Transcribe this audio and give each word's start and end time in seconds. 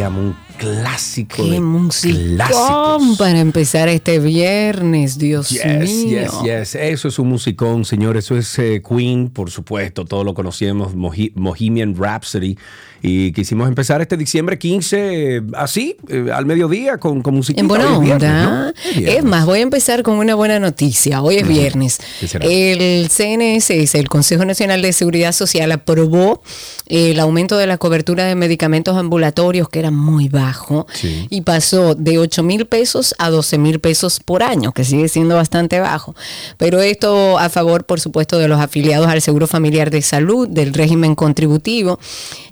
Llama 0.00 0.18
un 0.18 0.36
clásico. 0.58 1.36
Qué 1.36 1.50
de 1.50 1.60
musicón 1.90 3.16
para 3.16 3.40
empezar 3.40 3.88
este 3.88 4.18
viernes, 4.18 5.18
Dios 5.18 5.50
Yes, 5.50 5.64
mío. 6.04 6.20
yes, 6.20 6.30
yes. 6.44 6.74
Eso 6.74 7.08
es 7.08 7.18
un 7.18 7.28
musicón, 7.28 7.84
señor. 7.84 8.16
Eso 8.16 8.36
es 8.36 8.58
eh, 8.58 8.82
Queen, 8.86 9.28
por 9.30 9.50
supuesto. 9.50 10.04
Todos 10.04 10.24
lo 10.24 10.34
conocíamos, 10.34 10.94
Mohi- 10.94 11.32
Bohemian 11.34 11.94
Rhapsody. 11.96 12.56
Y 13.02 13.32
quisimos 13.32 13.66
empezar 13.66 14.02
este 14.02 14.18
diciembre 14.18 14.58
15 14.58 15.36
eh, 15.36 15.42
así, 15.54 15.96
eh, 16.08 16.26
al 16.34 16.44
mediodía, 16.44 16.98
con, 16.98 17.22
con 17.22 17.34
musiquita. 17.34 17.62
En 17.62 17.68
buena 17.68 17.96
onda. 17.96 18.44
¿no? 18.66 18.72
Es 18.94 19.24
más, 19.24 19.46
voy 19.46 19.60
a 19.60 19.62
empezar 19.62 20.02
con 20.02 20.16
una 20.18 20.34
buena 20.34 20.58
noticia. 20.58 21.22
Hoy 21.22 21.36
es 21.36 21.48
viernes. 21.48 21.98
El 22.42 23.08
CNSS, 23.08 23.94
el 23.94 24.08
Consejo 24.10 24.44
Nacional 24.44 24.82
de 24.82 24.92
Seguridad 24.92 25.32
Social, 25.32 25.72
aprobó 25.72 26.42
el 26.88 27.18
aumento 27.20 27.56
de 27.56 27.66
la 27.66 27.78
cobertura 27.78 28.24
de 28.24 28.34
medicamentos 28.34 28.94
ambulatorios, 28.98 29.70
que 29.70 29.78
era 29.78 29.90
muy 29.90 30.28
bajo, 30.28 30.86
Sí. 30.92 31.26
y 31.30 31.40
pasó 31.40 31.79
de 31.96 32.18
8 32.18 32.42
mil 32.42 32.66
pesos 32.66 33.14
a 33.18 33.30
12 33.30 33.58
mil 33.58 33.80
pesos 33.80 34.20
por 34.20 34.42
año, 34.42 34.72
que 34.72 34.84
sigue 34.84 35.08
siendo 35.08 35.36
bastante 35.36 35.80
bajo. 35.80 36.14
Pero 36.56 36.80
esto 36.80 37.38
a 37.38 37.48
favor, 37.48 37.84
por 37.84 38.00
supuesto, 38.00 38.38
de 38.38 38.48
los 38.48 38.60
afiliados 38.60 39.08
al 39.08 39.20
Seguro 39.22 39.46
Familiar 39.46 39.90
de 39.90 40.02
Salud, 40.02 40.48
del 40.48 40.72
régimen 40.74 41.14
contributivo. 41.14 41.98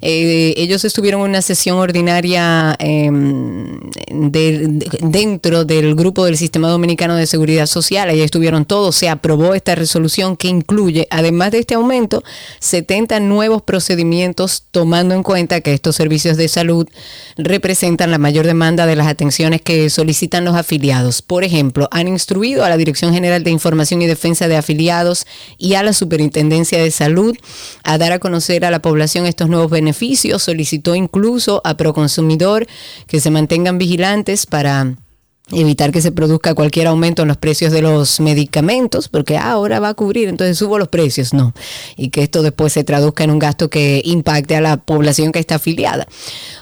Eh, 0.00 0.54
ellos 0.56 0.84
estuvieron 0.84 1.20
en 1.22 1.30
una 1.30 1.42
sesión 1.42 1.78
ordinaria 1.78 2.76
de- 2.78 4.78
dentro 5.02 5.64
del 5.64 5.94
grupo 5.94 6.24
del 6.24 6.36
Sistema 6.36 6.68
Dominicano 6.68 7.16
de 7.16 7.26
Seguridad 7.26 7.66
Social. 7.66 8.08
Allí 8.08 8.22
estuvieron 8.22 8.64
todos. 8.64 8.96
Se 8.96 9.08
aprobó 9.08 9.54
esta 9.54 9.74
resolución 9.74 10.36
que 10.36 10.48
incluye, 10.48 11.06
además 11.10 11.50
de 11.52 11.58
este 11.58 11.74
aumento, 11.74 12.22
70 12.60 13.20
nuevos 13.20 13.62
procedimientos, 13.62 14.64
tomando 14.70 15.14
en 15.14 15.22
cuenta 15.22 15.60
que 15.60 15.74
estos 15.74 15.96
servicios 15.96 16.36
de 16.36 16.48
salud 16.48 16.86
representan 17.36 18.10
la 18.10 18.18
mayor 18.18 18.46
demanda 18.46 18.86
de 18.86 18.96
las 18.96 19.06
atenciones 19.18 19.60
que 19.62 19.90
solicitan 19.90 20.44
los 20.44 20.54
afiliados. 20.54 21.22
Por 21.22 21.42
ejemplo, 21.42 21.88
han 21.90 22.06
instruido 22.06 22.64
a 22.64 22.68
la 22.68 22.76
Dirección 22.76 23.12
General 23.12 23.42
de 23.42 23.50
Información 23.50 24.00
y 24.00 24.06
Defensa 24.06 24.46
de 24.46 24.56
Afiliados 24.56 25.26
y 25.58 25.74
a 25.74 25.82
la 25.82 25.92
Superintendencia 25.92 26.80
de 26.80 26.92
Salud 26.92 27.36
a 27.82 27.98
dar 27.98 28.12
a 28.12 28.20
conocer 28.20 28.64
a 28.64 28.70
la 28.70 28.80
población 28.80 29.26
estos 29.26 29.48
nuevos 29.48 29.72
beneficios. 29.72 30.44
Solicitó 30.44 30.94
incluso 30.94 31.60
a 31.64 31.76
Proconsumidor 31.76 32.68
que 33.08 33.18
se 33.18 33.32
mantengan 33.32 33.76
vigilantes 33.76 34.46
para 34.46 34.94
evitar 35.52 35.92
que 35.92 36.00
se 36.00 36.12
produzca 36.12 36.54
cualquier 36.54 36.86
aumento 36.86 37.22
en 37.22 37.28
los 37.28 37.36
precios 37.36 37.72
de 37.72 37.82
los 37.82 38.20
medicamentos, 38.20 39.08
porque 39.08 39.36
ah, 39.36 39.52
ahora 39.52 39.80
va 39.80 39.90
a 39.90 39.94
cubrir, 39.94 40.28
entonces 40.28 40.58
subo 40.58 40.78
los 40.78 40.88
precios, 40.88 41.32
no. 41.32 41.54
Y 41.96 42.10
que 42.10 42.22
esto 42.22 42.42
después 42.42 42.72
se 42.72 42.84
traduzca 42.84 43.24
en 43.24 43.30
un 43.30 43.38
gasto 43.38 43.70
que 43.70 44.02
impacte 44.04 44.56
a 44.56 44.60
la 44.60 44.76
población 44.76 45.32
que 45.32 45.38
está 45.38 45.56
afiliada. 45.56 46.06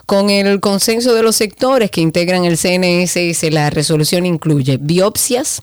Con 0.06 0.30
el 0.30 0.60
consenso 0.60 1.14
de 1.14 1.22
los 1.22 1.36
sectores 1.36 1.90
que 1.90 2.00
integran 2.00 2.44
el 2.44 2.56
CNSS, 2.56 3.50
la 3.52 3.70
resolución 3.70 4.26
incluye 4.26 4.78
biopsias, 4.80 5.62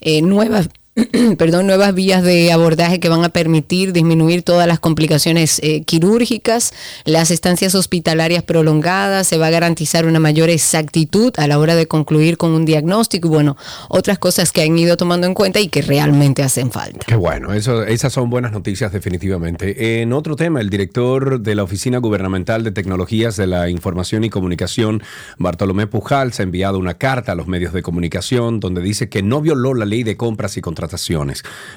eh, 0.00 0.22
nuevas 0.22 0.68
perdón, 1.38 1.66
nuevas 1.66 1.94
vías 1.94 2.22
de 2.22 2.50
abordaje 2.50 2.98
que 2.98 3.08
van 3.08 3.24
a 3.24 3.28
permitir 3.28 3.92
disminuir 3.92 4.42
todas 4.42 4.66
las 4.66 4.80
complicaciones 4.80 5.60
eh, 5.62 5.82
quirúrgicas, 5.82 6.72
las 7.04 7.30
estancias 7.30 7.74
hospitalarias 7.76 8.42
prolongadas, 8.42 9.26
se 9.26 9.38
va 9.38 9.46
a 9.46 9.50
garantizar 9.50 10.04
una 10.06 10.18
mayor 10.18 10.50
exactitud 10.50 11.32
a 11.38 11.46
la 11.46 11.58
hora 11.58 11.76
de 11.76 11.86
concluir 11.86 12.36
con 12.36 12.50
un 12.50 12.64
diagnóstico 12.64 13.28
y 13.28 13.30
bueno, 13.30 13.56
otras 13.88 14.18
cosas 14.18 14.52
que 14.52 14.62
han 14.62 14.76
ido 14.76 14.96
tomando 14.96 15.26
en 15.26 15.34
cuenta 15.34 15.60
y 15.60 15.68
que 15.68 15.82
realmente 15.82 16.42
hacen 16.42 16.72
falta. 16.72 17.06
Qué 17.06 17.16
bueno, 17.16 17.52
esas 17.52 18.12
son 18.12 18.28
buenas 18.28 18.50
noticias 18.50 18.92
definitivamente. 18.92 20.02
En 20.02 20.12
otro 20.12 20.34
tema, 20.34 20.60
el 20.60 20.70
director 20.70 21.40
de 21.40 21.54
la 21.54 21.62
Oficina 21.62 21.98
Gubernamental 21.98 22.64
de 22.64 22.72
Tecnologías 22.72 23.36
de 23.36 23.46
la 23.46 23.70
Información 23.70 24.24
y 24.24 24.30
Comunicación, 24.30 25.02
Bartolomé 25.38 25.86
Pujals, 25.86 26.40
ha 26.40 26.42
enviado 26.42 26.78
una 26.78 26.94
carta 26.94 27.32
a 27.32 27.34
los 27.36 27.46
medios 27.46 27.72
de 27.72 27.82
comunicación 27.82 28.58
donde 28.58 28.82
dice 28.82 29.08
que 29.08 29.22
no 29.22 29.40
violó 29.40 29.74
la 29.74 29.84
ley 29.84 30.02
de 30.02 30.16
compras 30.16 30.56
y 30.56 30.60
contrataciones, 30.60 30.79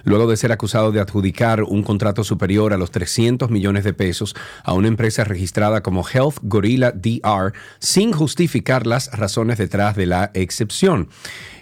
luego 0.04 0.28
de 0.30 0.38
ser 0.38 0.52
acusado 0.52 0.92
de 0.92 1.00
adjudicar 1.02 1.64
un 1.64 1.84
contrato 1.84 2.24
superior 2.24 2.74
a 2.74 2.78
los 2.78 2.92
300 2.92 3.50
millones 3.50 3.84
de 3.84 3.94
pesos 3.94 4.36
a 4.64 4.74
una 4.74 4.88
empresa 4.88 5.24
registrada 5.24 5.82
como 5.82 6.06
Health 6.08 6.38
Gorilla 6.42 6.92
DR 6.92 7.54
sin 7.80 8.12
justificar 8.12 8.86
las 8.88 9.12
razones 9.18 9.58
detrás 9.58 9.96
de 9.96 10.06
la 10.06 10.32
excepción. 10.34 11.10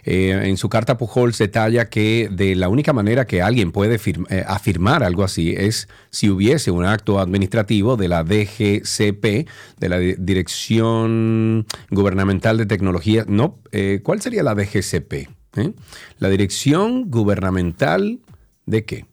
Eh, 0.03 0.31
en 0.45 0.57
su 0.57 0.67
carta 0.67 0.97
Pujols 0.97 1.37
detalla 1.37 1.89
que 1.89 2.27
de 2.31 2.55
la 2.55 2.69
única 2.69 2.91
manera 2.91 3.27
que 3.27 3.43
alguien 3.43 3.71
puede 3.71 3.99
eh, 4.29 4.43
afirmar 4.47 5.03
algo 5.03 5.23
así 5.23 5.53
es 5.55 5.87
si 6.09 6.27
hubiese 6.31 6.71
un 6.71 6.85
acto 6.85 7.19
administrativo 7.19 7.97
de 7.97 8.07
la 8.07 8.23
DGCP, 8.23 9.47
de 9.77 9.89
la 9.89 9.99
Di- 9.99 10.15
Dirección 10.17 11.67
Gubernamental 11.91 12.57
de 12.57 12.65
Tecnología. 12.65 13.25
No, 13.27 13.59
eh, 13.71 13.99
¿cuál 14.03 14.21
sería 14.21 14.41
la 14.41 14.55
DGCP? 14.55 15.29
¿Eh? 15.55 15.73
La 16.19 16.29
Dirección 16.29 17.09
Gubernamental 17.09 18.19
de 18.65 18.85
qué? 18.85 19.05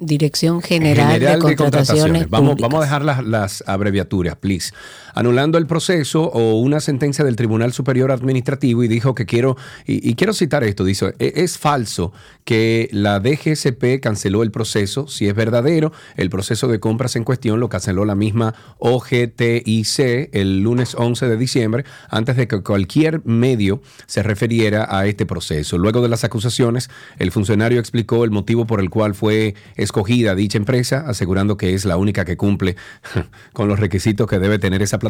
Dirección 0.00 0.62
General, 0.62 1.18
de, 1.18 1.38
Contrataciones. 1.38 2.30
Vamos, 2.30 2.56
vamos, 2.60 2.80
a 2.80 2.84
dejar 2.84 3.04
las, 3.04 3.24
las, 3.24 3.64
abreviaturas, 3.66 4.36
please. 4.36 4.72
Anulando 5.18 5.58
el 5.58 5.66
proceso 5.66 6.22
o 6.26 6.60
una 6.60 6.78
sentencia 6.78 7.24
del 7.24 7.34
Tribunal 7.34 7.72
Superior 7.72 8.12
Administrativo 8.12 8.84
y 8.84 8.88
dijo 8.88 9.16
que 9.16 9.26
quiero, 9.26 9.56
y, 9.84 10.14
quiero 10.14 10.32
citar 10.32 10.62
esto, 10.62 10.84
dice, 10.84 11.12
e, 11.18 11.32
es 11.34 11.58
falso 11.58 12.12
que 12.44 12.88
la 12.92 13.18
DGSP 13.18 13.98
canceló 14.00 14.44
el 14.44 14.52
proceso. 14.52 15.08
Si 15.08 15.26
es 15.26 15.34
verdadero, 15.34 15.90
el 16.16 16.30
proceso 16.30 16.68
de 16.68 16.78
compras 16.78 17.16
en 17.16 17.24
cuestión 17.24 17.58
lo 17.58 17.68
canceló 17.68 18.04
la 18.04 18.14
misma 18.14 18.54
OGTIC 18.78 20.28
el 20.30 20.60
lunes 20.60 20.94
11 20.94 21.26
de 21.26 21.36
diciembre, 21.36 21.84
antes 22.10 22.36
de 22.36 22.46
que 22.46 22.62
cualquier 22.62 23.20
medio 23.24 23.82
se 24.06 24.22
refiriera 24.22 24.86
a 24.88 25.04
este 25.06 25.26
proceso. 25.26 25.78
Luego 25.78 26.00
de 26.00 26.10
las 26.10 26.22
acusaciones, 26.22 26.90
el 27.18 27.32
funcionario 27.32 27.80
explicó 27.80 28.22
el 28.22 28.30
motivo 28.30 28.68
por 28.68 28.78
el 28.78 28.88
cual 28.88 29.16
fue 29.16 29.56
escogida 29.74 30.36
dicha 30.36 30.58
empresa, 30.58 31.06
asegurando 31.08 31.56
que 31.56 31.74
es 31.74 31.84
la 31.84 31.96
única 31.96 32.24
que 32.24 32.36
cumple 32.36 32.76
con 33.52 33.66
los 33.66 33.80
requisitos 33.80 34.28
que 34.28 34.38
debe 34.38 34.60
tener 34.60 34.80
esa 34.80 35.00
plataforma. 35.00 35.07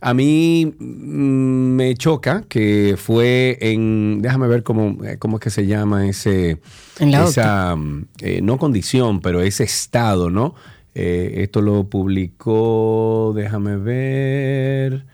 A 0.00 0.14
mí 0.14 0.66
mm, 0.78 1.74
me 1.74 1.94
choca 1.94 2.44
que 2.48 2.96
fue 2.96 3.58
en, 3.60 4.20
déjame 4.22 4.48
ver 4.48 4.62
cómo, 4.62 5.04
eh, 5.04 5.16
cómo 5.18 5.36
es 5.36 5.42
que 5.42 5.50
se 5.50 5.66
llama 5.66 6.08
ese, 6.08 6.58
esa, 6.98 7.76
mm, 7.76 8.06
eh, 8.20 8.40
no 8.42 8.58
condición, 8.58 9.20
pero 9.20 9.40
ese 9.40 9.64
estado, 9.64 10.30
¿no? 10.30 10.54
Eh, 10.94 11.42
esto 11.42 11.60
lo 11.60 11.84
publicó, 11.84 13.32
déjame 13.34 13.76
ver, 13.76 15.06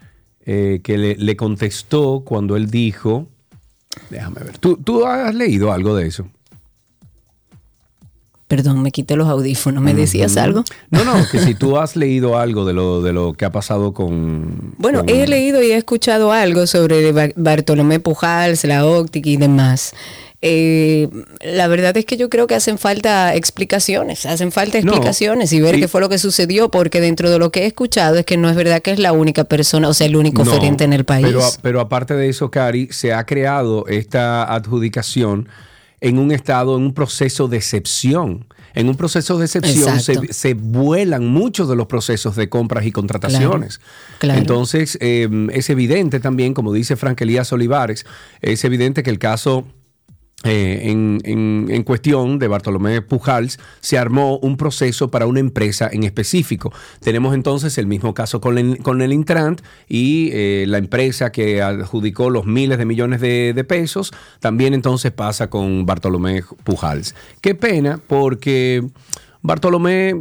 que 0.44 0.82
le, 0.86 1.16
le, 1.16 1.36
contestó 1.36 2.22
cuando 2.24 2.56
él 2.56 2.70
dijo, 2.70 3.28
déjame 4.10 4.42
ver, 4.44 4.58
¿tú, 4.58 4.76
tú 4.76 5.06
has 5.06 5.34
leído 5.34 5.72
algo 5.72 5.96
de 5.96 6.06
eso? 6.06 6.28
Perdón, 8.54 8.82
me 8.82 8.92
quité 8.92 9.16
los 9.16 9.28
audífonos. 9.28 9.82
¿Me 9.82 9.94
decías 9.94 10.36
algo? 10.36 10.62
No, 10.88 11.04
no, 11.04 11.14
que 11.28 11.40
si 11.40 11.56
tú 11.56 11.76
has 11.80 11.96
leído 11.96 12.38
algo 12.38 12.64
de 12.64 12.72
lo, 12.72 13.02
de 13.02 13.12
lo 13.12 13.32
que 13.32 13.44
ha 13.44 13.50
pasado 13.50 13.92
con... 13.92 14.74
Bueno, 14.78 15.02
he 15.08 15.26
leído 15.26 15.60
y 15.60 15.72
he 15.72 15.76
escuchado 15.76 16.30
algo 16.30 16.68
sobre 16.68 17.10
Bartolomé 17.34 17.98
Pujals, 17.98 18.62
la 18.62 18.86
óptica 18.86 19.28
y 19.28 19.36
demás. 19.38 19.92
Eh, 20.40 21.08
la 21.40 21.66
verdad 21.66 21.96
es 21.96 22.04
que 22.04 22.16
yo 22.16 22.30
creo 22.30 22.46
que 22.46 22.54
hacen 22.54 22.78
falta 22.78 23.34
explicaciones, 23.34 24.24
hacen 24.24 24.52
falta 24.52 24.78
explicaciones 24.78 25.52
y 25.52 25.60
ver 25.60 25.80
qué 25.80 25.88
fue 25.88 26.00
lo 26.00 26.08
que 26.08 26.18
sucedió, 26.18 26.68
porque 26.68 27.00
dentro 27.00 27.30
de 27.30 27.40
lo 27.40 27.50
que 27.50 27.62
he 27.62 27.66
escuchado 27.66 28.18
es 28.18 28.24
que 28.24 28.36
no 28.36 28.48
es 28.48 28.54
verdad 28.54 28.82
que 28.82 28.92
es 28.92 29.00
la 29.00 29.10
única 29.10 29.42
persona, 29.42 29.88
o 29.88 29.94
sea, 29.94 30.06
el 30.06 30.14
único 30.14 30.42
oferente 30.42 30.84
en 30.84 30.92
el 30.92 31.04
país. 31.04 31.26
Pero, 31.26 31.40
pero 31.60 31.80
aparte 31.80 32.14
de 32.14 32.28
eso, 32.28 32.52
Cari, 32.52 32.86
se 32.92 33.12
ha 33.12 33.26
creado 33.26 33.88
esta 33.88 34.44
adjudicación 34.44 35.48
en 36.00 36.18
un 36.18 36.32
estado, 36.32 36.76
en 36.76 36.84
un 36.84 36.94
proceso 36.94 37.48
de 37.48 37.56
excepción. 37.56 38.46
En 38.74 38.88
un 38.88 38.96
proceso 38.96 39.38
de 39.38 39.44
excepción 39.44 40.00
se, 40.00 40.54
vuelan 40.54 41.28
muchos 41.28 41.68
de 41.68 41.76
los 41.76 41.86
procesos 41.86 42.34
de 42.34 42.48
compras 42.48 42.84
y 42.86 42.92
contrataciones. 42.92 43.80
Entonces, 44.20 44.98
eh, 45.00 45.28
es 45.52 45.70
evidente 45.70 46.18
también, 46.18 46.54
como 46.54 46.72
dice 46.72 46.96
Frank 46.96 47.20
Elías 47.20 47.52
Olivares, 47.52 48.04
es 48.40 48.64
evidente 48.64 49.04
que 49.04 49.10
el 49.10 49.20
caso 49.20 49.64
eh, 50.44 50.90
en, 50.90 51.82
cuestión 51.84 52.38
de 52.38 52.48
Bartolomé 52.48 53.02
Pujals, 53.02 53.58
se 53.80 53.98
armó 53.98 54.38
un 54.38 54.56
proceso 54.56 55.10
para 55.10 55.26
una 55.26 55.40
empresa 55.40 55.88
en 55.92 56.04
específico. 56.04 56.72
Tenemos 57.00 57.34
entonces 57.34 57.76
el 57.78 57.86
mismo 57.86 58.14
caso 58.14 58.40
con 58.40 58.58
el, 58.58 58.78
con 58.78 59.02
el 59.02 59.12
Intrant 59.12 59.60
y 59.88 60.30
eh, 60.32 60.64
la 60.68 60.78
empresa 60.78 61.32
que 61.32 61.62
adjudicó 61.62 62.30
los 62.30 62.46
miles 62.46 62.78
de 62.78 62.84
millones 62.84 63.20
de, 63.20 63.52
de, 63.54 63.64
pesos, 63.64 64.12
también 64.40 64.74
entonces 64.74 65.12
pasa 65.12 65.48
con 65.48 65.86
Bartolomé 65.86 66.42
Pujals. 66.64 67.14
Qué 67.40 67.54
pena 67.54 67.98
porque 68.06 68.82
Bartolomé 69.42 70.14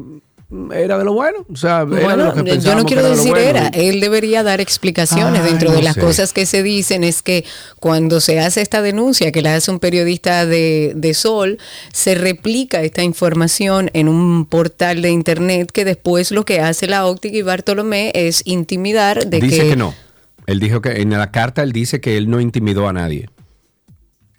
era 0.73 0.97
de 0.97 1.03
lo 1.03 1.13
bueno. 1.13 1.45
O 1.51 1.55
sea, 1.55 1.85
yo 1.85 2.75
no 2.75 2.85
quiero 2.85 3.07
decir 3.09 3.35
era, 3.35 3.67
él 3.69 4.00
debería 4.00 4.44
dar 4.44 4.61
explicaciones. 4.61 5.44
Dentro 5.44 5.71
de 5.71 5.81
las 5.81 5.97
cosas 5.97 6.33
que 6.33 6.45
se 6.45 6.63
dicen 6.63 7.03
es 7.03 7.21
que 7.21 7.45
cuando 7.79 8.19
se 8.19 8.39
hace 8.39 8.61
esta 8.61 8.81
denuncia 8.81 9.31
que 9.31 9.41
la 9.41 9.55
hace 9.55 9.71
un 9.71 9.79
periodista 9.79 10.45
de, 10.45 10.94
de, 10.95 11.13
Sol, 11.13 11.57
se 11.91 12.15
replica 12.15 12.81
esta 12.81 13.03
información 13.03 13.89
en 13.94 14.07
un 14.07 14.45
portal 14.45 15.01
de 15.01 15.11
internet 15.11 15.71
que 15.71 15.85
después 15.85 16.31
lo 16.31 16.45
que 16.45 16.59
hace 16.59 16.88
la 16.88 17.06
óptica 17.06 17.38
y 17.38 17.41
Bartolomé 17.41 18.11
es 18.13 18.41
intimidar 18.45 19.27
de 19.27 19.39
dice 19.39 19.69
que... 19.69 19.75
no. 19.75 19.94
Él 20.45 20.59
dijo 20.59 20.81
que 20.81 21.01
en 21.01 21.11
la 21.11 21.31
carta 21.31 21.63
él 21.63 21.71
dice 21.71 22.01
que 22.01 22.17
él 22.17 22.29
no 22.29 22.41
intimidó 22.41 22.88
a 22.88 22.94
nadie. 22.94 23.29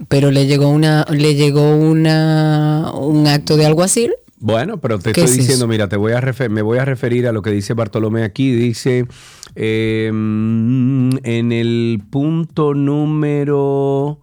Pero 0.08 0.30
le 0.30 0.46
llegó 0.46 0.68
una, 0.68 1.06
le 1.10 1.34
llegó 1.34 1.74
una 1.74 2.92
un 2.94 3.26
acto 3.26 3.56
de 3.56 3.66
alguacil. 3.66 4.12
Bueno, 4.44 4.76
pero 4.76 4.98
te 4.98 5.12
estoy 5.12 5.38
diciendo, 5.38 5.66
mira, 5.66 5.88
te 5.88 5.96
voy 5.96 6.12
a 6.12 6.20
me 6.50 6.60
voy 6.60 6.76
a 6.76 6.84
referir 6.84 7.26
a 7.26 7.32
lo 7.32 7.40
que 7.40 7.48
dice 7.48 7.72
Bartolomé 7.72 8.24
aquí. 8.24 8.52
Dice 8.52 9.06
em, 9.54 11.10
en 11.24 11.50
el 11.50 12.02
punto 12.10 12.74
número 12.74 14.20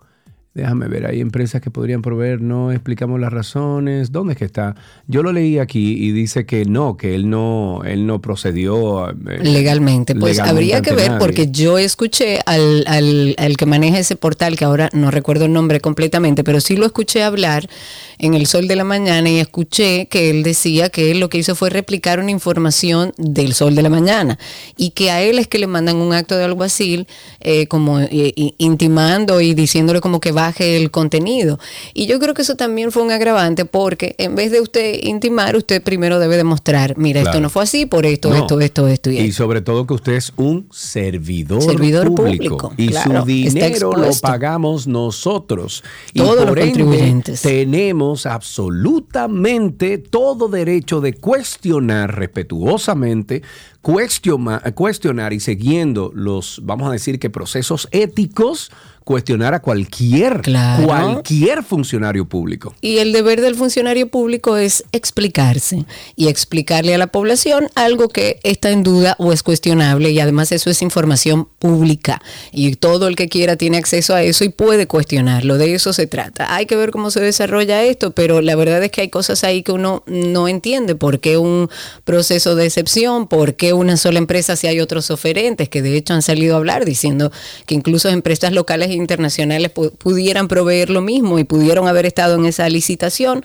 Déjame 0.53 0.89
ver, 0.89 1.05
hay 1.05 1.21
empresas 1.21 1.61
que 1.61 1.71
podrían 1.71 2.01
proveer, 2.01 2.41
no 2.41 2.73
explicamos 2.73 3.21
las 3.21 3.31
razones. 3.31 4.11
¿Dónde 4.11 4.33
es 4.33 4.39
que 4.39 4.43
está? 4.43 4.75
Yo 5.07 5.23
lo 5.23 5.31
leí 5.31 5.59
aquí 5.59 5.93
y 5.93 6.11
dice 6.11 6.45
que 6.45 6.65
no, 6.65 6.97
que 6.97 7.15
él 7.15 7.29
no, 7.29 7.83
él 7.85 8.05
no 8.05 8.19
procedió 8.19 9.09
eh, 9.11 9.13
legalmente. 9.43 10.13
Pues 10.13 10.39
habría 10.39 10.81
que 10.81 10.91
ver, 10.91 11.17
porque 11.19 11.49
yo 11.51 11.77
escuché 11.77 12.41
al, 12.45 12.83
al, 12.87 13.33
al, 13.37 13.55
que 13.55 13.65
maneja 13.65 13.97
ese 13.99 14.17
portal, 14.17 14.57
que 14.57 14.65
ahora 14.65 14.89
no 14.91 15.09
recuerdo 15.09 15.45
el 15.45 15.53
nombre 15.53 15.79
completamente, 15.79 16.43
pero 16.43 16.59
sí 16.59 16.75
lo 16.75 16.85
escuché 16.85 17.23
hablar 17.23 17.69
en 18.17 18.33
el 18.33 18.45
Sol 18.45 18.67
de 18.67 18.75
la 18.75 18.83
Mañana 18.83 19.29
y 19.29 19.39
escuché 19.39 20.07
que 20.07 20.29
él 20.29 20.43
decía 20.43 20.89
que 20.89 21.11
él 21.11 21.21
lo 21.21 21.29
que 21.29 21.37
hizo 21.37 21.55
fue 21.55 21.69
replicar 21.69 22.19
una 22.19 22.29
información 22.29 23.13
del 23.17 23.53
Sol 23.53 23.73
de 23.73 23.83
la 23.83 23.89
Mañana 23.89 24.37
y 24.75 24.89
que 24.91 25.11
a 25.11 25.21
él 25.21 25.39
es 25.39 25.47
que 25.47 25.59
le 25.59 25.67
mandan 25.67 25.95
un 25.95 26.13
acto 26.13 26.37
de 26.37 26.43
alguacil 26.43 27.07
eh, 27.39 27.67
como 27.67 28.01
eh, 28.01 28.33
intimando 28.57 29.39
y 29.39 29.53
diciéndole 29.53 30.01
como 30.01 30.19
que 30.19 30.33
va 30.33 30.40
baje 30.41 30.77
el 30.77 30.91
contenido. 30.91 31.59
Y 31.93 32.05
yo 32.07 32.19
creo 32.19 32.33
que 32.33 32.41
eso 32.41 32.55
también 32.55 32.91
fue 32.91 33.03
un 33.03 33.11
agravante 33.11 33.65
porque 33.65 34.15
en 34.17 34.35
vez 34.35 34.51
de 34.51 34.61
usted 34.61 34.99
intimar, 35.03 35.55
usted 35.55 35.81
primero 35.81 36.19
debe 36.19 36.37
demostrar, 36.37 36.97
mira, 36.97 37.21
esto 37.21 37.39
no 37.39 37.49
fue 37.49 37.63
así 37.63 37.85
por 37.85 38.05
esto, 38.05 38.33
esto, 38.33 38.59
esto, 38.59 38.87
esto 38.87 39.11
y 39.11 39.19
Y 39.19 39.31
sobre 39.31 39.61
todo 39.61 39.85
que 39.85 39.93
usted 39.93 40.13
es 40.13 40.33
un 40.35 40.67
servidor, 40.71 41.61
servidor 41.61 42.13
público, 42.13 42.73
y 42.77 42.91
su 42.93 43.23
dinero 43.25 43.93
lo 43.93 44.11
pagamos 44.21 44.87
nosotros. 44.87 45.83
Todos 46.13 46.45
los 46.45 46.55
contribuyentes. 46.55 47.41
tenemos 47.41 48.25
absolutamente 48.25 49.97
todo 49.97 50.47
derecho 50.47 51.01
de 51.01 51.13
cuestionar 51.13 52.15
respetuosamente 52.15 53.41
cuestionar 53.81 55.33
y 55.33 55.39
siguiendo 55.39 56.11
los, 56.13 56.61
vamos 56.63 56.89
a 56.89 56.91
decir 56.91 57.19
que 57.19 57.29
procesos 57.29 57.87
éticos, 57.91 58.71
cuestionar 59.11 59.53
a 59.53 59.59
cualquier, 59.59 60.41
cualquier 60.85 61.63
funcionario 61.63 62.23
público. 62.23 62.73
Y 62.79 62.99
el 62.99 63.11
deber 63.11 63.41
del 63.41 63.55
funcionario 63.55 64.07
público 64.07 64.55
es 64.55 64.85
explicarse 64.93 65.85
y 66.15 66.29
explicarle 66.29 66.95
a 66.95 66.97
la 66.97 67.07
población 67.07 67.67
algo 67.75 68.07
que 68.07 68.39
está 68.43 68.69
en 68.69 68.83
duda 68.83 69.17
o 69.19 69.33
es 69.33 69.43
cuestionable 69.43 70.11
y 70.11 70.21
además 70.21 70.53
eso 70.53 70.69
es 70.69 70.81
información 70.81 71.49
pública 71.59 72.21
y 72.53 72.73
todo 72.75 73.09
el 73.09 73.17
que 73.17 73.27
quiera 73.27 73.57
tiene 73.57 73.75
acceso 73.75 74.15
a 74.15 74.23
eso 74.23 74.45
y 74.45 74.49
puede 74.49 74.87
cuestionarlo, 74.87 75.57
de 75.57 75.75
eso 75.75 75.91
se 75.91 76.07
trata. 76.07 76.55
Hay 76.55 76.65
que 76.65 76.77
ver 76.77 76.91
cómo 76.91 77.11
se 77.11 77.19
desarrolla 77.19 77.83
esto, 77.83 78.11
pero 78.11 78.39
la 78.39 78.55
verdad 78.55 78.81
es 78.81 78.91
que 78.91 79.01
hay 79.01 79.09
cosas 79.09 79.43
ahí 79.43 79.61
que 79.61 79.73
uno 79.73 80.03
no 80.07 80.47
entiende, 80.47 80.95
por 80.95 81.19
qué 81.19 81.35
un 81.35 81.69
proceso 82.05 82.55
de 82.55 82.67
excepción, 82.67 83.27
por 83.27 83.55
qué 83.55 83.73
una 83.73 83.97
sola 83.97 84.19
empresa 84.19 84.55
si 84.55 84.67
hay 84.67 84.79
otros 84.79 85.11
oferentes 85.11 85.67
que 85.67 85.81
de 85.81 85.97
hecho 85.97 86.13
han 86.13 86.21
salido 86.21 86.55
a 86.55 86.59
hablar 86.59 86.85
diciendo 86.85 87.29
que 87.65 87.75
incluso 87.75 88.07
empresas 88.07 88.53
locales 88.53 89.00
internacionales 89.01 89.71
pudieran 89.71 90.47
proveer 90.47 90.89
lo 90.89 91.01
mismo 91.01 91.39
y 91.39 91.43
pudieron 91.43 91.87
haber 91.87 92.05
estado 92.05 92.35
en 92.35 92.45
esa 92.45 92.69
licitación. 92.69 93.43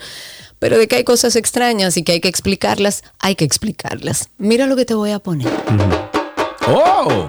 Pero 0.59 0.79
de 0.79 0.89
que 0.89 0.97
hay 0.97 1.05
cosas 1.05 1.37
extrañas 1.37 1.97
y 1.97 2.03
que 2.03 2.13
hay 2.13 2.21
que 2.21 2.29
explicarlas, 2.29 3.03
hay 3.19 3.35
que 3.35 3.45
explicarlas. 3.45 4.31
Mira 4.39 4.67
lo 4.67 4.77
que 4.77 4.85
te 4.85 4.95
voy 4.95 5.11
a 5.11 5.19
poner. 5.19 5.53
¡Oh! 6.69 7.29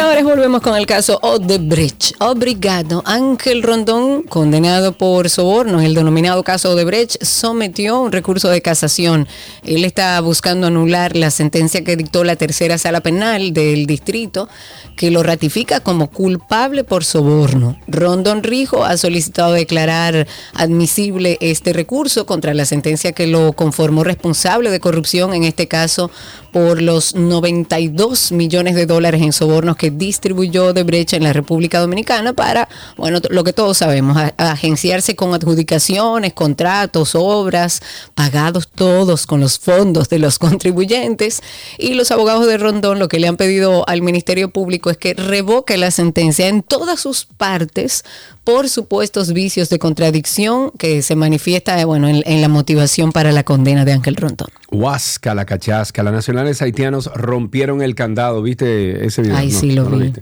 Señores, 0.00 0.24
volvemos 0.24 0.62
con 0.62 0.78
el 0.78 0.86
caso 0.86 1.18
Odebrecht. 1.20 2.12
Obrigado. 2.20 3.02
Ángel 3.04 3.62
Rondón, 3.62 4.22
condenado 4.22 4.92
por 4.92 5.28
sobornos, 5.28 5.84
el 5.84 5.94
denominado 5.94 6.42
caso 6.42 6.70
Odebrecht, 6.70 7.22
sometió 7.22 8.00
un 8.00 8.10
recurso 8.10 8.48
de 8.48 8.62
casación. 8.62 9.28
Él 9.62 9.84
está 9.84 10.18
buscando 10.22 10.68
anular 10.68 11.14
la 11.16 11.30
sentencia 11.30 11.84
que 11.84 11.96
dictó 11.96 12.24
la 12.24 12.36
tercera 12.36 12.78
sala 12.78 13.02
penal 13.02 13.52
del 13.52 13.84
distrito, 13.84 14.48
que 14.96 15.10
lo 15.10 15.22
ratifica 15.22 15.80
como 15.80 16.08
culpable 16.08 16.82
por 16.82 17.04
soborno. 17.04 17.78
Rondón 17.86 18.42
Rijo 18.42 18.86
ha 18.86 18.96
solicitado 18.96 19.52
declarar 19.52 20.26
admisible 20.54 21.36
este 21.42 21.74
recurso 21.74 22.24
contra 22.24 22.54
la 22.54 22.64
sentencia 22.64 23.12
que 23.12 23.26
lo 23.26 23.52
conformó 23.52 24.02
responsable 24.02 24.70
de 24.70 24.80
corrupción, 24.80 25.34
en 25.34 25.44
este 25.44 25.68
caso 25.68 26.10
por 26.52 26.82
los 26.82 27.14
92 27.14 28.32
millones 28.32 28.74
de 28.74 28.86
dólares 28.86 29.22
en 29.22 29.32
sobornos 29.32 29.76
que 29.76 29.89
distribuyó 29.90 30.72
de 30.72 30.82
brecha 30.82 31.16
en 31.16 31.24
la 31.24 31.32
República 31.32 31.80
Dominicana 31.80 32.32
para, 32.32 32.68
bueno, 32.96 33.20
lo 33.30 33.44
que 33.44 33.52
todos 33.52 33.78
sabemos, 33.78 34.16
agenciarse 34.36 35.16
con 35.16 35.34
adjudicaciones, 35.34 36.32
contratos, 36.32 37.14
obras, 37.14 37.82
pagados 38.14 38.68
todos 38.68 39.26
con 39.26 39.40
los 39.40 39.58
fondos 39.58 40.08
de 40.08 40.18
los 40.18 40.38
contribuyentes. 40.38 41.42
Y 41.78 41.94
los 41.94 42.10
abogados 42.10 42.46
de 42.46 42.58
Rondón 42.58 42.98
lo 42.98 43.08
que 43.08 43.18
le 43.20 43.28
han 43.28 43.36
pedido 43.36 43.88
al 43.88 44.02
Ministerio 44.02 44.50
Público 44.50 44.90
es 44.90 44.96
que 44.96 45.14
revoque 45.14 45.76
la 45.76 45.90
sentencia 45.90 46.48
en 46.48 46.62
todas 46.62 47.00
sus 47.00 47.24
partes 47.24 48.04
por 48.50 48.68
supuestos 48.68 49.32
vicios 49.32 49.68
de 49.68 49.78
contradicción 49.78 50.72
que 50.76 51.02
se 51.02 51.14
manifiesta 51.14 51.84
bueno, 51.86 52.08
en, 52.08 52.40
la 52.40 52.48
motivación 52.48 53.12
para 53.12 53.30
la 53.30 53.44
condena 53.44 53.84
de 53.84 53.92
Ángel 53.92 54.16
Rondón. 54.16 54.48
Huasca, 54.72 55.36
la 55.36 55.44
cachasca, 55.44 56.02
las 56.02 56.12
nacionales 56.12 56.60
haitianos 56.60 57.10
rompieron 57.14 57.80
el 57.80 57.94
candado, 57.94 58.42
¿viste 58.42 59.06
ese 59.06 59.22
video? 59.22 59.36
Ay, 59.36 59.52
sí, 59.52 59.70
lo 59.70 59.88
vi. 59.88 60.12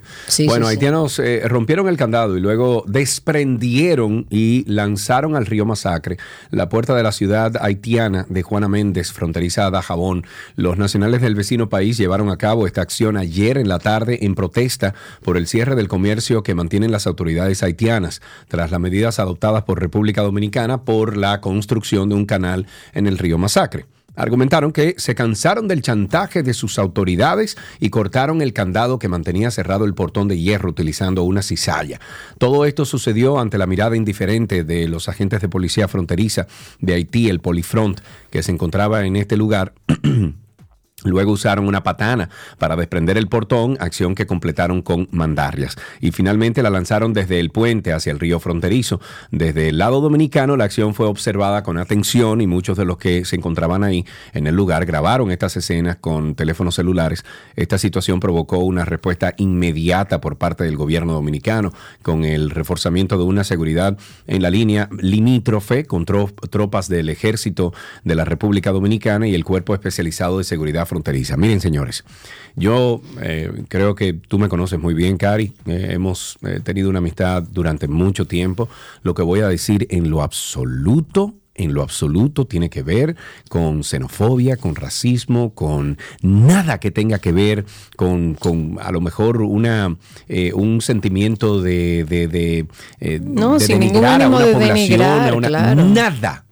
bueno, 0.47 0.67
haitianos 0.67 1.19
eh, 1.19 1.43
rompieron 1.47 1.89
el 1.89 1.97
candado 1.97 2.37
y 2.37 2.41
luego 2.41 2.85
desprendieron 2.87 4.27
y 4.29 4.65
lanzaron 4.71 5.35
al 5.35 5.47
río 5.47 5.65
Masacre 5.65 6.19
la 6.51 6.69
puerta 6.69 6.95
de 6.95 7.03
la 7.03 7.13
ciudad 7.13 7.57
haitiana 7.61 8.27
de 8.29 8.43
Juana 8.43 8.69
Méndez, 8.69 9.11
fronteriza 9.11 9.67
a 9.67 9.71
Dajabón. 9.71 10.27
Los 10.55 10.77
nacionales 10.77 11.23
del 11.23 11.35
vecino 11.35 11.71
país 11.71 11.97
llevaron 11.97 12.31
a 12.31 12.37
cabo 12.37 12.67
esta 12.67 12.83
acción 12.83 13.17
ayer 13.17 13.57
en 13.57 13.69
la 13.69 13.79
tarde 13.79 14.19
en 14.23 14.35
protesta 14.35 14.95
por 15.23 15.39
el 15.39 15.47
cierre 15.47 15.77
del 15.77 15.89
comercio 15.89 16.43
que 16.43 16.55
mantienen 16.55 16.93
las 16.93 17.07
autoridades 17.07 17.63
haitianas 17.63 18.18
tras 18.49 18.71
las 18.71 18.81
medidas 18.81 19.19
adoptadas 19.19 19.65
por 19.65 19.81
República 19.81 20.23
Dominicana 20.23 20.83
por 20.83 21.17
la 21.17 21.41
construcción 21.41 22.09
de 22.09 22.15
un 22.15 22.27
canal 22.27 22.67
en 22.95 23.07
el 23.07 23.19
río 23.19 23.39
Masacre. 23.39 23.87
Argumentaron 24.19 24.73
que 24.73 24.97
se 24.99 25.15
cansaron 25.15 25.69
del 25.69 25.81
chantaje 25.81 26.43
de 26.43 26.53
sus 26.53 26.81
autoridades 26.81 27.57
y 27.79 27.91
cortaron 27.91 28.43
el 28.43 28.53
candado 28.53 28.99
que 28.99 29.07
mantenía 29.07 29.53
cerrado 29.53 29.85
el 29.85 29.95
portón 29.95 30.27
de 30.27 30.37
hierro 30.37 30.71
utilizando 30.71 31.23
una 31.23 31.41
cizalla. 31.41 32.01
Todo 32.37 32.65
esto 32.65 32.85
sucedió 32.85 33.39
ante 33.39 33.59
la 33.59 33.67
mirada 33.67 33.97
indiferente 33.97 34.65
de 34.65 34.89
los 34.89 35.09
agentes 35.09 35.41
de 35.41 35.49
policía 35.49 35.87
fronteriza 35.87 36.49
de 36.81 36.95
Haití, 36.95 37.29
el 37.29 37.39
Polifront, 37.39 38.01
que 38.31 38.43
se 38.43 38.51
encontraba 38.51 39.07
en 39.07 39.15
este 39.15 39.37
lugar 39.37 39.73
Luego 41.05 41.31
usaron 41.31 41.69
una 41.69 41.85
patana 41.85 42.29
para 42.59 42.75
desprender 42.75 43.17
el 43.19 43.29
portón, 43.29 43.77
acción 43.79 44.17
que 44.17 44.27
completaron 44.27 44.83
con 44.83 45.07
mandarrias. 45.13 45.77
Y 46.01 46.11
finalmente 46.11 46.61
la 46.61 46.71
lanzaron 46.71 47.13
desde 47.13 47.39
el 47.39 47.51
puente 47.51 47.93
hacia 47.93 48.11
el 48.11 48.19
río 48.19 48.41
fronterizo. 48.41 49.01
Desde 49.31 49.69
el 49.69 49.79
lado 49.79 50.01
dominicano 50.01 50.57
la 50.57 50.65
acción 50.65 50.95
fue 50.95 51.07
observada 51.07 51.63
con 51.63 51.79
atención 51.79 52.41
y 52.41 52.49
muchos 52.49 52.77
de 52.77 52.85
los 52.85 52.99
que 52.99 53.25
se 53.25 53.37
encontraban 53.37 53.85
ahí 53.85 54.05
en 54.33 54.49
el 54.49 54.57
lugar 54.57 54.87
grabaron 54.87 55.31
estas 55.31 55.57
escenas 55.57 55.99
con 56.01 56.35
teléfonos 56.35 56.75
celulares. 56.75 57.25
Esta 57.55 57.79
situación 57.79 58.19
provocó 58.19 58.59
una 58.59 58.85
respuesta 58.85 59.35
inmediata 59.37 60.21
por 60.21 60.37
parte 60.37 60.65
del 60.65 60.77
gobierno 60.77 61.13
dominicano 61.13 61.73
con 62.03 62.25
el 62.25 62.51
reforzamiento 62.51 63.19
de 63.19 63.25
una 63.25 63.45
seguridad 63.45 63.97
en 64.27 64.43
la 64.43 64.51
línea 64.51 64.89
limítrofe 64.99 65.85
con 65.85 66.05
tropas 66.05 66.89
del 66.89 67.09
ejército 67.09 67.73
de 68.03 68.17
la 68.17 68.25
República 68.25 68.73
Dominicana 68.73 69.29
y 69.29 69.37
el 69.37 69.45
cuerpo 69.45 69.75
especializado 69.75 70.39
de 70.39 70.45
seguridad 70.45 70.88
fronteriza. 70.89 71.37
Miren, 71.37 71.61
señores, 71.61 72.05
yo 72.57 73.01
eh, 73.23 73.65
creo 73.69 73.95
que 73.95 74.15
tú 74.15 74.39
me 74.39 74.49
conoces 74.49 74.81
muy 74.81 74.95
bien, 74.95 75.17
Cari. 75.17 75.53
Eh, 75.67 75.91
hemos 75.93 76.39
eh, 76.43 76.61
tenido 76.63 76.91
una 76.91 76.99
amistad 76.99 77.45
durante 77.45 77.87
mucho 77.87 78.27
tiempo. 78.27 78.69
Lo 79.03 79.15
que 79.15 79.23
voy 79.23 79.41
a 79.41 79.49
decir 79.49 79.87
en 79.91 80.11
lo 80.11 80.23
absoluto 80.23 81.35
en 81.61 81.75
lo 81.75 81.83
absoluto 81.83 82.47
tiene 82.47 82.71
que 82.71 82.85
ver 82.85 83.17
con 83.49 83.83
xenofobia, 83.83 84.57
con 84.57 84.77
racismo, 84.77 85.55
con 85.55 85.99
nada 86.23 86.79
que 86.79 86.93
tenga 86.93 87.19
que 87.19 87.33
ver 87.33 87.65
con, 87.97 88.37
a 88.81 88.93
lo 88.93 89.01
mejor 89.01 89.43
una 89.43 89.97
un 90.55 90.81
sentimiento 90.81 91.61
de, 91.61 92.05
de, 92.05 93.21
no, 93.23 93.59
sin 93.59 93.81
ningún 93.81 94.05
ánimo 94.05 94.39
de 94.39 94.55
denigrar, 94.55 95.37
claro. 95.41 95.85
nada 95.85 96.45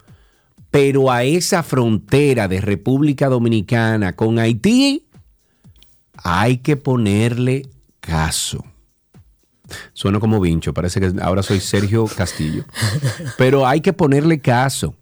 pero 0.77 1.11
a 1.11 1.25
esa 1.25 1.63
frontera 1.63 2.49
de 2.49 2.61
República 2.61 3.31
Dominicana 3.31 4.15
con 4.15 4.39
Haití 4.39 5.07
hay 6.17 6.59
que 6.59 6.77
ponerle 6.77 7.67
caso. 8.01 8.63
Sueno 9.95 10.21
como 10.21 10.39
vincho, 10.39 10.75
parece 10.75 11.01
que 11.01 11.15
ahora 11.23 11.43
soy 11.43 11.61
Sergio 11.61 12.05
Castillo. 12.05 12.65
Pero 13.39 13.67
hay 13.67 13.81
que 13.81 13.95
ponerle 13.95 14.41
caso. 14.41 14.95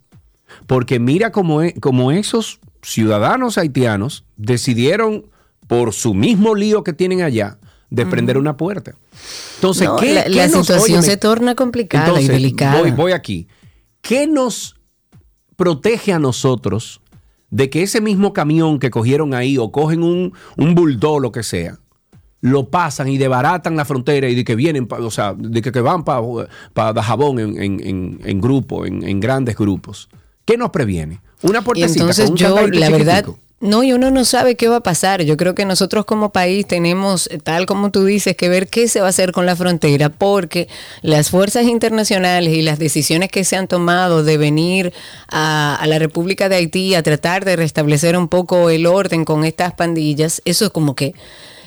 Porque 0.69 1.01
mira 1.01 1.33
cómo, 1.33 1.61
e, 1.61 1.75
esos 2.13 2.61
ciudadanos 2.81 3.59
haitianos 3.59 4.25
decidieron, 4.37 5.27
por 5.67 5.93
su 5.93 6.15
mismo 6.15 6.55
lío 6.55 6.85
que 6.85 6.93
tienen 6.93 7.23
allá, 7.23 7.59
de 7.91 8.07
prender 8.07 8.39
una 8.39 8.57
puerta. 8.57 8.95
Entonces, 9.57 9.89
¿qué, 9.99 10.25
la, 10.29 10.49
situación 10.49 11.03
se 11.03 11.17
torna 11.17 11.57
complicada 11.57 12.21
y 12.21 12.29
delicada. 12.29 12.81
Voy, 12.81 12.93
voy 12.93 13.11
aquí. 13.11 13.49
¿Qué 14.03 14.29
nos 14.29 14.77
protege 15.57 16.13
a 16.13 16.19
nosotros 16.19 17.01
de 17.51 17.71
que 17.71 17.83
ese 17.83 18.01
mismo 18.01 18.33
camión 18.33 18.79
que 18.79 18.91
cogieron 18.91 19.35
ahí 19.35 19.59
o 19.59 19.71
cogen 19.71 20.03
un, 20.03 20.33
un 20.57 20.75
bulldog, 20.75 21.21
lo 21.21 21.33
que 21.33 21.43
sea, 21.43 21.79
lo 22.41 22.69
pasan 22.69 23.09
y 23.09 23.17
debaratan 23.17 23.77
la 23.77 23.85
frontera 23.85 24.29
y 24.29 24.35
de 24.35 24.45
que 24.45 24.55
vienen, 24.55 24.87
o 24.91 25.11
sea, 25.11 25.35
de 25.35 25.63
que, 25.63 25.81
van 25.81 26.05
para 26.05 26.21
pa 26.75 26.93
Dajabón 26.93 27.39
en, 27.39 27.63
en, 27.63 28.21
en, 28.23 28.41
grupo, 28.41 28.85
en, 28.85 29.19
grandes 29.19 29.57
grupos. 29.57 30.11
¿Qué 30.45 30.59
nos 30.59 30.71
previene? 30.71 31.23
Una 31.43 31.63
puertecita. 31.63 32.01
entonces 32.01 32.33
yo, 32.35 32.67
la 32.69 32.91
verdad, 32.91 33.25
no, 33.65 33.83
y 33.83 33.95
uno 33.95 34.11
no 34.11 34.27
sabe 34.27 34.57
qué 34.57 34.69
va 34.69 34.77
a 34.77 34.83
pasar. 34.83 35.23
Yo 35.23 35.39
creo 35.39 35.55
que 35.55 35.65
nosotros 35.65 36.05
como 36.05 36.33
país 36.33 36.67
tenemos, 36.67 37.31
tal 37.45 37.65
como 37.65 37.91
tú 37.91 38.05
dices, 38.05 38.37
que 38.37 38.51
ver 38.51 38.69
qué 38.69 38.89
se 38.89 39.01
va 39.01 39.07
a 39.07 39.09
hacer 39.09 39.33
con 39.33 39.47
la 39.47 39.57
frontera, 39.57 40.11
porque 40.11 40.69
las 41.01 41.31
fuerzas 41.31 41.65
internacionales 41.65 42.53
y 42.53 42.61
las 42.61 42.79
decisiones 42.79 43.31
que 43.31 43.43
se 43.43 43.57
han 43.57 43.67
tomado 43.67 44.23
de 44.23 44.37
venir 44.37 44.93
a, 45.29 45.77
a 45.77 45.87
la 45.87 45.99
República 45.99 46.51
de 46.51 46.57
Haití 46.57 46.95
a 46.95 47.03
tratar 47.03 47.47
de 47.47 47.57
restablecer 47.57 48.19
un 48.19 48.29
poco 48.29 48.69
el 48.69 48.85
orden 48.85 49.25
con 49.25 49.47
estas 49.47 49.73
pandillas, 49.73 50.43
eso 50.45 50.67
es 50.67 50.71
como 50.71 50.95
que 50.95 51.15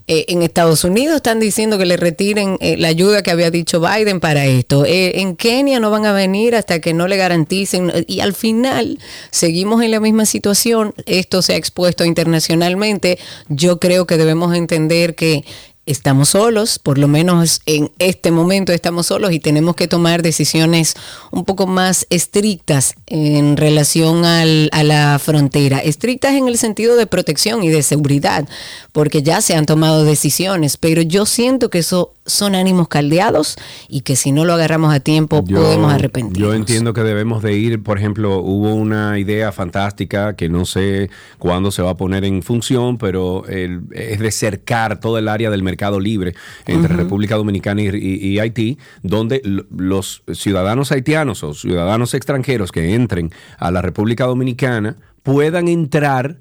eh, 0.09 0.23
en 0.29 0.41
Estados 0.41 0.85
Unidos 0.85 1.17
están 1.17 1.41
diciendo 1.41 1.77
que 1.77 1.85
le 1.85 1.97
retiren 1.97 2.55
eh, 2.61 2.77
la 2.77 2.87
ayuda 2.87 3.23
que 3.23 3.31
había 3.31 3.51
dicho 3.51 3.81
Biden 3.81 4.21
para 4.21 4.45
esto. 4.45 4.85
Eh, 4.85 5.19
en 5.19 5.35
Kenia 5.35 5.81
no 5.81 5.91
van 5.91 6.05
a 6.05 6.13
venir 6.13 6.55
hasta 6.55 6.79
que 6.79 6.93
no 6.93 7.09
le 7.09 7.17
garanticen. 7.17 7.91
Y 8.07 8.21
al 8.21 8.33
final 8.33 8.99
seguimos 9.31 9.83
en 9.83 9.91
la 9.91 9.99
misma 9.99 10.25
situación. 10.25 10.93
Esto 11.05 11.41
se 11.41 11.53
ha 11.53 11.57
expuesto 11.57 12.05
internacionalmente. 12.05 13.19
Yo 13.49 13.79
creo 13.79 14.07
que 14.07 14.15
debemos 14.15 14.55
entender 14.55 15.13
que 15.13 15.43
estamos 15.87 16.29
solos, 16.29 16.77
por 16.77 16.97
lo 16.99 17.07
menos 17.07 17.61
en 17.65 17.89
este 17.97 18.29
momento 18.29 18.73
estamos 18.73 19.07
solos 19.07 19.31
y 19.31 19.39
tenemos 19.39 19.75
que 19.75 19.87
tomar 19.87 20.21
decisiones 20.21 20.93
un 21.31 21.45
poco 21.45 21.65
más 21.65 22.05
estrictas 22.09 22.93
en 23.07 23.57
relación 23.57 24.25
al, 24.25 24.69
a 24.73 24.83
la 24.83 25.17
frontera, 25.17 25.79
estrictas 25.79 26.33
en 26.33 26.47
el 26.47 26.57
sentido 26.57 26.95
de 26.95 27.07
protección 27.07 27.63
y 27.63 27.69
de 27.69 27.81
seguridad, 27.81 28.47
porque 28.91 29.23
ya 29.23 29.41
se 29.41 29.55
han 29.55 29.65
tomado 29.65 30.03
decisiones, 30.03 30.77
pero 30.77 31.01
yo 31.01 31.25
siento 31.25 31.69
que 31.69 31.79
eso 31.79 32.13
son 32.27 32.55
ánimos 32.55 32.87
caldeados 32.87 33.55
y 33.87 34.01
que 34.01 34.15
si 34.15 34.31
no 34.31 34.45
lo 34.45 34.53
agarramos 34.53 34.93
a 34.93 34.99
tiempo 34.99 35.43
podemos 35.43 35.91
arrepentirnos. 35.91 36.37
Yo 36.37 36.53
entiendo 36.53 36.93
que 36.93 37.01
debemos 37.01 37.41
de 37.41 37.53
ir, 37.53 37.81
por 37.81 37.97
ejemplo, 37.97 38.39
hubo 38.39 38.75
una 38.75 39.17
idea 39.17 39.51
fantástica 39.51 40.35
que 40.35 40.49
no 40.49 40.65
sé 40.65 41.09
cuándo 41.39 41.71
se 41.71 41.81
va 41.81 41.91
a 41.91 41.97
poner 41.97 42.25
en 42.25 42.43
función, 42.43 42.97
pero 42.97 43.45
es 43.47 44.19
de 44.19 44.31
cercar 44.31 44.99
todo 44.99 45.17
el 45.17 45.27
área 45.27 45.49
del 45.49 45.63
mercado 45.63 45.99
libre 45.99 46.35
entre 46.65 46.95
República 46.95 47.35
Dominicana 47.35 47.81
y, 47.81 48.39
Haití, 48.39 48.77
donde 49.01 49.41
los 49.43 50.23
ciudadanos 50.33 50.91
haitianos 50.91 51.43
o 51.43 51.53
ciudadanos 51.53 52.13
extranjeros 52.13 52.71
que 52.71 52.93
entren 52.93 53.31
a 53.57 53.71
la 53.71 53.81
República 53.81 54.25
Dominicana 54.25 54.97
puedan 55.23 55.67
entrar 55.67 56.39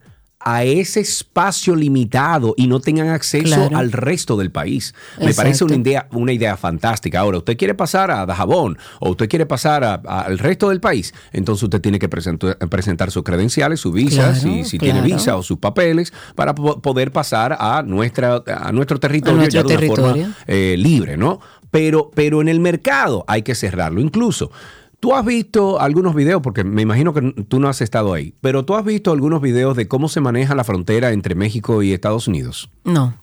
a 0.48 0.62
ese 0.62 1.00
espacio 1.00 1.74
limitado 1.74 2.54
y 2.56 2.68
no 2.68 2.78
tengan 2.78 3.08
acceso 3.08 3.68
al 3.74 3.90
resto 3.90 4.36
del 4.36 4.52
país. 4.52 4.94
Me 5.20 5.34
parece 5.34 5.64
una 5.64 5.74
idea, 5.74 6.06
una 6.12 6.32
idea 6.32 6.56
fantástica. 6.56 7.18
Ahora, 7.18 7.38
usted 7.38 7.56
quiere 7.56 7.74
pasar 7.74 8.12
a 8.12 8.24
Dajabón 8.26 8.78
o 9.00 9.10
usted 9.10 9.28
quiere 9.28 9.44
pasar 9.44 10.02
al 10.06 10.38
resto 10.38 10.68
del 10.68 10.80
país, 10.80 11.12
entonces 11.32 11.64
usted 11.64 11.80
tiene 11.80 11.98
que 11.98 12.08
presentar, 12.08 13.10
sus 13.10 13.24
credenciales, 13.24 13.80
su 13.80 13.90
visa, 13.90 14.36
si, 14.36 14.78
tiene 14.78 15.00
visa 15.00 15.36
o 15.36 15.42
sus 15.42 15.58
papeles, 15.58 16.12
para 16.36 16.54
poder 16.54 17.10
pasar 17.10 17.56
a, 17.58 17.82
nuestra, 17.82 18.40
a 18.46 18.70
nuestro 18.70 19.00
territorio 19.00 19.48
ya 19.48 19.64
de 19.64 19.76
una 19.76 19.86
forma 19.88 20.34
eh, 20.46 20.76
libre, 20.78 21.16
¿no? 21.16 21.40
Pero, 21.72 22.12
pero 22.14 22.40
en 22.40 22.46
el 22.46 22.60
mercado 22.60 23.24
hay 23.26 23.42
que 23.42 23.56
cerrarlo. 23.56 24.00
Incluso 24.00 24.52
Tú 25.00 25.14
has 25.14 25.24
visto 25.24 25.78
algunos 25.80 26.14
videos, 26.14 26.40
porque 26.42 26.64
me 26.64 26.82
imagino 26.82 27.12
que 27.12 27.20
tú 27.48 27.60
no 27.60 27.68
has 27.68 27.80
estado 27.82 28.14
ahí, 28.14 28.34
pero 28.40 28.64
tú 28.64 28.74
has 28.74 28.84
visto 28.84 29.12
algunos 29.12 29.42
videos 29.42 29.76
de 29.76 29.88
cómo 29.88 30.08
se 30.08 30.20
maneja 30.20 30.54
la 30.54 30.64
frontera 30.64 31.12
entre 31.12 31.34
México 31.34 31.82
y 31.82 31.92
Estados 31.92 32.28
Unidos. 32.28 32.70
No. 32.84 33.14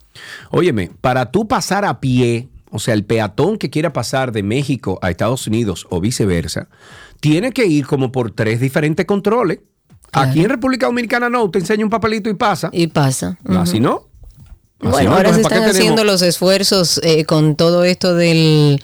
Óyeme, 0.51 0.91
para 1.01 1.31
tú 1.31 1.47
pasar 1.47 1.83
a 1.85 1.99
pie, 1.99 2.49
o 2.69 2.79
sea, 2.79 2.93
el 2.93 3.03
peatón 3.03 3.57
que 3.57 3.69
quiera 3.69 3.91
pasar 3.91 4.31
de 4.31 4.43
México 4.43 4.99
a 5.01 5.09
Estados 5.09 5.47
Unidos 5.47 5.87
o 5.89 5.99
viceversa, 5.99 6.67
tiene 7.19 7.51
que 7.51 7.65
ir 7.65 7.87
como 7.87 8.11
por 8.11 8.31
tres 8.31 8.59
diferentes 8.59 9.05
controles. 9.05 9.59
Aquí 10.11 10.41
en 10.41 10.49
República 10.49 10.85
Dominicana 10.85 11.29
no, 11.29 11.49
te 11.49 11.59
enseña 11.59 11.83
un 11.83 11.89
papelito 11.89 12.29
y 12.29 12.35
pasa. 12.35 12.69
Y 12.71 12.87
pasa. 12.87 13.37
Así 13.45 13.79
no. 13.79 14.09
bueno, 14.79 15.15
ahora 15.15 15.33
se 15.33 15.41
están 15.41 15.63
haciendo 15.63 16.03
los 16.03 16.21
esfuerzos 16.21 16.99
eh, 17.03 17.25
con 17.25 17.55
todo 17.55 17.83
esto 17.83 18.13
del 18.13 18.79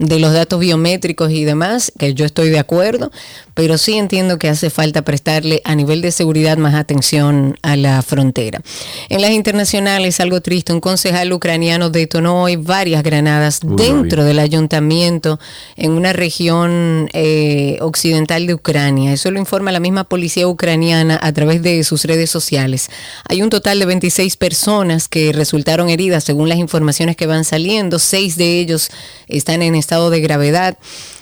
de 0.00 0.18
los 0.18 0.32
datos 0.32 0.58
biométricos 0.58 1.30
y 1.30 1.44
demás, 1.44 1.92
que 1.98 2.14
yo 2.14 2.24
estoy 2.24 2.48
de 2.48 2.58
acuerdo, 2.58 3.12
pero 3.52 3.76
sí 3.76 3.98
entiendo 3.98 4.38
que 4.38 4.48
hace 4.48 4.70
falta 4.70 5.02
prestarle 5.02 5.60
a 5.64 5.74
nivel 5.74 6.00
de 6.00 6.10
seguridad 6.10 6.56
más 6.56 6.74
atención 6.74 7.58
a 7.60 7.76
la 7.76 8.00
frontera. 8.00 8.62
En 9.10 9.20
las 9.20 9.32
internacionales, 9.32 10.18
algo 10.20 10.40
triste, 10.40 10.72
un 10.72 10.80
concejal 10.80 11.30
ucraniano 11.34 11.90
detonó 11.90 12.44
hoy 12.44 12.56
varias 12.56 13.02
granadas 13.02 13.60
dentro 13.62 14.24
del 14.24 14.38
ayuntamiento 14.38 15.38
en 15.76 15.92
una 15.92 16.14
región 16.14 17.10
eh, 17.12 17.76
occidental 17.82 18.46
de 18.46 18.54
Ucrania. 18.54 19.12
Eso 19.12 19.30
lo 19.30 19.38
informa 19.38 19.70
la 19.70 19.80
misma 19.80 20.04
policía 20.04 20.48
ucraniana 20.48 21.20
a 21.22 21.30
través 21.34 21.60
de 21.60 21.84
sus 21.84 22.06
redes 22.06 22.30
sociales. 22.30 22.88
Hay 23.28 23.42
un 23.42 23.50
total 23.50 23.78
de 23.78 23.84
26 23.84 24.38
personas 24.38 25.08
que 25.08 25.32
resultaron 25.34 25.90
heridas 25.90 26.24
según 26.24 26.48
las 26.48 26.56
informaciones 26.56 27.16
que 27.16 27.26
van 27.26 27.44
saliendo. 27.44 27.98
Seis 27.98 28.38
de 28.38 28.60
ellos 28.60 28.90
están 29.28 29.60
en 29.60 29.74
estado 29.74 29.89
de 30.10 30.20
gravedad. 30.20 30.78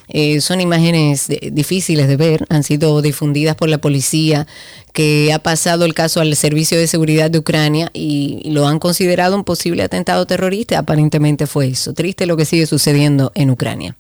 Eh, 0.09 0.41
son 0.41 0.61
imágenes 0.61 1.29
difíciles 1.53 2.09
de 2.09 2.17
ver, 2.17 2.47
han 2.49 2.63
sido 2.63 3.03
difundidas 3.03 3.57
por 3.57 3.69
la 3.69 3.79
policía, 3.79 4.47
que 4.95 5.33
ha 5.33 5.39
pasado 5.39 5.85
el 5.85 5.95
caso 5.95 6.21
al 6.21 6.35
Servicio 6.35 6.79
de 6.79 6.87
Seguridad 6.87 7.31
de 7.31 7.39
Ucrania 7.39 7.91
y, 7.93 8.51
lo 8.51 8.67
han 8.67 8.79
considerado 8.79 9.37
un 9.37 9.45
posible 9.45 9.83
atentado 9.83 10.27
terrorista. 10.27 10.79
Aparentemente 10.79 11.47
fue 11.47 11.69
eso. 11.69 11.93
Triste 11.93 12.27
lo 12.27 12.37
que 12.37 12.47
sigue 12.47 12.67
sucediendo 12.67 13.31
en 13.35 13.51
Ucrania. 13.51 13.97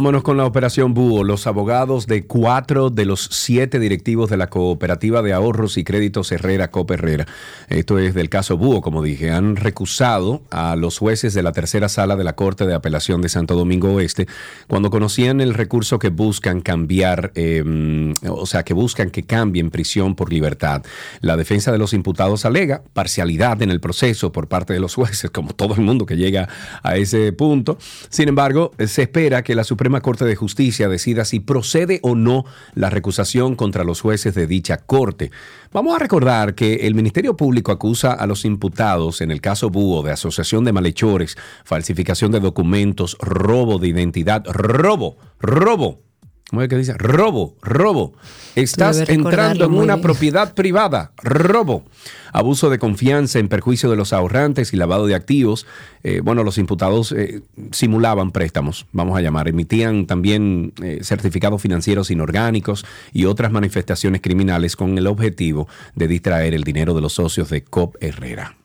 Vámonos 0.00 0.22
con 0.22 0.38
la 0.38 0.46
operación 0.46 0.94
Búho. 0.94 1.24
Los 1.24 1.46
abogados 1.46 2.06
de 2.06 2.24
cuatro 2.24 2.88
de 2.88 3.04
los 3.04 3.20
siete 3.20 3.78
directivos 3.78 4.30
de 4.30 4.38
la 4.38 4.46
Cooperativa 4.46 5.20
de 5.20 5.34
Ahorros 5.34 5.76
y 5.76 5.84
Créditos 5.84 6.32
Herrera 6.32 6.70
Cop 6.70 6.90
Herrera, 6.90 7.26
esto 7.68 7.98
es 7.98 8.14
del 8.14 8.30
caso 8.30 8.56
Búho, 8.56 8.80
como 8.80 9.02
dije, 9.02 9.30
han 9.30 9.56
recusado 9.56 10.40
a 10.50 10.74
los 10.74 10.96
jueces 10.96 11.34
de 11.34 11.42
la 11.42 11.52
tercera 11.52 11.90
sala 11.90 12.16
de 12.16 12.24
la 12.24 12.34
Corte 12.34 12.66
de 12.66 12.72
Apelación 12.72 13.20
de 13.20 13.28
Santo 13.28 13.54
Domingo 13.54 13.92
Oeste 13.92 14.26
cuando 14.68 14.88
conocían 14.88 15.42
el 15.42 15.52
recurso 15.52 15.98
que 15.98 16.08
buscan 16.08 16.62
cambiar, 16.62 17.32
em, 17.34 18.14
o 18.26 18.46
sea, 18.46 18.62
que 18.62 18.72
buscan 18.72 19.10
que 19.10 19.24
cambien 19.24 19.70
prisión 19.70 20.14
por 20.14 20.32
libertad. 20.32 20.82
La 21.20 21.36
defensa 21.36 21.72
de 21.72 21.78
los 21.78 21.92
imputados 21.92 22.46
alega 22.46 22.82
parcialidad 22.94 23.60
en 23.60 23.70
el 23.70 23.80
proceso 23.80 24.32
por 24.32 24.48
parte 24.48 24.72
de 24.72 24.80
los 24.80 24.94
jueces, 24.94 25.30
como 25.30 25.52
todo 25.52 25.74
el 25.74 25.82
mundo 25.82 26.06
que 26.06 26.16
llega 26.16 26.48
a 26.82 26.96
ese 26.96 27.34
punto. 27.34 27.76
Sin 28.08 28.30
embargo, 28.30 28.72
se 28.86 29.02
espera 29.02 29.42
que 29.42 29.54
las 29.54 29.66
Suprema 29.66 29.89
Corte 29.98 30.24
de 30.24 30.36
Justicia 30.36 30.88
decida 30.88 31.24
si 31.24 31.40
procede 31.40 31.98
o 32.02 32.14
no 32.14 32.44
la 32.74 32.88
recusación 32.88 33.56
contra 33.56 33.82
los 33.82 34.00
jueces 34.00 34.36
de 34.36 34.46
dicha 34.46 34.76
Corte. 34.76 35.32
Vamos 35.72 35.96
a 35.96 35.98
recordar 35.98 36.54
que 36.54 36.86
el 36.86 36.94
Ministerio 36.94 37.36
Público 37.36 37.72
acusa 37.72 38.12
a 38.12 38.28
los 38.28 38.44
imputados 38.44 39.20
en 39.20 39.32
el 39.32 39.40
caso 39.40 39.70
Búho 39.70 40.04
de 40.04 40.12
asociación 40.12 40.64
de 40.64 40.72
malhechores, 40.72 41.36
falsificación 41.64 42.30
de 42.30 42.38
documentos, 42.38 43.16
robo 43.20 43.80
de 43.80 43.88
identidad, 43.88 44.44
robo, 44.46 45.16
robo 45.40 46.09
¿Cómo 46.50 46.62
es 46.62 46.68
que 46.68 46.76
dice? 46.76 46.94
Robo, 46.94 47.54
robo. 47.62 48.12
Estás 48.56 49.08
entrando 49.08 49.66
en 49.66 49.74
una 49.74 49.98
propiedad 49.98 50.52
privada. 50.56 51.12
Robo. 51.22 51.84
Abuso 52.32 52.70
de 52.70 52.80
confianza 52.80 53.38
en 53.38 53.48
perjuicio 53.48 53.88
de 53.88 53.94
los 53.94 54.12
ahorrantes 54.12 54.72
y 54.72 54.76
lavado 54.76 55.06
de 55.06 55.14
activos. 55.14 55.64
Eh, 56.02 56.22
bueno, 56.24 56.42
los 56.42 56.58
imputados 56.58 57.12
eh, 57.12 57.42
simulaban 57.70 58.32
préstamos, 58.32 58.86
vamos 58.90 59.16
a 59.16 59.20
llamar. 59.20 59.46
Emitían 59.46 60.06
también 60.06 60.72
eh, 60.82 60.98
certificados 61.04 61.62
financieros 61.62 62.10
inorgánicos 62.10 62.84
y 63.12 63.26
otras 63.26 63.52
manifestaciones 63.52 64.20
criminales 64.20 64.74
con 64.74 64.98
el 64.98 65.06
objetivo 65.06 65.68
de 65.94 66.08
distraer 66.08 66.54
el 66.54 66.64
dinero 66.64 66.94
de 66.94 67.00
los 67.00 67.12
socios 67.12 67.48
de 67.50 67.62
COP 67.62 67.94
Herrera. 68.00 68.59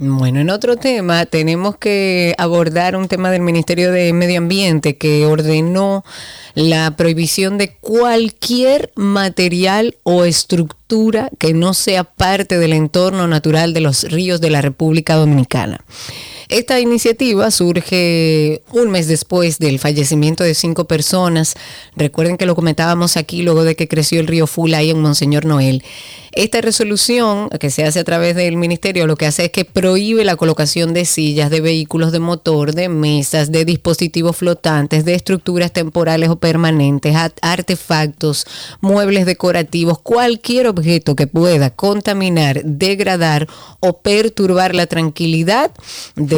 Bueno, 0.00 0.38
en 0.38 0.48
otro 0.50 0.76
tema 0.76 1.26
tenemos 1.26 1.76
que 1.76 2.32
abordar 2.38 2.94
un 2.94 3.08
tema 3.08 3.32
del 3.32 3.42
Ministerio 3.42 3.90
de 3.90 4.12
Medio 4.12 4.38
Ambiente 4.38 4.96
que 4.96 5.26
ordenó 5.26 6.04
la 6.54 6.92
prohibición 6.96 7.58
de 7.58 7.74
cualquier 7.74 8.92
material 8.94 9.96
o 10.04 10.24
estructura 10.24 11.30
que 11.40 11.52
no 11.52 11.74
sea 11.74 12.04
parte 12.04 12.58
del 12.58 12.74
entorno 12.74 13.26
natural 13.26 13.74
de 13.74 13.80
los 13.80 14.04
ríos 14.04 14.40
de 14.40 14.50
la 14.50 14.62
República 14.62 15.16
Dominicana. 15.16 15.84
Esta 16.48 16.80
iniciativa 16.80 17.50
surge 17.50 18.62
un 18.72 18.90
mes 18.90 19.06
después 19.06 19.58
del 19.58 19.78
fallecimiento 19.78 20.44
de 20.44 20.54
cinco 20.54 20.86
personas. 20.86 21.54
Recuerden 21.94 22.38
que 22.38 22.46
lo 22.46 22.54
comentábamos 22.54 23.18
aquí 23.18 23.42
luego 23.42 23.64
de 23.64 23.76
que 23.76 23.86
creció 23.86 24.18
el 24.18 24.26
río 24.26 24.46
Fula 24.46 24.78
ahí 24.78 24.88
en 24.88 25.02
Monseñor 25.02 25.44
Noel. 25.44 25.84
Esta 26.32 26.60
resolución 26.60 27.48
que 27.48 27.68
se 27.68 27.84
hace 27.84 27.98
a 27.98 28.04
través 28.04 28.36
del 28.36 28.56
ministerio 28.56 29.06
lo 29.06 29.16
que 29.16 29.26
hace 29.26 29.46
es 29.46 29.50
que 29.50 29.64
prohíbe 29.64 30.24
la 30.24 30.36
colocación 30.36 30.94
de 30.94 31.04
sillas, 31.04 31.50
de 31.50 31.60
vehículos 31.60 32.12
de 32.12 32.20
motor, 32.20 32.74
de 32.74 32.88
mesas, 32.88 33.50
de 33.50 33.64
dispositivos 33.64 34.36
flotantes, 34.36 35.04
de 35.04 35.14
estructuras 35.14 35.72
temporales 35.72 36.28
o 36.28 36.36
permanentes, 36.36 37.16
artefactos, 37.42 38.46
muebles 38.80 39.26
decorativos, 39.26 39.98
cualquier 39.98 40.68
objeto 40.68 41.16
que 41.16 41.26
pueda 41.26 41.70
contaminar, 41.70 42.62
degradar 42.64 43.48
o 43.80 43.98
perturbar 43.98 44.74
la 44.74 44.86
tranquilidad 44.86 45.72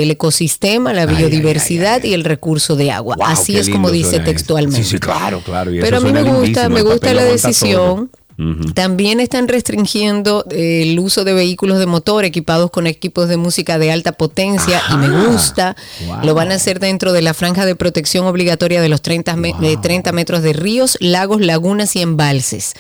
del 0.01 0.11
ecosistema, 0.11 0.93
la 0.93 1.07
biodiversidad 1.07 2.03
y 2.03 2.15
el 2.15 2.25
recurso 2.25 2.77
de 2.77 2.91
agua. 2.91 3.17
Así 3.21 3.57
es 3.57 3.69
como 3.69 3.91
dice 3.91 4.21
textualmente. 4.21 4.83
Sí, 4.83 4.91
sí, 4.93 4.99
claro, 4.99 5.41
claro. 5.45 5.71
Pero 5.81 5.99
a 5.99 6.01
mí 6.01 6.13
me 6.13 6.23
gusta, 6.23 6.69
me 6.69 6.83
gusta 6.83 7.15
la 7.15 7.25
decisión 7.25 8.11
también 8.74 9.20
están 9.20 9.48
restringiendo 9.48 10.44
eh, 10.50 10.83
el 10.83 10.98
uso 10.98 11.24
de 11.24 11.33
vehículos 11.33 11.79
de 11.79 11.87
motor 11.87 12.24
equipados 12.24 12.70
con 12.70 12.87
equipos 12.87 13.29
de 13.29 13.37
música 13.37 13.79
de 13.79 13.92
alta 13.92 14.12
potencia 14.12 14.81
y 14.92 14.96
me 14.96 15.09
gusta. 15.26 15.76
Lo 16.22 16.35
van 16.35 16.53
a 16.53 16.55
hacer 16.55 16.81
dentro 16.81 17.12
de 17.12 17.22
la 17.22 17.35
franja 17.35 17.66
de 17.66 17.76
protección 17.76 18.26
obligatoria 18.26 18.81
de 18.81 18.88
los 18.88 19.03
30, 19.03 19.37
de 19.61 19.76
30 19.76 20.12
metros 20.12 20.42
de 20.42 20.53
ríos, 20.53 20.96
lagos, 21.00 21.40
lagunas 21.40 21.96
y 21.96 22.03
embalses. 22.03 22.74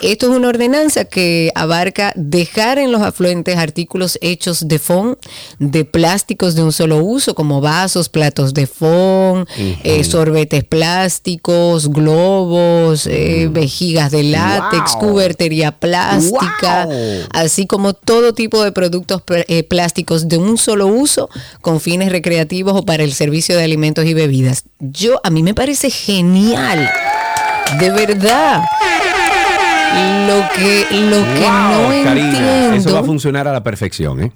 Esto 0.00 0.30
es 0.30 0.36
una 0.36 0.48
ordenanza 0.48 1.04
que 1.04 1.50
abarca 1.54 2.12
dejar 2.16 2.78
en 2.78 2.92
los 2.92 3.02
afluentes 3.02 3.56
artículos 3.56 4.18
hechos 4.22 4.68
de 4.68 4.78
fón, 4.78 5.18
de 5.58 5.84
plásticos 5.84 6.54
de 6.54 6.62
un 6.62 6.72
solo 6.72 6.98
uso, 6.98 7.34
como 7.34 7.60
vasos, 7.60 8.08
platos 8.08 8.54
de 8.54 8.66
fón, 8.66 9.46
eh, 9.56 10.04
sorbetes 10.04 10.64
plásticos, 10.64 11.88
globos, 11.90 13.06
eh, 13.06 13.48
vejigas 13.50 14.10
de 14.10 14.22
látex, 14.22 14.96
cubertería 15.02 15.72
plástica, 15.72 16.88
así 17.32 17.66
como 17.66 17.92
todo 17.92 18.34
tipo 18.34 18.62
de 18.62 18.70
productos 18.70 19.22
eh, 19.48 19.64
plásticos 19.64 20.28
de 20.28 20.38
un 20.38 20.56
solo 20.58 20.86
uso 20.86 21.28
con 21.60 21.80
fines 21.80 22.12
recreativos 22.12 22.74
o 22.76 22.84
para 22.84 23.02
el 23.02 23.12
servicio 23.12 23.56
de 23.56 23.64
alimentos 23.64 24.04
y 24.04 24.14
bebidas. 24.14 24.64
Yo, 24.78 25.20
a 25.24 25.30
mí 25.30 25.42
me 25.42 25.54
parece 25.54 25.90
genial, 25.90 26.88
de 27.80 27.90
verdad. 27.90 28.62
Lo 30.28 30.48
que, 30.54 30.86
lo 30.92 31.22
que 31.34 31.48
no 31.48 31.92
entiendo. 31.92 32.74
Eso 32.74 32.94
va 32.94 33.00
a 33.00 33.04
funcionar 33.04 33.48
a 33.48 33.52
la 33.52 33.62
perfección, 33.62 34.22
¿eh? 34.22 34.32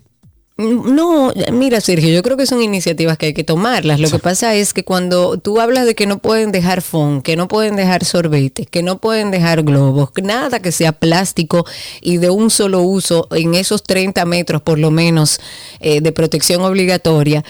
No, 0.58 1.34
mira 1.52 1.82
Sergio, 1.82 2.08
yo 2.08 2.22
creo 2.22 2.38
que 2.38 2.46
son 2.46 2.62
iniciativas 2.62 3.18
que 3.18 3.26
hay 3.26 3.34
que 3.34 3.44
tomarlas. 3.44 4.00
Lo 4.00 4.10
que 4.10 4.18
pasa 4.18 4.54
es 4.54 4.72
que 4.72 4.84
cuando 4.84 5.36
tú 5.36 5.60
hablas 5.60 5.84
de 5.84 5.94
que 5.94 6.06
no 6.06 6.16
pueden 6.16 6.50
dejar 6.50 6.80
fon, 6.80 7.20
que 7.20 7.36
no 7.36 7.46
pueden 7.46 7.76
dejar 7.76 8.06
sorbetes, 8.06 8.66
que 8.66 8.82
no 8.82 8.96
pueden 8.96 9.30
dejar 9.30 9.64
globos, 9.64 10.12
nada 10.22 10.60
que 10.60 10.72
sea 10.72 10.92
plástico 10.92 11.66
y 12.00 12.16
de 12.16 12.30
un 12.30 12.48
solo 12.48 12.80
uso 12.80 13.28
en 13.32 13.54
esos 13.54 13.82
30 13.82 14.24
metros 14.24 14.62
por 14.62 14.78
lo 14.78 14.90
menos 14.90 15.40
eh, 15.80 16.00
de 16.00 16.12
protección 16.12 16.62
obligatoria, 16.62 17.44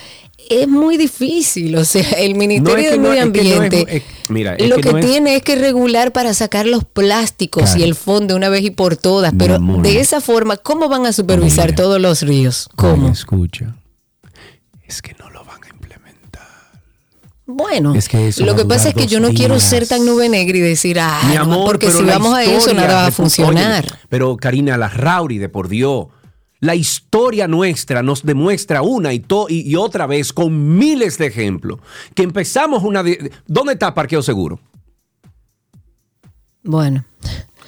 es 0.51 0.69
muy 0.69 0.97
difícil. 0.97 1.77
O 1.77 1.85
sea, 1.85 2.09
el 2.19 2.35
Ministerio 2.35 2.91
de 2.91 2.99
Medio 2.99 3.23
Ambiente 3.23 4.03
lo 4.29 4.77
que, 4.79 4.95
tiene 5.01 5.37
es 5.37 5.43
que 5.43 5.57
regular 5.57 6.13
para 6.13 6.35
sacar 6.35 6.67
los 6.67 6.85
plásticos 6.85 7.77
y 7.77 7.83
el 7.83 7.95
fondo 7.95 8.37
una 8.37 8.49
vez 8.49 8.65
y 8.65 8.71
por 8.71 8.97
todas. 8.97 9.33
Pero 9.39 9.59
de 9.59 10.01
esa 10.01 10.21
forma, 10.21 10.57
¿cómo 10.57 10.89
van 10.89 11.07
a 11.07 11.13
supervisar 11.13 11.75
todos 11.75 12.01
los 12.01 12.23
ríos? 12.23 12.69
¿Cómo? 12.77 13.09
escucha. 13.09 13.75
Es 14.87 15.03
que 15.03 15.15
no 15.19 15.31
lo 15.31 15.45
van 15.45 15.63
a 15.65 15.69
implementar. 15.69 16.47
Bueno, 17.47 17.95
lo 18.39 18.57
que 18.57 18.65
pasa 18.65 18.91
es 18.91 18.95
que 18.95 19.07
yo 19.07 19.21
no 19.21 19.31
quiero 19.31 19.59
ser 19.59 19.87
tan 19.87 20.05
nube 20.05 20.29
negra 20.29 20.57
y 20.57 20.61
decir, 20.61 20.99
ah, 21.01 21.45
porque 21.65 21.91
si 21.91 22.03
vamos 22.05 22.35
a 22.35 22.45
eso 22.45 22.73
nada 22.75 22.95
va 22.95 23.07
a 23.07 23.11
funcionar. 23.11 23.99
pero 24.09 24.37
Karina 24.37 24.77
Larrauri, 24.77 25.39
de 25.39 25.49
por 25.49 25.69
Dios, 25.69 26.07
la 26.61 26.75
historia 26.75 27.47
nuestra 27.47 28.03
nos 28.03 28.25
demuestra 28.25 28.83
una 28.83 29.13
y, 29.13 29.25
y, 29.49 29.77
otra 29.77 30.07
vez 30.07 30.33
con 30.33 30.79
miles 30.79 31.19
de 31.19 31.27
ejemplos 31.27 31.81
que 32.15 32.23
empezamos 32.23 32.83
una... 32.83 33.05
¿Dónde 33.47 33.75
está 33.75 33.95
parqueo 33.95 34.23
seguro? 34.23 34.59
Bueno. 36.63 37.05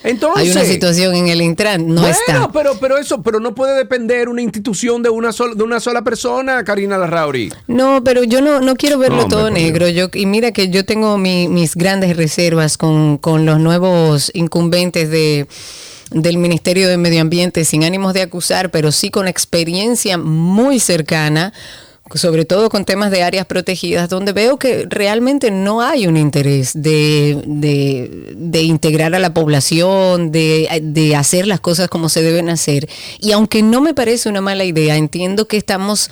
Entonces, 0.04 0.44
hay 0.44 0.50
una 0.52 0.64
situación 0.64 1.14
en 1.14 1.28
el 1.28 1.42
Intran, 1.42 1.88
no 1.88 2.00
bueno, 2.02 2.08
está. 2.08 2.50
Pero, 2.52 2.78
pero 2.80 2.98
eso, 2.98 3.20
pero 3.22 3.40
no 3.40 3.54
puede 3.54 3.76
depender 3.76 4.28
una 4.28 4.42
institución 4.42 5.02
de 5.02 5.10
una 5.10 5.32
sola, 5.32 5.54
de 5.54 5.62
una 5.64 5.80
sola 5.80 6.02
persona, 6.02 6.62
Karina 6.62 6.96
Larrauri. 6.96 7.52
No, 7.66 8.02
pero 8.04 8.22
yo 8.22 8.40
no, 8.40 8.60
no 8.60 8.76
quiero 8.76 8.98
verlo 8.98 9.26
todo 9.26 9.50
negro. 9.50 9.88
Yo, 9.88 10.08
y 10.14 10.26
mira 10.26 10.52
que 10.52 10.70
yo 10.70 10.84
tengo 10.84 11.18
mis 11.18 11.74
grandes 11.74 12.16
reservas 12.16 12.78
con, 12.78 13.18
con 13.18 13.44
los 13.44 13.58
nuevos 13.58 14.30
incumbentes 14.34 15.10
de 15.10 15.48
del 16.10 16.38
Ministerio 16.38 16.88
de 16.88 16.96
Medio 16.96 17.20
Ambiente, 17.20 17.64
sin 17.64 17.84
ánimos 17.84 18.14
de 18.14 18.22
acusar, 18.22 18.70
pero 18.70 18.92
sí 18.92 19.10
con 19.10 19.28
experiencia 19.28 20.18
muy 20.18 20.80
cercana 20.80 21.52
sobre 22.14 22.44
todo 22.44 22.70
con 22.70 22.84
temas 22.84 23.10
de 23.10 23.22
áreas 23.22 23.46
protegidas, 23.46 24.08
donde 24.08 24.32
veo 24.32 24.58
que 24.58 24.86
realmente 24.88 25.50
no 25.50 25.82
hay 25.82 26.06
un 26.06 26.16
interés 26.16 26.72
de, 26.74 27.42
de, 27.44 28.62
integrar 28.62 29.14
a 29.14 29.18
la 29.18 29.34
población, 29.34 30.32
de, 30.32 30.80
de, 30.82 31.16
hacer 31.16 31.46
las 31.46 31.60
cosas 31.60 31.88
como 31.88 32.08
se 32.08 32.22
deben 32.22 32.48
hacer. 32.48 32.88
Y 33.20 33.32
aunque 33.32 33.62
no 33.62 33.80
me 33.80 33.94
parece 33.94 34.28
una 34.28 34.40
mala 34.40 34.64
idea, 34.64 34.96
entiendo 34.96 35.46
que 35.46 35.58
estamos 35.58 36.10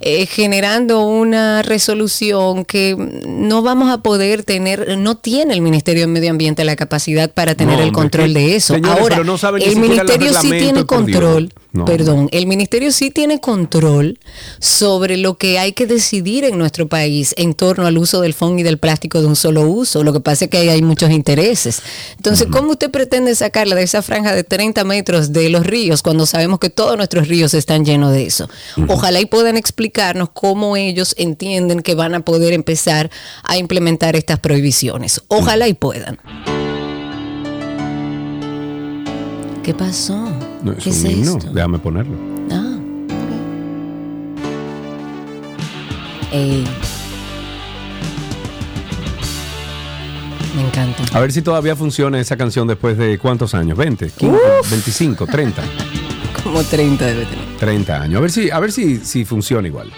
eh, 0.00 0.26
generando 0.26 1.04
una 1.04 1.62
resolución 1.62 2.64
que 2.64 2.96
no 3.26 3.62
vamos 3.62 3.90
a 3.90 3.98
poder 3.98 4.44
tener, 4.44 4.96
no 4.98 5.16
tiene 5.16 5.54
el 5.54 5.60
Ministerio 5.60 6.02
de 6.02 6.06
Medio 6.06 6.30
Ambiente 6.30 6.64
la 6.64 6.76
capacidad 6.76 7.30
para 7.32 7.54
tener 7.54 7.80
el 7.80 7.92
control 7.92 8.34
de 8.34 8.56
eso. 8.56 8.76
Ahora, 8.84 9.20
el 9.60 9.76
Ministerio 9.76 10.32
sí 10.40 10.50
tiene 10.50 10.84
control. 10.84 11.50
Perdón, 11.84 12.28
el 12.32 12.46
ministerio 12.46 12.90
sí 12.92 13.10
tiene 13.10 13.40
control 13.40 14.18
sobre 14.58 15.16
lo 15.16 15.36
que 15.36 15.58
hay 15.58 15.72
que 15.72 15.86
decidir 15.86 16.44
en 16.44 16.56
nuestro 16.58 16.88
país 16.88 17.34
en 17.36 17.54
torno 17.54 17.86
al 17.86 17.98
uso 17.98 18.20
del 18.20 18.32
fondo 18.32 18.60
y 18.60 18.62
del 18.62 18.78
plástico 18.78 19.20
de 19.20 19.26
un 19.26 19.36
solo 19.36 19.62
uso. 19.62 20.02
Lo 20.02 20.12
que 20.12 20.20
pasa 20.20 20.46
es 20.46 20.50
que 20.50 20.58
hay 20.58 20.82
muchos 20.82 21.10
intereses. 21.10 21.82
Entonces, 22.16 22.48
¿cómo 22.50 22.70
usted 22.70 22.90
pretende 22.90 23.34
sacarla 23.34 23.74
de 23.74 23.82
esa 23.82 24.02
franja 24.02 24.34
de 24.34 24.44
30 24.44 24.82
metros 24.84 25.32
de 25.32 25.50
los 25.50 25.66
ríos 25.66 26.02
cuando 26.02 26.24
sabemos 26.26 26.58
que 26.58 26.70
todos 26.70 26.96
nuestros 26.96 27.28
ríos 27.28 27.52
están 27.52 27.84
llenos 27.84 28.12
de 28.12 28.26
eso? 28.26 28.48
Ojalá 28.88 29.20
y 29.20 29.26
puedan 29.26 29.56
explicarnos 29.88 30.30
cómo 30.34 30.76
ellos 30.76 31.14
entienden 31.18 31.80
que 31.80 31.94
van 31.94 32.14
a 32.14 32.20
poder 32.20 32.52
empezar 32.52 33.10
a 33.42 33.56
implementar 33.56 34.16
estas 34.16 34.38
prohibiciones. 34.38 35.22
Ojalá 35.28 35.66
y 35.66 35.74
puedan. 35.74 36.18
¿Qué 39.62 39.74
pasó? 39.74 40.28
No, 40.62 40.72
es 40.72 40.86
un 40.86 41.10
himno. 41.10 41.38
Déjame 41.52 41.78
ponerlo. 41.78 42.16
Ah. 42.50 42.76
Me 50.54 50.66
encanta. 50.66 51.02
A 51.12 51.20
ver 51.20 51.32
si 51.32 51.40
todavía 51.40 51.74
funciona 51.76 52.20
esa 52.20 52.36
canción 52.36 52.68
después 52.68 52.98
de 52.98 53.18
cuántos 53.18 53.54
años, 53.54 53.78
20, 53.78 54.10
25, 54.70 55.26
30. 55.26 55.62
Como 56.44 56.62
30 56.62 57.04
debe 57.04 57.24
tener. 57.26 57.56
30 57.58 58.02
años. 58.02 58.18
A 58.18 58.20
ver 58.20 58.30
si, 58.30 58.50
a 58.50 58.58
ver 58.58 58.72
si, 58.72 58.98
si 58.98 59.24
funciona 59.24 59.68
igual. 59.68 59.90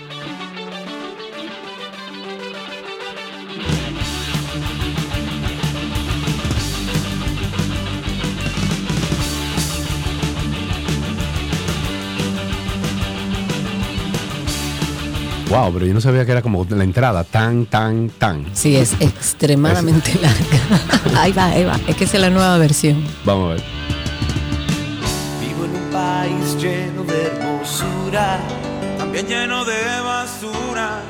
Wow, 15.51 15.73
pero 15.73 15.85
yo 15.85 15.93
no 15.93 16.01
sabía 16.01 16.25
que 16.25 16.31
era 16.31 16.43
como 16.43 16.65
la 16.71 16.85
entrada 16.85 17.25
tan, 17.25 17.67
tan, 17.67 18.09
tan. 18.09 18.47
Sí, 18.53 18.77
es 18.77 18.93
extremadamente 19.01 20.15
larga. 20.23 21.21
ahí 21.21 21.33
va, 21.33 21.47
ahí 21.47 21.65
va. 21.65 21.81
Es 21.89 21.97
que 21.97 22.05
es 22.05 22.15
la 22.15 22.31
nueva 22.31 22.57
versión. 22.57 23.05
Vamos 23.25 23.51
a 23.51 23.55
ver. 23.55 24.00
País 26.11 26.57
lleno 26.61 27.05
de 27.05 27.27
hermosura, 27.27 28.41
también 28.99 29.27
lleno 29.27 29.65
de 29.65 30.01
basura, 30.05 31.03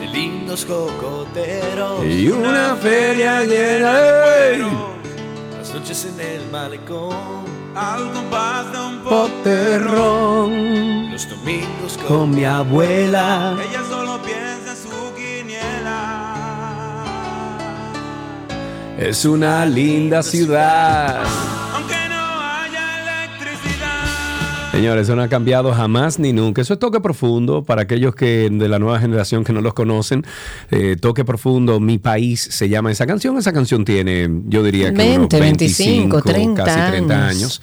de 0.00 0.06
lindos 0.06 0.64
cocoteros. 0.64 2.02
Y 2.04 2.28
una 2.28 2.74
feria 2.76 3.44
llena 3.44 3.92
de... 3.92 4.58
Las 5.58 5.74
noches 5.74 6.06
en 6.06 6.18
el 6.18 6.50
malecón 6.50 7.44
al 7.74 8.10
compás 8.12 8.72
de 8.72 8.78
un 8.78 8.98
poterrón. 9.04 10.50
Los 11.12 11.28
domingos 11.28 11.98
con, 12.08 12.30
mi 12.34 12.44
abuela. 12.46 13.54
Ella 13.68 13.82
solo 13.86 14.18
piensa 14.22 14.70
en 14.70 14.76
su 14.76 15.12
quiniela. 15.14 17.04
Es 18.98 19.26
una 19.26 19.66
linda 19.66 20.22
ciudad. 20.22 21.22
Señores, 24.72 25.02
eso 25.02 25.14
no 25.14 25.22
ha 25.22 25.28
cambiado 25.28 25.70
jamás 25.74 26.18
ni 26.18 26.32
nunca. 26.32 26.62
Eso 26.62 26.72
es 26.72 26.80
toque 26.80 26.98
profundo 26.98 27.62
para 27.62 27.82
aquellos 27.82 28.14
que 28.14 28.48
de 28.50 28.68
la 28.70 28.78
nueva 28.78 28.98
generación 28.98 29.44
que 29.44 29.52
no 29.52 29.60
los 29.60 29.74
conocen. 29.74 30.24
Eh, 30.70 30.96
toque 30.98 31.26
profundo, 31.26 31.78
mi 31.78 31.98
país 31.98 32.40
se 32.40 32.70
llama 32.70 32.90
esa 32.90 33.06
canción. 33.06 33.36
Esa 33.36 33.52
canción 33.52 33.84
tiene, 33.84 34.30
yo 34.46 34.62
diría 34.62 34.90
que 34.90 34.96
20, 34.96 35.36
unos 35.36 35.40
25, 35.40 36.22
30 36.22 36.64
casi 36.64 36.90
30 36.90 37.28
años. 37.28 37.62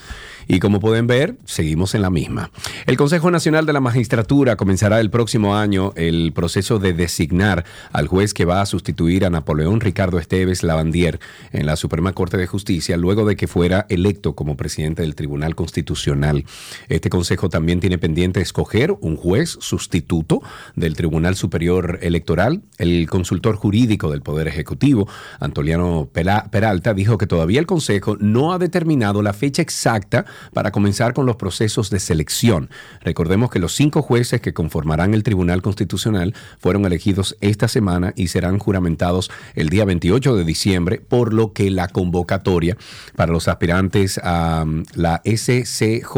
Y 0.51 0.59
como 0.59 0.79
pueden 0.79 1.05
ver, 1.05 1.35
seguimos 1.45 1.93
en 1.93 2.01
la 2.01 2.09
misma. 2.09 2.49
El 2.87 2.97
Consejo 2.97 3.29
Nacional 3.29 3.67
de 3.67 3.73
la 3.73 3.81
Magistratura 3.81 4.55
comenzará 4.55 4.99
el 4.99 5.11
próximo 5.11 5.55
año 5.55 5.93
el 5.95 6.33
proceso 6.33 6.79
de 6.79 6.93
designar 6.93 7.65
al 7.93 8.07
juez 8.07 8.33
que 8.33 8.45
va 8.45 8.59
a 8.59 8.65
sustituir 8.65 9.25
a 9.25 9.29
Napoleón 9.29 9.79
Ricardo 9.79 10.17
Esteves 10.17 10.63
Lavandier 10.63 11.19
en 11.51 11.67
la 11.67 11.75
Suprema 11.75 12.13
Corte 12.13 12.37
de 12.37 12.47
Justicia 12.47 12.97
luego 12.97 13.25
de 13.25 13.35
que 13.35 13.45
fuera 13.45 13.85
electo 13.89 14.33
como 14.33 14.57
presidente 14.57 15.03
del 15.03 15.13
Tribunal 15.13 15.53
Constitucional. 15.53 16.45
Este 16.87 17.11
consejo 17.11 17.49
también 17.49 17.79
tiene 17.79 17.99
pendiente 17.99 18.41
escoger 18.41 18.95
un 19.01 19.17
juez 19.17 19.55
sustituto 19.61 20.41
del 20.75 20.95
Tribunal 20.95 21.35
Superior 21.35 21.99
Electoral. 22.01 22.63
El 22.79 23.07
consultor 23.07 23.55
jurídico 23.55 24.09
del 24.09 24.23
Poder 24.23 24.47
Ejecutivo, 24.47 25.07
Antoliano 25.39 26.09
Peralta, 26.11 26.95
dijo 26.95 27.19
que 27.19 27.27
todavía 27.27 27.59
el 27.59 27.67
consejo 27.67 28.17
no 28.19 28.51
ha 28.51 28.57
determinado 28.57 29.21
la 29.21 29.33
fecha 29.33 29.61
exacta 29.61 30.25
para 30.53 30.71
comenzar 30.71 31.13
con 31.13 31.25
los 31.25 31.35
procesos 31.35 31.89
de 31.89 31.99
selección. 31.99 32.69
Recordemos 33.01 33.49
que 33.49 33.59
los 33.59 33.73
cinco 33.73 34.01
jueces 34.01 34.41
que 34.41 34.53
conformarán 34.53 35.13
el 35.13 35.23
Tribunal 35.23 35.61
Constitucional 35.61 36.33
fueron 36.59 36.85
elegidos 36.85 37.37
esta 37.41 37.67
semana 37.67 38.13
y 38.15 38.27
serán 38.27 38.59
juramentados 38.59 39.31
el 39.55 39.69
día 39.69 39.85
28 39.85 40.35
de 40.35 40.43
diciembre, 40.43 41.01
por 41.05 41.33
lo 41.33 41.53
que 41.53 41.69
la 41.69 41.87
convocatoria 41.87 42.77
para 43.15 43.31
los 43.31 43.47
aspirantes 43.47 44.19
a 44.23 44.65
mm, 44.65 44.83
la 44.95 45.21
SCJ, 45.25 46.13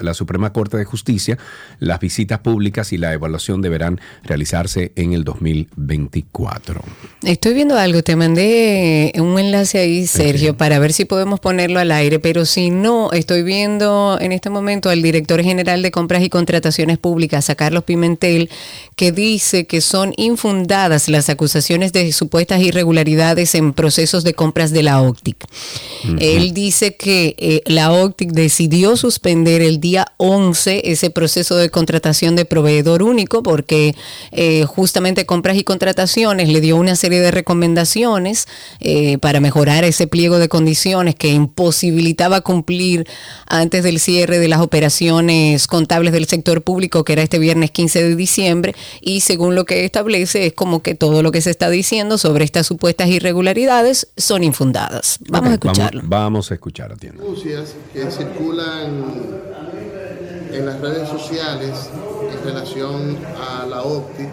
la 0.00 0.14
Suprema 0.14 0.52
Corte 0.52 0.76
de 0.76 0.84
Justicia, 0.84 1.38
las 1.78 2.00
visitas 2.00 2.40
públicas 2.40 2.92
y 2.92 2.98
la 2.98 3.12
evaluación 3.12 3.62
deberán 3.62 4.00
realizarse 4.22 4.92
en 4.96 5.12
el 5.12 5.24
2024. 5.24 6.82
Estoy 7.22 7.54
viendo 7.54 7.76
algo, 7.76 8.02
te 8.02 8.16
mandé 8.16 9.12
un 9.16 9.38
enlace 9.38 9.78
ahí, 9.78 10.06
Sergio, 10.06 10.56
para 10.56 10.78
ver 10.78 10.92
si 10.92 11.04
podemos 11.04 11.40
ponerlo 11.40 11.80
al 11.80 11.92
aire, 11.92 12.18
pero 12.18 12.44
si 12.44 12.70
no, 12.70 13.09
estoy 13.12 13.42
viendo 13.42 14.18
en 14.20 14.32
este 14.32 14.50
momento 14.50 14.90
al 14.90 15.02
director 15.02 15.42
general 15.42 15.82
de 15.82 15.90
compras 15.90 16.22
y 16.22 16.28
contrataciones 16.28 16.98
públicas, 16.98 17.50
a 17.50 17.54
Carlos 17.54 17.84
Pimentel, 17.84 18.50
que 18.96 19.12
dice 19.12 19.66
que 19.66 19.80
son 19.80 20.12
infundadas 20.16 21.08
las 21.08 21.28
acusaciones 21.28 21.92
de 21.92 22.12
supuestas 22.12 22.60
irregularidades 22.60 23.54
en 23.54 23.72
procesos 23.72 24.24
de 24.24 24.34
compras 24.34 24.70
de 24.72 24.82
la 24.82 25.02
OCTIC. 25.02 25.44
Él 26.18 26.52
dice 26.52 26.96
que 26.96 27.34
eh, 27.38 27.62
la 27.66 27.92
OCTIC 27.92 28.30
decidió 28.32 28.96
suspender 28.96 29.62
el 29.62 29.80
día 29.80 30.12
11 30.16 30.90
ese 30.90 31.10
proceso 31.10 31.56
de 31.56 31.70
contratación 31.70 32.36
de 32.36 32.44
proveedor 32.44 33.02
único 33.02 33.42
porque 33.42 33.94
eh, 34.32 34.64
justamente 34.64 35.26
compras 35.26 35.56
y 35.56 35.64
contrataciones 35.64 36.48
le 36.48 36.60
dio 36.60 36.76
una 36.76 36.96
serie 36.96 37.20
de 37.20 37.30
recomendaciones 37.30 38.48
eh, 38.80 39.18
para 39.18 39.40
mejorar 39.40 39.84
ese 39.84 40.06
pliego 40.06 40.38
de 40.38 40.48
condiciones 40.48 41.14
que 41.14 41.28
imposibilitaba 41.28 42.40
cumplir 42.40 42.99
antes 43.46 43.82
del 43.82 44.00
cierre 44.00 44.38
de 44.38 44.48
las 44.48 44.60
operaciones 44.60 45.66
contables 45.66 46.12
del 46.12 46.26
sector 46.26 46.62
público, 46.62 47.04
que 47.04 47.12
era 47.12 47.22
este 47.22 47.38
viernes 47.38 47.70
15 47.70 48.02
de 48.02 48.16
diciembre, 48.16 48.74
y 49.00 49.20
según 49.20 49.54
lo 49.54 49.64
que 49.64 49.84
establece 49.84 50.46
es 50.46 50.52
como 50.52 50.82
que 50.82 50.94
todo 50.94 51.22
lo 51.22 51.32
que 51.32 51.40
se 51.40 51.50
está 51.50 51.70
diciendo 51.70 52.18
sobre 52.18 52.44
estas 52.44 52.66
supuestas 52.66 53.08
irregularidades 53.08 54.08
son 54.16 54.44
infundadas. 54.44 55.18
Vamos 55.28 55.50
a 55.50 55.54
escucharlo. 55.54 56.02
Vamos, 56.04 56.50
a 56.50 56.54
escuchar, 56.54 56.92
atienda. 56.92 57.22
que 57.92 58.10
circulan 58.10 59.04
en 60.52 60.66
las 60.66 60.80
redes 60.80 61.08
sociales 61.08 61.90
en 62.32 62.44
relación 62.44 63.18
a 63.36 63.66
la 63.66 63.82
OPTI, 63.82 64.24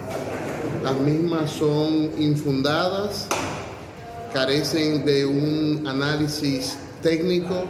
las 0.82 0.96
mismas 1.00 1.50
son 1.50 2.10
infundadas, 2.18 3.26
carecen 4.32 5.04
de 5.04 5.26
un 5.26 5.86
análisis 5.86 6.76
técnico 7.02 7.64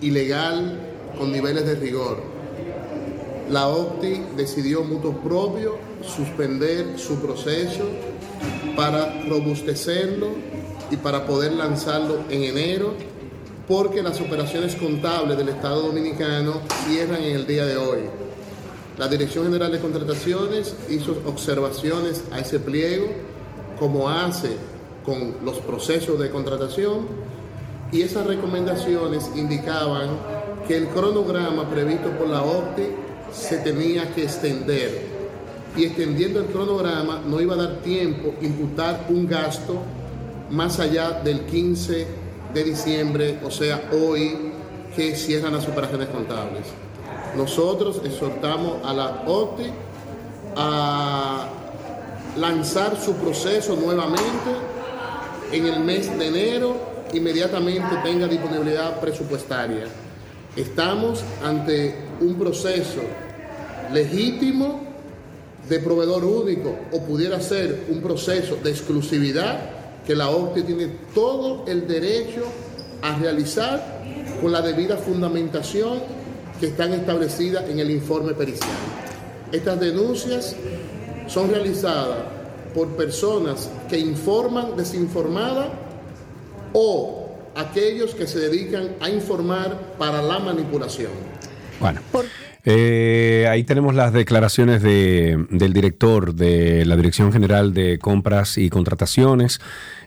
y 0.00 0.10
legal 0.10 0.78
con 1.16 1.32
niveles 1.32 1.66
de 1.66 1.74
rigor. 1.74 2.22
La 3.50 3.68
OPTI 3.68 4.22
decidió 4.36 4.84
mutuo 4.84 5.12
propio 5.12 5.78
suspender 6.02 6.98
su 6.98 7.16
proceso 7.16 7.84
para 8.76 9.22
robustecerlo 9.28 10.28
y 10.90 10.96
para 10.96 11.26
poder 11.26 11.52
lanzarlo 11.52 12.20
en 12.30 12.44
enero 12.44 12.94
porque 13.66 14.02
las 14.02 14.20
operaciones 14.20 14.74
contables 14.76 15.36
del 15.36 15.50
Estado 15.50 15.82
Dominicano 15.82 16.62
cierran 16.86 17.22
en 17.22 17.36
el 17.36 17.46
día 17.46 17.66
de 17.66 17.76
hoy. 17.76 18.00
La 18.96 19.08
Dirección 19.08 19.44
General 19.44 19.70
de 19.70 19.78
Contrataciones 19.78 20.74
hizo 20.88 21.22
observaciones 21.26 22.24
a 22.32 22.40
ese 22.40 22.58
pliego, 22.58 23.06
como 23.78 24.08
hace 24.08 24.56
con 25.04 25.36
los 25.44 25.58
procesos 25.58 26.18
de 26.18 26.30
contratación, 26.30 27.06
y 27.90 28.02
esas 28.02 28.26
recomendaciones 28.26 29.30
indicaban 29.34 30.10
que 30.66 30.76
el 30.76 30.88
cronograma 30.88 31.68
previsto 31.68 32.10
por 32.10 32.28
la 32.28 32.42
OPTI 32.42 32.82
se 33.32 33.58
tenía 33.58 34.12
que 34.14 34.24
extender. 34.24 35.08
Y 35.76 35.84
extendiendo 35.84 36.40
el 36.40 36.46
cronograma 36.46 37.22
no 37.26 37.40
iba 37.40 37.54
a 37.54 37.58
dar 37.58 37.76
tiempo 37.76 38.34
imputar 38.42 39.06
un 39.08 39.26
gasto 39.26 39.80
más 40.50 40.80
allá 40.80 41.20
del 41.22 41.40
15 41.42 42.06
de 42.52 42.64
diciembre, 42.64 43.38
o 43.44 43.50
sea, 43.50 43.88
hoy 43.92 44.52
que 44.96 45.14
cierran 45.14 45.52
las 45.52 45.68
operaciones 45.68 46.08
contables. 46.08 46.66
Nosotros 47.36 48.00
exhortamos 48.04 48.84
a 48.84 48.92
la 48.92 49.22
OTE 49.26 49.70
a 50.56 51.48
lanzar 52.36 52.98
su 53.00 53.14
proceso 53.14 53.76
nuevamente 53.76 54.50
en 55.52 55.66
el 55.66 55.80
mes 55.80 56.16
de 56.18 56.26
enero, 56.26 56.76
inmediatamente 57.12 57.96
tenga 58.02 58.26
disponibilidad 58.26 59.00
presupuestaria. 59.00 59.84
Estamos 60.56 61.24
ante 61.44 61.94
un 62.20 62.34
proceso 62.36 63.00
legítimo 63.92 64.80
de 65.68 65.78
proveedor 65.80 66.24
único 66.24 66.74
o 66.92 67.02
pudiera 67.02 67.40
ser 67.40 67.86
un 67.90 68.00
proceso 68.00 68.56
de 68.62 68.70
exclusividad 68.70 69.58
que 70.06 70.14
la 70.14 70.30
OCDE 70.30 70.62
tiene 70.62 70.86
todo 71.14 71.64
el 71.66 71.86
derecho 71.86 72.44
a 73.02 73.16
realizar 73.18 74.00
con 74.40 74.52
la 74.52 74.62
debida 74.62 74.96
fundamentación 74.96 76.00
que 76.58 76.68
están 76.68 76.92
establecidas 76.92 77.68
en 77.68 77.78
el 77.78 77.90
informe 77.90 78.32
pericial. 78.34 78.70
Estas 79.52 79.78
denuncias 79.78 80.56
son 81.26 81.50
realizadas 81.50 82.18
por 82.74 82.88
personas 82.96 83.68
que 83.88 83.98
informan 83.98 84.76
desinformada 84.76 85.70
o 86.72 87.28
aquellos 87.54 88.14
que 88.14 88.26
se 88.26 88.38
dedican 88.38 88.90
a 89.00 89.10
informar 89.10 89.94
para 89.98 90.22
la 90.22 90.38
manipulación. 90.38 91.12
Bueno. 91.80 92.00
Eh, 92.70 93.46
ahí 93.50 93.64
tenemos 93.64 93.94
las 93.94 94.12
declaraciones 94.12 94.82
de, 94.82 95.46
del 95.48 95.72
director 95.72 96.34
de 96.34 96.84
la 96.84 96.96
Dirección 96.96 97.32
General 97.32 97.72
de 97.72 97.98
Compras 97.98 98.58
y 98.58 98.68
Contrataciones, 98.68 99.60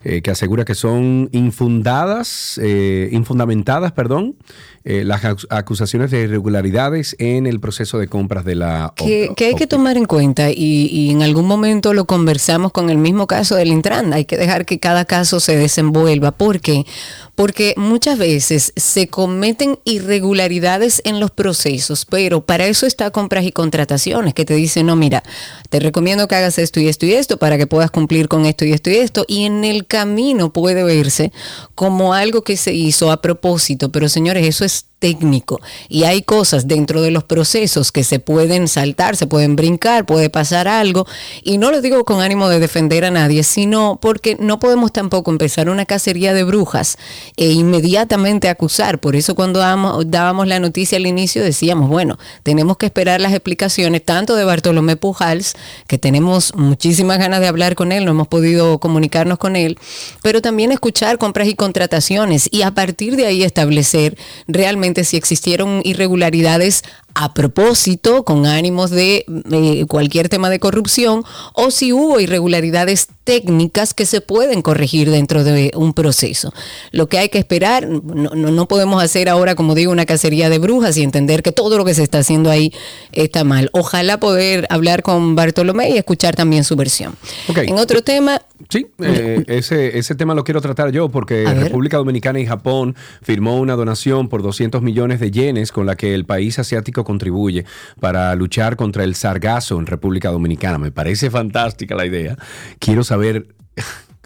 eh, 0.04 0.22
que 0.22 0.30
asegura 0.30 0.64
que 0.64 0.76
son 0.76 1.30
infundadas, 1.32 2.60
eh, 2.62 3.10
infundamentadas, 3.14 3.94
perdón, 3.94 4.36
eh, 4.84 5.04
las 5.04 5.22
acusaciones 5.50 6.10
de 6.10 6.22
irregularidades 6.22 7.16
en 7.20 7.46
el 7.46 7.60
proceso 7.60 8.00
de 8.00 8.08
compras 8.08 8.46
de 8.46 8.56
la 8.56 8.94
que, 8.96 9.32
que 9.36 9.46
hay 9.46 9.54
que 9.54 9.68
tomar 9.68 9.96
en 9.96 10.06
cuenta 10.06 10.50
y, 10.50 10.90
y, 10.92 11.12
en 11.12 11.22
algún 11.22 11.46
momento 11.46 11.94
lo 11.94 12.06
conversamos 12.06 12.72
con 12.72 12.90
el 12.90 12.98
mismo 12.98 13.28
caso 13.28 13.56
del 13.56 13.68
Intran. 13.68 14.12
Hay 14.12 14.26
que 14.26 14.38
dejar 14.38 14.66
que 14.66 14.80
cada 14.80 15.06
caso 15.06 15.40
se 15.40 15.56
desenvuelva. 15.56 16.32
¿Por 16.32 16.62
qué? 16.62 16.88
Porque 17.36 17.76
muchas 17.78 18.18
veces 18.18 18.74
se 18.76 19.08
cometen 19.08 19.78
irregularidades 19.84 21.02
en 21.06 21.20
los 21.20 21.30
procesos, 21.30 22.06
pero 22.06 22.42
para 22.42 22.66
eso 22.66 22.88
está 22.88 23.12
compras 23.12 23.46
y 23.46 23.52
contrataciones, 23.52 24.34
que 24.34 24.46
te 24.46 24.56
dicen, 24.56 24.88
no, 24.88 24.96
mira, 24.96 25.22
te 25.70 25.80
recomiendo 25.80 26.28
que 26.28 26.36
hagas 26.36 26.58
esto 26.58 26.80
y 26.80 26.88
esto 26.88 27.06
y 27.06 27.14
esto 27.14 27.38
para 27.38 27.60
que 27.60 27.68
puedas 27.68 27.92
cumplir 27.92 28.28
con 28.28 28.48
esto 28.48 28.66
y 28.66 28.74
esto 28.74 28.90
y 28.90 28.96
esto. 28.96 29.26
Y 29.28 29.46
en 29.46 29.64
el 29.64 29.86
camino 29.86 30.52
puede 30.52 30.84
verse 30.84 31.32
como 31.76 32.16
algo 32.16 32.44
que 32.44 32.58
se 32.58 32.74
hizo 32.74 33.12
a 33.12 33.22
propósito, 33.22 33.92
pero 33.92 34.10
señores, 34.10 34.48
eso 34.48 34.66
es 34.66 34.71
this 34.72 34.91
técnico 35.02 35.60
y 35.90 36.04
hay 36.04 36.22
cosas 36.22 36.68
dentro 36.68 37.02
de 37.02 37.10
los 37.10 37.24
procesos 37.24 37.92
que 37.92 38.04
se 38.04 38.20
pueden 38.20 38.68
saltar, 38.68 39.18
se 39.18 39.26
pueden 39.26 39.56
brincar, 39.56 40.06
puede 40.06 40.30
pasar 40.30 40.68
algo 40.68 41.08
y 41.44 41.58
no 41.58 41.72
lo 41.72 41.82
digo 41.82 42.06
con 42.06 42.22
ánimo 42.22 42.48
de 42.50 42.60
defender 42.60 43.04
a 43.04 43.12
nadie, 43.12 43.42
sino 43.44 43.98
porque 44.00 44.38
no 44.40 44.60
podemos 44.60 44.94
tampoco 44.94 45.32
empezar 45.32 45.70
una 45.70 45.86
cacería 45.86 46.36
de 46.36 46.44
brujas 46.44 46.98
e 47.36 47.50
inmediatamente 47.50 48.48
acusar. 48.48 49.00
Por 49.00 49.16
eso 49.16 49.34
cuando 49.34 49.60
dábamos, 49.60 50.06
dábamos 50.10 50.48
la 50.48 50.60
noticia 50.60 51.00
al 51.00 51.08
inicio 51.08 51.44
decíamos, 51.44 51.90
bueno, 51.90 52.20
tenemos 52.44 52.78
que 52.78 52.86
esperar 52.86 53.20
las 53.20 53.34
explicaciones 53.34 54.06
tanto 54.06 54.36
de 54.36 54.46
Bartolomé 54.46 54.98
Pujals, 54.98 55.56
que 55.88 55.98
tenemos 55.98 56.54
muchísimas 56.56 57.18
ganas 57.18 57.40
de 57.40 57.48
hablar 57.48 57.74
con 57.74 57.92
él, 57.92 58.06
no 58.06 58.12
hemos 58.12 58.28
podido 58.28 58.78
comunicarnos 58.78 59.40
con 59.40 59.56
él, 59.56 59.80
pero 60.22 60.44
también 60.44 60.72
escuchar 60.72 61.18
compras 61.18 61.48
y 61.48 61.56
contrataciones 61.56 62.48
y 62.52 62.62
a 62.62 62.72
partir 62.72 63.16
de 63.16 63.26
ahí 63.26 63.44
establecer 63.44 64.16
realmente 64.48 64.91
si 65.04 65.18
existieron 65.18 65.82
irregularidades 65.84 66.84
a 67.14 67.34
propósito, 67.34 68.24
con 68.24 68.46
ánimos 68.46 68.90
de 68.90 69.26
eh, 69.52 69.86
cualquier 69.88 70.30
tema 70.30 70.50
de 70.50 70.60
corrupción, 70.60 71.24
o 71.54 71.72
si 71.72 71.94
hubo 71.94 72.20
irregularidades 72.20 73.08
técnicas 73.24 73.94
que 73.94 74.06
se 74.06 74.22
pueden 74.22 74.62
corregir 74.62 75.10
dentro 75.10 75.44
de 75.44 75.72
un 75.76 75.94
proceso. 75.94 76.54
Lo 76.92 77.08
que 77.08 77.18
hay 77.18 77.30
que 77.30 77.38
esperar, 77.38 77.88
no, 77.88 78.32
no, 78.36 78.68
podemos 78.68 79.04
hacer 79.04 79.30
ahora, 79.30 79.56
como 79.56 79.76
digo, 79.76 79.92
una 79.92 80.06
cacería 80.06 80.50
de 80.50 80.60
brujas 80.60 80.98
y 80.98 81.04
entender 81.04 81.44
que 81.44 81.52
todo 81.52 81.78
lo 81.78 81.86
que 81.86 81.94
se 81.94 82.04
está 82.04 82.20
haciendo 82.20 82.50
ahí 82.50 82.74
está 83.12 83.44
mal. 83.44 83.70
Ojalá 83.74 84.20
poder 84.20 84.66
hablar 84.70 85.04
con 85.04 85.36
Bartolomé 85.36 85.92
y 85.92 85.98
escuchar 85.98 86.36
también 86.36 86.64
su 86.64 86.76
versión. 86.76 87.16
En 87.56 87.78
otro 87.78 88.02
tema... 88.02 88.42
Sí, 88.70 88.88
eh, 89.00 89.44
ese, 89.48 89.98
ese 89.98 90.16
tema 90.16 90.36
lo 90.36 90.44
quiero 90.44 90.62
tratar 90.62 90.92
yo 90.92 91.10
porque 91.10 91.46
República 91.46 91.98
Dominicana 91.98 92.40
y 92.40 92.46
Japón 92.46 92.96
firmó 93.22 93.60
una 93.60 93.76
donación 93.76 94.30
por 94.30 94.44
200 94.44 94.82
millones 94.82 95.20
de 95.20 95.32
yenes 95.32 95.72
con 95.72 95.86
la 95.86 95.96
que 95.96 96.14
el 96.14 96.26
país 96.26 96.60
asiático 96.60 97.01
contribuye 97.04 97.66
para 98.00 98.34
luchar 98.36 98.76
contra 98.76 99.04
el 99.04 99.16
sargazo 99.16 99.80
en 99.80 99.86
República 99.86 100.30
Dominicana. 100.30 100.78
Me 100.78 100.92
parece 100.92 101.30
fantástica 101.30 101.96
la 101.96 102.06
idea. 102.06 102.38
Quiero 102.80 103.04
saber 103.04 103.48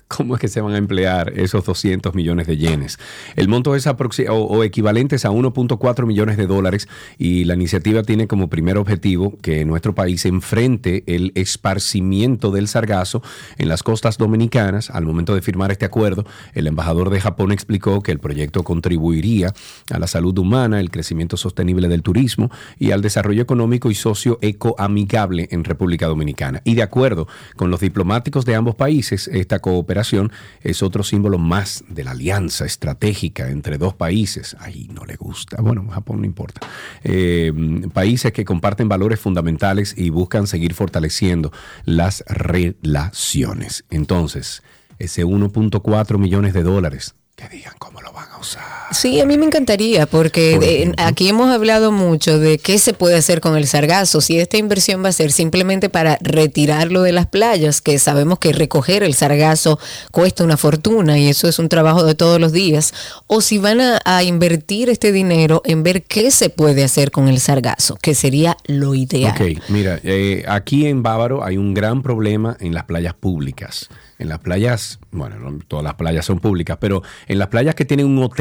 ¿Cómo 0.18 0.36
es 0.36 0.42
que 0.42 0.48
se 0.48 0.62
van 0.62 0.76
a 0.76 0.78
emplear 0.78 1.34
esos 1.36 1.66
200 1.66 2.14
millones 2.14 2.46
de 2.46 2.58
yenes? 2.58 3.00
El 3.36 3.48
monto 3.48 3.76
es 3.76 3.88
o, 3.88 3.94
o 3.94 4.64
equivalentes 4.64 5.26
a 5.26 5.32
1.4 5.32 6.06
millones 6.06 6.38
de 6.38 6.46
dólares 6.46 6.88
y 7.18 7.46
la 7.46 7.56
iniciativa 7.56 8.04
tiene 8.04 8.28
como 8.28 8.48
primer 8.48 8.78
objetivo 8.78 9.36
que 9.42 9.66
nuestro 9.66 9.96
país 9.96 10.26
enfrente 10.26 11.04
el 11.08 11.32
esparcimiento 11.34 12.52
del 12.52 12.68
sargazo 12.68 13.24
en 13.58 13.68
las 13.68 13.82
costas 13.82 14.18
dominicanas. 14.18 14.92
Al 14.92 15.06
momento 15.06 15.34
de 15.34 15.42
firmar 15.42 15.72
este 15.72 15.86
acuerdo, 15.86 16.26
el 16.54 16.68
embajador 16.68 17.10
de 17.10 17.20
Japón 17.20 17.52
explicó 17.52 18.02
que 18.02 18.12
el 18.12 18.20
proyecto 18.20 18.64
contribuiría 18.64 19.54
a 19.90 19.98
la 19.98 20.08
salud 20.08 20.38
humana, 20.38 20.80
el 20.80 20.92
crecimiento 20.92 21.36
sostenible 21.36 21.88
del 21.88 22.04
turismo 22.04 22.52
y 22.78 22.92
al 22.92 23.02
desarrollo 23.02 23.42
económico 23.42 23.90
y 23.90 23.96
socioecoamigable 23.96 25.48
en 25.50 25.64
República 25.64 26.06
Dominicana. 26.06 26.62
Y 26.64 26.76
de 26.76 26.84
acuerdo 26.84 27.28
con 27.56 27.72
los 27.72 27.80
diplomáticos 27.80 28.46
de 28.46 28.54
ambos 28.54 28.76
países, 28.76 29.28
esta 29.30 29.60
cooperación 29.60 29.95
es 30.62 30.84
otro 30.84 31.04
símbolo 31.04 31.38
más 31.38 31.84
de 31.88 32.04
la 32.04 32.12
alianza 32.12 32.66
estratégica 32.66 33.50
entre 33.50 33.78
dos 33.78 33.94
países. 33.94 34.56
Ahí 34.60 34.90
no 34.94 35.06
le 35.06 35.16
gusta. 35.16 35.62
Bueno, 35.62 35.88
Japón 35.90 36.22
no 36.22 36.26
importa. 36.26 36.62
Eh, 37.04 37.54
países 37.94 38.32
que 38.32 38.46
comparten 38.46 38.90
valores 38.90 39.20
fundamentales 39.20 39.96
y 39.98 40.10
buscan 40.10 40.48
seguir 40.48 40.74
fortaleciendo 40.74 41.52
las 41.86 42.24
relaciones. 42.28 43.86
Entonces, 43.90 44.64
ese 45.00 45.26
1.4 45.26 46.18
millones 46.18 46.54
de 46.54 46.64
dólares 46.64 47.16
que 47.36 47.50
digan 47.50 47.74
cómo 47.80 48.02
lo 48.02 48.14
van 48.14 48.32
a 48.32 48.35
Sí, 48.92 49.20
a 49.20 49.26
mí 49.26 49.38
me 49.38 49.46
encantaría, 49.46 50.06
porque 50.06 50.94
aquí 50.98 51.28
hemos 51.28 51.50
hablado 51.50 51.92
mucho 51.92 52.40
de 52.40 52.60
qué 52.60 52.78
se 52.78 52.94
puede 52.94 53.16
hacer 53.16 53.42
con 53.42 53.58
el 53.58 53.68
sargazo, 53.68 54.22
si 54.22 54.40
esta 54.40 54.58
inversión 54.58 55.04
va 55.04 55.10
a 55.10 55.12
ser 55.12 55.32
simplemente 55.32 55.90
para 55.90 56.18
retirarlo 56.22 57.02
de 57.02 57.12
las 57.12 57.26
playas, 57.26 57.82
que 57.82 57.98
sabemos 57.98 58.40
que 58.40 58.54
recoger 58.54 59.04
el 59.04 59.14
sargazo 59.16 59.80
cuesta 60.12 60.44
una 60.44 60.56
fortuna 60.56 61.18
y 61.18 61.28
eso 61.28 61.48
es 61.48 61.58
un 61.58 61.68
trabajo 61.68 62.04
de 62.04 62.16
todos 62.16 62.40
los 62.40 62.52
días, 62.52 62.94
o 63.28 63.42
si 63.42 63.58
van 63.58 63.82
a, 63.82 64.24
invertir 64.24 64.90
este 64.90 65.12
dinero 65.12 65.62
en 65.66 65.84
ver 65.84 66.04
qué 66.04 66.32
se 66.32 66.50
puede 66.50 66.84
hacer 66.84 67.12
con 67.12 67.28
el 67.28 67.40
sargazo, 67.40 67.98
que 68.02 68.16
sería 68.16 68.56
lo 68.66 68.96
ideal. 68.96 69.36
Ok, 69.36 69.62
mira, 69.68 70.00
eh, 70.04 70.44
aquí 70.48 70.88
en 70.88 71.04
Bávaro 71.04 71.44
hay 71.44 71.58
un 71.58 71.74
gran 71.74 72.02
problema 72.02 72.56
en 72.60 72.74
las 72.74 72.86
playas 72.86 73.14
públicas. 73.14 73.90
En 74.18 74.30
las 74.30 74.40
playas, 74.40 75.00
bueno, 75.12 75.60
todas 75.68 75.84
las 75.84 75.96
playas 75.96 76.26
son 76.26 76.40
públicas, 76.40 76.78
pero 76.80 77.04
en 77.28 77.38
las 77.38 77.50
playas 77.50 77.76
que 77.76 77.84
tienen 77.84 78.06
un 78.06 78.24
hotel, 78.24 78.35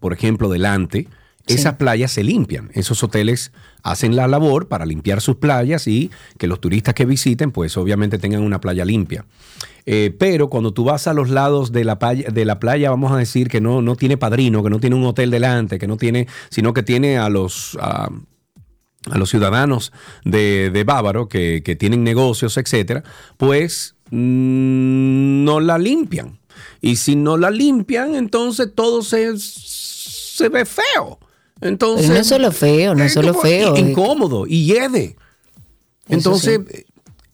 por 0.00 0.12
ejemplo, 0.12 0.48
delante, 0.48 1.08
esas 1.46 1.74
playas 1.74 2.12
se 2.12 2.22
limpian. 2.22 2.70
Esos 2.74 3.02
hoteles 3.02 3.52
hacen 3.82 4.14
la 4.14 4.28
labor 4.28 4.68
para 4.68 4.86
limpiar 4.86 5.20
sus 5.20 5.36
playas 5.36 5.88
y 5.88 6.10
que 6.38 6.46
los 6.46 6.60
turistas 6.60 6.94
que 6.94 7.04
visiten, 7.04 7.50
pues 7.50 7.76
obviamente 7.76 8.18
tengan 8.18 8.42
una 8.42 8.60
playa 8.60 8.84
limpia. 8.84 9.24
Eh, 9.86 10.14
pero 10.16 10.48
cuando 10.48 10.72
tú 10.72 10.84
vas 10.84 11.08
a 11.08 11.14
los 11.14 11.30
lados 11.30 11.72
de 11.72 11.84
la, 11.84 11.98
playa, 11.98 12.28
de 12.30 12.44
la 12.44 12.60
playa, 12.60 12.90
vamos 12.90 13.10
a 13.10 13.16
decir 13.16 13.48
que 13.48 13.60
no, 13.60 13.82
no 13.82 13.96
tiene 13.96 14.16
padrino, 14.16 14.62
que 14.62 14.70
no 14.70 14.78
tiene 14.78 14.96
un 14.96 15.04
hotel 15.04 15.30
delante, 15.30 15.78
que 15.78 15.88
no 15.88 15.96
tiene, 15.96 16.28
sino 16.50 16.72
que 16.72 16.82
tiene 16.82 17.18
a 17.18 17.28
los, 17.28 17.76
a, 17.80 18.10
los 19.16 19.30
ciudadanos 19.30 19.92
de, 20.24 20.70
de 20.70 20.84
Bávaro 20.84 21.28
que, 21.28 21.62
que 21.64 21.74
tienen 21.74 22.04
negocios, 22.04 22.56
etcétera, 22.58 23.02
pues 23.38 23.96
Mm, 24.10 25.44
no 25.44 25.60
la 25.60 25.78
limpian. 25.78 26.39
Y 26.80 26.96
si 26.96 27.16
no 27.16 27.36
la 27.36 27.50
limpian, 27.50 28.14
entonces 28.14 28.68
todo 28.74 29.02
se, 29.02 29.38
se 29.38 30.48
ve 30.48 30.64
feo. 30.64 31.18
Entonces, 31.60 32.08
no 32.08 32.16
es 32.16 32.26
solo 32.26 32.52
feo, 32.52 32.94
no 32.94 33.04
es 33.04 33.12
solo 33.12 33.34
feo. 33.34 33.76
Incómodo 33.76 34.46
y 34.46 34.64
hiede. 34.64 35.16
Entonces, 36.08 36.60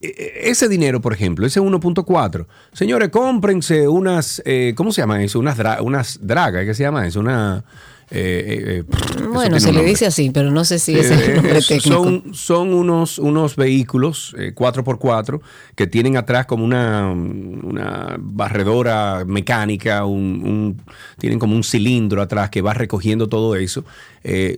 e, 0.01 0.09
e, 0.09 0.51
ese 0.51 0.69
dinero, 0.69 1.01
por 1.01 1.13
ejemplo, 1.13 1.47
ese 1.47 1.61
1.4, 1.61 2.47
señores, 2.73 3.09
cómprense 3.11 3.89
unas, 3.89 4.43
eh, 4.45 4.75
¿cómo 4.77 4.93
se 4.93 5.01
llama 5.01 5.23
eso? 5.23 5.39
Unas, 5.39 5.59
unas 5.81 6.19
dragas, 6.21 6.65
¿qué 6.65 6.75
se 6.75 6.83
llama 6.83 7.07
eso? 7.07 7.21
Una 7.21 7.65
eh, 8.09 8.85
eh, 8.85 8.85
eh, 8.89 9.25
bueno, 9.33 9.59
se 9.59 9.73
le 9.73 9.83
dice 9.83 10.07
así, 10.07 10.31
pero 10.31 10.53
no 10.53 10.65
sé 10.65 10.79
si 10.79 10.97
es 10.97 11.11
el 11.11 11.37
nombre 11.37 11.61
técnico. 11.61 12.05
Son, 12.05 12.35
son 12.35 12.73
unos, 12.73 13.19
unos 13.19 13.57
vehículos 13.57 14.35
4x4 14.37 15.41
que 15.75 15.89
tienen 15.89 16.17
atrás 16.17 16.47
como 16.47 16.65
una, 16.65 17.11
una 17.11 18.17
barredora 18.19 19.25
mecánica, 19.27 20.05
un, 20.05 20.81
tienen 21.19 21.41
como 21.41 21.57
un 21.57 21.65
cilindro 21.65 22.23
atrás 22.23 22.51
que 22.51 22.63
va 22.63 22.75
recogiendo 22.75 23.29
todo 23.29 23.57
eso. 23.57 23.85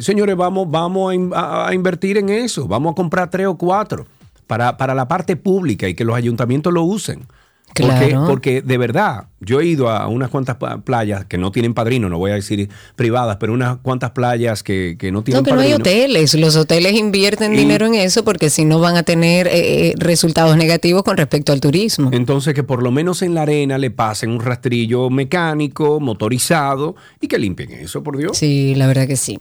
señores, 0.00 0.36
vamos, 0.36 0.70
vamos 0.70 1.14
a, 1.34 1.72
invertir 1.72 2.18
en 2.18 2.28
eso, 2.28 2.68
vamos 2.68 2.92
a 2.92 2.94
comprar 2.94 3.30
tres 3.30 3.46
o 3.46 3.56
cuatro 3.56 4.06
para, 4.46 4.76
para 4.76 4.94
la 4.94 5.08
parte 5.08 5.36
pública 5.36 5.88
y 5.88 5.94
que 5.94 6.04
los 6.04 6.16
ayuntamientos 6.16 6.72
lo 6.72 6.82
usen. 6.82 7.26
Claro. 7.74 8.24
porque 8.26 8.60
de 8.62 8.78
verdad, 8.78 9.26
yo 9.40 9.60
he 9.60 9.66
ido 9.66 9.88
a 9.88 10.08
unas 10.08 10.30
cuantas 10.30 10.56
playas 10.84 11.24
que 11.24 11.38
no 11.38 11.52
tienen 11.52 11.74
padrino, 11.74 12.08
no 12.08 12.18
voy 12.18 12.32
a 12.32 12.34
decir 12.34 12.68
privadas, 12.96 13.36
pero 13.38 13.52
unas 13.52 13.78
cuantas 13.78 14.10
playas 14.10 14.62
que, 14.62 14.96
no 15.12 15.22
tienen 15.22 15.22
padrino. 15.22 15.40
No, 15.40 15.44
que 15.44 15.52
no 15.52 15.60
hay 15.60 15.72
hoteles. 15.72 16.34
Los 16.34 16.56
hoteles 16.56 16.94
invierten 16.94 17.52
dinero 17.52 17.86
en 17.86 17.94
eso 17.94 18.24
porque 18.24 18.50
si 18.50 18.64
no 18.64 18.80
van 18.80 18.96
a 18.96 19.04
tener 19.04 19.46
eh, 19.46 19.88
eh, 19.88 19.94
resultados 19.96 20.56
negativos 20.56 21.04
con 21.04 21.16
respecto 21.16 21.52
al 21.52 21.60
turismo. 21.60 22.10
Entonces, 22.12 22.54
que 22.54 22.64
por 22.64 22.82
lo 22.82 22.90
menos 22.90 23.22
en 23.22 23.34
la 23.34 23.42
arena 23.42 23.78
le 23.78 23.90
pasen 23.90 24.30
un 24.30 24.40
rastrillo 24.40 25.08
mecánico, 25.08 26.00
motorizado 26.00 26.96
y 27.20 27.28
que 27.28 27.38
limpien 27.38 27.70
eso, 27.72 28.02
por 28.02 28.16
Dios. 28.16 28.36
Sí, 28.36 28.74
la 28.74 28.86
verdad 28.86 29.06
que 29.06 29.16
sí. 29.16 29.38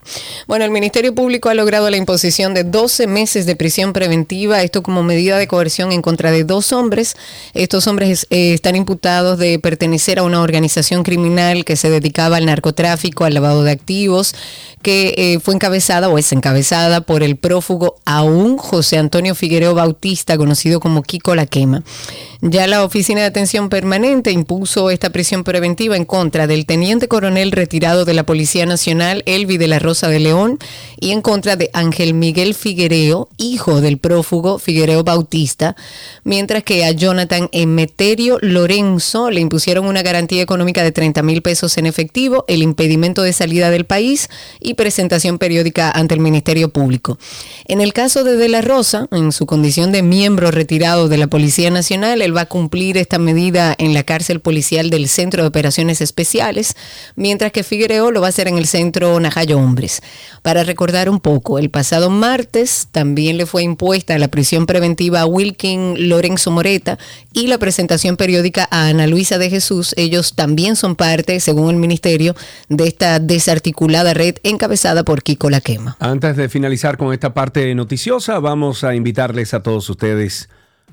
Bueno, 0.47 0.65
el 0.65 0.71
Ministerio 0.71 1.15
Público 1.15 1.49
ha 1.49 1.55
logrado 1.55 1.89
la 1.89 1.97
imposición 1.97 2.53
de 2.53 2.63
12 2.63 3.07
meses 3.07 3.45
de 3.45 3.55
prisión 3.55 3.93
preventiva, 3.93 4.61
esto 4.61 4.83
como 4.83 5.01
medida 5.01 5.37
de 5.37 5.47
coerción 5.47 5.91
en 5.91 6.01
contra 6.01 6.31
de 6.31 6.43
dos 6.43 6.71
hombres. 6.71 7.15
Estos 7.53 7.87
hombres 7.87 8.09
eh, 8.29 8.53
están 8.53 8.75
imputados 8.75 9.37
de 9.37 9.59
pertenecer 9.59 10.17
a 10.17 10.23
una 10.23 10.41
organización 10.41 11.03
criminal 11.03 11.65
que 11.65 11.75
se 11.75 11.89
dedicaba 11.89 12.37
al 12.37 12.45
narcotráfico, 12.45 13.25
al 13.25 13.33
lavado 13.33 13.63
de 13.63 13.71
activos, 13.71 14.33
que 14.81 15.13
eh, 15.17 15.39
fue 15.39 15.53
encabezada 15.53 16.07
o 16.07 16.17
es 16.17 16.31
encabezada 16.31 17.01
por 17.01 17.21
el 17.21 17.35
prófugo 17.35 17.95
aún 18.05 18.57
José 18.57 18.97
Antonio 18.97 19.35
Figuereo 19.35 19.73
Bautista, 19.73 20.37
conocido 20.37 20.79
como 20.79 21.03
Kiko 21.03 21.35
La 21.35 21.45
Quema. 21.45 21.83
Ya 22.41 22.67
la 22.67 22.83
Oficina 22.83 23.21
de 23.21 23.27
Atención 23.27 23.69
Permanente 23.69 24.31
impuso 24.31 24.91
esta 24.91 25.09
prisión 25.09 25.43
preventiva 25.43 25.97
en 25.97 26.05
contra 26.05 26.47
del 26.47 26.65
teniente 26.65 27.07
coronel 27.07 27.51
retirado 27.51 28.05
de 28.05 28.13
la 28.13 28.25
Policía 28.25 28.65
Nacional, 28.65 29.23
Elvi 29.25 29.57
de 29.57 29.67
la 29.67 29.79
Rosa 29.79 30.07
de 30.07 30.19
León, 30.19 30.59
y 30.99 31.11
en 31.11 31.21
contra 31.21 31.55
de 31.55 31.69
Ángel 31.73 32.13
Miguel 32.13 32.53
Figuereo, 32.53 33.29
hijo 33.37 33.81
del 33.81 33.97
prófugo 33.97 34.59
Figuereo 34.59 35.03
Bautista, 35.03 35.75
mientras 36.23 36.63
que 36.63 36.85
a 36.85 36.91
Jonathan 36.91 37.49
Lorenzo 38.15 39.29
le 39.31 39.41
impusieron 39.41 39.85
una 39.85 40.01
garantía 40.01 40.41
económica 40.41 40.81
de 40.81 40.93
30 40.93 41.23
mil 41.23 41.41
pesos 41.41 41.77
en 41.77 41.85
efectivo, 41.85 42.45
el 42.47 42.63
impedimento 42.63 43.21
de 43.21 43.33
salida 43.33 43.69
del 43.69 43.85
país 43.85 44.29
y 44.61 44.75
presentación 44.75 45.37
periódica 45.37 45.91
ante 45.91 46.13
el 46.13 46.21
Ministerio 46.21 46.69
Público. 46.69 47.17
En 47.65 47.81
el 47.81 47.91
caso 47.91 48.23
de 48.23 48.37
De 48.37 48.47
la 48.47 48.61
Rosa, 48.61 49.07
en 49.11 49.33
su 49.33 49.45
condición 49.45 49.91
de 49.91 50.03
miembro 50.03 50.51
retirado 50.51 51.09
de 51.09 51.17
la 51.17 51.27
Policía 51.27 51.69
Nacional, 51.69 52.21
él 52.21 52.35
va 52.35 52.41
a 52.41 52.45
cumplir 52.45 52.97
esta 52.97 53.17
medida 53.17 53.75
en 53.77 53.93
la 53.93 54.03
cárcel 54.03 54.39
policial 54.39 54.89
del 54.89 55.09
Centro 55.09 55.43
de 55.43 55.49
Operaciones 55.49 55.99
Especiales, 55.99 56.75
mientras 57.17 57.51
que 57.51 57.63
Figuereo 57.63 58.11
lo 58.11 58.21
va 58.21 58.27
a 58.27 58.29
hacer 58.29 58.47
en 58.47 58.57
el 58.57 58.67
Centro 58.67 59.19
Najayo 59.19 59.57
Hombres. 59.57 60.01
Para 60.43 60.63
recordar 60.63 61.09
un 61.09 61.19
poco, 61.19 61.59
el 61.59 61.69
pasado 61.69 62.09
martes 62.09 62.87
también 62.93 63.35
le 63.35 63.45
fue 63.45 63.63
impuesta 63.63 64.17
la 64.17 64.29
prisión 64.29 64.65
preventiva 64.65 65.21
a 65.21 65.25
Wilkin 65.25 66.07
Lorenzo 66.07 66.51
Moreta 66.51 66.97
y 67.33 67.47
la 67.47 67.57
presentación 67.57 67.96
periódica 68.17 68.67
a 68.71 68.87
Ana 68.87 69.07
Luisa 69.07 69.37
de 69.37 69.49
Jesús. 69.49 69.93
Ellos 69.97 70.33
también 70.35 70.75
son 70.75 70.95
parte, 70.95 71.39
según 71.39 71.69
el 71.69 71.75
ministerio, 71.77 72.35
de 72.69 72.87
esta 72.87 73.19
desarticulada 73.19 74.13
red 74.13 74.35
encabezada 74.43 75.03
por 75.03 75.23
Kiko 75.23 75.49
Laquema. 75.49 75.97
Antes 75.99 76.35
de 76.37 76.49
finalizar 76.49 76.97
con 76.97 77.13
esta 77.13 77.33
parte 77.33 77.73
noticiosa, 77.75 78.39
vamos 78.39 78.83
a 78.83 78.95
invitarles 78.95 79.53
a 79.53 79.61
todos 79.61 79.89
ustedes 79.89 80.49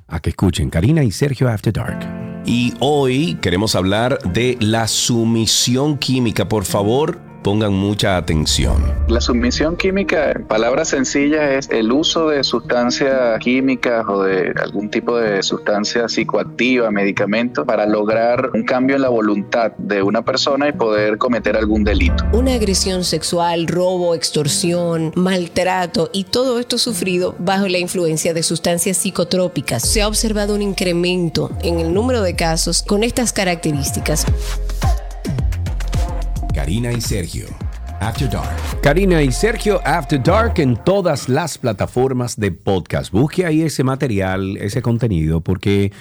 a 0.08 0.20
que 0.20 0.30
escuchen 0.30 0.70
Karina 0.70 1.02
y 1.02 1.10
Sergio 1.10 1.48
After 1.48 1.72
Dark. 1.72 1.98
Y 2.46 2.74
hoy 2.80 3.38
queremos 3.40 3.74
hablar 3.74 4.18
de 4.32 4.58
la 4.60 4.86
sumisión 4.86 5.96
química. 5.96 6.46
Por 6.48 6.64
favor, 6.64 7.20
pongan 7.44 7.74
mucha 7.74 8.16
atención. 8.16 8.82
La 9.06 9.20
sumisión 9.20 9.76
química, 9.76 10.32
en 10.32 10.46
palabras 10.46 10.88
sencillas, 10.88 11.66
es 11.66 11.70
el 11.70 11.92
uso 11.92 12.30
de 12.30 12.42
sustancias 12.42 13.38
químicas 13.38 14.04
o 14.08 14.22
de 14.22 14.54
algún 14.60 14.90
tipo 14.90 15.18
de 15.18 15.42
sustancia 15.42 16.08
psicoactiva, 16.08 16.90
medicamento, 16.90 17.66
para 17.66 17.84
lograr 17.86 18.50
un 18.54 18.64
cambio 18.64 18.96
en 18.96 19.02
la 19.02 19.10
voluntad 19.10 19.72
de 19.76 20.02
una 20.02 20.24
persona 20.24 20.68
y 20.68 20.72
poder 20.72 21.18
cometer 21.18 21.56
algún 21.56 21.84
delito. 21.84 22.24
Una 22.32 22.54
agresión 22.54 23.04
sexual, 23.04 23.66
robo, 23.66 24.14
extorsión, 24.14 25.12
maltrato 25.14 26.08
y 26.14 26.24
todo 26.24 26.58
esto 26.58 26.78
sufrido 26.78 27.34
bajo 27.38 27.68
la 27.68 27.78
influencia 27.78 28.32
de 28.32 28.42
sustancias 28.42 28.96
psicotrópicas. 28.96 29.86
Se 29.86 30.00
ha 30.00 30.08
observado 30.08 30.54
un 30.54 30.62
incremento 30.62 31.50
en 31.62 31.78
el 31.78 31.92
número 31.92 32.22
de 32.22 32.34
casos 32.34 32.82
con 32.82 33.04
estas 33.04 33.34
características. 33.34 34.24
Karina 36.54 36.92
y 36.92 37.00
Sergio. 37.00 37.46
After 38.00 38.30
Dark. 38.30 38.80
Karina 38.80 39.20
y 39.22 39.32
Sergio 39.32 39.80
After 39.84 40.22
Dark 40.22 40.54
en 40.58 40.76
todas 40.76 41.28
las 41.28 41.58
plataformas 41.58 42.38
de 42.38 42.52
podcast. 42.52 43.10
Busque 43.10 43.44
ahí 43.44 43.62
ese 43.62 43.82
material, 43.82 44.56
ese 44.58 44.80
contenido, 44.80 45.40
porque 45.40 45.92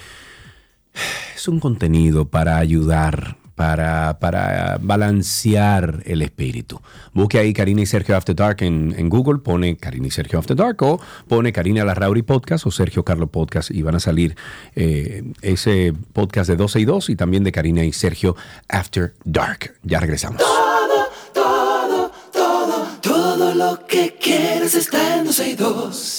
es 1.36 1.48
un 1.48 1.60
contenido 1.60 2.30
para 2.30 2.58
ayudar, 2.60 3.38
para, 3.64 4.20
para 4.20 4.78
balancear 4.82 6.04
el 6.06 6.22
espíritu. 6.22 6.82
Busque 7.14 7.40
ahí 7.40 7.54
Karina 7.54 7.80
y 7.80 7.86
Sergio 7.86 8.18
After 8.18 8.36
Dark 8.36 8.58
en, 8.60 9.08
Google, 9.08 9.40
pone 9.40 9.78
Karina 9.78 10.08
y 10.08 10.12
Sergio 10.12 10.38
After 10.38 10.54
Dark 10.54 10.84
o 10.84 11.00
pone 11.30 11.54
Karina 11.54 11.86
Larrauri 11.86 12.24
Podcast 12.24 12.68
o 12.68 12.72
Sergio 12.72 13.06
Carlo 13.06 13.28
Podcast 13.28 13.72
y 13.72 13.82
van 13.82 13.96
a 13.96 14.02
salir 14.02 14.36
eh, 14.76 15.24
ese 15.42 15.94
podcast 16.12 16.50
de 16.50 16.58
12 16.58 16.82
y 16.82 16.86
2 16.86 17.10
y 17.12 17.16
también 17.16 17.46
de 17.46 17.54
Karina 17.54 17.86
y 17.86 17.94
Sergio 17.94 18.36
After 18.68 19.14
Dark. 19.24 19.76
Ya 19.84 20.02
regresamos. 20.02 20.42
Todo, 20.42 21.08
todo, 21.34 22.12
todo, 22.34 22.88
todo 23.02 23.56
lo 23.56 23.88
que 23.88 24.18
quieres 24.22 24.76
está 24.76 25.20
en 25.20 25.26
12 25.26 25.50
y 25.52 25.56
2. 25.56 26.13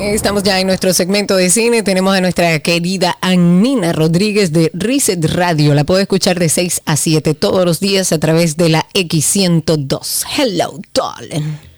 Estamos 0.00 0.42
ya 0.42 0.58
en 0.58 0.66
nuestro 0.66 0.94
segmento 0.94 1.36
de 1.36 1.50
cine. 1.50 1.82
Tenemos 1.82 2.16
a 2.16 2.22
nuestra 2.22 2.58
querida 2.60 3.18
Anina 3.20 3.92
Rodríguez 3.92 4.50
de 4.50 4.70
Reset 4.72 5.22
Radio. 5.26 5.74
La 5.74 5.84
puedo 5.84 6.00
escuchar 6.00 6.38
de 6.38 6.48
6 6.48 6.82
a 6.86 6.96
7 6.96 7.34
todos 7.34 7.66
los 7.66 7.80
días 7.80 8.10
a 8.10 8.18
través 8.18 8.56
de 8.56 8.70
la 8.70 8.86
X102. 8.94 10.24
Hello, 10.38 10.80
darling. 10.94 11.69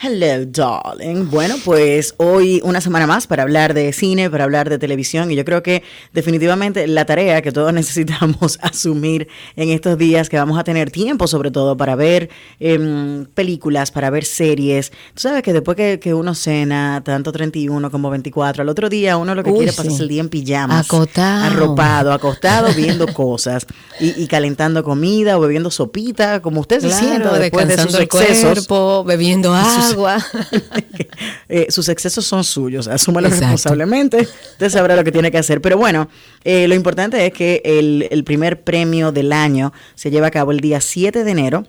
Hello, 0.00 0.46
darling. 0.46 1.28
Bueno, 1.28 1.56
pues 1.64 2.14
hoy 2.18 2.60
una 2.62 2.80
semana 2.80 3.08
más 3.08 3.26
para 3.26 3.42
hablar 3.42 3.74
de 3.74 3.92
cine, 3.92 4.30
para 4.30 4.44
hablar 4.44 4.70
de 4.70 4.78
televisión 4.78 5.28
y 5.32 5.34
yo 5.34 5.44
creo 5.44 5.64
que 5.64 5.82
definitivamente 6.12 6.86
la 6.86 7.04
tarea 7.04 7.42
que 7.42 7.50
todos 7.50 7.72
necesitamos 7.74 8.60
asumir 8.62 9.26
en 9.56 9.70
estos 9.70 9.98
días, 9.98 10.28
que 10.28 10.36
vamos 10.36 10.56
a 10.56 10.62
tener 10.62 10.92
tiempo 10.92 11.26
sobre 11.26 11.50
todo 11.50 11.76
para 11.76 11.96
ver 11.96 12.30
em, 12.60 13.24
películas, 13.34 13.90
para 13.90 14.08
ver 14.10 14.24
series. 14.24 14.92
Tú 15.14 15.22
sabes 15.22 15.42
que 15.42 15.52
después 15.52 15.76
que, 15.76 16.14
uno 16.14 16.32
cena, 16.36 17.02
tanto 17.04 17.32
31 17.32 17.90
como 17.90 18.08
24, 18.08 18.62
al 18.62 18.68
otro 18.68 18.88
día 18.88 19.16
uno 19.16 19.34
lo 19.34 19.42
que 19.42 19.50
quiere 19.50 19.70
es 19.70 19.74
pasarse 19.74 20.02
el 20.02 20.08
día 20.08 20.20
en 20.20 20.28
pijamas. 20.28 20.86
Acotado. 20.86 21.44
Arropado, 21.44 22.12
acostado, 22.12 22.72
viendo 22.72 23.08
cosas 23.12 23.66
y, 23.98 24.28
calentando 24.28 24.84
comida 24.84 25.38
o 25.38 25.40
bebiendo 25.40 25.72
sopita, 25.72 26.40
como 26.40 26.60
usted 26.60 26.82
se 26.82 26.90
sienta 26.92 27.36
después 27.36 27.66
de 27.66 27.78
sus 27.78 27.98
excesos. 27.98 28.68
bebiendo 29.04 29.52
agua 29.52 29.87
agua. 29.90 30.18
Eh, 31.50 31.66
sus 31.70 31.88
excesos 31.88 32.26
son 32.26 32.44
suyos, 32.44 32.88
asúmalo 32.88 33.30
responsablemente, 33.30 34.28
usted 34.52 34.68
sabrá 34.68 34.94
lo 34.96 35.02
que 35.02 35.10
tiene 35.10 35.30
que 35.30 35.38
hacer. 35.38 35.62
Pero 35.62 35.78
bueno, 35.78 36.08
eh, 36.44 36.68
lo 36.68 36.74
importante 36.74 37.24
es 37.24 37.32
que 37.32 37.62
el, 37.64 38.06
el 38.10 38.22
primer 38.22 38.62
premio 38.62 39.12
del 39.12 39.32
año 39.32 39.72
se 39.94 40.10
lleva 40.10 40.26
a 40.26 40.30
cabo 40.30 40.52
el 40.52 40.60
día 40.60 40.82
7 40.82 41.24
de 41.24 41.30
enero 41.30 41.64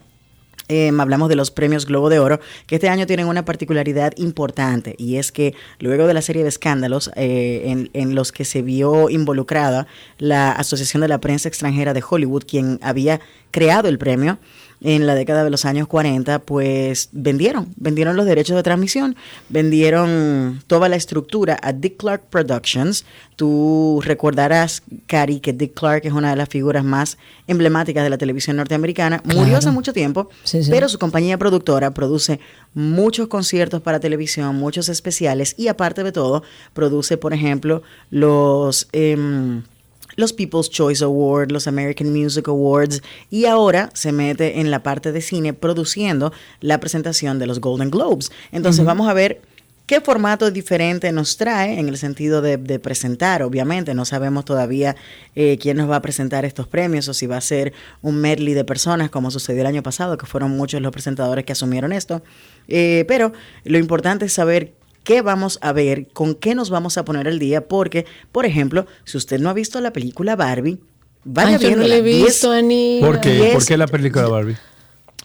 Em, 0.72 1.00
hablamos 1.02 1.30
de 1.30 1.36
los 1.36 1.50
premios 1.50 1.88
Globo 1.88 2.10
de 2.10 2.20
Oro, 2.20 2.40
que 2.68 2.76
este 2.76 2.90
año 2.90 3.08
tienen 3.08 3.28
una 3.28 3.44
particularidad 3.44 4.14
importante 4.18 4.94
y 5.00 5.16
es 5.16 5.32
que 5.32 5.56
luego 5.80 6.06
de 6.06 6.14
la 6.14 6.22
serie 6.22 6.44
de 6.44 6.50
escándalos 6.50 7.10
eh, 7.16 7.64
en, 7.66 7.90
en, 7.94 8.14
los 8.14 8.32
que 8.32 8.46
se 8.46 8.62
vio 8.62 9.10
involucrada 9.10 9.88
la 10.20 10.52
Asociación 10.52 11.02
de 11.02 11.08
la 11.08 11.20
Prensa 11.20 11.50
Extranjera 11.50 11.96
de 11.96 12.04
Hollywood, 12.08 12.44
quien 12.48 12.80
había 12.84 13.20
creado 13.50 13.90
el 13.90 13.98
premio, 13.98 14.38
en 14.82 15.08
la 15.08 15.16
década 15.16 15.44
de 15.44 15.50
los 15.50 15.66
años 15.66 15.88
40, 15.88 16.40
pues 16.40 17.10
vendieron, 17.12 17.74
vendieron 17.76 18.16
los 18.16 18.26
derechos 18.26 18.56
de 18.56 18.64
transmisión, 18.64 19.16
vendieron 19.50 20.62
toda 20.68 20.88
la 20.88 20.96
estructura 20.96 21.58
a 21.62 21.74
Dick 21.74 21.98
Clark 21.98 22.24
Productions. 22.30 23.06
Tú 23.36 24.02
recordarás, 24.04 24.84
Cari, 25.08 25.40
que 25.40 25.54
Dick 25.54 25.74
Clark 25.74 26.06
es 26.06 26.14
una 26.14 26.30
de 26.30 26.36
las 26.36 26.50
figuras 26.50 26.84
más 26.84 27.18
emblemáticas 27.48 28.04
de 28.04 28.10
la 28.10 28.18
televisión 28.18 28.56
norteamericana. 28.56 29.22
Murió 29.26 29.58
hace 29.58 29.72
mucho 29.72 29.92
tiempo, 29.92 30.30
pero 30.70 30.88
su 30.88 30.98
compañía 30.98 31.38
productora 31.38 31.94
produce 31.94 32.40
muchos 32.74 33.28
conciertos 33.28 33.82
para 33.82 34.00
televisión, 34.00 34.56
muchos 34.56 34.88
especiales 34.90 35.56
y 35.58 35.68
aparte 35.68 36.04
de 36.04 36.12
todo, 36.12 36.44
produce, 36.74 37.18
por 37.18 37.34
ejemplo, 37.34 37.82
los... 38.10 38.88
Eh, 38.94 39.62
los 40.20 40.34
People's 40.34 40.70
Choice 40.70 41.04
Awards, 41.04 41.52
los 41.52 41.66
American 41.66 42.12
Music 42.12 42.48
Awards 42.50 43.02
y 43.30 43.46
ahora 43.46 43.90
se 43.94 44.12
mete 44.12 44.60
en 44.60 44.70
la 44.70 44.84
parte 44.84 45.14
de 45.14 45.22
cine 45.22 45.54
produciendo 45.54 46.34
la 46.60 46.80
presentación 46.80 47.40
de 47.40 47.48
los 47.48 47.62
Golden 47.62 47.90
Globes. 47.90 48.30
Entonces 48.52 48.84
vamos 48.84 49.08
a 49.08 49.14
ver 49.14 49.42
qué 49.86 50.02
formato 50.02 50.52
diferente 50.52 51.12
nos 51.14 51.38
trae 51.38 51.80
en 51.80 51.88
el 51.88 51.98
sentido 51.98 52.42
de, 52.42 52.58
presentar. 52.80 53.44
Obviamente 53.44 53.94
no 53.94 54.04
sabemos 54.04 54.44
todavía 54.44 54.98
eh, 55.36 55.58
quién 55.60 55.78
nos 55.78 55.90
va 55.90 55.96
a 55.96 56.02
presentar 56.02 56.44
estos 56.44 56.68
premios 56.68 57.08
o 57.08 57.14
si 57.14 57.26
va 57.26 57.38
a 57.38 57.42
ser 57.42 57.72
un 58.02 58.20
medley 58.20 58.54
de 58.54 58.66
personas 58.66 59.10
como 59.10 59.32
sucedió 59.32 59.62
el 59.62 59.68
año 59.68 59.84
pasado, 59.84 60.18
que 60.18 60.26
fueron 60.26 60.52
muchos 60.52 60.82
los 60.82 60.92
presentadores 60.92 61.46
que 61.46 61.54
asumieron 61.54 61.94
esto. 61.94 62.22
Eh, 62.68 63.06
pero 63.08 63.32
lo 63.64 63.78
importante 63.78 64.26
es 64.26 64.34
saber 64.34 64.74
qué 65.10 65.24
vamos 65.24 65.58
a 65.64 65.74
ver, 65.74 66.08
con 66.14 66.36
qué 66.36 66.54
nos 66.54 66.70
vamos 66.70 67.00
a 67.00 67.04
poner 67.04 67.28
el 67.28 67.40
día, 67.40 67.68
porque, 67.68 68.06
por 68.32 68.46
ejemplo, 68.46 68.86
si 69.06 69.18
usted 69.18 69.40
no 69.40 69.50
ha 69.50 69.54
visto 69.54 69.82
la 69.82 69.92
película 69.92 70.36
Barbie, 70.36 70.78
vaya 71.24 71.58
Ay, 71.60 71.72
yo 71.72 71.76
no 71.76 71.88
la 71.88 71.96
he 71.96 72.04
visto, 72.04 72.52
Ani. 72.52 73.00
¿Por 73.02 73.20
qué? 73.20 73.50
¿Por 73.52 73.66
qué 73.66 73.76
la 73.76 73.88
película 73.88 74.28
Barbie? 74.28 74.56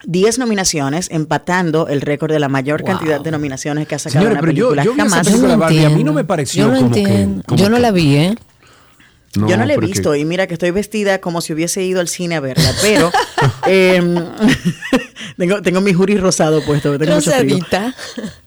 10 0.07 0.39
nominaciones, 0.39 1.11
empatando 1.11 1.89
el 1.89 2.01
récord 2.01 2.33
de 2.33 2.39
la 2.39 2.49
mayor 2.49 2.83
cantidad 2.83 3.21
de 3.21 3.31
nominaciones 3.31 3.87
que 3.87 3.95
ha 3.95 3.99
sacado 3.99 4.27
una 4.27 4.41
película 4.41 4.85
yo, 4.85 4.95
jamás. 4.97 5.29
película 5.29 5.57
Barbie, 5.57 5.85
a 5.85 5.91
mí 5.91 6.03
no 6.03 6.15
me 6.15 6.25
pareció 6.25 6.65
yo 6.65 6.73
no 6.73 6.81
como 6.81 6.87
entiendo. 6.97 7.43
que... 7.47 7.57
yo 7.57 7.69
no 7.69 7.79
la 7.79 7.91
vi, 7.91 8.17
¿eh? 8.17 8.35
Yo 9.35 9.57
no 9.57 9.65
la 9.65 9.75
he 9.75 9.79
visto 9.79 10.15
y 10.15 10.25
mira 10.25 10.47
que 10.47 10.55
estoy 10.55 10.71
vestida 10.71 11.21
como 11.21 11.41
si 11.41 11.53
hubiese 11.53 11.83
ido 11.83 12.01
al 12.01 12.09
cine 12.09 12.37
a 12.37 12.41
verla, 12.41 12.71
pero 12.81 13.11
em, 13.67 14.15
tengo, 15.37 15.63
tengo 15.63 15.81
mi 15.81 15.93
jury 15.93 16.17
rosado 16.17 16.63
puesto. 16.65 16.99
Tengo 16.99 17.15
Rosadita. 17.15 17.95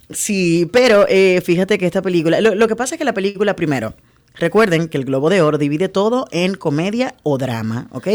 Sí, 0.09 0.69
pero 0.71 1.05
eh, 1.09 1.41
fíjate 1.45 1.77
que 1.77 1.85
esta 1.85 2.01
película, 2.01 2.39
lo, 2.39 2.67
que 2.67 2.75
pasa 2.75 2.95
es 2.95 2.99
que 2.99 3.05
la 3.05 3.13
película 3.13 3.55
primero, 3.55 3.93
Recuerden 4.39 4.87
que 4.87 4.97
el 4.97 5.05
Globo 5.05 5.29
de 5.29 5.41
Oro 5.41 5.57
divide 5.57 5.89
todo 5.89 6.27
en 6.31 6.55
comedia 6.55 7.15
o 7.23 7.37
drama, 7.37 7.87
¿ok? 7.91 8.07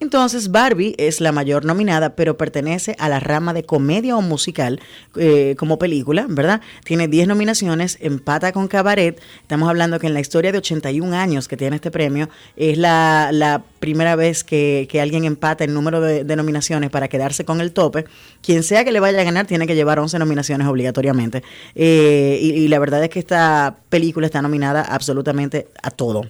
Entonces 0.00 0.50
Barbie 0.50 0.94
es 0.98 1.20
la 1.20 1.32
mayor 1.32 1.64
nominada, 1.64 2.14
pero 2.14 2.36
pertenece 2.36 2.94
a 2.98 3.08
la 3.08 3.20
rama 3.20 3.54
de 3.54 3.64
comedia 3.64 4.16
o 4.16 4.22
musical 4.22 4.80
eh, 5.16 5.54
como 5.58 5.78
película, 5.78 6.26
¿verdad? 6.28 6.60
Tiene 6.84 7.08
10 7.08 7.28
nominaciones, 7.28 7.98
empata 8.00 8.52
con 8.52 8.68
Cabaret. 8.68 9.20
Estamos 9.40 9.68
hablando 9.68 9.98
que 9.98 10.06
en 10.06 10.14
la 10.14 10.20
historia 10.20 10.52
de 10.52 10.58
81 10.58 11.16
años 11.16 11.48
que 11.48 11.56
tiene 11.56 11.76
este 11.76 11.90
premio, 11.90 12.28
es 12.56 12.76
la, 12.76 13.62
primera 13.82 14.14
vez 14.14 14.44
que, 14.44 14.88
alguien 15.02 15.24
empata 15.24 15.64
el 15.64 15.74
número 15.74 16.00
de, 16.00 16.36
nominaciones 16.36 16.88
para 16.88 17.08
quedarse 17.08 17.44
con 17.44 17.60
el 17.60 17.72
tope. 17.72 18.04
Quien 18.40 18.62
sea 18.62 18.84
que 18.84 18.92
le 18.92 19.00
vaya 19.00 19.20
a 19.20 19.24
ganar 19.24 19.48
tiene 19.48 19.66
que 19.66 19.74
llevar 19.74 19.98
11 19.98 20.20
nominaciones 20.20 20.68
obligatoriamente. 20.68 21.42
Eh, 21.74 22.38
y, 22.40 22.50
y 22.52 22.68
la 22.68 22.78
verdad 22.78 23.02
es 23.02 23.10
que 23.10 23.18
esta 23.18 23.78
película 23.88 24.26
está 24.26 24.40
nominada 24.40 24.82
absolutamente 24.82 25.66
a 25.82 25.90
todo. 25.90 26.22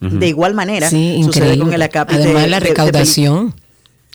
De 0.00 0.28
igual 0.28 0.54
manera, 0.54 0.88
sucede 0.88 1.58
con 1.58 1.72
el 1.72 1.82
acápite. 1.82 2.22
Además, 2.22 2.48
la 2.48 2.60
recaudación. 2.60 3.54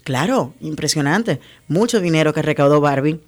claro, 0.03 0.53
impresionante. 0.61 1.39
Mucho 1.67 1.99
dinero 1.99 2.33
que 2.33 2.43
recaudó 2.43 2.81
Barbie. 2.81 3.19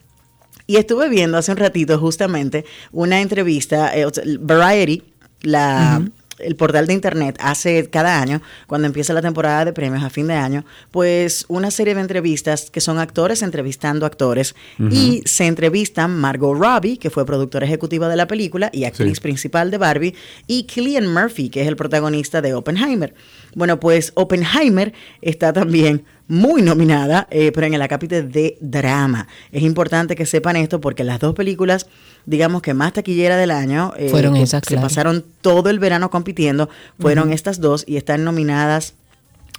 Y 0.67 0.75
estuve 0.75 1.09
viendo 1.09 1.37
hace 1.37 1.51
un 1.51 1.57
ratito 1.57 1.97
justamente 1.99 2.65
una 2.91 3.21
entrevista, 3.21 3.95
eh, 3.95 4.05
Variety, 4.39 5.03
la, 5.41 6.03
el 6.39 6.55
portal 6.55 6.87
de 6.87 6.93
internet 6.93 7.37
hace 7.39 7.89
cada 7.89 8.21
año, 8.21 8.41
cuando 8.67 8.87
empieza 8.87 9.13
la 9.13 9.21
temporada 9.21 9.65
de 9.65 9.73
premios 9.73 10.03
a 10.03 10.09
fin 10.09 10.27
de 10.27 10.35
año, 10.35 10.65
pues 10.91 11.45
una 11.47 11.71
serie 11.71 11.95
de 11.95 12.01
entrevistas 12.01 12.69
que 12.69 12.81
son 12.81 12.99
actores 12.99 13.41
entrevistando 13.41 14.05
actores. 14.05 14.55
Y 14.91 15.21
se 15.25 15.45
entrevistan 15.45 16.17
Margot 16.17 16.57
Robbie, 16.57 16.97
que 16.97 17.09
fue 17.09 17.25
productora 17.25 17.65
ejecutiva 17.65 18.07
de 18.07 18.15
la 18.15 18.27
película 18.27 18.69
y 18.73 18.85
actriz 18.85 19.19
principal 19.19 19.71
de 19.71 19.77
Barbie, 19.77 20.15
y 20.45 20.63
Killian 20.63 21.11
Murphy, 21.11 21.49
que 21.49 21.61
es 21.61 21.67
el 21.67 21.75
protagonista 21.75 22.41
de 22.41 22.53
Oppenheimer. 22.53 23.13
Bueno, 23.57 23.79
pues 23.79 24.11
Oppenheimer 24.13 24.93
está 25.19 25.51
también 25.51 26.05
muy 26.27 26.61
nominada, 26.61 27.27
eh, 27.31 27.51
pero 27.51 27.65
en 27.65 27.73
el 27.73 27.81
acápite 27.81 28.21
de 28.21 28.55
drama. 28.61 29.27
Es 29.51 29.63
importante 29.63 30.15
que 30.15 30.27
sepan 30.27 30.57
esto 30.57 30.79
porque 30.79 31.03
las 31.03 31.19
dos 31.19 31.33
películas, 31.33 31.87
digamos 32.27 32.61
que 32.61 32.75
más 32.75 32.93
taquillera 32.93 33.35
del 33.35 33.49
año, 33.49 33.93
eh, 33.97 34.09
fueron 34.09 34.37
esas, 34.37 34.61
se 34.63 34.77
pasaron 34.77 35.25
todo 35.41 35.71
el 35.71 35.79
verano 35.79 36.11
compitiendo, 36.11 36.69
fueron 36.99 37.33
estas 37.33 37.59
dos 37.59 37.83
y 37.87 37.97
están 37.97 38.23
nominadas 38.23 38.93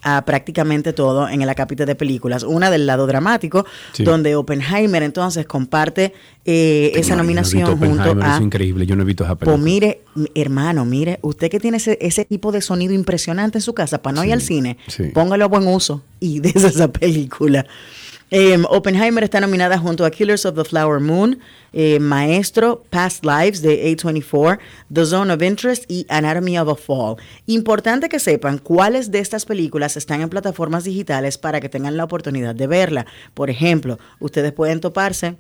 a 0.03 0.25
prácticamente 0.25 0.93
todo 0.93 1.29
en 1.29 1.43
el 1.43 1.49
acápite 1.49 1.85
de 1.85 1.95
películas. 1.95 2.45
Una 2.45 2.71
del 2.71 2.87
lado 2.87 3.09
dramático, 3.09 3.67
donde 3.99 4.37
Oppenheimer 4.37 5.03
entonces 5.03 5.45
comparte 5.45 6.15
eh, 6.45 6.93
esa 6.95 7.17
nominación 7.17 7.77
junto 7.77 8.17
a... 8.23 8.37
Es 8.37 8.43
increíble, 8.43 8.87
yo 8.87 8.95
no 8.95 9.03
he 9.03 9.07
visto 9.07 9.25
esa 9.25 9.35
película. 9.35 9.57
Pues 9.57 9.65
mire, 9.65 10.03
hermano, 10.35 10.85
mire, 10.85 11.19
usted 11.23 11.51
que 11.51 11.61
tiene 11.61 11.77
ese, 11.79 11.99
ese 12.01 12.25
tipo 12.25 12.53
de 12.53 12.61
sonido 12.61 12.95
impresionante 12.95 13.59
en 13.59 13.63
su 13.63 13.75
casa, 13.75 14.03
para 14.03 14.15
no 14.15 14.25
ir 14.25 14.33
al 14.33 14.43
cine, 14.43 14.79
póngalo 15.15 15.45
a 15.45 15.49
buen 15.49 15.67
uso 15.67 16.03
y 16.21 16.41
des 16.41 16.65
esa 16.65 16.89
película. 16.89 17.67
Em, 18.31 18.65
Oppenheimer 18.69 19.25
está 19.25 19.41
nominada 19.41 19.79
junto 19.79 20.05
a 20.05 20.11
Killers 20.11 20.45
of 20.45 20.55
the 20.55 20.65
Flower 20.65 21.01
Moon, 21.01 21.39
eh, 21.73 21.99
Maestro, 21.99 22.85
Past 22.91 23.25
Lives 23.25 23.63
de 23.63 23.97
A24, 23.97 24.59
The 24.93 25.07
Zone 25.07 25.33
of 25.33 25.43
Interest 25.43 25.91
y 25.91 26.05
Anatomy 26.11 26.59
of 26.59 26.69
a 26.69 26.75
Fall. 26.75 27.17
Importante 27.47 28.11
que 28.11 28.19
sepan 28.19 28.59
cuáles 28.59 29.11
de 29.11 29.21
estas 29.21 29.47
películas 29.47 29.97
están 29.97 30.21
en 30.21 30.29
plataformas 30.29 30.85
digitales 30.85 31.39
para 31.39 31.61
que 31.61 31.71
tengan 31.71 31.97
la 31.97 32.05
oportunidad 32.05 32.55
de 32.55 32.67
verla. 32.67 33.07
Por 33.33 33.49
ejemplo, 33.49 33.99
ustedes 34.21 34.53
pueden 34.53 34.81
toparse 34.81 35.37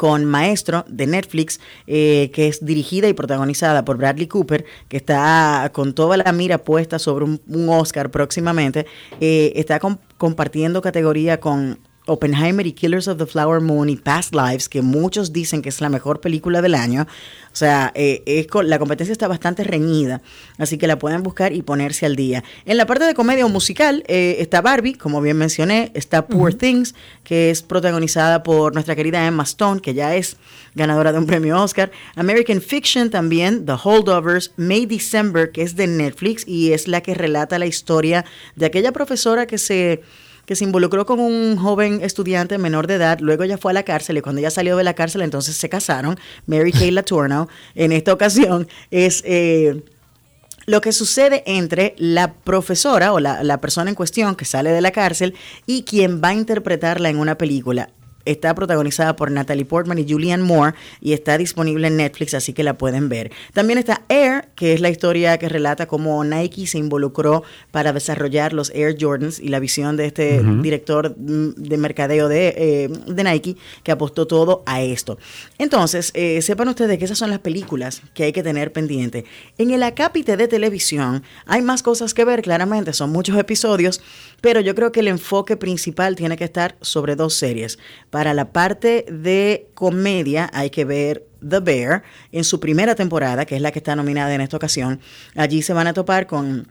con 0.00 0.24
Maestro 0.24 0.86
de 0.88 1.06
Netflix, 1.06 1.60
eh, 1.86 2.30
que 2.32 2.48
es 2.48 2.64
dirigida 2.64 3.06
y 3.06 3.12
protagonizada 3.12 3.84
por 3.84 3.98
Bradley 3.98 4.28
Cooper, 4.28 4.64
que 4.88 4.96
está 4.96 5.70
con 5.74 5.92
toda 5.92 6.16
la 6.16 6.32
mira 6.32 6.56
puesta 6.56 6.98
sobre 6.98 7.26
un, 7.26 7.68
Oscar 7.68 8.10
próximamente, 8.10 8.86
eh, 9.20 9.52
está 9.56 9.78
compartiendo 10.16 10.80
categoría 10.80 11.38
con 11.38 11.80
Oppenheimer 12.10 12.66
y 12.66 12.72
Killers 12.72 13.08
of 13.08 13.18
the 13.18 13.26
Flower 13.26 13.60
Moon 13.60 13.88
y 13.88 13.96
Past 13.96 14.34
Lives, 14.34 14.68
que 14.68 14.82
muchos 14.82 15.32
dicen 15.32 15.62
que 15.62 15.68
es 15.68 15.80
la 15.80 15.88
mejor 15.88 16.20
película 16.20 16.60
del 16.60 16.74
año. 16.74 17.06
O 17.52 17.56
sea, 17.56 17.92
eh, 17.94 18.46
la 18.64 18.78
competencia 18.78 19.12
está 19.12 19.28
bastante 19.28 19.64
reñida, 19.64 20.20
así 20.58 20.78
que 20.78 20.86
la 20.86 20.98
pueden 20.98 21.22
buscar 21.22 21.52
y 21.52 21.62
ponerse 21.62 22.06
al 22.06 22.16
día. 22.16 22.44
En 22.64 22.76
la 22.76 22.86
parte 22.86 23.04
de 23.04 23.14
comedia 23.14 23.46
o 23.46 23.48
musical 23.48 24.04
eh, 24.08 24.36
está 24.40 24.60
Barbie, 24.60 24.94
como 24.94 25.20
bien 25.20 25.36
mencioné, 25.36 25.92
está 25.94 26.26
Poor 26.26 26.54
Things, 26.54 26.94
que 27.24 27.50
es 27.50 27.62
protagonizada 27.62 28.42
por 28.42 28.74
nuestra 28.74 28.96
querida 28.96 29.26
Emma 29.26 29.44
Stone, 29.44 29.80
que 29.80 29.94
ya 29.94 30.14
es 30.14 30.36
ganadora 30.74 31.12
de 31.12 31.18
un 31.18 31.26
premio 31.26 31.60
Oscar. 31.62 31.90
American 32.16 32.60
Fiction 32.60 33.10
también, 33.10 33.66
The 33.66 33.74
Holdovers, 33.82 34.52
May 34.56 34.86
December, 34.86 35.50
que 35.52 35.62
es 35.62 35.76
de 35.76 35.86
Netflix 35.86 36.46
y 36.46 36.72
es 36.72 36.88
la 36.88 37.00
que 37.02 37.14
relata 37.14 37.58
la 37.58 37.66
historia 37.66 38.24
de 38.56 38.66
aquella 38.66 38.92
profesora 38.92 39.46
que 39.46 39.58
se 39.58 40.02
que 40.50 40.56
se 40.56 40.64
involucró 40.64 41.06
con 41.06 41.20
un 41.20 41.56
joven 41.56 42.00
estudiante 42.02 42.58
menor 42.58 42.88
de 42.88 42.94
edad, 42.94 43.20
luego 43.20 43.44
ya 43.44 43.56
fue 43.56 43.70
a 43.70 43.72
la 43.72 43.84
cárcel 43.84 44.18
y 44.18 44.20
cuando 44.20 44.40
ella 44.40 44.50
salió 44.50 44.76
de 44.76 44.82
la 44.82 44.94
cárcel 44.94 45.22
entonces 45.22 45.56
se 45.56 45.68
casaron, 45.68 46.18
Mary 46.46 46.72
Kay 46.72 46.90
Latourneau, 46.90 47.46
en 47.76 47.92
esta 47.92 48.12
ocasión 48.12 48.66
es... 48.90 49.22
Eh, 49.24 49.80
lo 50.66 50.80
que 50.80 50.92
sucede 50.92 51.44
entre 51.46 51.94
la 51.98 52.32
profesora 52.32 53.12
o 53.12 53.20
la, 53.20 53.44
la, 53.44 53.60
persona 53.60 53.90
en 53.90 53.96
cuestión 53.96 54.34
que 54.34 54.44
sale 54.44 54.70
de 54.70 54.80
la 54.80 54.90
cárcel 54.90 55.34
y 55.66 55.84
quien 55.84 56.20
va 56.22 56.28
a 56.28 56.34
interpretarla 56.34 57.08
en 57.08 57.18
una 57.18 57.36
película. 57.38 57.88
Está 58.24 58.54
protagonizada 58.54 59.16
por 59.16 59.30
Natalie 59.30 59.64
Portman 59.64 59.98
y 59.98 60.10
Julianne 60.10 60.44
Moore 60.44 60.74
y 61.00 61.12
está 61.12 61.38
disponible 61.38 61.86
en 61.86 61.96
Netflix, 61.96 62.34
así 62.34 62.52
que 62.52 62.62
la 62.62 62.76
pueden 62.76 63.08
ver. 63.08 63.30
También 63.54 63.78
está 63.78 64.02
Air, 64.08 64.48
que 64.54 64.72
es 64.72 64.80
la 64.80 64.90
historia 64.90 65.38
que 65.38 65.48
relata 65.48 65.86
cómo 65.86 66.22
Nike 66.24 66.66
se 66.66 66.78
involucró 66.78 67.42
para 67.70 67.92
desarrollar 67.92 68.52
los 68.52 68.70
Air 68.74 68.96
Jordans 68.98 69.40
y 69.40 69.48
la 69.48 69.58
visión 69.58 69.96
de 69.96 70.06
este 70.06 70.42
director 70.42 71.14
de 71.16 71.76
mercadeo 71.76 72.28
de, 72.28 72.54
eh, 72.56 72.88
de, 73.06 73.24
Nike 73.24 73.56
que 73.82 73.92
apostó 73.92 74.26
todo 74.26 74.62
a 74.66 74.82
esto. 74.82 75.18
Entonces, 75.58 76.10
eh, 76.14 76.42
sepan 76.42 76.68
ustedes 76.68 76.98
que 76.98 77.04
esas 77.04 77.18
son 77.18 77.30
las 77.30 77.38
películas 77.38 78.02
que 78.14 78.24
hay 78.24 78.32
que 78.32 78.42
tener 78.42 78.72
pendiente. 78.72 79.24
En 79.58 79.70
el 79.70 79.82
acápite 79.82 80.36
de 80.36 80.48
televisión 80.48 81.22
hay 81.46 81.62
más 81.62 81.82
cosas 81.82 82.14
que 82.14 82.24
ver, 82.24 82.42
claramente, 82.42 82.92
son 82.92 83.10
muchos 83.10 83.36
episodios, 83.38 84.00
pero 84.40 84.60
yo 84.60 84.74
creo 84.74 84.92
que 84.92 85.00
el 85.00 85.08
enfoque 85.08 85.56
principal 85.56 86.16
tiene 86.16 86.36
que 86.36 86.44
estar 86.44 86.76
sobre 86.80 87.16
dos 87.16 87.34
series. 87.34 87.78
Para 88.10 88.34
la 88.34 88.52
parte 88.52 89.04
de 89.10 89.68
comedia 89.74 90.50
hay 90.52 90.70
que 90.70 90.84
ver 90.84 91.26
The 91.46 91.60
Bear 91.60 92.02
en 92.32 92.44
su 92.44 92.60
primera 92.60 92.94
temporada, 92.94 93.46
que 93.46 93.56
es 93.56 93.62
la 93.62 93.72
que 93.72 93.78
está 93.78 93.96
nominada 93.96 94.34
en 94.34 94.40
esta 94.40 94.56
ocasión. 94.56 95.00
Allí 95.34 95.62
se 95.62 95.72
van 95.72 95.86
a 95.86 95.92
topar 95.92 96.26
con 96.26 96.68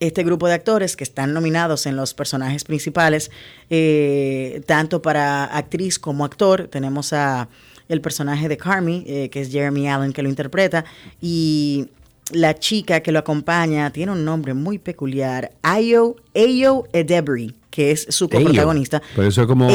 este 0.00 0.24
grupo 0.24 0.48
de 0.48 0.54
actores 0.54 0.96
que 0.96 1.04
están 1.04 1.34
nominados 1.34 1.84
en 1.86 1.94
los 1.94 2.14
personajes 2.14 2.64
principales, 2.64 3.30
eh, 3.68 4.62
tanto 4.66 5.02
para 5.02 5.44
actriz 5.44 5.98
como 5.98 6.24
actor. 6.24 6.68
Tenemos 6.68 7.12
a 7.12 7.48
el 7.88 8.00
personaje 8.00 8.48
de 8.48 8.56
Carmi, 8.56 9.04
eh, 9.06 9.28
que 9.30 9.42
es 9.42 9.50
Jeremy 9.50 9.88
Allen, 9.88 10.12
que 10.12 10.22
lo 10.22 10.28
interpreta, 10.28 10.84
y 11.20 11.88
la 12.32 12.54
chica 12.54 13.00
que 13.00 13.12
lo 13.12 13.18
acompaña 13.18 13.90
tiene 13.90 14.12
un 14.12 14.24
nombre 14.24 14.54
muy 14.54 14.78
peculiar, 14.78 15.52
Ayo, 15.62 16.16
Ayo 16.34 16.84
Edebri 16.92 17.59
que 17.70 17.92
es 17.92 18.06
su 18.10 18.28
coprotagonista. 18.28 19.00
Pero 19.14 19.28
eso 19.28 19.42
es 19.42 19.46
como 19.46 19.70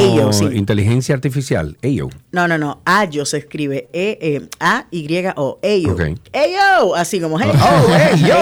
inteligencia 0.52 1.16
artificial. 1.16 1.78
Ayo. 1.82 2.10
No, 2.32 2.48
no, 2.48 2.58
no. 2.58 2.82
Ayo 2.86 3.26
se 3.26 3.38
escribe 3.38 3.88
e, 3.94 4.18
e 4.22 4.50
A 4.60 4.86
Y 4.92 5.08
O. 5.36 5.60
Ayo. 5.64 5.94
Okay. 5.94 6.16
Ayo, 6.34 6.96
así 6.96 7.20
como 7.20 7.40
hey, 7.40 7.52
oh, 7.54 7.94
Ayo. 7.94 8.36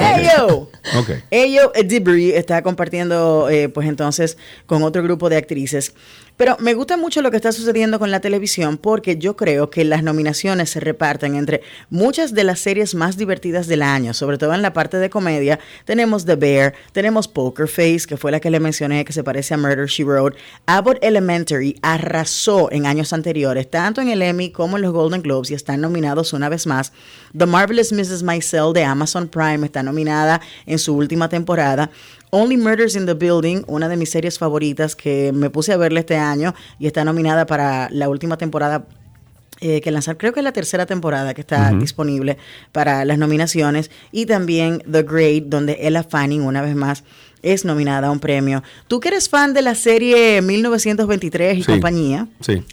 Ayo. 0.00 0.70
Okay. 1.00 1.22
Ayo 1.32 1.72
Edebri 1.74 2.32
está 2.32 2.62
compartiendo, 2.62 3.48
eh, 3.50 3.68
pues 3.68 3.88
entonces, 3.88 4.38
con 4.66 4.82
otro 4.82 5.02
grupo 5.02 5.28
de 5.28 5.36
actrices. 5.36 5.94
Pero 6.36 6.56
me 6.58 6.74
gusta 6.74 6.96
mucho 6.96 7.22
lo 7.22 7.30
que 7.30 7.36
está 7.36 7.52
sucediendo 7.52 8.00
con 8.00 8.10
la 8.10 8.20
televisión 8.20 8.76
porque 8.76 9.16
yo 9.18 9.36
creo 9.36 9.70
que 9.70 9.84
las 9.84 10.02
nominaciones 10.02 10.70
se 10.70 10.80
reparten 10.80 11.36
entre 11.36 11.62
muchas 11.90 12.34
de 12.34 12.42
las 12.42 12.58
series 12.58 12.96
más 12.96 13.16
divertidas 13.16 13.68
del 13.68 13.82
año, 13.82 14.14
sobre 14.14 14.36
todo 14.36 14.52
en 14.52 14.62
la 14.62 14.72
parte 14.72 14.96
de 14.96 15.10
comedia. 15.10 15.60
Tenemos 15.84 16.24
The 16.24 16.34
Bear, 16.34 16.74
tenemos 16.92 17.28
Poker 17.28 17.68
Face, 17.68 18.00
que 18.08 18.16
fue 18.16 18.32
la 18.32 18.40
que 18.40 18.50
le 18.50 18.58
mencioné, 18.58 18.83
que 18.84 19.12
se 19.12 19.24
parece 19.24 19.54
a 19.54 19.56
Murder 19.56 19.86
She 19.86 20.04
Wrote. 20.04 20.36
Abbott 20.66 20.98
Elementary 21.02 21.78
arrasó 21.80 22.70
en 22.70 22.84
años 22.84 23.12
anteriores, 23.12 23.70
tanto 23.70 24.02
en 24.02 24.08
el 24.08 24.20
Emmy 24.20 24.50
como 24.50 24.76
en 24.76 24.82
los 24.82 24.92
Golden 24.92 25.22
Globes, 25.22 25.50
y 25.50 25.54
están 25.54 25.80
nominados 25.80 26.34
una 26.34 26.50
vez 26.50 26.66
más. 26.66 26.92
The 27.36 27.46
Marvelous 27.46 27.92
Mrs. 27.92 28.22
Maisel 28.22 28.74
de 28.74 28.84
Amazon 28.84 29.28
Prime 29.28 29.64
está 29.64 29.82
nominada 29.82 30.40
en 30.66 30.78
su 30.78 30.94
última 30.94 31.28
temporada. 31.28 31.90
Only 32.30 32.58
Murders 32.58 32.94
in 32.94 33.06
the 33.06 33.14
Building, 33.14 33.62
una 33.68 33.88
de 33.88 33.96
mis 33.96 34.10
series 34.10 34.38
favoritas 34.38 34.94
que 34.94 35.32
me 35.32 35.48
puse 35.48 35.72
a 35.72 35.76
verle 35.78 36.00
este 36.00 36.16
año 36.16 36.54
y 36.78 36.86
está 36.86 37.04
nominada 37.04 37.46
para 37.46 37.88
la 37.90 38.08
última 38.08 38.36
temporada 38.36 38.86
eh, 39.60 39.80
que 39.80 39.90
lanzar, 39.90 40.18
creo 40.18 40.32
que 40.32 40.40
es 40.40 40.44
la 40.44 40.52
tercera 40.52 40.84
temporada 40.84 41.32
que 41.32 41.40
está 41.40 41.70
disponible 41.70 42.38
para 42.72 43.04
las 43.04 43.18
nominaciones, 43.18 43.90
y 44.10 44.26
también 44.26 44.82
The 44.90 45.04
Great, 45.04 45.44
donde 45.44 45.78
Ella 45.80 46.02
Fanning, 46.02 46.42
una 46.42 46.60
vez 46.60 46.74
más, 46.74 47.04
es 47.44 47.64
nominada 47.64 48.08
a 48.08 48.10
un 48.10 48.18
premio. 48.18 48.62
Tú 48.88 49.00
que 49.00 49.08
eres 49.08 49.28
fan 49.28 49.52
de 49.52 49.62
la 49.62 49.74
serie 49.74 50.42
1923 50.42 51.58
y 51.58 51.62
compañía, 51.62 52.26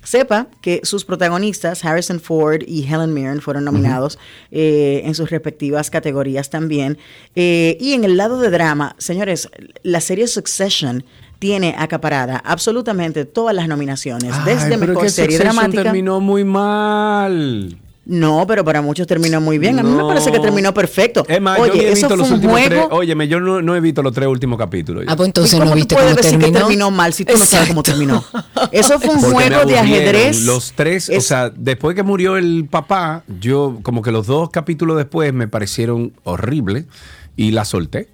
sepa 0.04 0.48
que 0.62 0.82
sus 0.84 1.06
protagonistas, 1.06 1.84
Harrison 1.86 2.20
Ford 2.20 2.64
y 2.66 2.84
Helen 2.84 3.14
Mirren, 3.14 3.42
fueron 3.42 3.66
nominados 3.66 4.18
eh, 4.52 5.02
en 5.06 5.14
sus 5.14 5.30
respectivas 5.30 5.90
categorías 5.90 6.50
también. 6.50 6.98
Eh, 7.36 7.78
y 7.80 7.94
en 7.94 8.04
el 8.04 8.18
lado 8.18 8.40
de 8.40 8.50
drama, 8.50 8.96
señores, 8.98 9.50
la 9.84 10.02
serie 10.02 10.28
Succession 10.28 11.04
tiene 11.40 11.76
acaparada 11.78 12.38
absolutamente 12.38 13.26
todas 13.26 13.56
las 13.56 13.68
nominaciones, 13.68 14.34
desde 14.46 14.78
mejor 14.78 15.10
serie 15.10 15.40
dramática. 15.40 15.84
terminó 15.84 16.20
muy 16.20 16.44
mal. 16.44 17.78
No, 18.12 18.46
pero 18.46 18.66
para 18.66 18.82
muchos 18.82 19.08
terminó 19.08 19.40
muy 19.40 19.58
bien. 19.58 19.80
A 19.80 19.84
mí 19.84 19.90
me 19.90 20.04
parece 20.04 20.34
que 20.34 20.40
terminó 20.40 20.74
perfecto. 20.74 21.26
Oye, 21.58 21.94
eso 21.94 22.10
fue 22.10 22.18
los 22.18 22.30
un 22.30 22.42
juego. 22.42 22.90
Óyeme, 22.92 23.26
yo 23.30 23.40
no, 23.40 23.74
he 23.74 23.80
visto 23.80 24.04
los 24.04 24.12
tres 24.14 24.28
últimos 24.28 24.60
capítulos. 24.60 25.06
Ah, 25.08 25.16
pues 25.16 25.28
entonces 25.28 25.58
no 25.58 25.74
viste 25.74 25.96
cómo 25.96 26.10
decir 26.10 26.32
terminó? 26.32 26.46
que 26.46 26.60
terminó 26.60 26.92
mal 26.92 27.14
si 27.14 27.24
tú 27.24 27.38
no 27.38 27.46
sabes 27.46 27.70
cómo 27.70 27.84
terminó? 27.84 28.22
Eso 28.74 29.00
fue 29.00 29.16
un 29.16 29.22
juego 29.22 29.64
de 29.64 29.80
ajedrez. 29.80 30.42
Los 30.42 30.74
tres, 30.76 31.10
o 31.10 31.22
sea, 31.22 31.52
después 31.56 31.96
que 31.96 32.04
murió 32.04 32.36
el 32.36 32.68
papá, 32.70 33.24
yo 33.40 33.80
como 33.82 34.02
que 34.02 34.12
los 34.12 34.28
dos 34.28 34.50
capítulos 34.50 34.98
después 34.98 35.34
me 35.34 35.48
parecieron 35.48 36.12
horribles 36.26 36.88
y 37.38 37.52
la 37.52 37.64
solté 37.64 38.10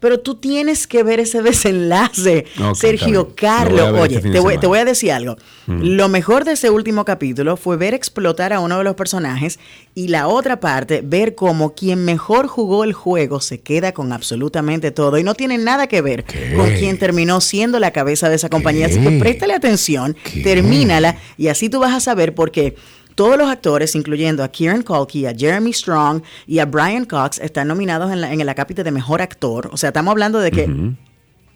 pero 0.00 0.20
tú 0.20 0.34
tienes 0.34 0.86
que 0.86 1.02
ver 1.02 1.20
ese 1.20 1.42
desenlace. 1.42 2.44
Sergio 2.74 3.34
Carlos, 3.34 3.92
oye, 3.98 4.16
este 4.16 4.30
te 4.30 4.66
voy, 4.66 4.78
a 4.78 4.84
decir 4.84 5.12
algo. 5.12 5.36
Mm. 5.66 5.80
Lo 5.96 6.08
mejor 6.08 6.44
de 6.44 6.52
ese 6.52 6.70
último 6.70 7.04
capítulo 7.04 7.56
fue 7.56 7.76
ver 7.76 7.94
explotar 7.94 8.52
a 8.52 8.60
uno 8.60 8.78
de 8.78 8.84
los 8.84 8.94
personajes 8.96 9.58
y 9.94 10.08
la 10.08 10.28
otra 10.28 10.60
parte, 10.60 11.02
ver 11.02 11.34
cómo 11.34 11.74
quien 11.74 12.04
mejor 12.04 12.48
jugó 12.48 12.84
el 12.84 12.92
juego 12.92 13.40
se 13.40 13.60
queda 13.60 13.92
con 13.92 14.12
absolutamente 14.12 14.90
todo 14.90 15.18
y 15.18 15.22
no 15.22 15.34
tiene 15.34 15.56
nada 15.56 15.86
que 15.86 16.02
ver 16.02 16.24
con 16.56 16.70
quien 16.74 16.98
terminó 16.98 17.40
siendo 17.40 17.78
la 17.78 17.92
cabeza 17.92 18.28
de 18.28 18.36
esa 18.36 18.48
compañía. 18.48 18.86
Así 18.86 19.00
que 19.00 19.18
préstale 19.18 19.54
atención, 19.54 20.16
termínala 20.42 21.16
y 21.38 21.48
así 21.48 21.68
tú 21.68 21.80
vas 21.80 21.94
a 21.94 22.00
saber 22.00 22.34
por 22.34 22.50
qué 22.50 22.76
todos 23.14 23.38
los 23.38 23.48
actores, 23.48 23.94
incluyendo 23.94 24.42
a 24.42 24.48
Kieran 24.48 24.82
Culkin, 24.82 25.26
a 25.28 25.34
Jeremy 25.34 25.72
Strong 25.72 26.22
y 26.46 26.58
a 26.58 26.66
Brian 26.66 27.04
Cox, 27.04 27.38
están 27.38 27.68
nominados 27.68 28.12
en, 28.12 28.20
la, 28.20 28.32
en 28.32 28.40
el 28.40 28.48
acápite 28.48 28.84
de 28.84 28.90
mejor 28.90 29.22
actor. 29.22 29.70
O 29.72 29.76
sea, 29.76 29.88
estamos 29.88 30.12
hablando 30.12 30.40
de 30.40 30.50
que 30.50 30.94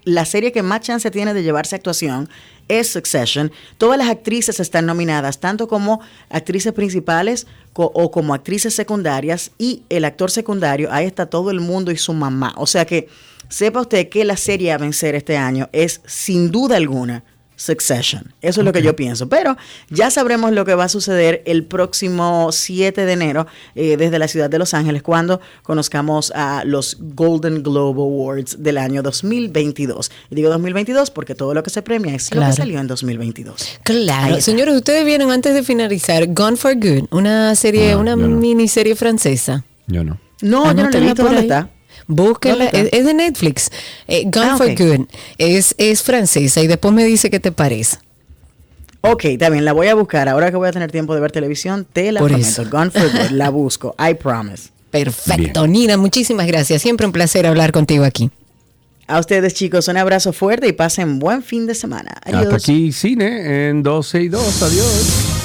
la 0.04 0.24
serie 0.24 0.52
que 0.52 0.62
más 0.62 0.80
chance 0.80 1.10
tiene 1.10 1.34
de 1.34 1.42
llevarse 1.42 1.76
actuación 1.76 2.28
es 2.68 2.88
Succession. 2.88 3.52
Todas 3.76 3.98
las 3.98 4.08
actrices 4.08 4.60
están 4.60 4.86
nominadas, 4.86 5.40
tanto 5.40 5.68
como 5.68 6.00
actrices 6.30 6.72
principales 6.72 7.46
o 7.74 8.10
como 8.10 8.34
actrices 8.34 8.74
secundarias. 8.74 9.50
Y 9.58 9.82
el 9.88 10.04
actor 10.04 10.30
secundario, 10.30 10.88
ahí 10.92 11.06
está 11.06 11.26
todo 11.26 11.50
el 11.50 11.60
mundo 11.60 11.90
y 11.90 11.96
su 11.96 12.14
mamá. 12.14 12.54
O 12.56 12.66
sea 12.66 12.84
que 12.86 13.08
sepa 13.48 13.80
usted 13.80 14.08
que 14.08 14.24
la 14.24 14.36
serie 14.36 14.72
a 14.72 14.78
vencer 14.78 15.14
este 15.14 15.36
año 15.36 15.68
es, 15.72 16.00
sin 16.06 16.50
duda 16.50 16.76
alguna, 16.76 17.24
Succession. 17.58 18.32
Eso 18.40 18.60
es 18.60 18.64
lo 18.64 18.72
que 18.72 18.82
yo 18.82 18.94
pienso. 18.94 19.28
Pero 19.28 19.56
ya 19.90 20.10
sabremos 20.10 20.52
lo 20.52 20.64
que 20.64 20.76
va 20.76 20.84
a 20.84 20.88
suceder 20.88 21.42
el 21.44 21.64
próximo 21.64 22.52
7 22.52 23.04
de 23.04 23.12
enero 23.12 23.46
eh, 23.74 23.96
desde 23.96 24.18
la 24.20 24.28
ciudad 24.28 24.48
de 24.48 24.58
Los 24.58 24.74
Ángeles 24.74 25.02
cuando 25.02 25.40
conozcamos 25.64 26.32
a 26.36 26.62
los 26.64 26.96
Golden 27.00 27.64
Globe 27.64 28.00
Awards 28.00 28.62
del 28.62 28.78
año 28.78 29.02
2022. 29.02 30.10
Y 30.30 30.36
digo 30.36 30.50
2022 30.50 31.10
porque 31.10 31.34
todo 31.34 31.52
lo 31.52 31.64
que 31.64 31.70
se 31.70 31.82
premia 31.82 32.14
es 32.14 32.32
lo 32.32 32.46
que 32.46 32.52
salió 32.52 32.78
en 32.78 32.86
2022. 32.86 33.80
Claro. 33.82 34.40
Señores, 34.40 34.76
ustedes 34.76 35.04
vieron 35.04 35.32
antes 35.32 35.52
de 35.52 35.64
finalizar 35.64 36.32
Gone 36.32 36.56
for 36.56 36.76
Good, 36.76 37.08
una 37.10 37.56
serie, 37.56 37.96
una 37.96 38.14
miniserie 38.14 38.94
francesa. 38.94 39.64
Yo 39.88 40.04
no. 40.04 40.18
No, 40.40 40.66
ah, 40.66 40.74
yo 40.74 40.88
no, 40.88 40.90
no 40.90 41.14
¿Dónde 41.14 41.40
está? 41.40 41.70
Búsquela, 42.08 42.66
es, 42.66 43.04
de 43.04 43.14
Netflix. 43.14 43.70
Eh, 44.08 44.24
Gone 44.24 44.50
ah, 44.52 44.56
for 44.56 44.74
Good. 44.74 45.06
Es, 45.36 45.74
es 45.78 46.02
francesa 46.02 46.60
y 46.62 46.66
después 46.66 46.92
me 46.92 47.04
dice 47.04 47.30
qué 47.30 47.38
te 47.38 47.52
parece. 47.52 47.98
Ok, 49.02 49.24
también 49.38 49.64
la 49.64 49.72
voy 49.72 49.86
a 49.86 49.94
buscar. 49.94 50.28
Ahora 50.28 50.50
que 50.50 50.56
voy 50.56 50.68
a 50.68 50.72
tener 50.72 50.90
tiempo 50.90 51.14
de 51.14 51.20
ver 51.20 51.30
televisión, 51.30 51.86
te 51.90 52.10
la 52.10 52.20
prometo. 52.20 52.64
Gone 52.70 52.90
for 52.90 53.10
Good, 53.12 53.30
la 53.32 53.50
busco. 53.50 53.94
I 53.98 54.14
promise. 54.14 54.70
Perfecto. 54.90 55.66
Nina, 55.66 55.96
muchísimas 55.96 56.46
gracias. 56.46 56.82
Siempre 56.82 57.06
un 57.06 57.12
placer 57.12 57.46
hablar 57.46 57.72
contigo 57.72 58.04
aquí. 58.04 58.30
A 59.06 59.20
ustedes 59.20 59.54
chicos, 59.54 59.88
un 59.88 59.96
abrazo 59.96 60.32
fuerte 60.32 60.66
y 60.68 60.72
pasen 60.72 61.18
buen 61.18 61.42
fin 61.42 61.66
de 61.66 61.74
semana. 61.74 62.14
Adiós. 62.24 62.42
Hasta 62.42 62.56
aquí 62.56 62.92
cine 62.92 63.68
en 63.68 63.82
12 63.82 64.22
y 64.22 64.28
2. 64.28 64.62
Adiós. 64.62 65.37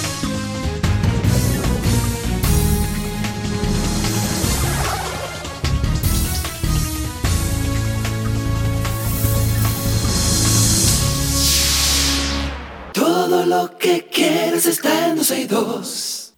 Todo 13.94 14.00
lo 14.00 14.06
que 14.06 14.10
quieres 14.10 14.66
está 14.66 15.10
en 15.10 15.18
12 15.18 15.42
y 15.42 15.46
2. 15.46 16.34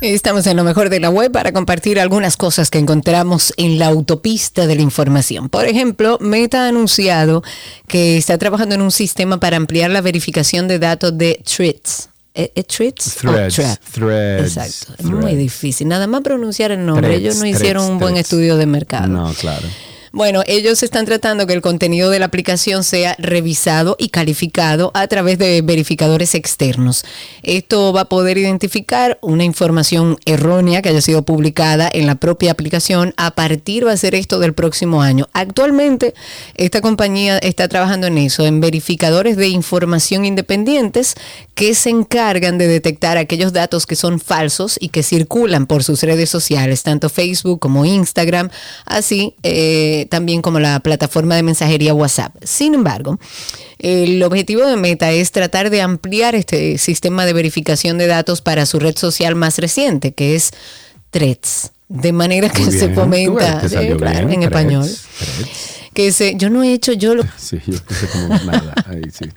Estamos 0.00 0.46
en 0.46 0.56
lo 0.56 0.64
mejor 0.64 0.90
de 0.90 1.00
la 1.00 1.08
web 1.08 1.32
para 1.32 1.52
compartir 1.52 1.98
algunas 1.98 2.36
cosas 2.36 2.70
que 2.70 2.78
encontramos 2.78 3.54
en 3.56 3.78
la 3.78 3.86
autopista 3.86 4.66
de 4.66 4.76
la 4.76 4.82
información. 4.82 5.48
Por 5.48 5.64
ejemplo, 5.64 6.18
Meta 6.20 6.66
ha 6.66 6.68
anunciado 6.68 7.42
que 7.86 8.18
está 8.18 8.36
trabajando 8.36 8.74
en 8.74 8.82
un 8.82 8.90
sistema 8.90 9.40
para 9.40 9.56
ampliar 9.56 9.90
la 9.90 10.02
verificación 10.02 10.68
de 10.68 10.78
datos 10.78 11.16
de 11.16 11.42
tweets. 11.42 12.10
¿Es 12.34 12.50
¿Eh, 12.54 12.62
Threads? 12.64 13.16
Threads. 13.92 14.56
Exacto. 14.56 14.94
Es 14.98 15.06
muy 15.06 15.34
difícil. 15.34 15.88
Nada 15.88 16.06
más 16.06 16.20
pronunciar 16.20 16.70
el 16.70 16.84
nombre. 16.84 17.16
Ellos 17.16 17.36
no 17.36 17.46
hicieron 17.46 17.90
un 17.90 17.98
buen 17.98 18.16
estudio 18.18 18.56
de 18.58 18.66
mercado. 18.66 19.08
No, 19.08 19.32
claro. 19.32 19.66
Bueno, 20.18 20.42
ellos 20.48 20.82
están 20.82 21.06
tratando 21.06 21.46
que 21.46 21.52
el 21.52 21.60
contenido 21.60 22.10
de 22.10 22.18
la 22.18 22.26
aplicación 22.26 22.82
sea 22.82 23.14
revisado 23.20 23.94
y 24.00 24.08
calificado 24.08 24.90
a 24.92 25.06
través 25.06 25.38
de 25.38 25.62
verificadores 25.62 26.34
externos. 26.34 27.04
Esto 27.44 27.92
va 27.92 28.00
a 28.00 28.08
poder 28.08 28.36
identificar 28.36 29.18
una 29.22 29.44
información 29.44 30.18
errónea 30.24 30.82
que 30.82 30.88
haya 30.88 31.02
sido 31.02 31.22
publicada 31.22 31.88
en 31.92 32.08
la 32.08 32.16
propia 32.16 32.50
aplicación 32.50 33.14
a 33.16 33.30
partir, 33.36 33.86
va 33.86 33.92
a 33.92 33.96
ser 33.96 34.16
esto 34.16 34.40
del 34.40 34.54
próximo 34.54 35.02
año. 35.02 35.28
Actualmente, 35.34 36.14
esta 36.56 36.80
compañía 36.80 37.38
está 37.38 37.68
trabajando 37.68 38.08
en 38.08 38.18
eso, 38.18 38.44
en 38.44 38.60
verificadores 38.60 39.36
de 39.36 39.46
información 39.46 40.24
independientes 40.24 41.14
que 41.54 41.76
se 41.76 41.90
encargan 41.90 42.58
de 42.58 42.66
detectar 42.66 43.18
aquellos 43.18 43.52
datos 43.52 43.86
que 43.86 43.94
son 43.94 44.18
falsos 44.18 44.78
y 44.80 44.88
que 44.88 45.04
circulan 45.04 45.68
por 45.68 45.84
sus 45.84 46.02
redes 46.02 46.28
sociales, 46.28 46.82
tanto 46.82 47.08
Facebook 47.08 47.60
como 47.60 47.84
Instagram, 47.84 48.50
así 48.84 49.36
eh, 49.44 50.06
también 50.08 50.42
como 50.42 50.58
la 50.60 50.80
plataforma 50.80 51.36
de 51.36 51.42
mensajería 51.42 51.94
WhatsApp. 51.94 52.34
Sin 52.42 52.74
embargo, 52.74 53.18
el 53.78 54.22
objetivo 54.22 54.66
de 54.66 54.76
Meta 54.76 55.12
es 55.12 55.30
tratar 55.32 55.70
de 55.70 55.82
ampliar 55.82 56.34
este 56.34 56.78
sistema 56.78 57.26
de 57.26 57.32
verificación 57.32 57.98
de 57.98 58.06
datos 58.06 58.40
para 58.40 58.66
su 58.66 58.78
red 58.78 58.96
social 58.96 59.34
más 59.34 59.58
reciente, 59.58 60.12
que 60.12 60.34
es 60.34 60.50
Threads. 61.10 61.72
De 61.88 62.12
manera 62.12 62.50
que 62.50 62.70
se 62.70 62.90
fomenta 62.90 63.62
en 63.62 64.42
español. 64.42 64.88
Que 65.98 66.12
se, 66.12 66.36
yo 66.36 66.48
no 66.48 66.62
he 66.62 66.72
hecho 66.72 66.92
yo 66.92 67.16
lo. 67.16 67.24
Sí, 67.36 67.60
yo 67.66 67.76
puse 67.82 68.06
como 68.06 68.28
nada. 68.28 68.72
Ahí 68.86 69.02
sí. 69.12 69.28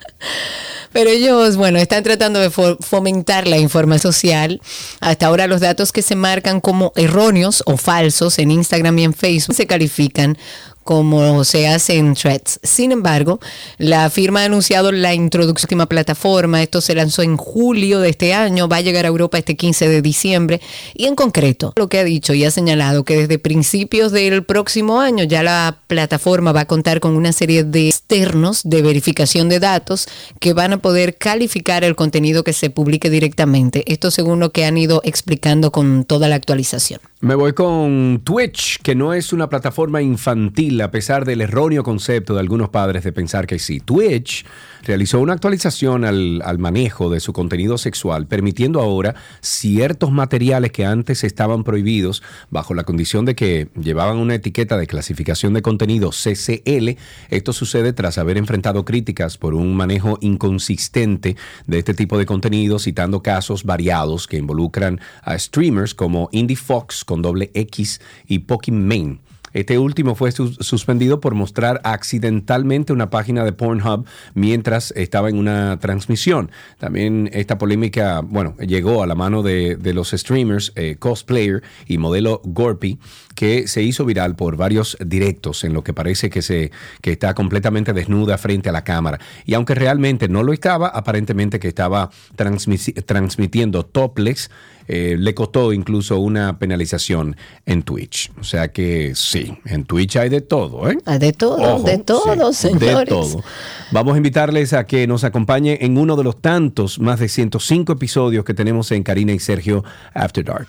Pero 0.92 1.10
ellos, 1.10 1.56
bueno, 1.56 1.80
están 1.80 2.04
tratando 2.04 2.38
de 2.38 2.50
fomentar 2.50 3.48
la 3.48 3.58
información 3.58 4.12
social. 4.12 4.60
Hasta 5.00 5.26
ahora 5.26 5.48
los 5.48 5.60
datos 5.60 5.90
que 5.90 6.02
se 6.02 6.14
marcan 6.14 6.60
como 6.60 6.92
erróneos 6.94 7.64
o 7.66 7.76
falsos 7.76 8.38
en 8.38 8.52
Instagram 8.52 8.96
y 9.00 9.02
en 9.02 9.12
Facebook 9.12 9.56
se 9.56 9.66
califican 9.66 10.38
como 10.84 11.44
se 11.44 11.68
hace 11.68 11.96
en 11.96 12.14
Threads. 12.14 12.60
Sin 12.62 12.92
embargo, 12.92 13.40
la 13.78 14.10
firma 14.10 14.42
ha 14.42 14.44
anunciado 14.44 14.92
la 14.92 15.14
introducción 15.14 15.68
de 15.70 15.76
la 15.76 15.86
plataforma. 15.86 16.62
Esto 16.62 16.80
se 16.80 16.94
lanzó 16.94 17.22
en 17.22 17.36
julio 17.36 18.00
de 18.00 18.10
este 18.10 18.34
año, 18.34 18.68
va 18.68 18.76
a 18.76 18.80
llegar 18.80 19.04
a 19.04 19.08
Europa 19.08 19.38
este 19.38 19.56
15 19.56 19.88
de 19.88 20.02
diciembre. 20.02 20.60
Y 20.94 21.06
en 21.06 21.14
concreto, 21.14 21.72
lo 21.76 21.88
que 21.88 21.98
ha 21.98 22.04
dicho 22.04 22.34
y 22.34 22.44
ha 22.44 22.50
señalado 22.50 23.04
que 23.04 23.16
desde 23.16 23.38
principios 23.38 24.12
del 24.12 24.44
próximo 24.44 25.00
año 25.00 25.24
ya 25.24 25.42
la 25.42 25.78
plataforma 25.86 26.52
va 26.52 26.60
a 26.60 26.66
contar 26.66 27.00
con 27.00 27.16
una 27.16 27.32
serie 27.32 27.64
de 27.64 27.88
externos 28.12 28.62
de 28.64 28.82
verificación 28.82 29.48
de 29.48 29.58
datos 29.58 30.06
que 30.38 30.52
van 30.52 30.74
a 30.74 30.78
poder 30.78 31.16
calificar 31.16 31.82
el 31.82 31.96
contenido 31.96 32.44
que 32.44 32.52
se 32.52 32.68
publique 32.68 33.08
directamente. 33.08 33.84
Esto 33.90 34.10
según 34.10 34.38
lo 34.38 34.52
que 34.52 34.66
han 34.66 34.76
ido 34.76 35.00
explicando 35.04 35.72
con 35.72 36.04
toda 36.04 36.28
la 36.28 36.34
actualización. 36.34 37.00
Me 37.22 37.36
voy 37.36 37.52
con 37.52 38.20
Twitch, 38.24 38.82
que 38.82 38.96
no 38.96 39.14
es 39.14 39.32
una 39.32 39.48
plataforma 39.48 40.02
infantil, 40.02 40.80
a 40.80 40.90
pesar 40.90 41.24
del 41.24 41.40
erróneo 41.40 41.84
concepto 41.84 42.34
de 42.34 42.40
algunos 42.40 42.70
padres 42.70 43.04
de 43.04 43.12
pensar 43.12 43.46
que 43.46 43.60
sí. 43.60 43.78
Twitch 43.78 44.44
realizó 44.82 45.20
una 45.20 45.32
actualización 45.32 46.04
al, 46.04 46.58
manejo 46.58 47.10
de 47.10 47.20
su 47.20 47.32
contenido 47.32 47.78
sexual, 47.78 48.26
permitiendo 48.26 48.80
ahora 48.80 49.14
ciertos 49.40 50.10
materiales 50.10 50.72
que 50.72 50.84
antes 50.84 51.22
estaban 51.22 51.62
prohibidos 51.62 52.24
bajo 52.50 52.74
la 52.74 52.82
condición 52.82 53.24
de 53.24 53.36
que 53.36 53.68
llevaban 53.80 54.16
una 54.16 54.34
etiqueta 54.34 54.76
de 54.76 54.88
clasificación 54.88 55.54
de 55.54 55.62
contenido 55.62 56.10
CCL. 56.10 56.98
Esto 57.30 57.52
sucede 57.52 57.92
tras 57.92 58.01
haber 58.18 58.36
enfrentado 58.36 58.84
críticas 58.84 59.38
por 59.38 59.54
un 59.54 59.74
manejo 59.74 60.18
inconsistente 60.20 61.36
de 61.66 61.78
este 61.78 61.94
tipo 61.94 62.18
de 62.18 62.26
contenido, 62.26 62.78
citando 62.78 63.22
casos 63.22 63.64
variados 63.64 64.26
que 64.26 64.36
involucran 64.36 65.00
a 65.22 65.38
streamers 65.38 65.94
como 65.94 66.28
Indie 66.32 66.56
Fox 66.56 67.04
con 67.04 67.22
doble 67.22 67.50
X 67.54 68.00
y 68.26 68.40
Pokimane. 68.40 69.31
Este 69.52 69.78
último 69.78 70.14
fue 70.14 70.32
suspendido 70.32 71.20
por 71.20 71.34
mostrar 71.34 71.80
accidentalmente 71.84 72.92
una 72.92 73.10
página 73.10 73.44
de 73.44 73.52
Pornhub 73.52 74.06
mientras 74.34 74.92
estaba 74.96 75.28
en 75.28 75.36
una 75.36 75.78
transmisión. 75.78 76.50
También 76.78 77.30
esta 77.32 77.58
polémica, 77.58 78.20
bueno, 78.20 78.56
llegó 78.58 79.02
a 79.02 79.06
la 79.06 79.14
mano 79.14 79.42
de, 79.42 79.78
los 79.92 80.10
streamers 80.10 80.72
eh, 80.74 80.96
Cosplayer 80.98 81.62
y 81.86 81.98
modelo 81.98 82.40
Gorpy, 82.44 82.98
que 83.34 83.68
se 83.68 83.82
hizo 83.82 84.04
viral 84.04 84.36
por 84.36 84.56
varios 84.56 84.96
directos 85.04 85.64
en 85.64 85.74
lo 85.74 85.84
que 85.84 85.92
parece 85.92 86.30
que, 86.30 86.40
se, 86.42 86.70
que 87.00 87.12
está 87.12 87.34
completamente 87.34 87.92
desnuda 87.92 88.38
frente 88.38 88.70
a 88.70 88.72
la 88.72 88.84
cámara. 88.84 89.20
Y 89.44 89.54
aunque 89.54 89.74
realmente 89.74 90.28
no 90.28 90.42
lo 90.42 90.52
estaba, 90.52 90.88
aparentemente 90.88 91.60
que 91.60 91.68
estaba 91.68 92.10
transmitiendo 92.36 93.84
topless 93.84 94.50
eh, 94.88 95.16
le 95.18 95.34
costó 95.34 95.72
incluso 95.72 96.18
una 96.18 96.58
penalización 96.58 97.36
en 97.66 97.82
Twitch. 97.82 98.30
O 98.40 98.44
sea 98.44 98.68
que 98.72 99.12
sí, 99.14 99.54
en 99.66 99.84
Twitch 99.84 100.16
hay 100.16 100.28
de 100.28 100.40
todo, 100.40 100.90
¿eh? 100.90 100.98
Hay 101.04 101.18
de 101.18 101.32
todo, 101.32 101.82
de 101.82 101.98
todo, 101.98 102.52
señores. 102.52 102.98
De 102.98 103.06
todo. 103.06 103.42
Vamos 103.90 104.14
a 104.14 104.16
invitarles 104.16 104.72
a 104.72 104.86
que 104.86 105.06
nos 105.06 105.24
acompañe 105.24 105.78
en 105.80 105.98
uno 105.98 106.16
de 106.16 106.24
los 106.24 106.40
tantos, 106.40 106.98
más 106.98 107.20
de 107.20 107.28
105 107.28 107.92
episodios 107.92 108.44
que 108.44 108.54
tenemos 108.54 108.90
en 108.92 109.02
Karina 109.02 109.32
y 109.32 109.38
Sergio 109.38 109.84
After 110.14 110.44
Dark. 110.44 110.68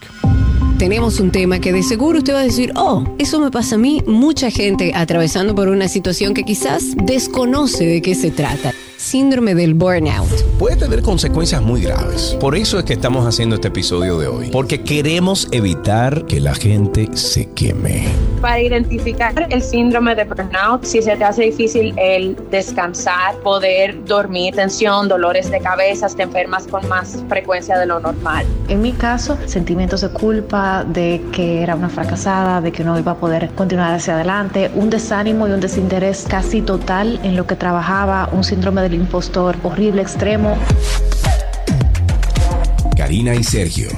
Tenemos 0.78 1.20
un 1.20 1.32
tema 1.32 1.60
que 1.60 1.72
de 1.72 1.84
seguro 1.84 2.18
usted 2.18 2.34
va 2.34 2.40
a 2.40 2.44
decir, 2.44 2.74
oh, 2.76 3.04
eso 3.20 3.40
me 3.40 3.52
pasa 3.52 3.76
a 3.76 3.78
mí, 3.78 4.02
mucha 4.06 4.50
gente 4.50 4.92
atravesando 4.96 5.56
por 5.56 5.70
una 5.70 5.88
situación 5.88 6.34
que 6.34 6.44
quizás 6.44 6.96
desconoce 7.06 7.86
de 7.86 8.02
qué 8.02 8.16
se 8.16 8.32
trata 8.32 8.74
síndrome 9.04 9.54
del 9.54 9.74
burnout. 9.74 10.30
Puede 10.58 10.78
tener 10.78 11.02
consecuencias 11.02 11.62
muy 11.62 11.82
graves. 11.82 12.38
Por 12.40 12.56
eso 12.56 12.80
es 12.80 12.86
que 12.86 12.94
estamos 12.94 13.28
haciendo 13.28 13.56
este 13.56 13.68
episodio 13.68 14.18
de 14.18 14.28
hoy. 14.28 14.50
Porque 14.50 14.82
queremos 14.82 15.50
evitar 15.52 16.26
que 16.26 16.40
la 16.40 16.56
gente 16.56 17.10
se 17.14 17.50
queme. 17.52 18.06
Para 18.40 18.62
identificar 18.62 19.34
el 19.50 19.62
síndrome 19.62 20.16
de 20.16 20.24
burnout, 20.24 20.86
si 20.86 21.02
se 21.02 21.18
te 21.18 21.24
hace 21.24 21.44
difícil 21.44 21.94
el 21.98 22.38
descansar, 22.50 23.36
poder 23.40 24.04
dormir, 24.06 24.56
tensión, 24.56 25.10
dolores 25.10 25.52
de 25.52 25.60
cabeza, 25.60 26.08
te 26.08 26.24
enfermas 26.24 26.66
con 26.68 26.88
más 26.88 27.24
frecuencia 27.28 27.78
de 27.78 27.86
lo 27.86 28.00
normal. 28.00 28.46
En 28.70 28.82
mi 28.82 28.94
caso, 28.94 29.38
sentimientos 29.46 30.02
de 30.02 30.10
culpa, 30.10 30.86
de 30.86 31.22
que 31.34 31.62
era 31.62 31.76
una 31.76 31.90
fracasada, 31.90 32.62
de 32.62 32.72
que 32.72 32.84
no 32.84 32.98
iba 32.98 33.14
a 33.14 33.16
poder 33.16 33.50
continuar 33.56 33.94
hacia 33.94 34.16
adelante, 34.16 34.72
un 34.76 34.90
desánimo 34.90 35.48
y 35.48 35.52
un 35.52 35.60
desinterés 35.60 36.26
casi 36.28 36.62
total 36.62 37.20
en 37.24 37.36
lo 37.36 37.46
que 37.46 37.56
trabajaba, 37.56 38.30
un 38.32 38.44
síndrome 38.44 38.82
de 38.82 38.93
impostor 38.96 39.58
horrible, 39.64 40.02
extremo. 40.02 40.58
Karina 42.96 43.36
y 43.36 43.44
Sergio. 43.44 43.90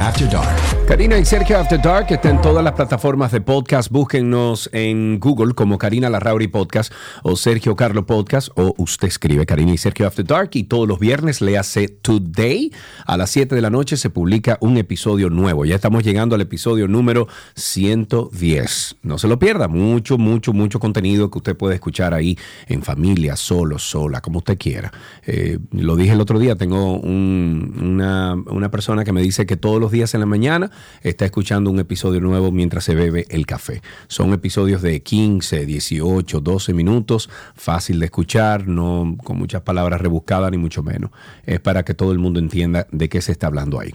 After 0.00 0.30
Dark. 0.30 0.86
Karina 0.88 1.18
y 1.18 1.24
Sergio 1.24 1.58
After 1.58 1.80
Dark 1.80 2.06
está 2.08 2.30
en 2.30 2.40
todas 2.40 2.64
las 2.64 2.72
plataformas 2.72 3.30
de 3.32 3.42
podcast. 3.42 3.92
Búsquennos 3.92 4.70
en 4.72 5.20
Google 5.20 5.54
como 5.54 5.76
Karina 5.78 6.08
Larrauri 6.08 6.48
Podcast 6.48 6.92
o 7.22 7.36
Sergio 7.36 7.76
Carlo 7.76 8.06
Podcast 8.06 8.48
o 8.56 8.74
usted 8.78 9.08
escribe 9.08 9.44
Karina 9.44 9.72
y 9.72 9.78
Sergio 9.78 10.06
After 10.06 10.24
Dark 10.24 10.50
y 10.54 10.64
todos 10.64 10.88
los 10.88 10.98
viernes 10.98 11.42
le 11.42 11.58
hace 11.58 11.88
Today 11.88 12.72
a 13.06 13.18
las 13.18 13.30
7 13.30 13.54
de 13.54 13.60
la 13.60 13.68
noche 13.68 13.98
se 13.98 14.08
publica 14.08 14.56
un 14.62 14.78
episodio 14.78 15.28
nuevo. 15.28 15.66
Ya 15.66 15.74
estamos 15.74 16.02
llegando 16.02 16.34
al 16.34 16.40
episodio 16.40 16.88
número 16.88 17.28
110. 17.56 18.96
No 19.02 19.18
se 19.18 19.28
lo 19.28 19.38
pierda. 19.38 19.68
Mucho, 19.68 20.16
mucho, 20.16 20.54
mucho 20.54 20.80
contenido 20.80 21.30
que 21.30 21.38
usted 21.38 21.56
puede 21.56 21.74
escuchar 21.74 22.14
ahí 22.14 22.38
en 22.68 22.82
familia, 22.82 23.36
solo, 23.36 23.78
sola, 23.78 24.22
como 24.22 24.38
usted 24.38 24.56
quiera. 24.58 24.90
Eh, 25.26 25.58
lo 25.72 25.94
dije 25.94 26.14
el 26.14 26.20
otro 26.22 26.38
día, 26.38 26.56
tengo 26.56 26.98
una, 26.98 28.34
una 28.34 28.70
persona 28.70 29.04
que 29.04 29.12
me 29.12 29.20
dice 29.20 29.44
que 29.44 29.56
todos 29.56 29.78
los 29.78 29.89
días 29.90 30.14
en 30.14 30.20
la 30.20 30.26
mañana 30.26 30.70
está 31.02 31.24
escuchando 31.24 31.70
un 31.70 31.78
episodio 31.78 32.20
nuevo 32.20 32.52
mientras 32.52 32.84
se 32.84 32.94
bebe 32.94 33.26
el 33.30 33.46
café. 33.46 33.82
Son 34.08 34.32
episodios 34.32 34.82
de 34.82 35.02
15, 35.02 35.66
18, 35.66 36.40
12 36.40 36.74
minutos, 36.74 37.30
fácil 37.54 37.98
de 37.98 38.06
escuchar, 38.06 38.66
no 38.68 39.16
con 39.22 39.38
muchas 39.38 39.62
palabras 39.62 40.00
rebuscadas 40.00 40.50
ni 40.50 40.58
mucho 40.58 40.82
menos. 40.82 41.10
Es 41.44 41.60
para 41.60 41.84
que 41.84 41.94
todo 41.94 42.12
el 42.12 42.18
mundo 42.18 42.40
entienda 42.40 42.86
de 42.90 43.08
qué 43.08 43.20
se 43.20 43.32
está 43.32 43.46
hablando 43.46 43.80
ahí. 43.80 43.94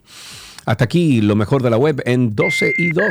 Hasta 0.66 0.86
aquí 0.86 1.22
lo 1.22 1.36
mejor 1.36 1.62
de 1.62 1.70
la 1.70 1.78
web 1.78 2.02
en 2.06 2.36
12 2.36 2.74
y 2.78 2.90
2. 2.90 3.06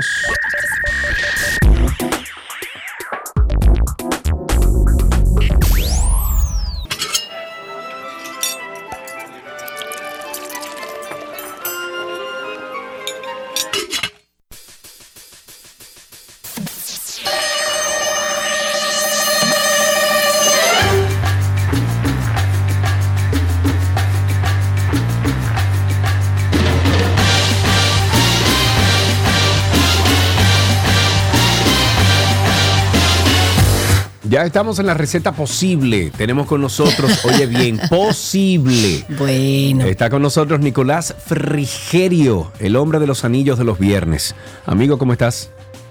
Ya 34.34 34.44
estamos 34.44 34.80
en 34.80 34.86
la 34.86 34.94
receta 34.94 35.30
posible. 35.30 36.10
Tenemos 36.16 36.48
con 36.48 36.60
nosotros, 36.60 37.24
oye 37.24 37.46
bien, 37.46 37.78
posible. 37.88 39.04
Bueno. 39.16 39.84
Está 39.84 40.10
con 40.10 40.22
nosotros 40.22 40.58
Nicolás 40.58 41.14
Frigerio, 41.24 42.50
el 42.58 42.74
hombre 42.74 42.98
de 42.98 43.06
los 43.06 43.24
anillos 43.24 43.58
de 43.58 43.64
los 43.64 43.78
viernes. 43.78 44.34
Amigo, 44.66 44.98
¿cómo 44.98 45.12
estás? 45.12 45.50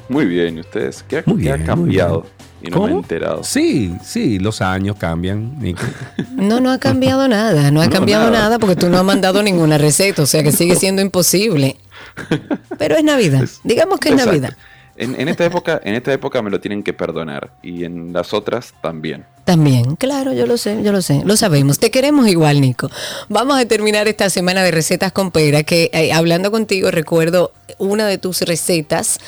Muy 0.09 0.25
bien, 0.25 0.57
¿y 0.57 0.59
ustedes? 0.59 1.05
¿Qué 1.07 1.19
ha, 1.19 1.23
Muy 1.25 1.41
qué 1.41 1.51
ha 1.51 1.55
bien, 1.55 1.65
cambiado? 1.65 2.25
Y 2.61 2.67
no 2.69 2.79
me 2.79 2.85
he 2.87 2.89
¿Cómo? 2.89 2.99
enterado. 3.03 3.43
Sí, 3.45 3.95
sí, 4.03 4.39
los 4.39 4.61
años 4.61 4.97
cambian, 4.99 5.57
Nico. 5.61 5.81
No, 6.35 6.59
no 6.59 6.69
ha 6.69 6.79
cambiado 6.79 7.29
nada, 7.29 7.71
no 7.71 7.79
ha 7.81 7.85
No, 7.85 7.91
cambiado 7.93 8.25
nada. 8.29 8.43
nada 8.43 8.59
porque 8.59 8.75
tú 8.75 8.89
no 8.89 8.97
has 8.97 9.05
mandado 9.05 9.41
ninguna 9.41 9.77
receta, 9.77 10.21
o 10.21 10.25
sea 10.25 10.43
que 10.43 10.51
sigue 10.51 10.75
siendo 10.79 11.01
imposible. 11.01 11.77
Pero 12.77 12.97
es 12.97 13.05
Navidad, 13.05 13.47
digamos 13.63 14.01
que 14.01 14.09
es 14.09 14.15
Exacto. 14.15 14.31
Navidad. 14.33 14.57
En, 14.95 15.19
en 15.19 15.27
esta 15.27 15.43
época, 15.45 15.81
en 15.83 15.95
esta 15.95 16.13
época 16.13 16.41
me 16.41 16.49
lo 16.51 16.59
tienen 16.59 16.83
que 16.83 16.93
perdonar. 16.93 17.51
Y 17.63 17.83
en 17.83 18.13
las 18.13 18.33
otras 18.33 18.73
también. 18.81 19.25
También, 19.43 19.95
claro, 19.95 20.33
yo 20.33 20.45
lo 20.45 20.57
sé, 20.57 20.81
yo 20.83 20.91
lo 20.91 21.01
sé, 21.01 21.21
lo 21.25 21.35
sabemos. 21.35 21.79
Te 21.79 21.91
queremos 21.91 22.27
igual, 22.27 22.61
Nico. 22.61 22.89
Vamos 23.27 23.57
a 23.57 23.65
terminar 23.65 24.07
esta 24.07 24.29
semana 24.29 24.61
de 24.63 24.71
recetas 24.71 25.11
con 25.11 25.31
pera, 25.31 25.63
que 25.63 25.89
eh, 25.93 26.13
hablando 26.13 26.51
contigo 26.51 26.91
recuerdo 26.91 27.51
una 27.79 28.05
de 28.07 28.17
tus 28.17 28.41
recetas, 28.41 29.19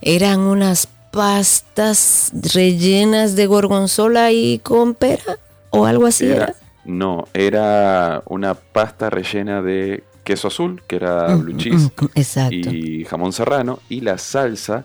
eran 0.00 0.40
unas 0.40 0.88
pastas 1.10 2.30
rellenas 2.54 3.36
de 3.36 3.46
gorgonzola 3.46 4.32
y 4.32 4.58
con 4.60 4.94
pera 4.94 5.38
o 5.70 5.84
algo 5.86 6.06
así. 6.06 6.26
Era- 6.26 6.44
Era, 6.44 6.54
no, 6.84 7.28
era 7.34 8.22
una 8.26 8.54
pasta 8.54 9.10
rellena 9.10 9.60
de 9.62 10.02
queso 10.24 10.48
azul, 10.48 10.82
que 10.86 10.96
era 10.96 11.34
blue 11.34 11.56
cheese, 11.56 11.90
Mm, 12.00 12.06
Exacto. 12.14 12.70
y 12.70 13.04
jamón 13.04 13.32
serrano. 13.32 13.78
Y 13.88 14.00
la 14.00 14.18
salsa 14.18 14.84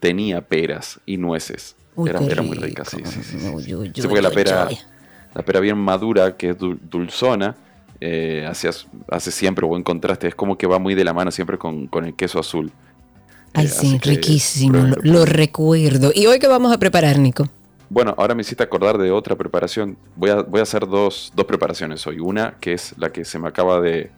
tenía 0.00 0.40
peras 0.40 0.98
y 1.06 1.16
nueces. 1.16 1.76
Uy, 1.94 2.08
era, 2.10 2.20
era 2.20 2.42
muy 2.42 2.56
rica, 2.56 2.84
sí, 2.84 2.98
sí, 3.04 3.22
sí. 3.22 3.36
Uy, 3.36 3.74
uy, 3.74 3.92
Sí, 3.94 4.02
porque 4.02 4.22
la 4.22 4.30
pera, 4.30 4.68
la 5.34 5.42
pera 5.42 5.60
bien 5.60 5.78
madura, 5.78 6.36
que 6.36 6.50
es 6.50 6.58
dul- 6.58 6.78
dulzona, 6.80 7.54
eh, 8.00 8.46
hace, 8.48 8.70
hace 9.08 9.30
siempre 9.30 9.66
buen 9.66 9.82
contraste. 9.82 10.28
Es 10.28 10.34
como 10.34 10.56
que 10.56 10.66
va 10.66 10.78
muy 10.78 10.94
de 10.94 11.04
la 11.04 11.12
mano 11.12 11.30
siempre 11.30 11.58
con, 11.58 11.86
con 11.86 12.04
el 12.06 12.14
queso 12.14 12.38
azul. 12.40 12.72
Ay, 13.52 13.66
Eh, 13.66 13.68
sí, 13.68 13.98
riquísimo, 13.98 14.78
lo 15.02 15.24
recuerdo. 15.26 16.12
¿Y 16.14 16.26
hoy 16.26 16.38
qué 16.38 16.48
vamos 16.48 16.72
a 16.72 16.78
preparar, 16.78 17.18
Nico? 17.18 17.48
Bueno, 17.90 18.14
ahora 18.16 18.34
me 18.36 18.42
hiciste 18.42 18.62
acordar 18.62 18.96
de 18.96 19.10
otra 19.10 19.34
preparación. 19.36 19.96
Voy 20.14 20.30
a, 20.30 20.36
voy 20.42 20.60
a 20.60 20.62
hacer 20.62 20.86
dos, 20.86 21.32
dos 21.34 21.44
preparaciones 21.44 22.06
hoy. 22.06 22.20
Una 22.20 22.54
que 22.60 22.72
es 22.74 22.94
la 22.96 23.10
que 23.10 23.24
se 23.24 23.38
me 23.40 23.48
acaba 23.48 23.80
de, 23.80 24.10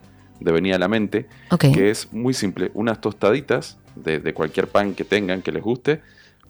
de 0.43 0.51
venir 0.51 0.73
a 0.75 0.79
la 0.79 0.87
mente, 0.87 1.27
que 1.73 1.89
es 1.89 2.11
muy 2.11 2.33
simple. 2.33 2.69
Unas 2.73 2.99
tostaditas 3.01 3.77
de, 3.95 4.19
de 4.19 4.33
cualquier 4.33 4.67
pan 4.67 4.93
que 4.93 5.03
tengan 5.03 5.41
que 5.41 5.51
les 5.51 5.63
guste. 5.63 6.01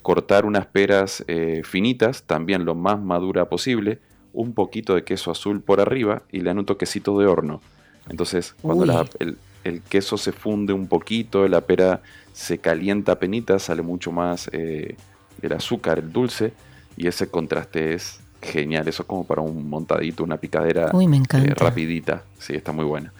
Cortar 0.01 0.45
unas 0.45 0.65
peras 0.65 1.23
eh, 1.27 1.61
finitas, 1.63 2.23
también 2.23 2.65
lo 2.65 2.75
más 2.75 2.99
madura 2.99 3.45
posible. 3.45 3.99
Un 4.33 4.53
poquito 4.53 4.95
de 4.95 5.03
queso 5.03 5.31
azul 5.31 5.61
por 5.61 5.79
arriba 5.79 6.23
y 6.31 6.39
le 6.39 6.45
dan 6.45 6.59
un 6.59 6.65
toquecito 6.65 7.17
de 7.19 7.27
horno. 7.27 7.61
Entonces, 8.09 8.55
cuando 8.61 8.85
la- 8.85 9.05
el, 9.19 9.37
el 9.63 9.81
queso 9.81 10.17
se 10.17 10.31
funde 10.31 10.73
un 10.73 10.87
poquito, 10.87 11.47
la 11.47 11.61
pera 11.61 12.01
se 12.33 12.57
calienta 12.57 13.13
a 13.13 13.19
penitas, 13.19 13.63
sale 13.63 13.81
mucho 13.83 14.11
más 14.11 14.49
eh, 14.51 14.95
el 15.41 15.53
azúcar, 15.53 15.99
el 15.99 16.11
dulce, 16.11 16.51
y 16.97 17.07
ese 17.07 17.27
contraste 17.29 17.93
es 17.93 18.19
genial. 18.41 18.87
Eso 18.89 19.03
es 19.03 19.07
como 19.07 19.25
para 19.25 19.41
un 19.41 19.69
montadito, 19.69 20.23
una 20.23 20.37
picadera 20.37 20.89
Uy, 20.93 21.07
me 21.07 21.15
encanta. 21.17 21.47
eh, 21.49 21.53
rapidita. 21.55 22.23
Sí, 22.39 22.53
está 22.55 22.71
muy 22.73 22.83
buena. 22.85 23.13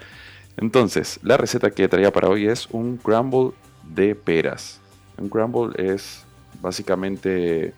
Entonces, 0.58 1.20
la 1.24 1.38
receta 1.38 1.72
que 1.72 1.88
traía 1.88 2.12
para 2.12 2.30
hoy 2.30 2.48
es 2.48 2.68
un 2.72 2.98
crumble 2.98 3.52
de 3.84 4.16
peras. 4.16 4.80
Un 5.18 5.30
crumble 5.30 5.74
es 5.94 6.24
básicamente 6.62 7.74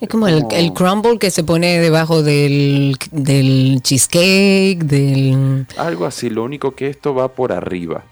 Es 0.00 0.08
como 0.08 0.28
el, 0.28 0.42
como- 0.42 0.50
el 0.56 0.72
crumble 0.72 1.18
que 1.18 1.30
se 1.30 1.42
pone 1.44 1.78
debajo 1.80 2.22
del, 2.22 2.96
del 3.10 3.80
cheesecake, 3.82 4.84
del... 4.84 5.66
algo 5.76 6.06
así. 6.06 6.30
Lo 6.30 6.44
único 6.44 6.72
que 6.74 6.88
esto 6.88 7.14
va 7.14 7.28
por 7.28 7.52
arriba. 7.52 8.04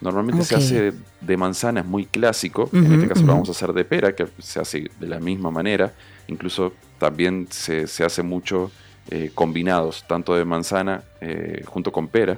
Normalmente 0.00 0.42
se 0.44 0.56
hace 0.56 0.92
de 1.20 1.36
manzana, 1.36 1.80
es 1.80 1.86
muy 1.86 2.06
clásico. 2.06 2.68
en 2.72 2.92
este 2.92 3.06
caso 3.06 3.20
lo 3.22 3.34
vamos 3.34 3.48
a 3.48 3.52
hacer 3.52 3.72
de 3.72 3.84
pera, 3.84 4.16
que 4.16 4.26
se 4.40 4.58
hace 4.58 4.90
de 4.98 5.06
la 5.06 5.20
misma 5.20 5.50
manera. 5.52 5.92
Incluso 6.26 6.72
también 6.98 7.46
se, 7.50 7.86
se 7.86 8.04
hace 8.04 8.24
mucho 8.24 8.72
eh, 9.10 9.30
combinados, 9.32 10.04
tanto 10.08 10.34
de 10.34 10.44
manzana 10.44 11.04
eh, 11.20 11.62
junto 11.66 11.92
con 11.92 12.08
pera. 12.08 12.36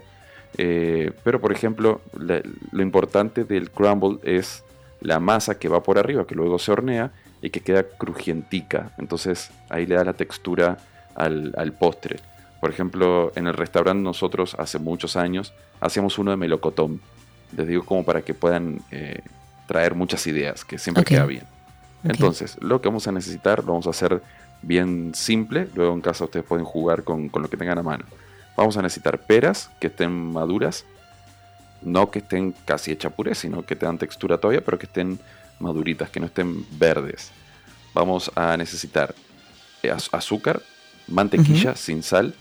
Eh, 0.57 1.12
pero, 1.24 1.40
por 1.40 1.52
ejemplo, 1.52 2.00
la- 2.18 2.42
lo 2.72 2.82
importante 2.82 3.44
del 3.44 3.70
crumble 3.70 4.18
es 4.22 4.62
la 5.00 5.20
masa 5.20 5.59
que 5.59 5.68
va 5.68 5.82
por 5.82 5.98
arriba, 5.98 6.26
que 6.26 6.34
luego 6.34 6.59
se 6.59 6.72
hornea 6.72 7.11
y 7.42 7.50
que 7.50 7.61
queda 7.61 7.82
crujientica. 7.84 8.92
Entonces 8.98 9.50
ahí 9.68 9.86
le 9.86 9.96
da 9.96 10.05
la 10.05 10.12
textura 10.14 10.78
al, 11.14 11.52
al 11.59 11.72
postre. 11.72 12.18
Por 12.61 12.70
ejemplo, 12.70 13.32
en 13.36 13.46
el 13.46 13.55
restaurante 13.55 14.02
nosotros 14.02 14.57
hace 14.59 14.78
muchos 14.78 15.16
años 15.16 15.52
hacíamos 15.80 16.18
uno 16.18 16.30
de 16.30 16.36
melocotón. 16.38 17.00
Les 17.57 17.66
digo 17.66 17.84
como 17.84 18.05
para 18.05 18.22
que 18.22 18.32
puedan 18.32 18.80
eh, 18.90 19.20
traer 19.66 19.94
muchas 19.94 20.26
ideas, 20.26 20.64
que 20.64 20.78
siempre 20.78 21.05
queda 21.16 21.26
bien. 21.26 21.44
Entonces, 22.05 22.57
lo 22.62 22.80
que 22.80 22.88
vamos 22.88 23.07
a 23.07 23.12
necesitar 23.12 23.59
lo 23.61 23.72
vamos 23.72 23.86
a 23.86 23.90
hacer 23.90 24.22
bien 24.62 25.12
simple. 25.14 25.68
Luego 25.74 25.92
en 25.94 26.00
casa 26.00 26.24
ustedes 26.24 26.46
pueden 26.46 26.64
jugar 26.64 27.02
con, 27.05 27.28
con 27.28 27.42
lo 27.42 27.48
que 27.50 27.57
tengan 27.59 27.78
a 27.78 27.82
mano. 27.82 28.05
Vamos 28.57 28.76
a 28.76 28.82
necesitar 28.82 29.18
peras 29.18 29.70
que 29.80 29.88
estén 29.88 30.11
maduras. 30.11 30.84
No 31.82 32.11
que 32.11 32.20
estén 32.20 32.52
casi 32.64 32.92
hechas 32.92 33.12
puré, 33.12 33.34
sino 33.34 33.62
que 33.66 33.76
tengan 33.76 33.98
textura 33.98 34.38
todavía, 34.38 34.64
pero 34.64 34.78
que 34.78 34.86
estén 34.86 35.18
maduritas, 35.61 36.09
que 36.09 36.20
no 36.20 36.26
estén 36.26 36.64
verdes. 36.78 37.30
Vamos 37.92 38.30
a 38.34 38.57
necesitar 38.57 39.14
eh, 39.82 39.90
az- 39.90 40.09
azúcar, 40.12 40.62
mantequilla 41.09 41.74
sin 41.76 42.02
sal 42.02 42.34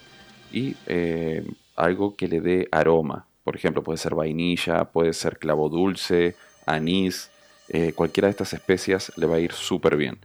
y 0.52 0.76
eh, 0.88 1.46
algo 1.76 2.16
que 2.16 2.28
le 2.28 2.40
dé 2.40 2.68
aroma. 2.72 3.26
Por 3.44 3.56
ejemplo, 3.58 3.84
puede 3.84 3.98
ser 3.98 4.16
vainilla, 4.16 4.86
puede 4.86 5.12
ser 5.14 5.38
clavo 5.38 5.68
dulce, 5.68 6.36
anís. 6.66 7.30
eh, 7.70 7.92
cualquiera 7.94 8.28
de 8.28 8.32
estas 8.32 8.54
especias 8.54 9.12
le 9.18 9.26
va 9.26 9.36
a 9.36 9.40
ir 9.40 9.52
súper 9.52 9.98
bien. 9.98 10.18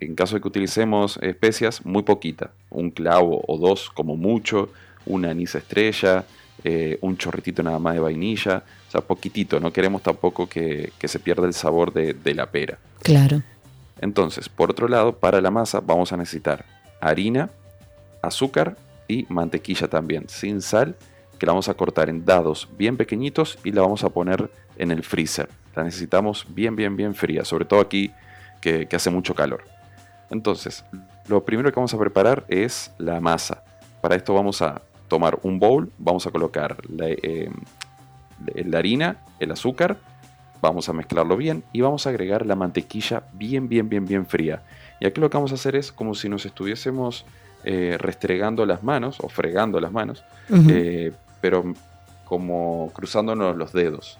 En 0.00 0.14
caso 0.14 0.34
de 0.34 0.40
que 0.40 0.48
utilicemos 0.48 1.16
especias, 1.22 1.84
muy 1.84 2.02
poquita. 2.02 2.50
Un 2.70 2.90
clavo 2.90 3.44
o 3.46 3.56
dos 3.58 3.90
como 3.90 4.16
mucho, 4.16 4.70
un 5.08 5.24
anís 5.26 5.54
estrella, 5.54 6.24
eh, 6.64 6.98
un 7.02 7.16
chorritito 7.16 7.62
nada 7.62 7.78
más 7.78 7.94
de 7.94 8.00
vainilla. 8.00 8.62
O 8.88 8.90
sea, 8.90 9.00
poquitito. 9.02 9.60
No 9.60 9.72
queremos 9.72 10.02
tampoco 10.02 10.48
que, 10.48 10.92
que 10.98 11.08
se 11.08 11.18
pierda 11.18 11.46
el 11.46 11.52
sabor 11.54 11.92
de- 11.92 12.14
de 12.14 12.34
la 12.34 12.46
pera. 12.50 12.78
Claro. 13.02 13.42
Entonces, 14.00 14.48
por 14.48 14.70
otro 14.70 14.88
lado, 14.88 15.16
para 15.16 15.40
la 15.40 15.50
masa 15.50 15.80
vamos 15.80 16.12
a 16.12 16.16
necesitar 16.16 16.64
harina, 17.00 17.50
azúcar 18.22 18.76
y 19.08 19.26
mantequilla 19.28 19.88
también, 19.88 20.24
sin 20.28 20.62
sal, 20.62 20.96
que 21.38 21.46
la 21.46 21.52
vamos 21.52 21.68
a 21.68 21.74
cortar 21.74 22.08
en 22.08 22.24
dados 22.24 22.68
bien 22.76 22.96
pequeñitos 22.96 23.58
y 23.64 23.72
la 23.72 23.82
vamos 23.82 24.04
a 24.04 24.08
poner 24.08 24.50
en 24.76 24.90
el 24.90 25.02
freezer. 25.02 25.48
La 25.74 25.84
necesitamos 25.84 26.46
bien, 26.48 26.74
bien, 26.76 26.96
bien 26.96 27.14
fría, 27.14 27.44
sobre 27.44 27.64
todo 27.64 27.80
aquí 27.80 28.10
que, 28.60 28.86
que 28.86 28.96
hace 28.96 29.10
mucho 29.10 29.34
calor. 29.34 29.64
Entonces, 30.30 30.84
lo 31.28 31.44
primero 31.44 31.70
que 31.70 31.76
vamos 31.76 31.94
a 31.94 31.98
preparar 31.98 32.44
es 32.48 32.90
la 32.98 33.20
masa. 33.20 33.62
Para 34.00 34.16
esto 34.16 34.34
vamos 34.34 34.60
a 34.62 34.82
tomar 35.08 35.38
un 35.42 35.58
bowl, 35.58 35.90
vamos 35.98 36.26
a 36.26 36.30
colocar 36.30 36.76
la, 36.88 37.08
eh, 37.08 37.50
la 38.54 38.78
harina, 38.78 39.18
el 39.40 39.50
azúcar, 39.50 39.98
vamos 40.60 40.88
a 40.88 40.92
mezclarlo 40.92 41.36
bien 41.36 41.64
y 41.72 41.80
vamos 41.80 42.06
a 42.06 42.10
agregar 42.10 42.46
la 42.46 42.54
mantequilla 42.56 43.22
bien, 43.32 43.68
bien, 43.68 43.88
bien, 43.88 44.04
bien 44.04 44.26
fría. 44.26 44.62
Y 45.00 45.06
aquí 45.06 45.20
lo 45.20 45.30
que 45.30 45.36
vamos 45.36 45.52
a 45.52 45.54
hacer 45.54 45.76
es 45.76 45.92
como 45.92 46.14
si 46.14 46.28
nos 46.28 46.44
estuviésemos 46.46 47.24
eh, 47.64 47.96
restregando 47.98 48.66
las 48.66 48.82
manos 48.82 49.18
o 49.20 49.28
fregando 49.28 49.80
las 49.80 49.92
manos, 49.92 50.24
Ujú. 50.48 50.68
eh, 50.70 51.12
pero 51.40 51.72
como 52.24 52.90
cruzándonos 52.94 53.56
los 53.56 53.72
dedos. 53.72 54.18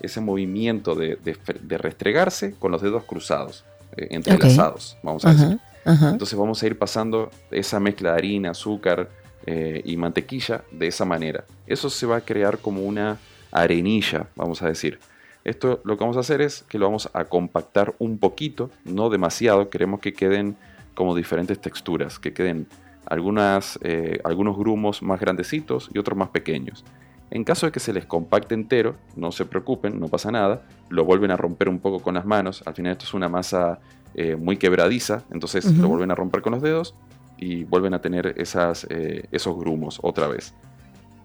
Ese 0.00 0.20
movimiento 0.20 0.94
de, 0.94 1.16
de 1.16 1.36
de 1.60 1.78
restregarse 1.78 2.54
con 2.54 2.72
los 2.72 2.80
dedos 2.80 3.04
cruzados, 3.04 3.64
eh, 3.96 4.08
entrelazados, 4.10 4.96
vamos 5.02 5.24
a 5.26 5.32
decir. 5.32 5.60
Ajá, 5.84 5.92
ajá. 5.92 6.10
Entonces 6.10 6.38
vamos 6.38 6.62
a 6.62 6.66
ir 6.66 6.78
pasando 6.78 7.30
esa 7.50 7.78
mezcla 7.80 8.12
de 8.12 8.18
harina, 8.18 8.50
azúcar 8.52 9.10
eh, 9.46 9.82
y 9.84 9.96
mantequilla 9.96 10.64
de 10.70 10.86
esa 10.86 11.04
manera. 11.04 11.44
Eso 11.66 11.88
se 11.90 12.06
va 12.06 12.16
a 12.16 12.20
crear 12.20 12.58
como 12.58 12.82
una 12.82 13.18
arenilla, 13.52 14.28
vamos 14.36 14.62
a 14.62 14.68
decir. 14.68 14.98
Esto 15.44 15.80
lo 15.84 15.96
que 15.96 16.04
vamos 16.04 16.18
a 16.18 16.20
hacer 16.20 16.42
es 16.42 16.62
que 16.68 16.78
lo 16.78 16.86
vamos 16.86 17.08
a 17.14 17.24
compactar 17.24 17.94
un 17.98 18.18
poquito, 18.18 18.70
no 18.84 19.08
demasiado, 19.08 19.70
queremos 19.70 20.00
que 20.00 20.12
queden 20.12 20.56
como 20.94 21.14
diferentes 21.14 21.58
texturas, 21.58 22.18
que 22.18 22.34
queden 22.34 22.66
algunas, 23.06 23.78
eh, 23.82 24.20
algunos 24.24 24.58
grumos 24.58 25.02
más 25.02 25.18
grandecitos 25.18 25.88
y 25.94 25.98
otros 25.98 26.18
más 26.18 26.28
pequeños. 26.28 26.84
En 27.30 27.44
caso 27.44 27.66
de 27.66 27.72
que 27.72 27.80
se 27.80 27.92
les 27.92 28.04
compacte 28.04 28.54
entero, 28.54 28.96
no 29.16 29.32
se 29.32 29.46
preocupen, 29.46 29.98
no 29.98 30.08
pasa 30.08 30.30
nada, 30.30 30.62
lo 30.90 31.04
vuelven 31.04 31.30
a 31.30 31.36
romper 31.36 31.68
un 31.68 31.78
poco 31.78 32.00
con 32.00 32.14
las 32.14 32.26
manos, 32.26 32.62
al 32.66 32.74
final 32.74 32.92
esto 32.92 33.04
es 33.04 33.14
una 33.14 33.28
masa 33.28 33.78
eh, 34.14 34.36
muy 34.36 34.56
quebradiza, 34.58 35.22
entonces 35.30 35.64
lo 35.72 35.88
vuelven 35.88 36.10
a 36.10 36.14
romper 36.14 36.42
con 36.42 36.52
los 36.52 36.62
dedos 36.62 36.94
y 37.40 37.64
vuelven 37.64 37.94
a 37.94 38.02
tener 38.02 38.34
esas, 38.36 38.86
eh, 38.90 39.24
esos 39.32 39.58
grumos 39.58 39.98
otra 40.02 40.28
vez. 40.28 40.52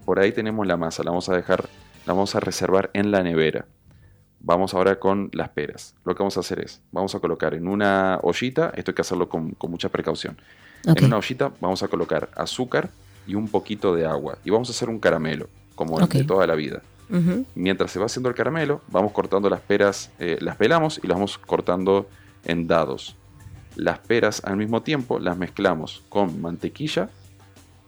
Por 0.05 0.19
ahí 0.19 0.31
tenemos 0.31 0.65
la 0.65 0.77
masa, 0.77 1.03
la 1.03 1.11
vamos 1.11 1.27
a 1.27 1.35
dejar, 1.35 1.67
la 2.05 2.13
vamos 2.13 2.33
a 2.35 2.39
reservar 2.39 2.89
en 2.93 3.11
la 3.11 3.21
nevera. 3.21 3.65
Vamos 4.39 4.73
ahora 4.73 4.97
con 4.97 5.29
las 5.33 5.49
peras. 5.49 5.93
Lo 6.05 6.15
que 6.15 6.19
vamos 6.19 6.37
a 6.37 6.39
hacer 6.39 6.61
es, 6.61 6.81
vamos 6.91 7.13
a 7.15 7.19
colocar 7.19 7.53
en 7.53 7.67
una 7.67 8.19
ollita, 8.23 8.71
esto 8.75 8.91
hay 8.91 8.95
que 8.95 9.01
hacerlo 9.01 9.27
con, 9.27 9.55
mucha 9.67 9.89
precaución. 9.89 10.37
En 10.85 11.03
una 11.03 11.17
ollita 11.17 11.51
vamos 11.59 11.83
a 11.83 11.87
colocar 11.89 12.29
azúcar 12.35 12.89
y 13.27 13.35
un 13.35 13.49
poquito 13.49 13.93
de 13.93 14.05
agua 14.05 14.37
y 14.45 14.51
vamos 14.51 14.69
a 14.69 14.71
hacer 14.71 14.87
un 14.87 14.99
caramelo, 14.99 15.49
como 15.73 15.99
de 15.99 16.23
toda 16.23 16.47
la 16.47 16.55
vida. 16.55 16.81
Mientras 17.55 17.91
se 17.91 17.99
va 17.99 18.05
haciendo 18.05 18.29
el 18.29 18.35
caramelo, 18.35 18.81
vamos 18.87 19.11
cortando 19.11 19.49
las 19.49 19.61
peras, 19.61 20.11
eh, 20.19 20.37
las 20.39 20.55
pelamos 20.55 20.99
y 21.03 21.07
las 21.07 21.15
vamos 21.17 21.37
cortando 21.37 22.07
en 22.45 22.67
dados. 22.67 23.15
Las 23.75 23.99
peras 23.99 24.43
al 24.45 24.57
mismo 24.57 24.81
tiempo 24.81 25.19
las 25.19 25.37
mezclamos 25.37 26.03
con 26.09 26.41
mantequilla 26.41 27.09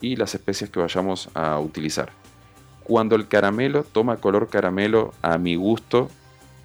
y 0.01 0.15
las 0.15 0.35
especias 0.35 0.69
que 0.69 0.79
vayamos 0.79 1.29
a 1.33 1.59
utilizar. 1.59 2.11
Cuando 2.83 3.15
el 3.15 3.27
caramelo 3.27 3.83
toma 3.83 4.17
color 4.17 4.49
caramelo 4.49 5.13
a 5.21 5.37
mi 5.37 5.55
gusto, 5.55 6.09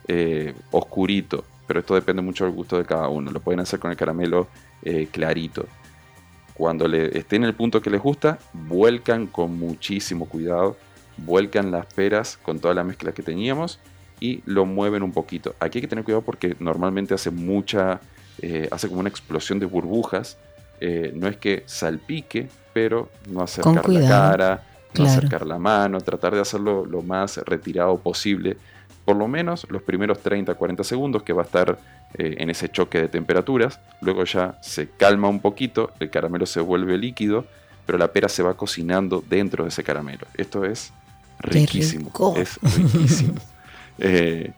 eh, 0.09 0.55
oscurito, 0.71 1.45
pero 1.67 1.81
esto 1.81 1.95
depende 1.95 2.23
mucho 2.23 2.45
del 2.45 2.55
gusto 2.55 2.77
de 2.79 2.85
cada 2.85 3.09
uno. 3.09 3.31
Lo 3.31 3.41
pueden 3.41 3.61
hacer 3.61 3.79
con 3.79 3.91
el 3.91 3.97
caramelo 3.97 4.49
eh, 4.83 5.09
clarito. 5.11 5.67
Cuando 6.55 6.87
le 6.87 7.17
esté 7.19 7.37
en 7.37 7.45
el 7.45 7.55
punto 7.55 7.81
que 7.81 7.91
les 7.91 8.01
gusta, 8.01 8.39
vuelcan 8.53 9.27
con 9.27 9.59
muchísimo 9.59 10.27
cuidado, 10.27 10.77
vuelcan 11.17 11.71
las 11.71 11.87
peras 11.87 12.39
con 12.43 12.61
toda 12.61 12.75
la 12.75 12.85
mezcla 12.85 13.13
que 13.13 13.23
teníamos 13.23 13.81
y 14.21 14.43
lo 14.45 14.67
mueven 14.67 15.03
un 15.03 15.13
poquito. 15.13 15.55
Aquí 15.61 15.79
hay 15.79 15.83
que 15.83 15.89
tener 15.89 16.05
cuidado 16.05 16.23
porque 16.23 16.57
normalmente 16.61 17.15
hace 17.15 17.31
mucha, 17.31 18.01
eh, 18.41 18.69
hace 18.71 18.89
como 18.89 19.01
una 19.01 19.09
explosión 19.09 19.59
de 19.59 19.67
burbujas. 19.67 20.37
no 21.15 21.29
es 21.29 21.37
que 21.37 21.63
salpique, 21.67 22.49
pero 22.73 23.09
no 23.29 23.43
acercar 23.43 23.89
la 23.89 24.09
cara, 24.09 24.63
no 24.95 25.05
acercar 25.05 25.47
la 25.47 25.59
mano, 25.59 26.01
tratar 26.01 26.35
de 26.35 26.41
hacerlo 26.41 26.85
lo 26.85 27.03
más 27.03 27.37
retirado 27.39 27.99
posible 27.99 28.57
por 29.05 29.17
lo 29.17 29.29
menos 29.29 29.67
los 29.69 29.83
primeros 29.83 30.21
30, 30.21 30.55
40 30.55 30.85
segundos 30.85 31.23
que 31.23 31.33
va 31.33 31.43
a 31.43 31.45
estar 31.45 31.79
eh, 32.15 32.37
en 32.39 32.51
ese 32.51 32.69
choque 32.69 33.01
de 33.01 33.09
temperaturas. 33.09 33.81
Luego 34.01 34.25
ya 34.25 34.59
se 34.63 34.89
calma 34.91 35.29
un 35.29 35.41
poquito, 35.41 35.93
el 36.01 36.11
caramelo 36.11 36.47
se 36.47 36.61
vuelve 36.61 36.97
líquido, 36.99 37.47
pero 37.85 37.99
la 37.99 38.13
pera 38.13 38.29
se 38.29 38.43
va 38.43 38.55
cocinando 38.55 39.25
dentro 39.29 39.65
de 39.65 39.71
ese 39.71 39.83
caramelo. 39.83 40.27
Esto 40.35 40.65
es 40.65 40.93
riquísimo. 41.41 42.13
Es 42.37 42.59
riquísimo. 42.63 43.35
eh, 43.99 44.53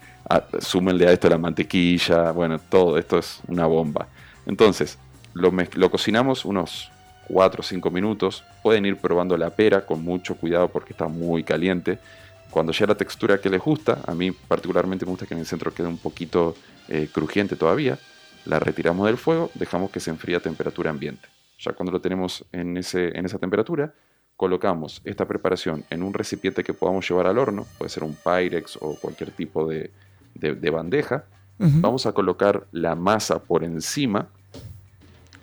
súmenle 0.59 1.07
a 1.07 1.13
esto 1.13 1.29
la 1.29 1.39
mantequilla, 1.39 2.31
bueno, 2.33 2.59
todo 2.59 2.99
esto 2.99 3.19
es 3.19 3.41
una 3.47 3.67
bomba. 3.67 4.09
Entonces, 4.47 4.99
lo, 5.33 5.53
lo 5.75 5.91
cocinamos 5.91 6.45
unos 6.45 6.91
4 7.29 7.61
o 7.61 7.65
5 7.65 7.91
minutos. 7.91 8.45
Pueden 8.63 8.87
ir 8.87 8.97
probando 8.97 9.37
la 9.37 9.51
pera 9.51 9.85
con 9.85 10.03
mucho 10.03 10.37
cuidado 10.37 10.69
porque 10.69 10.93
está 10.93 11.09
muy 11.09 11.43
caliente 11.43 11.99
cuando 12.55 12.71
ya 12.71 12.87
la 12.87 12.95
textura 12.95 13.41
que 13.41 13.51
les 13.51 13.61
gusta, 13.61 13.99
a 14.07 14.15
mí 14.15 14.31
particularmente 14.31 15.05
me 15.05 15.11
gusta 15.11 15.27
que 15.27 15.35
en 15.35 15.41
el 15.41 15.47
centro 15.47 15.75
quede 15.75 15.89
un 15.89 15.99
poquito 15.99 16.55
eh, 16.87 17.09
crujiente 17.13 17.57
todavía, 17.57 17.99
la 18.45 18.61
retiramos 18.61 19.07
del 19.07 19.17
fuego, 19.17 19.51
dejamos 19.55 19.91
que 19.91 19.99
se 19.99 20.11
enfríe 20.11 20.37
a 20.37 20.41
temperatura 20.41 20.91
ambiente. 20.91 21.27
Ya 21.59 21.73
cuando 21.73 21.91
lo 21.91 22.01
tenemos 22.01 22.45
en, 22.53 22.77
ese, 22.77 23.09
en 23.19 23.27
esa 23.27 23.41
temperatura, 23.41 23.93
colocamos 24.37 25.03
esta 25.05 25.27
preparación 25.27 25.85
en 25.91 26.05
un 26.05 26.15
recipiente 26.15 26.63
que 26.63 26.75
podamos 26.75 27.09
llevar 27.09 27.27
al 27.27 27.39
horno, 27.39 27.67
puede 27.77 27.89
ser 27.89 28.05
un 28.05 28.15
Pyrex 28.15 28.79
o 28.81 28.95
cualquier 29.01 29.33
tipo 29.33 29.67
de, 29.67 29.91
bandeja. 30.71 31.25
Vamos 31.59 32.05
a 32.07 32.13
colocar 32.13 32.67
la 32.73 32.95
masa 32.95 33.39
por 33.39 33.63
encima 33.65 34.27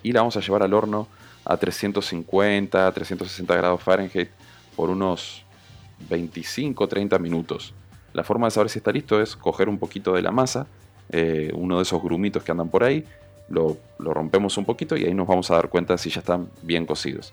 y 0.02 0.12
la 0.12 0.20
vamos 0.20 0.36
a 0.36 0.40
llevar 0.40 0.62
al 0.62 0.74
horno 0.74 1.08
a 1.44 1.56
350, 1.56 2.92
360 2.92 3.56
grados 3.56 3.82
Fahrenheit 3.82 4.28
por 4.76 4.90
unos 4.90 5.44
25 6.08 6.86
30 6.86 7.18
minutos. 7.18 7.74
La 8.12 8.24
forma 8.24 8.46
de 8.46 8.50
saber 8.50 8.70
si 8.70 8.78
está 8.78 8.92
listo 8.92 9.20
es 9.20 9.36
coger 9.36 9.68
un 9.68 9.78
poquito 9.78 10.12
de 10.12 10.22
la 10.22 10.30
masa, 10.30 10.66
eh, 11.10 11.50
uno 11.54 11.76
de 11.76 11.82
esos 11.82 12.02
grumitos 12.02 12.42
que 12.42 12.52
andan 12.52 12.68
por 12.68 12.84
ahí, 12.84 13.04
lo, 13.48 13.76
rompemos 13.98 14.56
un 14.58 14.64
poquito 14.64 14.96
y 14.96 15.04
ahí 15.04 15.14
nos 15.14 15.26
vamos 15.26 15.50
a 15.50 15.54
dar 15.54 15.68
cuenta 15.68 15.98
si 15.98 16.10
ya 16.10 16.20
están 16.20 16.48
bien 16.62 16.86
cocidos. 16.86 17.32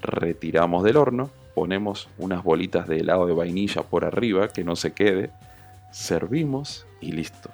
Retiramos 0.00 0.84
del 0.84 0.96
horno, 0.96 1.30
ponemos 1.54 2.08
unas 2.18 2.42
bolitas 2.42 2.88
de 2.88 2.98
helado 2.98 3.26
de 3.26 3.32
vainilla 3.32 3.82
por 3.82 4.04
arriba 4.04 4.48
que 4.48 4.64
no 4.64 4.76
se 4.76 4.92
quede, 4.92 5.30
servimos 5.94 6.86
y 7.00 7.12
listo. 7.12 7.50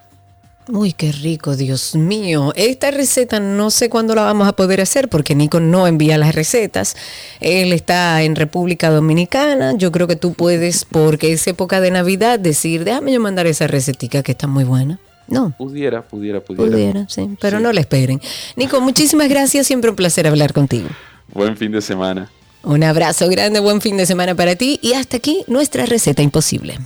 Uy, 0.68 0.92
qué 0.92 1.10
rico, 1.10 1.56
Dios 1.56 1.94
mío. 1.96 2.52
Esta 2.54 2.90
receta 2.90 3.40
no 3.40 3.70
sé 3.70 3.88
cuándo 3.88 4.14
la 4.14 4.22
vamos 4.22 4.46
a 4.46 4.52
poder 4.52 4.80
hacer 4.80 5.08
porque 5.08 5.34
Nico 5.34 5.58
no 5.58 5.86
envía 5.86 6.16
las 6.16 6.34
recetas. 6.34 6.96
Él 7.40 7.72
está 7.72 8.22
en 8.22 8.36
República 8.36 8.90
Dominicana. 8.90 9.74
Yo 9.76 9.90
creo 9.90 10.06
que 10.06 10.16
tú 10.16 10.34
puedes, 10.34 10.84
porque 10.84 11.32
es 11.32 11.46
época 11.46 11.80
de 11.80 11.90
Navidad, 11.90 12.38
decir, 12.38 12.84
déjame 12.84 13.12
yo 13.12 13.20
mandar 13.20 13.46
esa 13.46 13.66
recetica 13.66 14.22
que 14.22 14.32
está 14.32 14.46
muy 14.46 14.64
buena. 14.64 15.00
No. 15.26 15.54
Pudiera, 15.56 16.02
pudiera, 16.02 16.40
pudiera. 16.40 16.70
Pudiera, 16.70 17.08
sí, 17.08 17.28
pero 17.40 17.58
no 17.58 17.72
la 17.72 17.80
esperen. 17.80 18.20
Nico, 18.56 18.80
muchísimas 18.80 19.28
gracias. 19.28 19.66
Siempre 19.66 19.90
un 19.90 19.96
placer 19.96 20.26
hablar 20.26 20.52
contigo. 20.52 20.88
Buen 21.32 21.56
fin 21.56 21.72
de 21.72 21.80
semana. 21.80 22.30
Un 22.62 22.84
abrazo 22.84 23.28
grande, 23.28 23.58
buen 23.60 23.80
fin 23.80 23.96
de 23.96 24.06
semana 24.06 24.34
para 24.34 24.54
ti 24.54 24.78
y 24.82 24.92
hasta 24.92 25.16
aquí 25.16 25.44
nuestra 25.48 25.86
receta 25.86 26.22
imposible. 26.22 26.78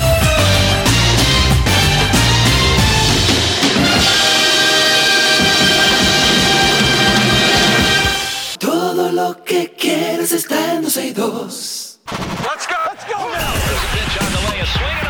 Quieres 10.24 10.44
está 10.44 10.74
en 10.74 10.82
12 10.82 11.06
y 11.06 11.12
2. 11.12 12.00
Let's 12.44 12.66
go, 12.66 12.74
let's 12.86 13.04
go 13.04 13.18
now. 13.18 13.52
There's 13.66 13.84
a 13.84 13.90
pitch 13.92 14.16
on 14.22 14.32
the 14.32 14.50
way, 14.50 14.60
a 14.60 14.66
swing 14.66 15.03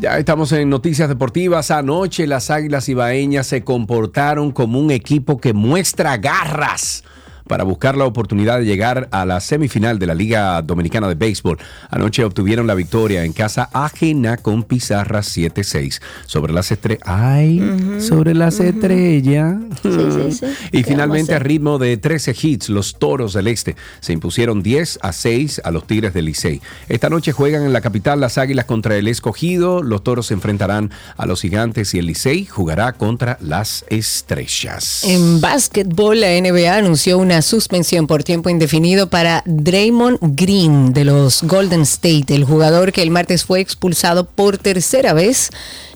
Ya 0.00 0.16
estamos 0.16 0.50
en 0.52 0.70
noticias 0.70 1.10
deportivas. 1.10 1.70
Anoche 1.70 2.26
las 2.26 2.50
Águilas 2.50 2.88
Ibaeñas 2.88 3.46
se 3.46 3.64
comportaron 3.64 4.50
como 4.50 4.80
un 4.80 4.90
equipo 4.90 5.38
que 5.38 5.52
muestra 5.52 6.16
garras 6.16 7.04
para 7.46 7.64
buscar 7.64 7.96
la 7.96 8.04
oportunidad 8.04 8.58
de 8.58 8.64
llegar 8.64 9.08
a 9.10 9.24
la 9.24 9.40
semifinal 9.40 9.98
de 9.98 10.06
la 10.06 10.14
Liga 10.14 10.60
Dominicana 10.62 11.08
de 11.08 11.14
Béisbol. 11.14 11.58
Anoche 11.90 12.24
obtuvieron 12.24 12.66
la 12.66 12.74
victoria 12.74 13.24
en 13.24 13.32
casa 13.32 13.68
ajena 13.72 14.36
con 14.36 14.62
pizarra 14.62 15.20
7-6 15.20 16.00
sobre 16.26 16.52
las 16.52 16.70
estrellas. 16.70 17.02
¡Ay! 17.06 17.60
sobre 18.00 18.34
las 18.34 18.60
estrellas. 18.60 19.56
y 20.72 20.82
finalmente 20.82 21.34
a 21.34 21.38
ritmo 21.38 21.78
de 21.78 21.96
13 21.96 22.34
hits, 22.40 22.68
los 22.68 22.98
Toros 22.98 23.32
del 23.32 23.46
Este 23.46 23.76
se 24.00 24.12
impusieron 24.12 24.62
10 24.62 25.00
a 25.02 25.12
6 25.12 25.62
a 25.64 25.70
los 25.70 25.86
Tigres 25.86 26.14
del 26.14 26.26
Licey. 26.26 26.60
Esta 26.88 27.08
noche 27.08 27.32
juegan 27.32 27.64
en 27.64 27.72
la 27.72 27.80
capital 27.80 28.20
las 28.20 28.38
Águilas 28.38 28.64
contra 28.64 28.96
el 28.96 29.08
Escogido, 29.08 29.82
los 29.82 30.02
Toros 30.02 30.26
se 30.26 30.34
enfrentarán 30.34 30.90
a 31.16 31.26
los 31.26 31.42
Gigantes 31.42 31.94
y 31.94 31.98
el 31.98 32.06
Licey 32.06 32.46
jugará 32.46 32.92
contra 32.92 33.38
las 33.40 33.84
Estrellas. 33.88 35.04
En 35.04 35.40
básquetbol, 35.40 36.20
la 36.20 36.28
NBA 36.40 36.76
anunció 36.76 37.18
una 37.18 37.39
suspensión 37.42 38.06
por 38.06 38.24
tiempo 38.24 38.50
indefinido 38.50 39.08
para 39.08 39.42
Draymond 39.46 40.18
Green 40.20 40.92
de 40.92 41.04
los 41.04 41.42
Golden 41.42 41.82
State, 41.82 42.34
el 42.34 42.44
jugador 42.44 42.92
que 42.92 43.02
el 43.02 43.10
martes 43.10 43.44
fue 43.44 43.60
expulsado 43.60 44.24
por 44.24 44.58
tercera 44.58 45.12
vez 45.12 45.50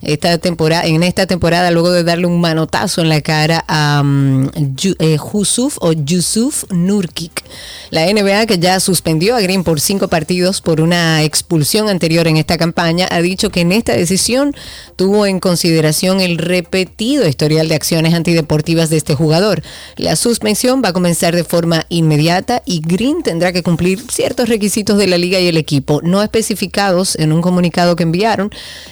esta 0.05 0.37
temporada, 0.39 0.85
en 0.85 1.03
esta 1.03 1.27
temporada 1.27 1.71
luego 1.71 1.91
de 1.91 2.05
darle 2.05 2.27
un 2.27 2.41
manotazo 2.41 3.01
en 3.01 3.09
la 3.09 3.23
cara 3.23 3.65
a 3.67 4.03
um, 4.05 4.51
Yusuf 4.77 5.79
o 5.81 5.93
Yusuf 5.93 6.65
Nurkic. 6.71 7.43
La 7.91 8.07
NBA, 8.13 8.47
que 8.47 8.59
ya 8.59 8.81
suspendió 8.81 9.37
a 9.37 9.41
Green 9.41 9.65
por 9.65 9.81
cinco 9.81 10.09
partidos 10.09 10.61
por 10.61 10.81
una 10.81 11.23
expulsión 11.23 11.89
anterior 11.89 12.27
en 12.29 12.37
esta 12.37 12.59
campaña, 12.59 13.09
ha 13.11 13.21
dicho 13.23 13.51
que 13.51 13.63
en 13.63 13.73
esta 13.73 13.95
decisión 13.95 14.55
tuvo 14.97 15.27
en 15.27 15.41
consideración 15.41 16.21
el 16.21 16.39
repetido 16.39 17.27
historial 17.27 17.69
de 17.69 17.75
acciones 17.75 18.15
antideportivas 18.15 18.91
de 18.91 18.99
este 18.99 19.15
jugador. 19.15 19.63
La 19.97 20.17
suspensión 20.17 20.83
va 20.85 20.91
a 20.91 20.93
comenzar 20.93 21.24
de 21.33 21.45
forma 21.45 21.87
inmediata 21.89 22.63
y 22.67 22.81
Green 22.81 23.23
tendrá 23.23 23.53
que 23.53 23.63
cumplir 23.63 24.01
ciertos 24.11 24.49
requisitos 24.49 24.99
de 24.99 25.07
la 25.07 25.17
liga 25.17 25.41
y 25.41 25.47
el 25.47 25.57
equipo, 25.57 26.01
no 26.03 26.23
especificados 26.23 27.17
en 27.17 27.33
un 27.33 27.41
comunicado 27.41 27.97
que 27.97 28.03
enviaron 28.03 28.51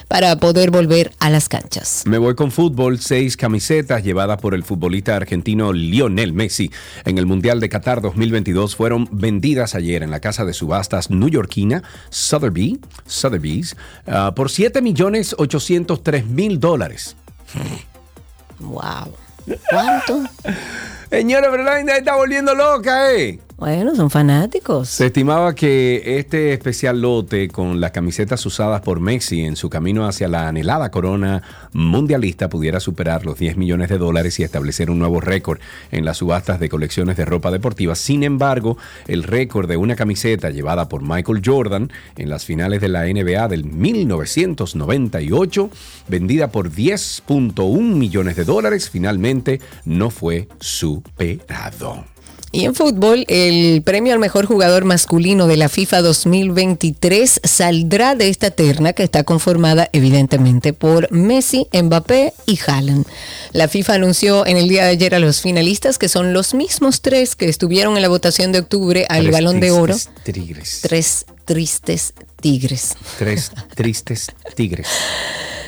para 0.08 0.36
poder 0.36 0.70
volver 0.70 1.12
a 1.18 1.30
las 1.30 1.48
canchas. 1.48 2.04
Me 2.06 2.18
voy 2.18 2.34
con 2.34 2.50
fútbol, 2.50 3.00
seis 3.00 3.36
camisetas 3.36 4.02
llevadas 4.02 4.40
por 4.40 4.54
el 4.54 4.64
futbolista 4.64 5.16
argentino 5.16 5.72
Lionel 5.72 6.32
Messi 6.32 6.70
en 7.04 7.18
el 7.18 7.26
Mundial 7.26 7.60
de 7.60 7.68
Qatar 7.68 8.00
2022 8.00 8.76
fueron 8.76 9.08
vendidas 9.10 9.74
ayer 9.74 10.02
en 10.02 10.10
la 10.10 10.20
casa 10.20 10.44
de 10.44 10.52
subastas 10.52 11.10
newyorkina 11.10 11.82
Sotheby's, 12.10 12.78
Sotheby's 13.06 13.76
uh, 14.06 14.32
por 14.34 14.50
7 14.50 14.80
millones 14.82 15.34
803 15.38 16.26
mil 16.26 16.60
dólares. 16.60 17.16
Wow. 18.60 19.12
¿Cuánto? 19.70 20.22
Señora, 21.12 21.50
pero 21.50 21.62
la 21.62 21.76
gente 21.76 21.94
está 21.94 22.16
volviendo 22.16 22.54
loca, 22.54 23.12
¿eh? 23.12 23.38
Bueno, 23.62 23.94
son 23.94 24.10
fanáticos. 24.10 24.88
Se 24.88 25.06
estimaba 25.06 25.54
que 25.54 26.18
este 26.18 26.52
especial 26.52 27.00
lote 27.00 27.46
con 27.46 27.80
las 27.80 27.92
camisetas 27.92 28.44
usadas 28.44 28.80
por 28.80 28.98
Messi 28.98 29.42
en 29.42 29.54
su 29.54 29.70
camino 29.70 30.04
hacia 30.04 30.26
la 30.26 30.48
anhelada 30.48 30.90
corona 30.90 31.44
mundialista 31.72 32.48
pudiera 32.48 32.80
superar 32.80 33.24
los 33.24 33.38
10 33.38 33.56
millones 33.56 33.88
de 33.88 33.98
dólares 33.98 34.40
y 34.40 34.42
establecer 34.42 34.90
un 34.90 34.98
nuevo 34.98 35.20
récord 35.20 35.60
en 35.92 36.04
las 36.04 36.16
subastas 36.16 36.58
de 36.58 36.68
colecciones 36.68 37.16
de 37.16 37.24
ropa 37.24 37.52
deportiva. 37.52 37.94
Sin 37.94 38.24
embargo, 38.24 38.78
el 39.06 39.22
récord 39.22 39.68
de 39.68 39.76
una 39.76 39.94
camiseta 39.94 40.50
llevada 40.50 40.88
por 40.88 41.02
Michael 41.02 41.40
Jordan 41.44 41.92
en 42.16 42.30
las 42.30 42.44
finales 42.44 42.80
de 42.80 42.88
la 42.88 43.04
NBA 43.04 43.46
del 43.46 43.64
1998, 43.64 45.70
vendida 46.08 46.50
por 46.50 46.72
10.1 46.72 47.80
millones 47.80 48.34
de 48.34 48.42
dólares, 48.42 48.90
finalmente 48.90 49.60
no 49.84 50.10
fue 50.10 50.48
superado. 50.58 52.11
Y 52.54 52.66
en 52.66 52.74
fútbol, 52.74 53.24
el 53.28 53.80
premio 53.80 54.12
al 54.12 54.18
mejor 54.18 54.44
jugador 54.44 54.84
masculino 54.84 55.46
de 55.46 55.56
la 55.56 55.70
FIFA 55.70 56.02
2023 56.02 57.40
saldrá 57.42 58.14
de 58.14 58.28
esta 58.28 58.50
terna 58.50 58.92
que 58.92 59.02
está 59.02 59.24
conformada 59.24 59.88
evidentemente 59.94 60.74
por 60.74 61.10
Messi, 61.10 61.66
Mbappé 61.72 62.34
y 62.44 62.58
Haaland. 62.66 63.06
La 63.52 63.68
FIFA 63.68 63.94
anunció 63.94 64.46
en 64.46 64.58
el 64.58 64.68
día 64.68 64.84
de 64.84 64.90
ayer 64.90 65.14
a 65.14 65.18
los 65.18 65.40
finalistas 65.40 65.96
que 65.96 66.10
son 66.10 66.34
los 66.34 66.52
mismos 66.52 67.00
tres 67.00 67.36
que 67.36 67.48
estuvieron 67.48 67.96
en 67.96 68.02
la 68.02 68.08
votación 68.08 68.52
de 68.52 68.58
octubre 68.58 69.06
al 69.08 69.30
Balón 69.30 69.58
de 69.58 69.70
Oro. 69.70 69.96
Tigres. 70.22 70.80
Tres 70.82 71.24
tristes 71.46 72.12
tigres. 72.42 72.94
Tres 73.18 73.52
tristes 73.74 74.26
tigres. 74.54 74.88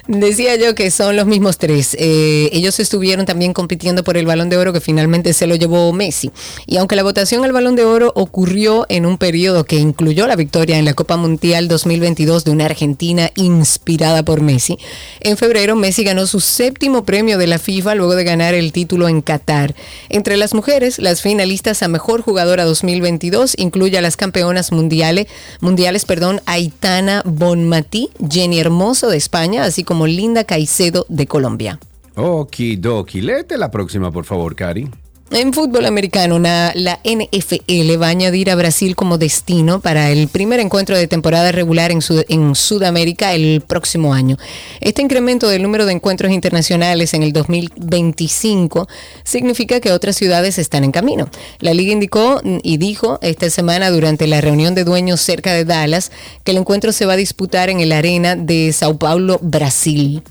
Decía 0.07 0.57
yo 0.57 0.75
que 0.75 0.91
son 0.91 1.17
los 1.17 1.25
mismos 1.25 1.57
tres. 1.57 1.97
Eh, 1.99 2.51
ellos 2.53 2.79
estuvieron 2.79 3.25
también 3.25 3.55
compitiendo 3.55 4.05
por 4.05 4.19
el 4.19 4.27
balón 4.27 4.51
de 4.51 4.59
oro 4.59 4.75
que 4.75 4.83
finalmente 4.83 5.33
se 5.33 5.47
lo 5.47 5.55
llevó 5.55 5.91
Messi. 5.95 6.31
Y 6.67 6.77
aunque 6.77 6.95
la 6.95 7.03
votación 7.03 7.43
al 7.43 7.53
balón 7.53 7.75
de 7.75 7.87
oro 7.87 8.13
ocurrió 8.15 8.85
en 8.91 9.07
un 9.07 9.17
periodo 9.17 9.65
que 9.65 9.77
incluyó 9.77 10.27
la 10.27 10.37
victoria 10.37 10.77
en 10.77 10.85
la 10.85 10.93
Copa 10.93 11.17
Mundial 11.17 11.69
2022 11.69 12.45
de 12.45 12.51
una 12.51 12.67
Argentina 12.67 13.31
inspirada 13.35 14.23
por 14.23 14.43
Messi, 14.43 14.79
en 15.21 15.39
febrero 15.39 15.75
Messi 15.75 16.05
ganó 16.05 16.27
su 16.27 16.41
séptimo 16.41 17.07
premio 17.07 17.39
de 17.39 17.47
la 17.47 17.59
FIFA 17.59 17.95
luego 17.95 18.15
de 18.15 18.25
ganar 18.25 18.53
el 18.53 18.73
título 18.73 19.09
en 19.09 19.23
Qatar. 19.23 19.75
Entre 20.11 20.37
las 20.37 20.53
mujeres, 20.53 20.99
las 20.99 21.23
finalistas 21.23 21.83
a 21.83 21.89
Mejor 21.89 22.21
Jugadora 22.21 22.67
2022 22.67 23.55
incluye 23.57 23.97
a 23.97 24.03
las 24.03 24.19
campeonas 24.19 24.71
mundiales, 24.71 25.29
mundiales 25.61 26.05
perdón, 26.05 26.43
Aitana 26.65 27.21
Bonmatí, 27.27 28.09
Jenny 28.31 28.59
Hermoso 28.59 29.11
de 29.11 29.19
España, 29.19 29.65
así 29.65 29.85
como 29.85 30.07
Linda 30.07 30.45
Caicedo 30.45 31.05
de 31.11 31.27
Colombia. 31.27 31.79
Okidoki. 32.17 33.21
Léete 33.21 33.59
la 33.59 33.71
próxima, 33.71 34.11
por 34.11 34.25
favor, 34.25 34.57
Cari. 34.57 34.89
En 35.31 35.53
fútbol 35.53 35.87
americano, 35.87 36.39
la, 36.39 36.73
NFL 37.03 38.01
va 38.01 38.07
a 38.07 38.11
añadir 38.11 38.51
a 38.51 38.57
Brasil 38.57 38.95
como 38.95 39.17
destino 39.19 39.81
para 39.81 40.11
el 40.11 40.29
primer 40.29 40.61
encuentro 40.61 40.97
de 40.97 41.09
temporada 41.09 41.51
regular 41.51 41.91
en, 41.91 42.01
en, 42.29 42.55
Sudamérica 42.55 43.33
el 43.33 43.63
próximo 43.63 44.13
año. 44.13 44.37
Este 44.81 45.01
incremento 45.01 45.49
del 45.49 45.63
número 45.63 45.87
de 45.87 45.93
encuentros 45.93 46.31
internacionales 46.31 47.15
en 47.15 47.23
el 47.23 47.33
2025 47.33 48.87
significa 49.25 49.81
que 49.81 49.93
otras 49.93 50.15
ciudades 50.15 50.59
están 50.59 50.85
en 50.85 50.93
camino. 50.93 51.29
La 51.59 51.73
liga 51.73 51.93
indicó 51.93 52.41
y 52.63 52.77
dijo 52.77 53.19
esta 53.23 53.49
semana 53.49 53.91
durante 53.91 54.27
la 54.27 54.43
reunión 54.43 54.75
de 54.75 54.85
dueños 54.85 55.23
cerca 55.23 55.53
de 55.55 55.65
Dallas 55.65 56.13
que 56.45 56.53
el 56.53 56.59
encuentro 56.59 56.93
se 56.93 57.07
va 57.07 57.15
a 57.15 57.17
disputar 57.17 57.71
en 57.71 57.81
el 57.81 57.93
arena 57.93 58.37
de 58.37 58.73
Sao 58.73 58.99
Paulo, 58.99 59.41
Brasil 59.43 60.23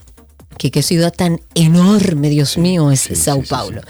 que 0.57 0.71
qué 0.71 0.81
ciudad 0.83 1.13
tan 1.13 1.41
enorme, 1.55 2.29
Dios 2.29 2.57
mío, 2.57 2.91
es 2.91 3.09
Sao 3.13 3.43
Paulo. 3.43 3.81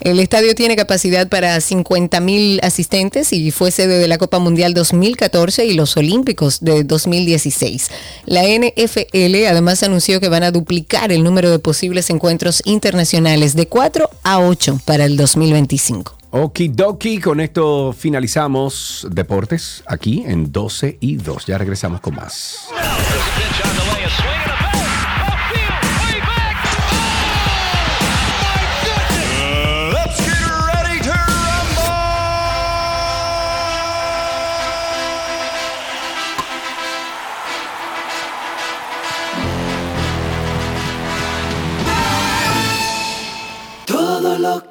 el 0.00 0.20
estadio 0.20 0.54
tiene 0.54 0.76
capacidad 0.76 1.28
para 1.28 1.60
50 1.60 2.20
mil 2.20 2.60
asistentes 2.62 3.32
y 3.32 3.50
fue 3.50 3.70
sede 3.70 3.98
de 3.98 4.08
la 4.08 4.18
Copa 4.18 4.38
Mundial 4.38 4.74
2014 4.74 5.66
y 5.66 5.74
los 5.74 5.96
Olímpicos 5.96 6.60
de 6.60 6.84
2016. 6.84 7.88
La 8.26 8.42
NFL 8.42 9.46
además 9.48 9.82
anunció 9.82 10.20
que 10.20 10.28
van 10.28 10.42
a 10.42 10.50
duplicar 10.50 11.12
el 11.12 11.22
número 11.22 11.50
de 11.50 11.58
posibles 11.58 12.10
encuentros 12.10 12.62
internacionales 12.64 13.54
de 13.54 13.66
4 13.66 14.10
a 14.22 14.40
8 14.40 14.80
para 14.84 15.04
el 15.04 15.16
2025. 15.16 16.18
Okidoki, 16.36 17.20
con 17.20 17.38
esto 17.38 17.92
finalizamos 17.92 19.06
Deportes 19.08 19.84
aquí 19.86 20.24
en 20.26 20.50
12 20.50 20.98
y 21.00 21.14
2. 21.14 21.46
Ya 21.46 21.58
regresamos 21.58 22.00
con 22.00 22.16
más. 22.16 22.70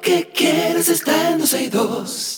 Que 0.04 0.28
quieres 0.28 0.88
está 0.90 1.30
en 1.30 1.38
262. 1.38 2.33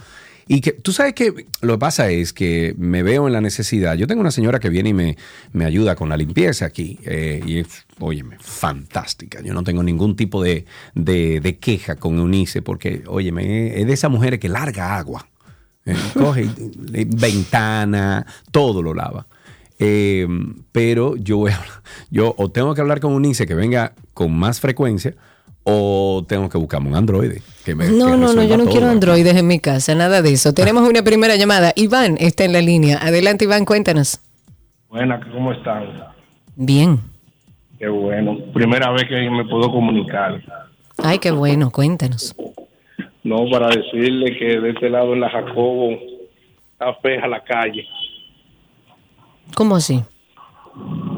y 0.54 0.62
que 0.62 0.72
tú 0.72 0.94
sabes 0.94 1.16
que 1.16 1.48
lo 1.62 1.74
que 1.74 1.80
pasa 1.80 2.12
es 2.12 2.32
que 2.32 2.76
me 2.78 3.02
veo 3.02 3.26
en 3.26 3.34
la 3.34 3.42
necesidad. 3.42 3.96
Yo 3.96 4.06
tengo 4.06 4.22
una 4.22 4.30
señora 4.30 4.60
que 4.60 4.70
viene 4.70 4.90
y 4.90 4.94
me, 4.94 5.18
me 5.52 5.66
ayuda 5.66 5.96
con 5.96 6.10
la 6.10 6.16
limpieza 6.16 6.66
aquí. 6.66 7.00
Eh, 7.06 7.42
y 7.44 7.58
es, 7.58 7.88
óyeme, 8.00 8.38
fantástica. 8.40 9.42
Yo 9.42 9.56
no 9.56 9.64
tengo 9.64 9.82
ningún 9.82 10.16
tipo 10.16 10.44
de, 10.44 10.66
de, 10.94 11.58
queja 11.60 11.96
con 11.96 12.20
Eunice 12.20 12.62
porque, 12.62 13.02
óyeme, 13.08 13.82
es 13.82 13.88
de 13.88 13.94
esas 13.94 14.12
mujeres 14.12 14.40
que 14.40 14.48
larga 14.48 14.96
agua. 14.96 15.28
Eh, 15.88 15.96
coge 16.14 16.48
ventana, 17.08 18.24
todo 18.52 18.84
lo 18.84 18.94
lava. 18.94 19.26
Eh, 19.80 20.28
pero 20.72 21.16
yo, 21.16 21.38
voy 21.38 21.52
yo 22.12 22.36
o 22.38 22.52
tengo 22.52 22.76
que 22.76 22.82
hablar 22.82 23.00
con 23.00 23.14
Eunice 23.14 23.48
que 23.48 23.56
venga 23.56 23.96
con 24.14 24.32
más 24.38 24.60
frecuencia 24.60 25.16
o 25.64 26.24
tengo 26.28 26.50
que 26.50 26.58
buscarme 26.58 26.90
un 26.90 26.96
Android. 26.96 27.40
Que 27.64 27.76
me, 27.76 27.90
no, 27.90 28.18
no, 28.18 28.34
no, 28.34 28.44
yo 28.44 28.58
no 28.58 28.66
quiero 28.66 28.90
androides 28.90 29.36
en 29.36 29.48
mi 29.48 29.60
casa, 29.60 29.96
nada 29.96 30.22
de 30.22 30.34
eso. 30.34 30.54
Tenemos 30.54 30.88
una 30.88 31.02
primera 31.04 31.36
llamada. 31.36 31.74
Iván 31.76 32.18
está 32.20 32.44
en 32.44 32.54
la 32.54 32.62
línea. 32.62 32.98
Adelante, 33.02 33.46
Iván, 33.46 33.66
cuéntanos. 33.66 34.20
Buenas, 34.90 35.26
¿cómo 35.32 35.54
están? 35.54 35.86
Bien. 36.56 37.00
Qué 37.80 37.88
bueno. 37.88 38.38
Primera 38.54 38.92
vez 38.92 39.06
que 39.08 39.30
me 39.30 39.46
puedo 39.46 39.72
comunicar. 39.72 40.42
Ay, 40.98 41.20
qué 41.20 41.32
bueno, 41.32 41.72
cuéntanos. 41.72 42.36
No, 43.24 43.50
para 43.50 43.70
decirle 43.70 44.38
que 44.38 44.60
de 44.60 44.70
este 44.72 44.90
lado 44.90 45.14
en 45.14 45.22
la 45.22 45.30
Jacobo 45.30 45.92
está 46.74 46.94
feja 47.02 47.28
la 47.28 47.44
calle. 47.44 47.86
¿Cómo 49.56 49.78
así? 49.78 50.04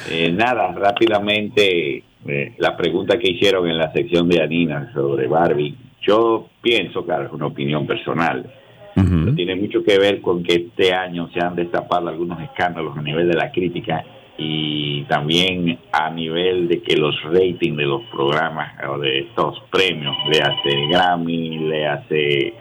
Eh, 0.10 0.32
nada, 0.32 0.72
rápidamente, 0.74 2.04
eh, 2.26 2.54
la 2.58 2.78
pregunta 2.78 3.18
que 3.20 3.32
hicieron 3.32 3.68
en 3.68 3.78
la 3.78 3.92
sección 3.92 4.30
de 4.30 4.42
Anina 4.42 4.92
sobre 4.94 5.28
Barbie, 5.28 5.76
yo 6.02 6.48
pienso, 6.62 7.06
claro, 7.06 7.26
es 7.26 7.32
una 7.34 7.48
opinión 7.48 7.86
personal, 7.86 8.50
pero 8.94 9.34
tiene 9.34 9.56
mucho 9.56 9.84
que 9.84 9.98
ver 9.98 10.22
con 10.22 10.44
que 10.44 10.54
este 10.54 10.94
año 10.94 11.30
se 11.34 11.40
han 11.40 11.56
destapado 11.56 12.10
algunos 12.10 12.42
escándalos 12.42 12.98
a 12.98 13.02
nivel 13.02 13.28
de 13.28 13.34
la 13.36 13.52
crítica 13.52 14.04
y 14.38 15.04
también 15.04 15.78
a 15.92 16.10
nivel 16.10 16.68
de 16.68 16.82
que 16.82 16.96
los 16.98 17.16
ratings 17.24 17.78
de 17.78 17.86
los 17.86 18.04
programas 18.12 18.74
o 18.88 18.98
de 18.98 19.20
estos 19.20 19.62
premios, 19.72 20.16
le 20.30 20.42
hace 20.42 20.88
Grammy, 20.90 21.58
le 21.60 21.88
hace 21.88 22.54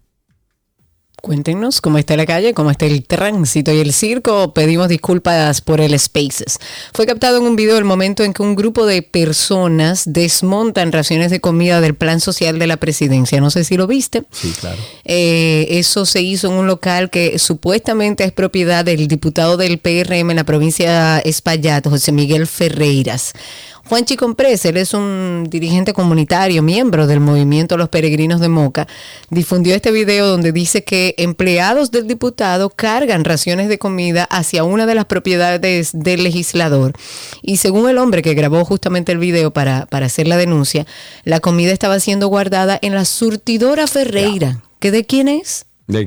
Cuéntenos 1.21 1.81
cómo 1.81 1.97
está 1.97 2.15
la 2.15 2.25
calle, 2.25 2.53
cómo 2.53 2.71
está 2.71 2.85
el 2.85 3.03
tránsito 3.03 3.73
y 3.73 3.79
el 3.79 3.93
circo. 3.93 4.53
Pedimos 4.53 4.87
disculpas 4.87 5.61
por 5.61 5.81
el 5.81 5.97
Spaces. 5.99 6.59
Fue 6.93 7.05
captado 7.05 7.37
en 7.37 7.43
un 7.43 7.55
video 7.55 7.77
el 7.77 7.83
momento 7.83 8.23
en 8.23 8.33
que 8.33 8.41
un 8.41 8.55
grupo 8.55 8.85
de 8.85 9.01
personas 9.01 10.03
desmontan 10.05 10.91
raciones 10.91 11.29
de 11.29 11.41
comida 11.41 11.81
del 11.81 11.95
plan 11.95 12.19
social 12.21 12.57
de 12.57 12.67
la 12.67 12.77
presidencia. 12.77 13.41
No 13.41 13.49
sé 13.49 13.63
si 13.63 13.75
lo 13.75 13.85
viste. 13.85 14.23
Sí, 14.31 14.53
claro. 14.59 14.77
Eh, 15.03 15.67
eso 15.71 16.05
se 16.05 16.21
hizo 16.21 16.47
en 16.47 16.53
un 16.53 16.67
local 16.67 17.09
que 17.09 17.37
supuestamente 17.37 18.23
es 18.23 18.31
propiedad 18.31 18.85
del 18.85 19.07
diputado 19.07 19.57
del 19.57 19.79
PRM 19.79 20.31
en 20.31 20.35
la 20.37 20.45
provincia 20.45 21.15
de 21.15 21.29
Espaillat, 21.29 21.85
José 21.87 22.11
Miguel 22.11 22.47
Ferreiras. 22.47 23.33
Juan 23.89 24.05
Comprés, 24.05 24.65
él 24.65 24.77
es 24.77 24.93
un 24.93 25.47
dirigente 25.49 25.93
comunitario, 25.93 26.61
miembro 26.61 27.07
del 27.07 27.19
movimiento 27.19 27.75
Los 27.75 27.89
Peregrinos 27.89 28.39
de 28.39 28.47
Moca, 28.47 28.87
difundió 29.31 29.73
este 29.73 29.89
video 29.89 30.27
donde 30.27 30.51
dice 30.51 30.83
que 30.83 31.15
empleados 31.17 31.89
del 31.89 32.05
diputado 32.05 32.69
cargan 32.69 33.25
raciones 33.25 33.67
de 33.67 33.79
comida 33.79 34.25
hacia 34.25 34.63
una 34.63 34.85
de 34.85 34.93
las 34.93 35.05
propiedades 35.05 35.89
del 35.91 36.21
legislador. 36.21 36.93
Y 37.41 37.57
según 37.57 37.89
el 37.89 37.97
hombre 37.97 38.21
que 38.21 38.35
grabó 38.35 38.63
justamente 38.63 39.11
el 39.11 39.17
video 39.17 39.49
para, 39.49 39.87
para 39.87 40.05
hacer 40.05 40.27
la 40.27 40.37
denuncia, 40.37 40.85
la 41.23 41.39
comida 41.39 41.71
estaba 41.71 41.99
siendo 41.99 42.27
guardada 42.27 42.77
en 42.83 42.93
la 42.93 43.05
surtidora 43.05 43.87
Ferreira. 43.87 44.61
¿Que 44.79 44.91
de 44.91 45.03
quién 45.03 45.27
es? 45.27 45.65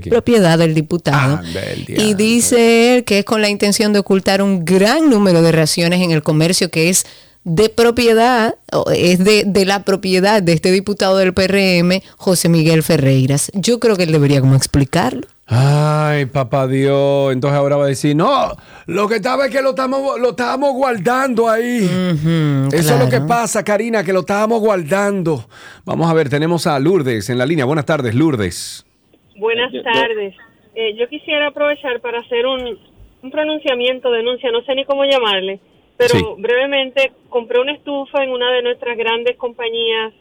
propiedad 0.09 0.57
del 0.57 0.75
diputado. 0.75 1.41
y 1.89 2.15
dice 2.15 2.95
él 2.95 3.05
que 3.05 3.19
es 3.19 3.25
con 3.25 3.43
la 3.43 3.49
intención 3.49 3.93
de 3.93 3.99
ocultar 3.99 4.41
un 4.41 4.65
gran 4.65 5.11
número 5.11 5.43
de 5.43 5.51
raciones 5.51 6.01
en 6.03 6.13
el 6.13 6.23
comercio 6.23 6.71
que 6.71 6.89
es 6.89 7.05
de 7.45 7.69
propiedad, 7.69 8.55
es 8.95 9.25
de, 9.25 9.45
de, 9.47 9.65
la 9.65 9.85
propiedad 9.85 10.43
de 10.43 10.53
este 10.53 10.71
diputado 10.71 11.17
del 11.17 11.35
PRM, 11.35 12.01
José 12.17 12.49
Miguel 12.49 12.83
Ferreiras. 12.83 13.51
Yo 13.55 13.81
creo 13.81 13.97
que 13.97 14.05
él 14.05 14.13
debería 14.13 14.41
como 14.41 14.55
explicarlo. 14.55 15.27
Ay, 15.55 16.27
papá 16.27 16.67
Dios. 16.67 17.33
Entonces 17.33 17.59
ahora 17.59 17.77
va 17.77 17.85
a 17.85 17.89
decir, 17.89 18.17
no, 18.17 18.53
lo 18.87 19.07
que 19.07 19.17
estaba 19.17 19.47
es 19.47 19.53
que 19.53 19.61
lo 19.61 19.71
estamos, 19.71 20.19
lo 20.19 20.31
estábamos 20.31 20.73
guardando 20.73 21.49
ahí. 21.49 21.85
Eso 22.73 22.95
es 22.95 22.99
lo 22.99 23.11
que 23.11 23.21
pasa, 23.21 23.63
Karina, 23.63 24.03
que 24.03 24.13
lo 24.13 24.21
estábamos 24.21 24.61
guardando. 24.61 25.45
Vamos 25.85 26.11
a 26.11 26.15
ver, 26.15 26.31
tenemos 26.31 26.67
a 26.67 26.79
Lourdes 26.79 27.29
en 27.29 27.37
la 27.37 27.45
línea. 27.45 27.67
Buenas 27.67 27.85
tardes, 27.85 28.15
Lourdes. 28.15 28.87
Buenas 29.37 29.73
tardes. 29.85 30.35
Eh, 30.75 30.95
yo 30.97 31.07
quisiera 31.09 31.49
aprovechar 31.49 32.01
para 32.01 32.21
hacer 32.21 32.47
un, 32.47 32.79
un, 33.23 33.31
pronunciamiento, 33.31 34.11
denuncia, 34.11 34.51
no 34.51 34.63
sé 34.63 34.75
ni 34.75 34.87
cómo 34.87 35.05
llamarle, 35.05 35.61
pero 36.11 36.37
brevemente 36.37 37.13
compré 37.29 37.61
una 37.61 37.73
estufa 37.73 38.23
en 38.23 38.31
una 38.31 38.51
de 38.51 38.63
nuestras 38.63 38.97
grandes 38.97 39.37
compañías 39.37 40.13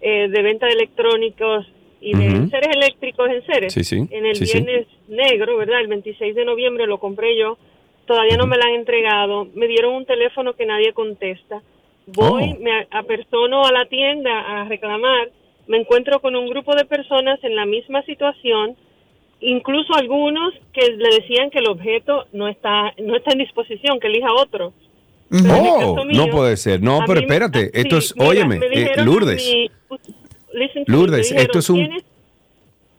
eh, 0.00 0.28
de 0.28 0.42
venta 0.42 0.66
de 0.66 0.72
electrónicos 0.72 1.66
y 2.00 2.14
de 2.14 2.48
seres 2.48 2.76
eléctricos 2.76 3.28
en 3.28 3.44
seres. 3.44 3.92
En 4.12 4.24
el 4.24 4.38
viernes 4.38 4.86
negro, 5.08 5.56
¿verdad? 5.56 5.80
El 5.80 5.88
26 5.88 6.34
de 6.34 6.44
noviembre 6.44 6.86
lo 6.86 6.98
compré 6.98 7.36
yo. 7.36 7.58
Todavía 8.06 8.36
no 8.36 8.46
me 8.46 8.56
la 8.56 8.66
han 8.66 8.74
entregado. 8.74 9.48
Me 9.54 9.66
dieron 9.66 9.94
un 9.94 10.06
teléfono 10.06 10.54
que 10.54 10.64
nadie 10.64 10.92
contesta. 10.92 11.60
Voy, 12.06 12.54
oh. 12.56 12.62
me 12.62 12.86
apersono 12.90 13.64
a 13.64 13.72
la 13.72 13.86
tienda 13.86 14.30
a 14.40 14.64
reclamar. 14.68 15.30
Me 15.66 15.78
encuentro 15.78 16.20
con 16.20 16.36
un 16.36 16.48
grupo 16.48 16.74
de 16.74 16.84
personas 16.84 17.42
en 17.42 17.54
la 17.54 17.66
misma 17.66 18.02
situación, 18.02 18.76
incluso 19.40 19.94
algunos 19.94 20.54
que 20.72 20.90
le 20.92 21.16
decían 21.16 21.50
que 21.50 21.58
el 21.58 21.68
objeto 21.68 22.24
no 22.32 22.48
está 22.48 22.94
no 22.98 23.16
está 23.16 23.32
en 23.32 23.38
disposición, 23.38 24.00
que 24.00 24.06
elija 24.06 24.32
otro. 24.32 24.72
Oh, 25.30 26.04
no 26.04 26.26
puede 26.28 26.56
ser. 26.56 26.82
No, 26.82 27.00
pero 27.06 27.20
espérate. 27.20 27.70
Esto 27.78 27.98
es, 27.98 28.14
óyeme, 28.18 28.60
eh, 28.72 28.92
Lourdes. 29.04 29.46
Lourdes, 30.86 31.32
esto 31.32 31.58
es 31.58 31.70
un... 31.70 31.88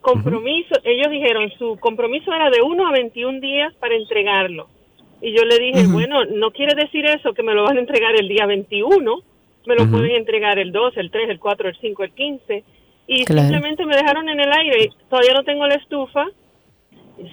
Compromiso, 0.01 0.76
ellos 0.85 1.11
dijeron, 1.11 1.51
su 1.60 1.77
compromiso 1.77 2.34
era 2.34 2.49
de 2.49 2.61
1 2.61 2.88
a 2.88 2.91
21 2.91 3.41
días 3.41 3.73
para 3.76 3.95
entregarlo. 3.95 4.69
Y 5.22 5.35
yo 5.35 5.43
le 5.43 5.60
dije, 5.60 5.85
bueno, 5.88 6.23
no 6.26 6.51
quiere 6.51 6.73
decir 6.73 7.06
eso 7.06 7.34
que 7.34 7.43
me 7.43 7.53
lo 7.53 7.64
van 7.64 7.77
a 7.77 7.81
entregar 7.81 8.15
el 8.15 8.30
día 8.30 8.45
21, 8.45 9.22
me 9.65 9.76
lo 9.76 9.89
pueden 9.89 10.11
entregar 10.11 10.57
el 10.57 10.72
2, 10.72 10.97
el 10.97 11.11
3, 11.11 11.30
el 11.30 11.39
4, 11.39 11.69
el 11.69 11.77
5, 11.80 12.03
el 12.03 12.11
15. 12.11 12.64
Y 13.07 13.26
simplemente 13.26 13.85
me 13.85 13.97
dejaron 13.97 14.30
en 14.30 14.39
el 14.39 14.51
aire. 14.51 14.89
Todavía 15.10 15.34
no 15.34 15.43
tengo 15.43 15.68
la 15.68 15.76
estufa. 15.76 16.26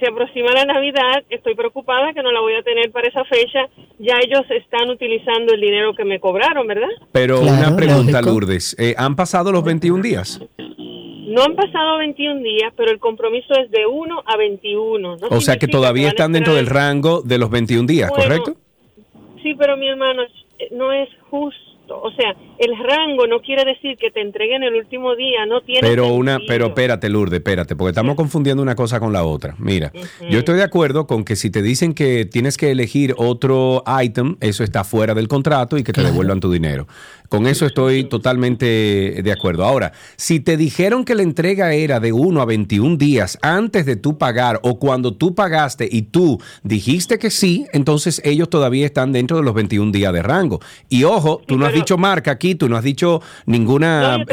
Se 0.00 0.08
aproxima 0.08 0.52
la 0.52 0.64
Navidad, 0.64 1.24
estoy 1.30 1.54
preocupada 1.54 2.12
que 2.12 2.22
no 2.22 2.32
la 2.32 2.40
voy 2.40 2.54
a 2.54 2.62
tener 2.62 2.90
para 2.90 3.08
esa 3.08 3.24
fecha. 3.24 3.68
Ya 3.98 4.18
ellos 4.22 4.42
están 4.50 4.90
utilizando 4.90 5.54
el 5.54 5.60
dinero 5.60 5.94
que 5.94 6.04
me 6.04 6.20
cobraron, 6.20 6.66
¿verdad? 6.66 6.88
Pero 7.12 7.40
una 7.40 7.74
pregunta, 7.76 8.20
Lourdes. 8.20 8.76
Eh, 8.78 8.94
¿Han 8.98 9.16
pasado 9.16 9.52
los 9.52 9.64
21 9.64 10.02
días? 10.02 10.40
No 10.58 11.42
han 11.42 11.54
pasado 11.56 11.98
21 11.98 12.40
días, 12.42 12.72
pero 12.76 12.90
el 12.90 12.98
compromiso 12.98 13.54
es 13.54 13.70
de 13.70 13.86
1 13.86 14.22
a 14.26 14.36
21. 14.36 15.16
o 15.28 15.40
sea 15.40 15.56
que 15.56 15.68
todavía 15.68 16.08
están 16.08 16.32
dentro 16.32 16.54
del 16.54 16.66
rango 16.66 17.22
de 17.22 17.38
los 17.38 17.50
21 17.50 17.86
días, 17.86 18.10
¿correcto? 18.10 18.54
Sí, 19.42 19.54
pero 19.54 19.76
mi 19.76 19.88
hermano, 19.88 20.22
no 20.72 20.92
es 20.92 21.08
justo 21.30 21.65
o 21.88 22.10
sea, 22.12 22.34
el 22.58 22.76
rango 22.78 23.26
no 23.26 23.40
quiere 23.40 23.64
decir 23.64 23.96
que 23.98 24.10
te 24.10 24.20
entreguen 24.20 24.62
el 24.62 24.74
último 24.74 25.14
día, 25.14 25.46
no 25.46 25.60
tiene 25.60 25.88
Pero 25.88 26.08
una, 26.08 26.38
pero 26.46 26.66
espérate, 26.66 27.08
Lourdes, 27.08 27.38
espérate, 27.38 27.76
porque 27.76 27.90
estamos 27.90 28.16
confundiendo 28.16 28.62
una 28.62 28.74
cosa 28.74 29.00
con 29.00 29.12
la 29.12 29.24
otra. 29.24 29.54
Mira, 29.58 29.92
yo 30.28 30.38
estoy 30.38 30.56
de 30.56 30.62
acuerdo 30.62 31.06
con 31.06 31.24
que 31.24 31.36
si 31.36 31.50
te 31.50 31.62
dicen 31.62 31.94
que 31.94 32.24
tienes 32.24 32.56
que 32.56 32.70
elegir 32.70 33.14
otro 33.16 33.82
item, 34.02 34.36
eso 34.40 34.64
está 34.64 34.84
fuera 34.84 35.14
del 35.14 35.28
contrato 35.28 35.78
y 35.78 35.84
que 35.84 35.92
te 35.92 36.02
devuelvan 36.02 36.40
tu 36.40 36.50
dinero. 36.50 36.86
Con 37.28 37.46
eso 37.46 37.66
estoy 37.66 38.04
totalmente 38.04 39.20
de 39.22 39.32
acuerdo. 39.32 39.64
Ahora, 39.64 39.92
si 40.16 40.40
te 40.40 40.56
dijeron 40.56 41.04
que 41.04 41.14
la 41.14 41.22
entrega 41.22 41.72
era 41.72 42.00
de 42.00 42.12
1 42.12 42.40
a 42.40 42.44
21 42.44 42.96
días 42.96 43.38
antes 43.42 43.86
de 43.86 43.96
tú 43.96 44.18
pagar 44.18 44.60
o 44.62 44.78
cuando 44.78 45.14
tú 45.14 45.34
pagaste 45.34 45.88
y 45.90 46.02
tú 46.02 46.40
dijiste 46.62 47.18
que 47.18 47.30
sí, 47.30 47.66
entonces 47.72 48.20
ellos 48.24 48.48
todavía 48.48 48.86
están 48.86 49.12
dentro 49.12 49.36
de 49.36 49.42
los 49.42 49.54
21 49.54 49.92
días 49.92 50.12
de 50.12 50.22
rango. 50.22 50.60
Y 50.88 51.04
ojo, 51.04 51.40
tú 51.46 51.56
no 51.56 51.66
has 51.66 51.74
dicho 51.74 51.98
marca 51.98 52.30
aquí, 52.30 52.54
tú 52.54 52.68
no 52.68 52.76
has 52.76 52.84
dicho 52.84 53.20
ninguna... 53.46 54.24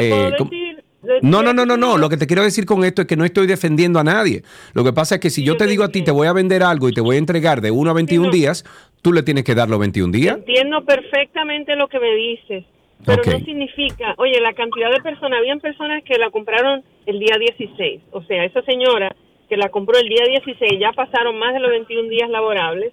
No, 1.20 1.42
no, 1.42 1.52
no, 1.52 1.66
no, 1.66 1.76
no. 1.76 1.98
Lo 1.98 2.08
que 2.08 2.16
te 2.16 2.26
quiero 2.26 2.42
decir 2.42 2.64
con 2.64 2.82
esto 2.82 3.02
es 3.02 3.08
que 3.08 3.16
no 3.16 3.26
estoy 3.26 3.46
defendiendo 3.46 3.98
a 3.98 4.04
nadie. 4.04 4.42
Lo 4.72 4.84
que 4.84 4.92
pasa 4.94 5.16
es 5.16 5.20
que 5.20 5.28
si 5.28 5.44
yo 5.44 5.56
te 5.58 5.66
digo 5.66 5.84
a 5.84 5.88
ti, 5.88 6.02
te 6.02 6.10
voy 6.10 6.26
a 6.26 6.32
vender 6.32 6.62
algo 6.62 6.88
y 6.88 6.92
te 6.92 7.02
voy 7.02 7.16
a 7.16 7.18
entregar 7.18 7.60
de 7.60 7.70
1 7.70 7.90
a 7.90 7.92
21 7.92 8.30
días, 8.30 8.64
tú 9.02 9.12
le 9.12 9.22
tienes 9.22 9.44
que 9.44 9.54
dar 9.54 9.68
los 9.68 9.78
21 9.78 10.10
días. 10.12 10.36
Entiendo 10.38 10.82
perfectamente 10.84 11.76
lo 11.76 11.88
que 11.88 12.00
me 12.00 12.14
dices. 12.14 12.64
Pero 13.04 13.22
no 13.24 13.38
significa, 13.44 14.14
oye, 14.18 14.40
la 14.40 14.54
cantidad 14.54 14.90
de 14.90 15.02
personas, 15.02 15.38
habían 15.38 15.60
personas 15.60 16.02
que 16.04 16.18
la 16.18 16.30
compraron 16.30 16.82
el 17.06 17.18
día 17.18 17.36
16. 17.38 18.02
O 18.12 18.22
sea, 18.22 18.44
esa 18.44 18.62
señora 18.62 19.14
que 19.48 19.56
la 19.56 19.68
compró 19.68 19.98
el 19.98 20.08
día 20.08 20.24
16, 20.26 20.80
ya 20.80 20.92
pasaron 20.92 21.38
más 21.38 21.52
de 21.52 21.60
los 21.60 21.70
21 21.70 22.08
días 22.08 22.30
laborables, 22.30 22.92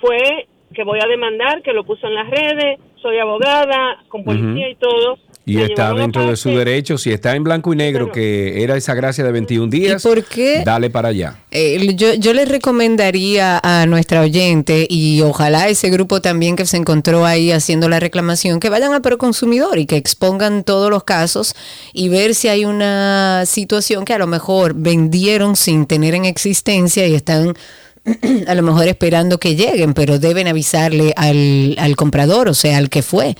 fue 0.00 0.46
que 0.74 0.84
voy 0.84 0.98
a 1.02 1.06
demandar, 1.06 1.62
que 1.62 1.72
lo 1.72 1.84
puso 1.84 2.06
en 2.06 2.14
las 2.14 2.28
redes, 2.28 2.80
soy 2.96 3.18
abogada, 3.18 4.02
con 4.08 4.24
policía 4.24 4.68
y 4.68 4.74
todo. 4.74 5.18
Y 5.44 5.60
está 5.60 5.92
dentro 5.92 6.26
de 6.26 6.36
su 6.36 6.50
derecho, 6.50 6.98
si 6.98 7.10
está 7.10 7.34
en 7.34 7.42
blanco 7.42 7.72
y 7.72 7.76
negro, 7.76 8.12
que 8.12 8.62
era 8.62 8.76
esa 8.76 8.94
gracia 8.94 9.24
de 9.24 9.32
21 9.32 9.68
días, 9.70 10.02
por 10.02 10.24
qué? 10.24 10.62
dale 10.64 10.88
para 10.88 11.08
allá. 11.08 11.36
Eh, 11.50 11.94
yo, 11.96 12.14
yo 12.14 12.32
le 12.32 12.44
recomendaría 12.44 13.60
a 13.62 13.86
nuestra 13.86 14.20
oyente 14.20 14.86
y 14.88 15.20
ojalá 15.22 15.68
ese 15.68 15.90
grupo 15.90 16.20
también 16.20 16.54
que 16.54 16.64
se 16.64 16.76
encontró 16.76 17.26
ahí 17.26 17.50
haciendo 17.50 17.88
la 17.88 17.98
reclamación, 17.98 18.60
que 18.60 18.68
vayan 18.68 18.94
a 18.94 19.00
Proconsumidor 19.00 19.78
y 19.78 19.86
que 19.86 19.96
expongan 19.96 20.62
todos 20.62 20.90
los 20.90 21.02
casos 21.02 21.56
y 21.92 22.08
ver 22.08 22.36
si 22.36 22.48
hay 22.48 22.64
una 22.64 23.44
situación 23.46 24.04
que 24.04 24.14
a 24.14 24.18
lo 24.18 24.28
mejor 24.28 24.74
vendieron 24.74 25.56
sin 25.56 25.86
tener 25.86 26.14
en 26.14 26.24
existencia 26.24 27.06
y 27.08 27.14
están 27.14 27.54
a 28.46 28.54
lo 28.54 28.62
mejor 28.62 28.88
esperando 28.88 29.38
que 29.38 29.54
lleguen, 29.54 29.94
pero 29.94 30.18
deben 30.18 30.48
avisarle 30.48 31.12
al, 31.16 31.76
al 31.78 31.96
comprador, 31.96 32.48
o 32.48 32.54
sea, 32.54 32.78
al 32.78 32.90
que 32.90 33.02
fue. 33.02 33.36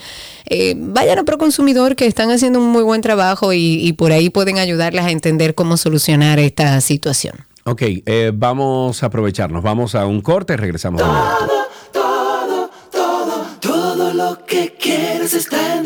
Eh, 0.47 0.74
vayan 0.76 1.18
a 1.18 1.24
Proconsumidor 1.24 1.97
que 1.97 2.06
están 2.06 2.30
haciendo 2.30 2.59
un 2.59 2.68
muy 2.68 2.82
buen 2.82 3.01
trabajo 3.01 3.52
y, 3.52 3.93
por 3.94 4.12
ahí 4.12 4.30
pueden 4.30 4.59
ayudarles 4.59 5.05
a 5.05 5.10
entender 5.10 5.55
cómo 5.55 5.76
solucionar 5.76 6.39
esta 6.39 6.80
situación. 6.80 7.47
Ok, 7.64 7.82
eh, 7.82 8.32
vamos 8.34 9.02
a 9.02 9.06
aprovecharnos, 9.06 9.62
vamos 9.62 9.94
a 9.94 10.06
un 10.06 10.20
corte, 10.20 10.56
regresamos. 10.56 11.01
Todo, 11.01 11.66
todo, 11.93 12.70
todo, 12.90 13.47
todo 13.60 14.12
lo 14.12 14.44
que 14.44 14.74
quieres 14.78 15.34
está 15.34 15.76
en 15.76 15.84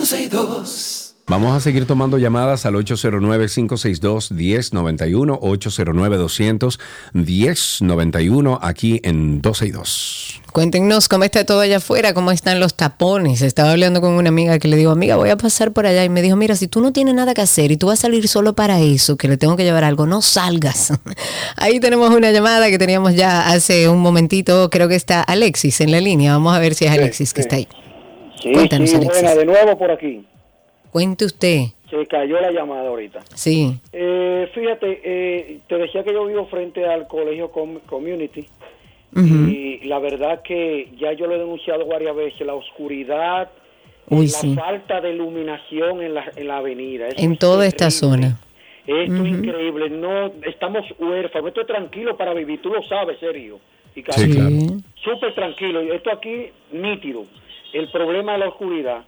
Vamos 1.29 1.57
a 1.57 1.61
seguir 1.61 1.87
tomando 1.87 2.19
llamadas 2.19 2.67
al 2.67 2.75
809-562-1091, 2.77 5.41
809-200-1091, 7.15 8.59
aquí 8.63 9.01
en 9.03 9.43
262. 9.43 10.41
Cuéntenos 10.53 11.09
cómo 11.09 11.25
está 11.25 11.45
todo 11.45 11.59
allá 11.61 11.79
afuera, 11.79 12.15
cómo 12.15 12.31
están 12.31 12.61
los 12.61 12.77
tapones. 12.77 13.43
Estaba 13.43 13.73
hablando 13.73 14.01
con 14.01 14.13
una 14.13 14.29
amiga 14.29 14.61
que 14.61 14.69
le 14.69 14.77
digo, 14.77 14.93
amiga, 14.93 15.17
voy 15.17 15.31
a 15.31 15.37
pasar 15.37 15.73
por 15.73 15.85
allá. 15.85 16.05
Y 16.05 16.09
me 16.09 16.23
dijo, 16.23 16.37
mira, 16.37 16.55
si 16.55 16.69
tú 16.69 16.81
no 16.81 16.93
tienes 16.93 17.15
nada 17.15 17.35
que 17.35 17.43
hacer 17.43 17.73
y 17.73 17.77
tú 17.77 17.89
vas 17.89 17.99
a 17.99 18.03
salir 18.03 18.29
solo 18.29 18.55
para 18.55 18.79
eso, 18.81 19.17
que 19.17 19.27
le 19.27 19.37
tengo 19.37 19.57
que 19.57 19.65
llevar 19.65 19.83
algo, 19.83 20.07
no 20.07 20.23
salgas. 20.23 20.93
Ahí 21.57 21.81
tenemos 21.81 22.09
una 22.11 22.31
llamada 22.31 22.71
que 22.71 22.79
teníamos 22.79 23.17
ya 23.17 23.49
hace 23.49 23.89
un 23.89 23.99
momentito. 23.99 24.71
Creo 24.71 24.87
que 24.89 24.95
está 24.95 25.23
Alexis 25.23 25.81
en 25.81 25.91
la 25.91 26.01
línea. 26.01 26.35
Vamos 26.35 26.55
a 26.55 26.61
ver 26.61 26.75
si 26.75 26.85
es 26.85 26.93
Alexis 26.93 27.35
que 27.35 27.41
está 27.41 27.57
ahí. 27.57 27.67
Sí, 28.41 28.53
Cuéntanos, 28.53 28.91
sí, 28.91 28.97
Alexis. 28.97 29.37
de 29.37 29.45
nuevo 29.45 29.77
por 29.77 29.91
aquí. 29.91 30.25
Cuente 30.97 31.27
usted. 31.27 31.65
Se 31.91 32.07
cayó 32.07 32.41
la 32.41 32.51
llamada 32.51 32.89
ahorita. 32.89 33.21
Sí. 33.35 33.79
Eh, 33.93 34.51
fíjate, 34.55 35.03
eh, 35.05 35.59
te 35.69 35.77
decía 35.77 36.03
que 36.03 36.15
yo 36.15 36.25
vivo 36.25 36.47
frente 36.47 36.87
al 36.87 37.07
colegio 37.07 37.51
Community. 37.51 38.47
Y 39.15 39.87
la 39.87 39.99
verdad 39.99 40.41
que 40.41 40.89
ya 40.99 41.13
yo 41.13 41.27
lo 41.27 41.35
he 41.35 41.39
denunciado 41.39 41.85
varias 41.85 42.17
veces, 42.17 42.47
la 42.47 42.55
oscuridad, 42.55 43.51
la 44.09 44.55
falta 44.55 45.03
de 45.03 45.11
iluminación 45.11 46.01
en 46.01 46.15
la, 46.15 46.33
en 46.35 46.49
la 46.49 46.57
avenida. 46.57 47.09
en 47.15 47.37
toda 47.37 47.67
esta 47.67 47.91
zona. 47.91 48.41
Esto 48.87 49.23
es 49.23 49.29
increíble. 49.29 49.91
No, 49.91 50.33
estamos 50.47 50.87
huérfanos. 50.99 51.49
Esto 51.49 51.61
es 51.61 51.67
tranquilo 51.67 52.17
para 52.17 52.33
vivir. 52.33 52.63
Tú 52.63 52.71
lo 52.71 52.83
sabes, 52.85 53.19
serio. 53.21 53.61
Y 53.95 54.01
sí, 54.01 54.31
claro. 54.31 54.57
Súper 54.95 55.35
tranquilo. 55.35 55.81
Esto 55.93 56.11
aquí, 56.11 56.47
nítido. 56.73 57.27
El 57.75 57.91
problema 57.91 58.33
de 58.33 58.39
la 58.39 58.49
oscuridad. 58.49 59.05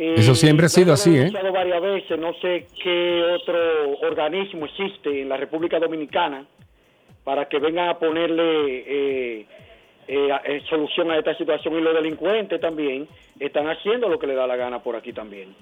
Eso 0.00 0.34
siempre 0.34 0.66
ha 0.66 0.68
sido 0.68 0.92
así, 0.92 1.16
¿eh? 1.16 1.30
varias 1.52 1.82
veces, 1.82 2.18
no 2.18 2.32
sé 2.40 2.66
qué 2.82 3.22
otro 3.34 3.98
organismo 4.02 4.66
existe 4.66 5.22
en 5.22 5.28
la 5.28 5.36
República 5.36 5.78
Dominicana 5.78 6.46
para 7.22 7.48
que 7.48 7.58
vengan 7.58 7.90
a 7.90 7.98
ponerle 7.98 8.78
eh, 8.78 9.46
eh, 10.12 10.28
eh, 10.44 10.62
solución 10.68 11.10
a 11.12 11.18
esta 11.18 11.36
situación 11.36 11.74
y 11.74 11.80
los 11.80 11.94
delincuentes 11.94 12.60
también 12.60 13.06
están 13.38 13.68
haciendo 13.68 14.08
lo 14.08 14.18
que 14.18 14.26
le 14.26 14.34
da 14.34 14.44
la 14.44 14.56
gana 14.56 14.82
por 14.82 14.96
aquí 14.96 15.12
también. 15.12 15.54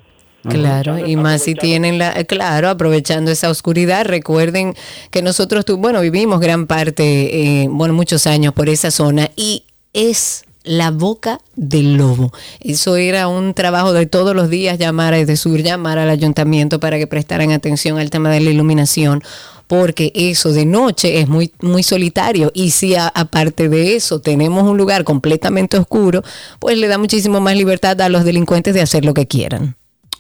Claro, 0.49 0.99
y 0.99 1.17
más 1.17 1.43
si 1.43 1.55
tienen 1.55 1.99
la, 1.99 2.15
claro, 2.25 2.69
aprovechando 2.69 3.31
esa 3.31 3.51
oscuridad, 3.51 4.07
recuerden 4.07 4.73
que 5.11 5.21
nosotros, 5.21 5.67
tu, 5.67 5.77
bueno, 5.77 6.01
vivimos 6.01 6.41
gran 6.41 6.67
parte, 6.67 7.65
eh, 7.65 7.67
bueno, 7.69 7.93
muchos 7.93 8.27
años 8.27 8.55
por 8.55 8.71
esa 8.71 8.91
zona 8.91 9.29
y 9.37 9.65
es 9.93 10.47
la 10.69 10.91
boca 10.91 11.41
del 11.57 11.95
lobo. 11.95 12.33
Eso 12.61 12.97
era 12.97 13.27
un 13.27 13.55
trabajo 13.55 13.93
de 13.93 14.07
todos 14.07 14.37
los 14.37 14.51
días, 14.51 14.79
llamar 14.79 15.15
a 15.15 15.37
Sur, 15.37 15.63
llamar 15.63 15.99
al 15.99 16.11
ayuntamiento 16.11 16.79
para 16.79 16.99
que 16.99 17.07
prestaran 17.07 17.53
atención 17.53 17.99
al 17.99 18.11
tema 18.11 18.31
de 18.31 18.41
la 18.41 18.51
iluminación, 18.51 19.23
porque 19.67 20.13
eso 20.15 20.53
de 20.53 20.65
noche 20.65 21.21
es 21.21 21.29
muy, 21.29 21.53
muy 21.61 21.83
solitario 21.83 22.51
y 22.55 22.71
si 22.71 22.95
aparte 22.97 23.69
de 23.69 23.97
eso 23.97 24.21
tenemos 24.21 24.65
un 24.65 24.77
lugar 24.77 25.05
completamente 25.05 25.79
oscuro, 25.79 26.23
pues 26.59 26.77
le 26.79 26.89
da 26.89 26.99
muchísimo 26.99 27.41
más 27.41 27.57
libertad 27.57 28.01
a 28.01 28.09
los 28.09 28.25
delincuentes 28.25 28.75
de 28.75 28.81
hacer 28.83 29.05
lo 29.05 29.15
que 29.15 29.27
quieran. 29.27 29.77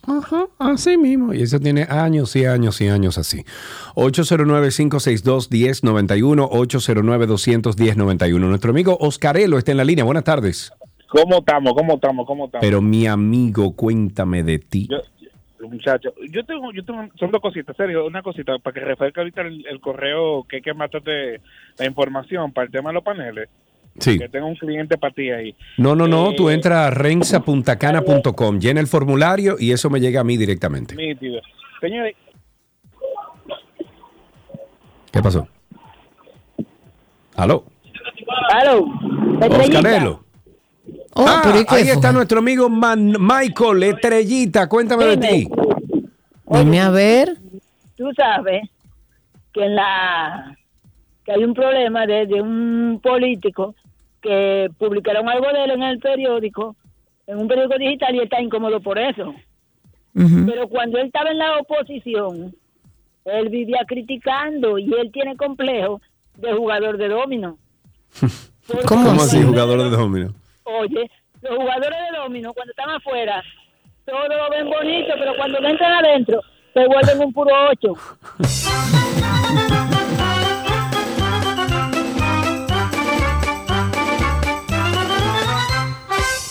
Ajá, 0.08 0.46
así 0.58 0.96
mismo. 0.96 1.34
Y 1.34 1.42
eso 1.42 1.60
tiene 1.60 1.86
años 1.88 2.34
y 2.34 2.46
años 2.46 2.80
y 2.80 2.88
años 2.88 3.18
así. 3.18 3.44
809-562-1091, 3.94 6.48
809-210-91. 6.50 8.38
Nuestro 8.38 8.70
amigo 8.70 8.96
Oscarelo 8.98 9.58
está 9.58 9.72
en 9.72 9.76
la 9.76 9.84
línea. 9.84 10.04
Buenas 10.04 10.24
tardes. 10.24 10.72
¿Cómo 11.08 11.38
estamos? 11.38 11.74
¿Cómo 11.74 11.94
estamos? 11.94 12.26
¿Cómo 12.26 12.46
estamos? 12.46 12.66
Pero 12.66 12.80
mi 12.80 13.06
amigo, 13.06 13.76
cuéntame 13.76 14.42
de 14.42 14.58
ti. 14.58 14.88
Yo, 14.90 15.02
muchacho, 15.68 16.14
yo 16.30 16.42
tengo, 16.44 16.72
yo 16.72 16.82
tengo, 16.84 17.08
son 17.18 17.30
dos 17.30 17.42
cositas, 17.42 17.76
serio, 17.76 18.06
una 18.06 18.22
cosita, 18.22 18.58
para 18.58 18.74
que 18.74 18.80
refresque 18.80 19.20
ahorita 19.20 19.42
el, 19.42 19.80
correo 19.80 20.44
que 20.44 20.56
hay 20.56 20.62
que 20.62 20.72
matarte 20.72 21.42
la 21.78 21.86
información 21.86 22.52
para 22.52 22.64
el 22.66 22.72
tema 22.72 22.90
de 22.90 22.94
los 22.94 23.04
paneles. 23.04 23.48
Sí. 23.98 24.18
Que 24.18 24.28
tengo 24.28 24.46
un 24.46 24.56
cliente 24.56 24.96
para 24.96 25.12
ti 25.12 25.30
ahí. 25.30 25.54
No, 25.76 25.94
no, 25.94 26.06
no, 26.06 26.32
tú 26.32 26.50
eh, 26.50 26.54
entras 26.54 26.86
a 26.86 26.90
rensapuntacana.com, 26.90 28.58
llena 28.58 28.80
el 28.80 28.86
formulario 28.86 29.56
y 29.58 29.72
eso 29.72 29.90
me 29.90 30.00
llega 30.00 30.20
a 30.20 30.24
mí 30.24 30.36
directamente. 30.36 30.94
Señores. 31.80 32.16
¿Qué 35.10 35.22
pasó? 35.22 35.48
¿Aló? 37.36 37.64
¿Aló? 38.52 38.84
Oscarelo. 39.40 40.24
Oh, 41.14 41.24
ah, 41.26 41.42
ahí 41.68 41.88
está 41.88 42.12
nuestro 42.12 42.38
amigo 42.38 42.68
Michael 42.68 43.82
Estrellita. 43.82 44.68
Cuéntame 44.68 45.04
de 45.04 45.16
ti. 45.16 45.48
Dime 46.46 46.80
a 46.80 46.90
ver. 46.90 47.36
Tú 47.96 48.10
sabes 48.16 48.62
que 49.52 49.64
en 49.64 49.74
la 49.74 50.56
que 51.24 51.32
hay 51.32 51.44
un 51.44 51.54
problema 51.54 52.06
de, 52.06 52.26
de 52.26 52.40
un 52.40 53.00
político 53.02 53.74
que 54.20 54.68
publicaron 54.78 55.28
algo 55.28 55.46
de 55.52 55.64
él 55.64 55.70
en 55.72 55.82
el 55.82 55.98
periódico, 55.98 56.76
en 57.26 57.38
un 57.38 57.48
periódico 57.48 57.78
digital 57.78 58.14
y 58.14 58.20
está 58.20 58.40
incómodo 58.40 58.80
por 58.80 58.98
eso. 58.98 59.34
Pero 60.14 60.68
cuando 60.68 60.98
él 60.98 61.06
estaba 61.06 61.30
en 61.30 61.38
la 61.38 61.58
oposición, 61.58 62.52
él 63.24 63.48
vivía 63.50 63.80
criticando 63.86 64.78
y 64.78 64.92
él 64.92 65.12
tiene 65.12 65.36
complejo 65.36 66.00
de 66.36 66.52
jugador 66.52 66.96
de 66.96 67.08
domino. 67.08 67.58
¿Cómo, 68.86 69.10
así 69.12 69.42
jugador 69.42 69.82
de 69.82 69.96
domino? 69.96 70.34
Oye, 70.64 71.10
los 71.42 71.56
jugadores 71.56 71.98
de 72.10 72.18
domino 72.18 72.52
cuando 72.52 72.70
están 72.72 72.90
afuera, 72.90 73.42
todo 74.04 74.28
lo 74.28 74.50
ven 74.50 74.68
bonito, 74.68 75.12
pero 75.18 75.36
cuando 75.36 75.58
entran 75.58 76.04
adentro, 76.04 76.40
se 76.74 76.86
vuelven 76.86 77.20
un 77.20 77.32
puro 77.32 77.52
ocho. 77.70 77.94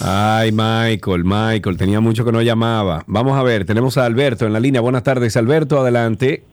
Ay, 0.10 0.54
Michael, 0.54 1.26
Michael, 1.26 1.76
tenía 1.76 2.00
mucho 2.00 2.24
que 2.24 2.32
no 2.32 2.42
llamaba. 2.42 3.04
Vamos 3.08 3.38
a 3.38 3.44
ver, 3.44 3.66
tenemos 3.66 3.98
a 3.98 4.06
Alberto 4.06 4.46
en 4.46 4.54
la 4.54 4.60
línea. 4.62 4.80
Buenas 4.80 5.04
tardes, 5.04 5.36
Alberto, 5.36 5.80
adelante. 5.80 6.44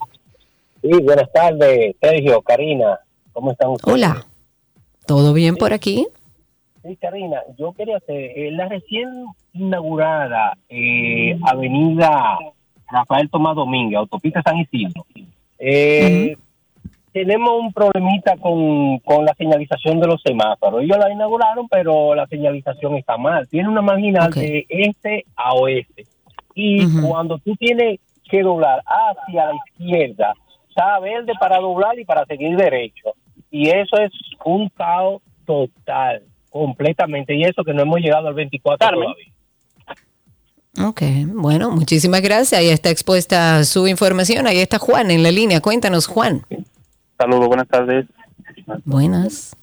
Sí, 0.83 0.91
buenas 1.03 1.33
tardes, 1.33 1.97
Sergio, 1.99 2.43
Karina. 2.43 3.01
¿Cómo 3.33 3.53
están 3.53 3.71
ustedes? 3.71 3.95
Hola. 3.95 4.27
¿Todo 5.07 5.33
bien 5.33 5.57
por 5.57 5.73
aquí? 5.73 6.07
Sí, 6.83 6.95
Karina, 6.97 7.39
yo 7.59 7.73
quería 7.73 7.97
hacer 7.97 8.33
eh, 8.37 8.51
la 8.53 8.69
recién 8.69 9.09
inaugurada 9.55 10.59
eh, 10.69 11.39
Avenida 11.43 12.37
Rafael 12.91 13.31
Tomás 13.31 13.57
Domínguez, 13.57 13.97
Autopista 13.97 14.43
San 14.43 14.59
Isidro 14.59 15.07
eh, 15.65 16.37
Tenemos 17.13 17.61
un 17.61 17.73
problemita 17.73 18.37
con, 18.39 19.01
la 19.25 19.35
señalización 19.37 20.01
de 20.01 20.09
los 20.09 20.21
semáforos. 20.23 20.83
Ellos 20.83 20.99
la 20.99 21.13
inauguraron, 21.13 21.69
pero 21.69 22.15
la 22.15 22.27
señalización 22.27 22.97
está 22.97 23.17
mal. 23.17 23.47
Tiene 23.49 23.69
una 23.69 23.83
marginal 23.83 24.33
de 24.33 24.67
este 24.69 25.25
a 25.37 25.55
oeste. 25.55 26.07
Y 26.55 26.85
cuando 27.01 27.39
tú 27.39 27.55
tienes 27.57 28.01
que 28.29 28.43
doblar 28.43 28.83
hacia 28.87 29.47
la 29.47 29.53
izquierda, 29.67 30.35
está 30.69 30.99
verde 30.99 31.33
para 31.39 31.59
doblar 31.59 31.99
y 31.99 32.05
para 32.05 32.25
seguir 32.27 32.57
derecho. 32.57 33.15
Y 33.51 33.69
eso 33.69 33.99
es 33.99 34.11
un 34.45 34.69
caos 34.71 35.23
total, 35.47 36.23
completamente. 36.51 37.35
Y 37.35 37.43
eso 37.43 37.63
que 37.63 37.75
no 37.75 37.83
hemos 37.83 38.01
llegado 38.01 38.29
al 38.29 38.35
24 38.35 38.89
todavía. 38.89 39.32
Ok, 40.81 41.03
bueno, 41.35 41.71
muchísimas 41.71 42.23
gracias. 42.23 42.59
Ahí 42.59 42.69
está 42.69 42.91
expuesta 42.91 43.63
su 43.65 43.87
información. 43.87 44.47
Ahí 44.47 44.59
está 44.59 44.79
Juan 44.79 45.11
en 45.11 45.23
la 45.23 45.31
línea. 45.31 45.61
Cuéntanos, 45.61 46.07
Juan. 46.07 46.43
Saludos, 47.19 47.49
buenas 47.49 47.69
tardes. 47.69 48.07
Buenas. 48.85 49.55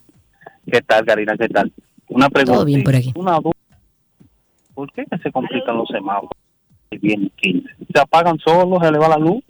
¿Qué 0.71 0.81
tal, 0.81 1.05
Karina? 1.05 1.35
¿Qué 1.37 1.49
tal? 1.49 1.71
Una 2.09 2.29
pregunta. 2.29 2.53
Todo 2.53 2.65
bien 2.65 2.83
por 2.83 2.95
aquí. 2.95 3.13
¿Por 4.73 4.91
qué 4.93 5.05
se 5.21 5.31
complican 5.31 5.77
los 5.77 5.87
semáforos? 5.89 6.31
¿Se 6.91 7.99
apagan 7.99 8.37
solos? 8.39 8.79
¿Se 8.81 8.91
le 8.91 8.97
va 8.99 9.09
la 9.09 9.17
luz? 9.17 9.43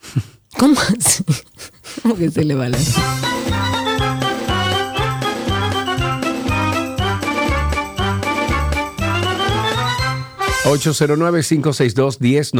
¿Cómo 0.58 0.74
así? 0.80 1.24
¿Cómo 2.02 2.14
que 2.14 2.30
se 2.30 2.44
le 2.44 2.54
va 2.54 2.68
la 2.68 2.78
luz? 2.78 2.96
809-562-1091, 10.64 12.54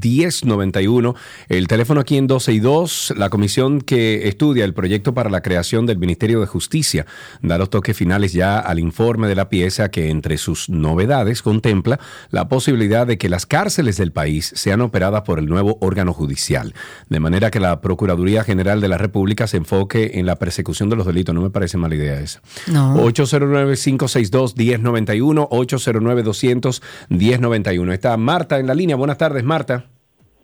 809-200-1091. 0.00 1.14
El 1.50 1.68
teléfono 1.68 2.00
aquí 2.00 2.16
en 2.16 2.26
12 2.26 2.54
y 2.54 2.60
2, 2.60 3.12
la 3.18 3.28
comisión 3.28 3.82
que 3.82 4.26
estudia 4.26 4.64
el 4.64 4.72
proyecto 4.72 5.12
para 5.12 5.28
la 5.28 5.42
creación 5.42 5.84
del 5.84 5.98
Ministerio 5.98 6.40
de 6.40 6.46
Justicia 6.46 7.04
da 7.42 7.58
los 7.58 7.68
toques 7.68 7.94
finales 7.94 8.32
ya 8.32 8.58
al 8.58 8.78
informe 8.78 9.28
de 9.28 9.34
la 9.34 9.50
pieza 9.50 9.90
que 9.90 10.08
entre 10.08 10.38
sus 10.38 10.70
novedades 10.70 11.42
contempla 11.42 12.00
la 12.30 12.48
posibilidad 12.48 13.06
de 13.06 13.18
que 13.18 13.28
las 13.28 13.44
cárceles 13.44 13.98
del 13.98 14.10
país 14.10 14.50
sean 14.56 14.80
operadas 14.80 15.20
por 15.22 15.38
el 15.38 15.44
nuevo 15.44 15.76
órgano 15.82 16.14
judicial, 16.14 16.72
de 17.10 17.20
manera 17.20 17.50
que 17.50 17.60
la 17.60 17.82
Procuraduría 17.82 18.44
General 18.44 18.80
de 18.80 18.88
la 18.88 18.96
República 18.96 19.46
se 19.46 19.58
enfoque 19.58 20.12
en 20.14 20.24
la 20.24 20.36
persecución 20.36 20.88
de 20.88 20.96
los 20.96 21.04
delitos. 21.04 21.34
No 21.34 21.42
me 21.42 21.50
parece 21.50 21.76
mala 21.76 21.96
idea 21.96 22.18
esa. 22.18 22.40
No. 22.66 22.96
809-562-1091, 22.96 25.48
809 25.50 25.97
200 26.00 26.82
1091 27.08 27.92
Está 27.92 28.16
Marta 28.16 28.58
en 28.58 28.66
la 28.66 28.74
línea. 28.74 28.96
Buenas 28.96 29.18
tardes, 29.18 29.44
Marta. 29.44 29.84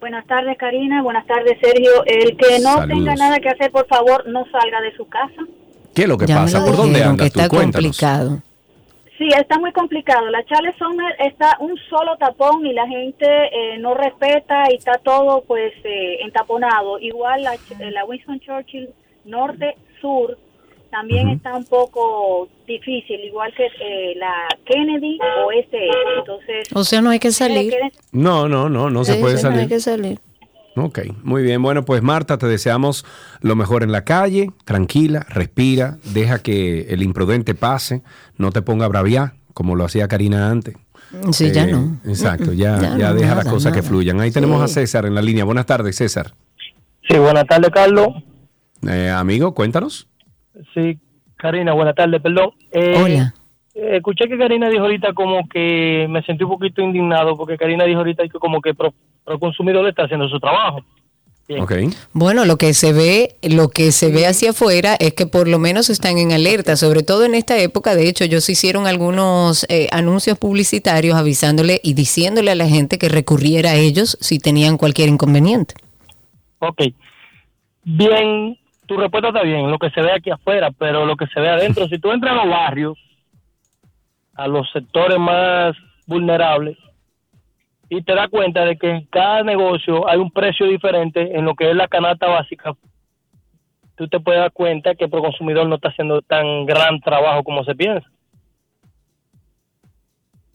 Buenas 0.00 0.26
tardes, 0.26 0.58
Karina. 0.58 1.02
Buenas 1.02 1.26
tardes, 1.26 1.56
Sergio. 1.62 2.04
El 2.04 2.36
que 2.36 2.58
no 2.60 2.86
tenga 2.86 3.14
nada 3.14 3.38
que 3.38 3.48
hacer, 3.48 3.70
por 3.70 3.86
favor, 3.86 4.28
no 4.28 4.44
salga 4.52 4.80
de 4.82 4.94
su 4.96 5.08
casa. 5.08 5.42
¿Qué 5.94 6.02
es 6.02 6.08
lo 6.08 6.18
que 6.18 6.26
pasa? 6.26 6.64
¿Por 6.64 6.76
dónde 6.76 7.02
anda? 7.02 7.24
está 7.24 7.48
complicado. 7.48 8.42
Sí, 9.16 9.28
está 9.28 9.58
muy 9.58 9.72
complicado. 9.72 10.28
La 10.28 10.44
Charles 10.44 10.74
Summer 10.76 11.14
está 11.20 11.56
un 11.60 11.78
solo 11.88 12.16
tapón 12.18 12.66
y 12.66 12.72
la 12.72 12.86
gente 12.88 13.26
eh, 13.26 13.78
no 13.78 13.94
respeta 13.94 14.64
y 14.70 14.74
está 14.74 14.98
todo 15.04 15.44
pues 15.46 15.72
eh, 15.84 16.18
entaponado. 16.22 16.98
Igual 16.98 17.44
la, 17.44 17.54
eh, 17.54 17.90
la 17.92 18.04
Winston 18.04 18.40
Churchill 18.40 18.90
norte-sur 19.24 20.36
también 20.94 21.28
está 21.28 21.56
un 21.56 21.64
poco 21.64 22.48
difícil, 22.68 23.18
igual 23.24 23.52
que 23.56 23.66
eh, 23.66 24.14
la 24.16 24.46
Kennedy 24.64 25.18
oeste. 25.44 25.88
Entonces, 26.18 26.68
o 26.72 26.84
sea, 26.84 27.02
no 27.02 27.10
hay 27.10 27.18
que 27.18 27.32
salir. 27.32 27.74
No, 28.12 28.48
no, 28.48 28.68
no, 28.68 28.90
no 28.90 29.04
se 29.04 29.16
puede 29.16 29.38
salir. 29.38 29.56
No 29.56 29.62
hay 29.62 29.68
que 29.68 29.80
salir. 29.80 30.20
Ok, 30.76 31.00
muy 31.24 31.42
bien. 31.42 31.60
Bueno, 31.62 31.84
pues 31.84 32.00
Marta, 32.02 32.38
te 32.38 32.46
deseamos 32.46 33.04
lo 33.40 33.56
mejor 33.56 33.82
en 33.82 33.90
la 33.90 34.04
calle. 34.04 34.50
Tranquila, 34.64 35.26
respira, 35.28 35.98
deja 36.12 36.40
que 36.40 36.82
el 36.90 37.02
imprudente 37.02 37.56
pase, 37.56 38.02
no 38.36 38.52
te 38.52 38.62
ponga 38.62 38.84
a 38.84 38.88
braviar 38.88 39.32
como 39.52 39.74
lo 39.74 39.84
hacía 39.84 40.06
Karina 40.06 40.48
antes. 40.48 40.76
Sí, 41.32 41.50
ya 41.50 41.64
eh, 41.64 41.72
no. 41.72 42.00
Exacto, 42.04 42.52
ya, 42.52 42.96
ya, 42.96 43.12
deja 43.12 43.34
las 43.34 43.46
cosas 43.46 43.72
que 43.72 43.82
fluyan. 43.82 44.20
Ahí 44.20 44.30
tenemos 44.30 44.62
a 44.62 44.68
César 44.68 45.06
en 45.06 45.16
la 45.16 45.22
línea. 45.22 45.44
Buenas 45.44 45.66
tardes, 45.66 45.96
César. 45.96 46.34
Sí, 47.08 47.18
buenas 47.18 47.46
tardes, 47.46 47.70
Carlos. 47.70 48.08
Eh, 48.88 49.10
amigo, 49.10 49.54
cuéntanos. 49.54 50.08
Sí, 50.74 50.98
Karina, 51.36 51.72
buenas 51.72 51.94
tardes, 51.94 52.20
perdón. 52.22 52.52
Eh, 52.70 52.94
Hola. 52.96 53.34
escuché 53.74 54.28
que 54.28 54.38
Karina 54.38 54.68
dijo 54.68 54.82
ahorita 54.82 55.12
como 55.12 55.48
que 55.48 56.06
me 56.08 56.22
sentí 56.22 56.44
un 56.44 56.50
poquito 56.50 56.82
indignado 56.82 57.36
porque 57.36 57.56
Karina 57.56 57.84
dijo 57.84 57.98
ahorita 57.98 58.22
que 58.24 58.38
como 58.38 58.60
que 58.60 58.74
pero 58.74 58.94
el 59.26 59.38
consumidor 59.38 59.86
está 59.88 60.04
haciendo 60.04 60.28
su 60.28 60.38
trabajo. 60.38 60.80
Bueno, 62.12 62.46
lo 62.46 62.56
que 62.56 62.72
se 62.72 62.92
ve, 62.94 63.36
lo 63.42 63.68
que 63.68 63.92
se 63.92 64.10
ve 64.10 64.26
hacia 64.26 64.50
afuera 64.50 64.96
es 64.98 65.12
que 65.12 65.26
por 65.26 65.46
lo 65.46 65.58
menos 65.58 65.90
están 65.90 66.16
en 66.16 66.32
alerta, 66.32 66.76
sobre 66.76 67.02
todo 67.02 67.24
en 67.24 67.34
esta 67.34 67.58
época. 67.58 67.94
De 67.94 68.08
hecho, 68.08 68.24
ellos 68.24 68.48
hicieron 68.48 68.86
algunos 68.86 69.66
eh, 69.68 69.88
anuncios 69.92 70.38
publicitarios 70.38 71.16
avisándole 71.16 71.80
y 71.82 71.92
diciéndole 71.92 72.50
a 72.50 72.54
la 72.54 72.66
gente 72.66 72.96
que 72.96 73.10
recurriera 73.10 73.72
a 73.72 73.76
ellos 73.76 74.16
si 74.20 74.38
tenían 74.38 74.78
cualquier 74.78 75.10
inconveniente. 75.10 75.74
Ok. 76.60 76.82
Bien, 77.84 78.56
tu 78.86 78.96
respuesta 78.96 79.28
está 79.28 79.42
bien, 79.42 79.70
lo 79.70 79.78
que 79.78 79.90
se 79.90 80.00
ve 80.00 80.12
aquí 80.12 80.30
afuera, 80.30 80.70
pero 80.70 81.06
lo 81.06 81.16
que 81.16 81.26
se 81.28 81.40
ve 81.40 81.48
adentro, 81.48 81.86
si 81.88 81.98
tú 81.98 82.12
entras 82.12 82.32
a 82.32 82.44
los 82.44 82.48
barrios, 82.48 82.98
a 84.34 84.48
los 84.48 84.70
sectores 84.72 85.18
más 85.18 85.74
vulnerables, 86.06 86.76
y 87.88 88.02
te 88.02 88.14
das 88.14 88.28
cuenta 88.28 88.64
de 88.64 88.76
que 88.76 88.90
en 88.90 89.06
cada 89.06 89.42
negocio 89.42 90.08
hay 90.08 90.18
un 90.18 90.30
precio 90.30 90.66
diferente 90.66 91.36
en 91.36 91.44
lo 91.44 91.54
que 91.54 91.70
es 91.70 91.76
la 91.76 91.88
canasta 91.88 92.26
básica, 92.26 92.72
tú 93.96 94.08
te 94.08 94.20
puedes 94.20 94.40
dar 94.40 94.52
cuenta 94.52 94.94
que 94.94 95.04
el 95.04 95.10
consumidor 95.10 95.66
no 95.66 95.76
está 95.76 95.88
haciendo 95.88 96.22
tan 96.22 96.66
gran 96.66 97.00
trabajo 97.00 97.44
como 97.44 97.64
se 97.64 97.74
piensa. 97.74 98.08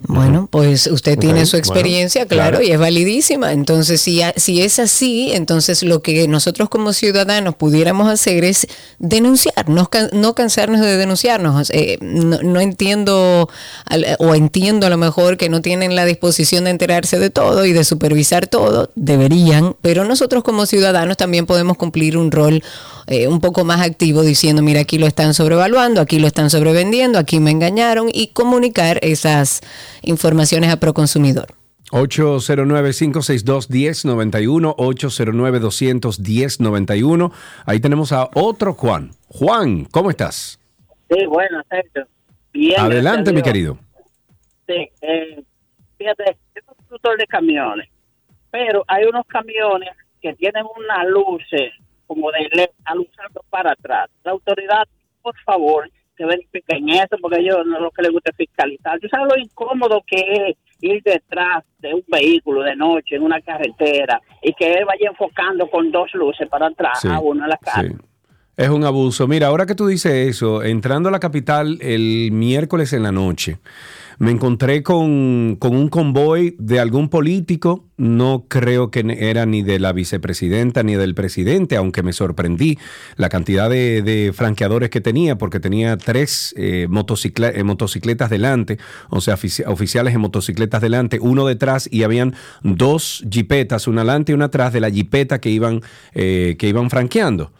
Bueno, 0.07 0.47
pues 0.49 0.87
usted 0.87 1.19
tiene 1.19 1.45
su 1.45 1.57
experiencia, 1.57 2.25
claro, 2.25 2.61
y 2.61 2.71
es 2.71 2.79
validísima. 2.79 3.51
Entonces, 3.51 3.99
si, 3.99 4.21
si 4.37 4.61
es 4.61 4.79
así, 4.79 5.31
entonces 5.33 5.83
lo 5.83 6.01
que 6.01 6.25
nosotros 6.29 6.69
como 6.69 6.93
ciudadanos 6.93 7.55
pudiéramos 7.55 8.09
hacer 8.09 8.45
es 8.45 8.65
denunciar, 8.97 9.67
no, 9.67 9.89
no 10.13 10.35
cansarnos 10.35 10.79
de 10.79 10.95
denunciarnos. 10.95 11.69
Eh, 11.71 11.97
no, 12.01 12.61
entiendo, 12.61 13.49
o 14.19 14.35
entiendo 14.35 14.87
a 14.87 14.89
lo 14.89 14.97
mejor 14.97 15.35
que 15.35 15.49
no 15.49 15.61
tienen 15.61 15.97
la 15.97 16.05
disposición 16.05 16.63
de 16.63 16.69
enterarse 16.69 17.19
de 17.19 17.29
todo 17.29 17.65
y 17.65 17.73
de 17.73 17.83
supervisar 17.83 18.47
todo, 18.47 18.91
deberían, 18.95 19.75
pero 19.81 20.05
nosotros 20.05 20.43
como 20.45 20.65
ciudadanos 20.65 21.17
también 21.17 21.45
podemos 21.45 21.75
cumplir 21.75 22.17
un 22.17 22.31
rol 22.31 22.63
eh, 23.07 23.27
un 23.27 23.41
poco 23.41 23.65
más 23.65 23.81
activo 23.81 24.21
diciendo, 24.21 24.61
mira, 24.61 24.79
aquí 24.79 24.97
lo 24.97 25.07
están 25.07 25.33
sobrevaluando, 25.33 25.99
aquí 25.99 26.19
lo 26.19 26.27
están 26.27 26.49
sobrevendiendo, 26.49 27.19
aquí 27.19 27.41
me 27.41 27.51
engañaron 27.51 28.07
y 28.13 28.27
comunicar 28.27 28.99
esas 29.01 29.61
informaciones 30.01 30.71
a 30.71 30.79
Proconsumidor. 30.79 31.47
809-562-1091, 31.91 34.75
809-210-91. 34.75 37.31
Ahí 37.65 37.79
tenemos 37.79 38.11
a 38.11 38.29
otro 38.33 38.73
Juan. 38.73 39.11
Juan, 39.27 39.85
¿cómo 39.85 40.11
estás? 40.11 40.59
Sí, 41.09 41.25
bueno, 41.25 41.61
Sergio. 41.69 42.05
Bien. 42.53 42.79
Adelante, 42.79 43.33
mi 43.33 43.41
querido. 43.41 43.79
Sí, 44.67 44.87
eh, 45.01 45.43
fíjate, 45.97 46.37
es 46.53 46.63
un 46.67 46.75
conductor 46.75 47.17
de 47.17 47.25
camiones, 47.25 47.89
pero 48.51 48.83
hay 48.87 49.05
unos 49.05 49.25
camiones 49.27 49.89
que 50.21 50.35
tienen 50.35 50.63
unas 50.77 51.07
luces 51.07 51.71
como 52.05 52.29
de 52.31 52.47
LED 52.53 52.69
alusando 52.85 53.43
para 53.49 53.71
atrás. 53.71 54.11
La 54.23 54.29
autoridad, 54.31 54.87
por 55.21 55.35
favor, 55.45 55.89
que 56.19 56.25
verifiquen 56.25 56.89
eso, 56.89 57.15
porque 57.21 57.37
a 57.37 57.39
ellos 57.39 57.65
no 57.65 57.77
es 57.77 57.81
lo 57.81 57.91
que 57.91 58.01
les 58.01 58.11
gusta 58.11 58.31
fiscalizar. 58.35 58.99
¿Tú 58.99 59.07
sabes 59.07 59.27
lo 59.33 59.41
incómodo 59.41 60.03
que 60.05 60.17
es 60.17 60.57
ir 60.81 61.01
detrás 61.01 61.63
de 61.79 61.93
un 61.93 62.03
vehículo 62.07 62.61
de 62.61 62.75
noche 62.75 63.15
en 63.15 63.23
una 63.23 63.39
carretera 63.39 64.21
y 64.43 64.53
que 64.53 64.73
él 64.73 64.85
vaya 64.85 65.09
enfocando 65.09 65.69
con 65.69 65.89
dos 65.91 66.13
luces 66.13 66.49
para 66.49 66.67
atrás 66.67 67.05
a 67.05 67.21
uno 67.21 67.45
en 67.45 67.49
la 67.49 67.57
calle? 67.57 67.95
Es 68.57 68.67
un 68.67 68.83
abuso. 68.83 69.29
Mira, 69.29 69.47
ahora 69.47 69.65
que 69.65 69.75
tú 69.75 69.87
dices 69.87 70.11
eso, 70.11 70.61
entrando 70.61 71.07
a 71.07 71.11
la 71.13 71.21
capital 71.21 71.77
el 71.81 72.31
miércoles 72.33 72.91
en 72.91 73.03
la 73.03 73.13
noche, 73.13 73.59
me 74.19 74.31
encontré 74.31 74.83
con, 74.83 75.57
un 75.61 75.89
convoy 75.89 76.55
de 76.59 76.81
algún 76.81 77.07
político, 77.07 77.85
no 77.95 78.45
creo 78.49 78.91
que 78.91 79.15
era 79.17 79.45
ni 79.45 79.63
de 79.63 79.79
la 79.79 79.93
vicepresidenta 79.93 80.83
ni 80.83 80.95
del 80.95 81.15
presidente, 81.15 81.77
aunque 81.77 82.03
me 82.03 82.11
sorprendí 82.11 82.77
la 83.15 83.29
cantidad 83.29 83.69
de, 83.69 84.33
franqueadores 84.35 84.89
que 84.89 84.99
tenía, 84.99 85.37
porque 85.37 85.61
tenía 85.61 85.97
tres 85.97 86.53
eh, 86.57 86.87
eh, 86.89 87.63
motocicletas 87.63 88.29
delante, 88.29 88.77
o 89.09 89.21
sea, 89.21 89.37
oficiales 89.67 90.13
en 90.13 90.21
motocicletas 90.21 90.81
delante, 90.81 91.19
uno 91.21 91.45
detrás 91.47 91.87
y 91.89 92.03
habían 92.03 92.35
dos 92.61 93.25
jipetas, 93.31 93.87
una 93.87 94.01
adelante 94.01 94.33
y 94.33 94.35
una 94.35 94.45
atrás 94.45 94.73
de 94.73 94.81
la 94.81 94.91
jipeta 94.91 95.39
que 95.39 95.49
iban, 95.49 95.81
eh, 96.13 96.57
que 96.59 96.67
iban 96.67 96.89
franqueando. 96.89 97.53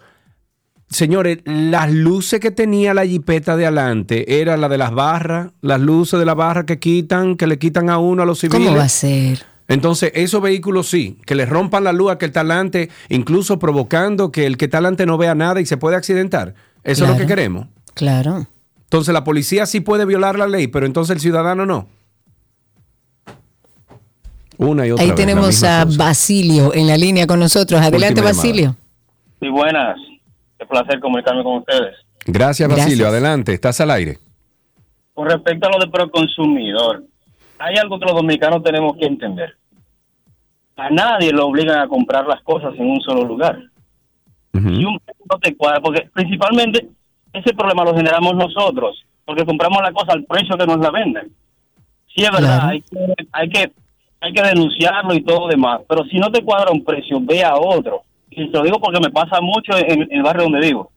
Señores, 0.90 1.40
las 1.46 1.92
luces 1.94 2.40
que 2.40 2.50
tenía 2.50 2.96
la 2.96 3.06
jipeta 3.06 3.56
de 3.56 3.68
adelante 3.68 4.42
era 4.42 4.58
la 4.58 4.68
de 4.70 4.80
las 4.80 4.92
barras, 4.92 5.52
las 5.62 5.80
luces 5.80 6.20
de 6.20 6.26
la 6.26 6.34
barra 6.34 6.66
que 6.66 6.80
quitan, 6.80 7.36
que 7.36 7.46
le 7.46 7.60
quitan 7.60 7.92
a 7.92 8.00
uno 8.00 8.24
a 8.24 8.26
los 8.26 8.40
civiles. 8.40 8.68
¿Cómo 8.68 8.78
va 8.78 8.86
a 8.86 8.90
ser? 8.90 9.46
Entonces, 9.68 10.12
esos 10.16 10.42
vehículos 10.42 10.90
sí, 10.90 11.20
que 11.28 11.36
les 11.36 11.48
rompan 11.48 11.84
la 11.84 11.94
luz 11.94 12.12
a 12.12 12.18
que 12.18 12.26
el 12.26 12.32
talante, 12.32 12.90
incluso 13.08 13.60
provocando 13.60 14.32
que 14.32 14.48
el 14.48 14.58
que 14.58 14.68
talante 14.68 15.06
no 15.06 15.20
vea 15.20 15.36
nada 15.36 15.62
y 15.62 15.68
se 15.68 15.78
puede 15.78 15.96
accidentar. 15.96 16.56
Eso 16.84 17.04
es 17.04 17.12
lo 17.12 17.18
que 17.18 17.28
queremos. 17.28 17.68
Claro. 17.94 18.48
Entonces, 18.82 19.14
la 19.14 19.24
policía 19.24 19.68
sí 19.68 19.82
puede 19.82 20.06
violar 20.06 20.40
la 20.40 20.48
ley, 20.48 20.68
pero 20.68 20.88
entonces 20.88 21.16
el 21.16 21.22
ciudadano 21.22 21.68
no. 21.68 21.88
Una 24.58 24.88
y 24.88 24.92
otra 24.92 25.06
Ahí 25.06 25.12
tenemos 25.12 25.64
a 25.64 25.86
Basilio 25.86 26.74
en 26.74 26.88
la 26.88 26.98
línea 26.98 27.28
con 27.28 27.40
nosotros. 27.40 27.80
Adelante, 27.80 28.22
Basilio. 28.22 28.76
Sí, 29.40 29.50
buenas. 29.50 29.96
Es 30.60 30.68
placer 30.68 31.00
comunicarme 31.00 31.44
con 31.44 31.58
ustedes. 31.58 31.96
Gracias, 32.26 32.70
Basilio. 32.70 33.08
Adelante, 33.08 33.54
estás 33.54 33.80
al 33.82 33.92
aire. 33.92 34.18
Con 35.14 35.30
respecto 35.30 35.68
a 35.68 35.72
lo 35.72 35.80
de 35.80 35.90
proconsumidor, 35.90 37.04
hay 37.58 37.76
algo 37.78 38.00
que 38.00 38.06
los 38.06 38.16
dominicanos 38.16 38.64
tenemos 38.64 38.96
que 38.98 39.06
entender. 39.06 39.56
A 40.76 40.90
nadie 40.90 41.32
lo 41.32 41.48
obligan 41.48 41.80
a 41.80 41.88
comprar 41.88 42.26
las 42.28 42.42
cosas 42.44 42.74
en 42.78 42.90
un 42.90 43.02
solo 43.02 43.24
lugar. 43.24 43.60
Si 44.54 44.84
un 44.84 45.00
no 45.30 45.40
te 45.40 45.56
cuadra, 45.56 45.80
porque 45.80 46.10
principalmente 46.14 46.88
ese 47.34 47.54
problema 47.54 47.84
lo 47.84 47.96
generamos 47.96 48.36
nosotros, 48.36 49.06
porque 49.26 49.46
compramos 49.46 49.82
la 49.82 49.92
cosa 49.92 50.14
al 50.14 50.24
precio 50.26 50.58
que 50.58 50.66
nos 50.66 50.80
la 50.80 50.92
venden. 50.92 51.32
Sí, 52.14 52.24
es 52.24 52.32
verdad, 52.32 52.68
hay, 52.68 52.82
que, 52.82 52.98
hay, 53.32 53.50
que, 53.50 53.72
hay 54.20 54.34
que 54.34 54.42
denunciarlo 54.42 55.14
y 55.14 55.24
todo 55.24 55.48
demás, 55.48 55.82
pero 55.88 56.04
si 56.06 56.18
no 56.18 56.32
te 56.32 56.44
cuadra 56.44 56.72
un 56.72 56.84
precio, 56.84 57.20
ve 57.22 57.44
a 57.44 57.56
otro 57.56 58.04
y 58.30 58.52
te 58.52 58.58
lo 58.58 58.64
digo 58.64 58.80
porque 58.80 59.00
me 59.00 59.10
pasa 59.10 59.42
mucho 59.42 59.78
en, 59.78 60.08
el 60.12 60.24
barrio 60.24 60.44
donde 60.44 60.60
vivo. 60.60 60.92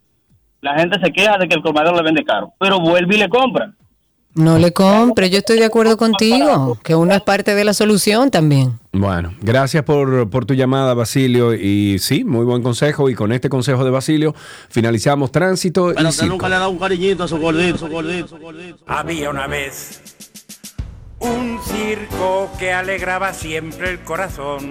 La 0.60 0.78
gente 0.78 0.98
se 1.02 1.12
queja 1.12 1.38
de 1.38 1.48
que 1.48 1.54
el 1.54 1.62
colmadero 1.62 1.96
le 1.96 2.02
vende 2.02 2.24
caro, 2.24 2.52
pero 2.58 2.78
vuelve 2.80 3.16
y 3.16 3.18
le 3.18 3.28
compra. 3.28 3.72
No 4.34 4.58
le 4.58 4.72
compre, 4.72 5.28
yo 5.28 5.38
estoy 5.38 5.58
de 5.58 5.66
acuerdo 5.66 5.98
contigo, 5.98 6.78
que 6.82 6.94
uno 6.94 7.12
es 7.12 7.20
parte 7.20 7.54
de 7.54 7.64
la 7.64 7.74
solución 7.74 8.30
también. 8.30 8.78
Bueno, 8.90 9.34
gracias 9.42 9.84
por, 9.84 10.46
tu 10.46 10.54
llamada, 10.54 10.94
Basilio. 10.94 11.52
Y 11.52 11.98
sí, 11.98 12.24
muy 12.24 12.46
buen 12.46 12.62
consejo. 12.62 13.10
Y 13.10 13.14
con 13.14 13.32
este 13.32 13.50
consejo 13.50 13.84
de 13.84 13.90
Basilio 13.90 14.34
finalizamos 14.70 15.32
tránsito. 15.32 15.92
Pero 15.94 16.08
y 16.22 16.28
nunca 16.28 16.48
le 16.48 16.54
da 16.54 16.68
un 16.68 16.78
cariñito 16.78 17.24
a 17.24 17.28
su 17.28 17.38
gordito, 17.38 17.76
su 17.76 17.88
gordito, 17.88 18.28
su 18.28 18.38
gordito. 18.38 18.78
Había 18.86 19.28
una 19.28 19.46
vez 19.48 20.00
un 21.18 21.58
circo 21.62 22.50
que 22.58 22.72
alegraba 22.72 23.34
siempre 23.34 23.90
el 23.90 24.00
corazón 24.00 24.70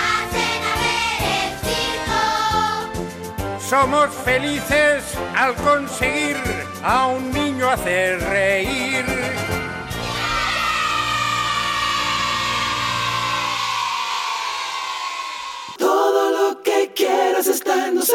Somos 3.71 4.13
felices 4.25 5.01
al 5.33 5.55
conseguir 5.55 6.35
a 6.83 7.07
un 7.07 7.31
niño 7.31 7.69
hacer 7.69 8.19
reír. 8.19 9.05
Todo 15.77 16.31
lo 16.31 16.61
que 16.61 16.91
quieras 16.93 17.47
está 17.47 17.87
en 17.87 17.95
Dulce 17.95 18.13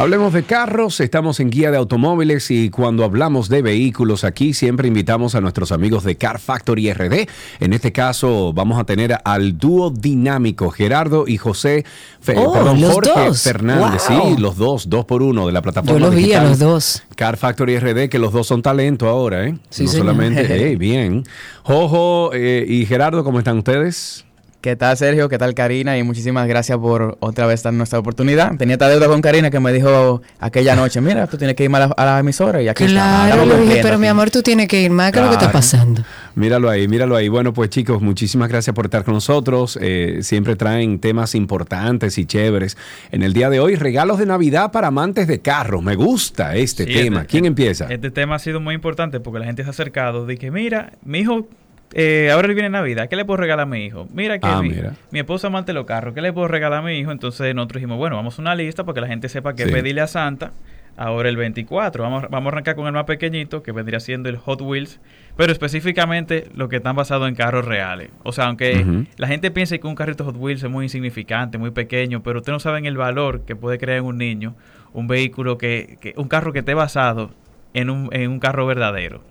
Hablemos 0.00 0.32
de 0.32 0.44
carros, 0.44 0.98
estamos 1.00 1.40
en 1.40 1.50
guía 1.50 1.70
de 1.70 1.76
automóviles 1.76 2.50
y 2.50 2.70
cuando 2.70 3.04
hablamos 3.04 3.50
de 3.50 3.60
vehículos 3.60 4.24
aquí 4.24 4.54
siempre 4.54 4.88
invitamos 4.88 5.34
a 5.34 5.42
nuestros 5.42 5.72
amigos 5.72 6.04
de 6.04 6.16
Car 6.16 6.38
Factory 6.38 6.90
RD. 6.90 7.28
En 7.60 7.74
este 7.74 7.92
caso 7.92 8.54
vamos 8.54 8.80
a 8.80 8.84
tener 8.84 9.18
al 9.26 9.58
dúo 9.58 9.90
dinámico 9.90 10.70
Gerardo 10.70 11.24
y 11.28 11.36
José, 11.36 11.84
Fe- 12.18 12.34
Oh, 12.38 12.50
perdón, 12.50 12.80
Jorge 12.82 13.10
dos. 13.26 13.42
Fernández, 13.42 14.08
Wow. 14.08 14.22
sí, 14.36 14.40
los 14.40 14.56
dos, 14.56 14.88
dos 14.88 15.04
por 15.04 15.22
uno 15.22 15.46
de 15.46 15.52
la 15.52 15.60
plataforma 15.60 15.98
Yo 15.98 16.06
los 16.06 16.14
vi 16.14 16.22
a 16.32 16.40
digital 16.44 16.48
los 16.48 16.58
dos. 16.60 17.02
Car 17.14 17.36
Factory 17.36 17.78
RD, 17.78 18.08
que 18.08 18.18
los 18.18 18.32
dos 18.32 18.46
son 18.46 18.62
talento 18.62 19.06
ahora, 19.06 19.46
¿eh? 19.48 19.58
Sí, 19.68 19.84
no 19.84 19.90
señor. 19.90 20.06
solamente, 20.06 20.70
eh, 20.72 20.76
bien. 20.76 21.24
Jojo 21.62 22.30
eh, 22.32 22.64
y 22.66 22.86
Gerardo, 22.86 23.22
¿cómo 23.22 23.38
están 23.38 23.58
ustedes? 23.58 24.24
¿Qué 24.60 24.76
tal, 24.76 24.94
Sergio? 24.98 25.30
¿Qué 25.30 25.38
tal, 25.38 25.54
Karina? 25.54 25.96
Y 25.96 26.02
muchísimas 26.02 26.46
gracias 26.46 26.76
por 26.76 27.16
otra 27.20 27.46
vez 27.46 27.62
dar 27.62 27.72
nuestra 27.72 27.98
oportunidad. 27.98 28.54
Tenía 28.58 28.74
esta 28.74 28.90
deuda 28.90 29.06
con 29.06 29.22
Karina 29.22 29.48
que 29.48 29.58
me 29.58 29.72
dijo 29.72 30.20
aquella 30.38 30.76
noche, 30.76 31.00
mira, 31.00 31.26
tú 31.26 31.38
tienes 31.38 31.56
que 31.56 31.64
ir 31.64 31.74
a 31.74 31.78
la, 31.78 31.84
a 31.86 32.04
la 32.04 32.18
emisora 32.18 32.60
y 32.60 32.68
aquí 32.68 32.84
Claro, 32.84 33.44
pero 33.82 33.98
mi 33.98 34.04
aquí". 34.04 34.08
amor, 34.08 34.30
tú 34.30 34.42
tienes 34.42 34.68
que 34.68 34.82
ir 34.82 34.90
más. 34.90 35.12
¿Qué 35.12 35.18
es 35.18 35.24
lo 35.24 35.30
que 35.30 35.36
está 35.36 35.46
Claro. 35.46 35.52
pasando? 35.58 36.02
Míralo 36.34 36.68
ahí, 36.68 36.86
míralo 36.88 37.16
ahí. 37.16 37.28
Bueno, 37.30 37.54
pues 37.54 37.70
chicos, 37.70 38.02
muchísimas 38.02 38.50
gracias 38.50 38.76
por 38.76 38.84
estar 38.84 39.02
con 39.02 39.14
nosotros. 39.14 39.78
Eh, 39.80 40.18
siempre 40.20 40.56
traen 40.56 40.98
temas 40.98 41.34
importantes 41.34 42.18
y 42.18 42.26
chéveres. 42.26 42.76
En 43.12 43.22
el 43.22 43.32
día 43.32 43.48
de 43.48 43.60
hoy, 43.60 43.76
regalos 43.76 44.18
de 44.18 44.26
Navidad 44.26 44.72
para 44.72 44.88
amantes 44.88 45.26
de 45.26 45.40
carros. 45.40 45.82
Me 45.82 45.94
gusta 45.94 46.54
este 46.56 46.84
Sí, 46.84 46.92
tema. 46.92 47.20
este- 47.22 47.30
¿Quién 47.30 47.46
empieza? 47.46 47.86
Este 47.86 48.10
tema 48.10 48.34
ha 48.34 48.38
sido 48.38 48.60
muy 48.60 48.74
importante 48.74 49.20
porque 49.20 49.38
la 49.38 49.46
gente 49.46 49.62
se 49.62 49.68
ha 49.68 49.70
acercado 49.70 50.26
de 50.26 50.36
que, 50.36 50.50
mira, 50.50 50.92
mi 51.02 51.20
hijo, 51.20 51.48
eh, 51.94 52.30
ahora 52.32 52.48
viene 52.48 52.70
Navidad, 52.70 53.08
¿qué 53.08 53.16
le 53.16 53.24
puedo 53.24 53.38
regalar 53.38 53.64
a 53.64 53.66
mi 53.66 53.84
hijo? 53.84 54.06
Mira 54.12 54.38
que 54.38 54.46
Ah, 54.46 54.62
mi, 54.62 54.70
mira. 54.70 54.94
mi 55.10 55.18
esposa 55.18 55.48
amante 55.48 55.72
los 55.72 55.86
carros, 55.86 56.14
¿qué 56.14 56.20
le 56.22 56.32
puedo 56.32 56.48
regalar 56.48 56.80
a 56.80 56.82
mi 56.82 56.98
hijo? 56.98 57.10
Entonces 57.10 57.54
nosotros 57.54 57.80
dijimos, 57.80 57.98
bueno, 57.98 58.16
vamos 58.16 58.38
a 58.38 58.42
una 58.42 58.54
lista 58.54 58.84
para 58.84 58.94
que 58.94 59.00
la 59.00 59.06
gente 59.08 59.28
sepa 59.28 59.54
qué 59.54 59.64
Sí. 59.66 59.72
pedirle 59.72 60.00
a 60.00 60.06
Santa 60.06 60.52
ahora 60.96 61.28
el 61.30 61.36
24. 61.36 62.02
Vamos, 62.02 62.24
vamos 62.30 62.52
a 62.52 62.54
arrancar 62.54 62.74
con 62.76 62.86
el 62.86 62.92
más 62.92 63.04
pequeñito, 63.04 63.62
que 63.62 63.72
vendría 63.72 64.00
siendo 64.00 64.28
el 64.28 64.36
Hot 64.36 64.60
Wheels, 64.60 65.00
pero 65.36 65.50
específicamente 65.50 66.48
lo 66.54 66.68
que 66.68 66.76
están 66.76 66.94
basados 66.94 67.26
en 67.28 67.34
carros 67.34 67.64
reales. 67.64 68.10
O 68.22 68.32
sea, 68.32 68.46
aunque 68.46 69.06
la 69.16 69.26
gente 69.26 69.50
piensa 69.50 69.78
que 69.78 69.86
un 69.86 69.94
carrito 69.94 70.24
Hot 70.24 70.36
Wheels 70.36 70.62
es 70.62 70.70
muy 70.70 70.84
insignificante, 70.84 71.56
muy 71.58 71.70
pequeño, 71.70 72.22
pero 72.22 72.40
ustedes 72.40 72.54
no 72.54 72.60
saben 72.60 72.84
el 72.86 72.96
valor 72.96 73.42
que 73.46 73.56
puede 73.56 73.78
crear 73.78 73.98
en 73.98 74.04
un 74.04 74.18
niño 74.18 74.54
un 74.92 75.06
vehículo 75.06 75.56
que, 75.56 75.96
que- 76.00 76.12
un 76.16 76.28
carro 76.28 76.52
que 76.52 76.58
esté 76.60 76.74
basado 76.74 77.30
en 77.74 77.88
un, 77.90 78.08
en 78.12 78.30
un 78.30 78.38
carro 78.40 78.66
verdadero. 78.66 79.22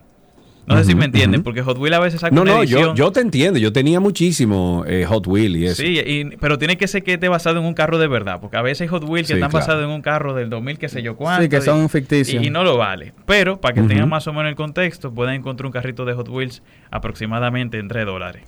No 0.69 0.77
sé 0.77 0.85
si 0.85 0.95
me 0.95 1.05
entienden, 1.05 1.43
porque 1.43 1.61
Hot 1.63 1.77
Wheels 1.77 1.97
a 1.97 1.99
veces 1.99 2.21
saca 2.21 2.33
No, 2.35 2.43
una 2.43 2.51
no, 2.51 2.63
yo, 2.63 2.77
edición. 2.77 2.95
yo 2.95 3.11
te 3.11 3.19
entiendo. 3.21 3.59
Yo 3.59 3.73
tenía 3.73 3.99
muchísimo 3.99 4.83
eh, 4.87 5.03
Hot 5.05 5.27
Wheel 5.27 5.55
y 5.57 5.65
eso. 5.65 5.81
Sí, 5.81 5.99
y- 5.99 6.25
pero 6.37 6.57
tiene 6.57 6.77
que 6.77 6.87
ser 6.87 7.03
que 7.03 7.13
esté 7.13 7.27
basado 7.27 7.59
en 7.59 7.65
un 7.65 7.73
carro 7.73 7.97
de 7.97 8.07
verdad, 8.07 8.39
porque 8.39 8.57
a 8.57 8.61
veces 8.61 8.81
hay 8.83 8.87
Hot 8.87 9.03
Wheels 9.03 9.27
que 9.27 9.33
están 9.33 9.49
claro. 9.49 9.65
basados 9.65 9.83
en 9.83 9.89
un 9.89 10.01
carro 10.01 10.33
del 10.33 10.49
2000 10.49 10.77
que 10.77 10.87
sé 10.89 11.01
yo 11.01 11.15
cuánto. 11.15 11.43
Sí, 11.43 11.49
que 11.49 11.57
y- 11.57 11.61
son 11.61 11.89
ficticios. 11.89 12.41
Y, 12.43 12.47
y 12.47 12.49
no 12.49 12.63
lo 12.63 12.77
vale. 12.77 13.13
Pero 13.25 13.59
para 13.59 13.73
que 13.73 13.81
tengan 13.81 14.07
más 14.07 14.27
o 14.27 14.33
menos 14.33 14.49
el 14.49 14.55
contexto, 14.55 15.13
pueden 15.13 15.35
encontrar 15.35 15.65
un 15.65 15.71
carrito 15.71 16.05
de 16.05 16.13
Hot 16.13 16.29
Wheels 16.29 16.61
aproximadamente 16.91 17.79
en 17.79 17.87
3 17.87 18.05
dólares. 18.05 18.43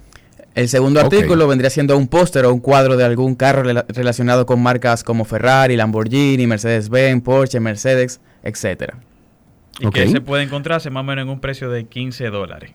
El 0.54 0.68
segundo 0.68 1.00
artículo 1.00 1.48
vendría 1.48 1.70
siendo 1.70 1.98
un 1.98 2.08
póster 2.08 2.44
o 2.46 2.54
un 2.54 2.60
cuadro 2.60 2.98
de 2.98 3.06
algún 3.06 3.36
carro 3.36 3.64
rela- 3.64 3.86
relacionado 3.88 4.46
con 4.46 4.62
marcas 4.62 5.04
como 5.04 5.24
Ferrari, 5.24 5.78
Lamborghini, 5.78 6.46
Mercedes-Benz, 6.46 7.24
Porsche, 7.24 7.60
Mercedes, 7.62 8.20
etcétera. 8.44 8.98
Y 9.80 9.90
que 9.90 10.08
se 10.10 10.22
puede 10.22 10.44
encontrarse 10.44 10.90
más 10.90 11.02
o 11.02 11.04
menos 11.06 11.24
en 11.24 11.30
un 11.30 11.40
precio 11.40 11.70
de 11.70 11.86
15 11.86 12.30
dólares. 12.30 12.72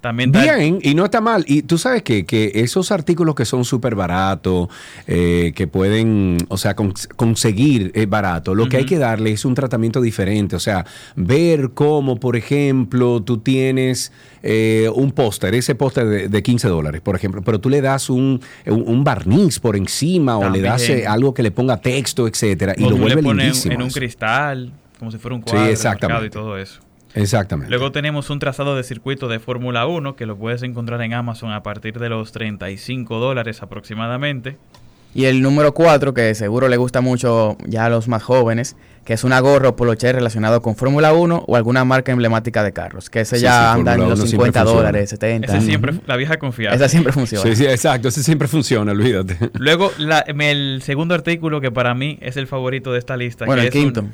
También 0.00 0.30
Bien, 0.30 0.78
y 0.82 0.94
no 0.94 1.06
está 1.06 1.20
mal. 1.20 1.44
Y 1.48 1.62
tú 1.62 1.78
sabes 1.78 2.02
que, 2.02 2.24
que 2.26 2.52
esos 2.54 2.92
artículos 2.92 3.34
que 3.34 3.44
son 3.44 3.64
súper 3.64 3.94
baratos, 3.96 4.68
eh, 5.06 5.52
que 5.56 5.66
pueden, 5.66 6.36
o 6.48 6.58
sea, 6.58 6.76
cons- 6.76 7.08
conseguir 7.16 7.90
eh, 7.94 8.06
barato, 8.06 8.54
lo 8.54 8.68
que 8.68 8.76
hay 8.76 8.84
que 8.84 8.98
darle 8.98 9.32
es 9.32 9.44
un 9.44 9.54
tratamiento 9.54 10.00
diferente. 10.00 10.54
O 10.54 10.60
sea, 10.60 10.84
ver 11.16 11.70
cómo, 11.74 12.20
por 12.20 12.36
ejemplo, 12.36 13.22
tú 13.22 13.38
tienes 13.38 14.12
eh, 14.42 14.88
un 14.94 15.10
póster, 15.12 15.54
ese 15.54 15.74
póster 15.74 16.06
de, 16.06 16.28
de 16.28 16.42
15 16.42 16.68
dólares, 16.68 17.00
por 17.00 17.16
ejemplo, 17.16 17.42
pero 17.42 17.58
tú 17.58 17.68
le 17.70 17.80
das 17.80 18.08
un, 18.08 18.40
un, 18.66 18.84
un 18.86 19.02
barniz 19.02 19.58
por 19.58 19.76
encima 19.76 20.38
o 20.38 20.50
le 20.50 20.60
das 20.60 20.88
eh, 20.88 21.06
algo 21.06 21.34
que 21.34 21.42
le 21.42 21.50
ponga 21.50 21.78
texto, 21.80 22.28
etcétera, 22.28 22.74
y 22.76 22.84
o 22.84 22.90
lo 22.90 22.96
le 22.96 23.00
vuelve 23.02 23.22
pones 23.22 23.44
lindísimo. 23.46 23.74
en 23.74 23.80
un 23.82 23.88
eso. 23.88 23.98
cristal, 23.98 24.72
como 24.98 25.10
si 25.10 25.18
fuera 25.18 25.34
un 25.36 25.42
Sí, 25.42 25.50
cuadro 25.50 25.70
exactamente. 25.70 26.26
y 26.26 26.30
todo 26.30 26.58
eso. 26.58 26.80
Exactamente. 27.14 27.70
Luego 27.70 27.92
tenemos 27.92 28.28
un 28.30 28.38
trazado 28.38 28.76
de 28.76 28.82
circuito 28.84 29.26
de 29.28 29.38
Fórmula 29.38 29.86
1 29.86 30.16
que 30.16 30.26
lo 30.26 30.36
puedes 30.36 30.62
encontrar 30.62 31.00
en 31.02 31.14
Amazon 31.14 31.50
a 31.52 31.62
partir 31.62 31.98
de 31.98 32.08
los 32.10 32.30
35 32.32 33.18
dólares 33.18 33.62
aproximadamente. 33.62 34.58
Y 35.14 35.24
el 35.24 35.40
número 35.40 35.72
4, 35.72 36.12
que 36.12 36.34
seguro 36.34 36.68
le 36.68 36.76
gusta 36.76 37.00
mucho 37.00 37.56
ya 37.66 37.86
a 37.86 37.88
los 37.88 38.06
más 38.06 38.22
jóvenes, 38.22 38.76
que 39.06 39.14
es 39.14 39.24
una 39.24 39.40
gorra 39.40 39.70
o 39.70 39.76
poloche 39.76 40.12
relacionado 40.12 40.60
con 40.60 40.76
Fórmula 40.76 41.14
1 41.14 41.44
o 41.46 41.56
alguna 41.56 41.86
marca 41.86 42.12
emblemática 42.12 42.62
de 42.62 42.74
carros, 42.74 43.08
que 43.08 43.20
ese 43.20 43.36
Sí, 43.36 43.42
ya 43.42 43.72
sí, 43.72 43.78
anda 43.78 43.94
en 43.94 44.00
los 44.00 44.08
1 44.08 44.16
siempre 44.16 44.30
50 44.30 44.60
funciona. 44.60 44.76
dólares, 44.78 45.08
70. 45.08 45.46
Ese 45.56 45.64
siempre, 45.64 45.94
la 46.06 46.16
vieja 46.16 46.36
confiable. 46.38 46.76
Esa 46.76 46.88
siempre 46.90 47.14
funciona. 47.14 47.44
Sí, 47.48 47.56
sí, 47.56 47.64
exacto, 47.64 48.08
ese 48.08 48.22
siempre 48.22 48.46
funciona, 48.46 48.92
olvídate. 48.92 49.38
Luego, 49.54 49.90
la- 49.96 50.18
el 50.20 50.80
segundo 50.82 51.14
artículo 51.14 51.62
que 51.62 51.70
para 51.70 51.94
mí 51.94 52.18
es 52.20 52.36
el 52.36 52.46
favorito 52.46 52.92
de 52.92 52.98
esta 52.98 53.16
lista. 53.16 53.46
Bueno, 53.46 53.62
que 53.62 53.68
el 53.68 53.74
es 53.74 53.74
un- 53.76 53.82
quinto. 53.84 54.04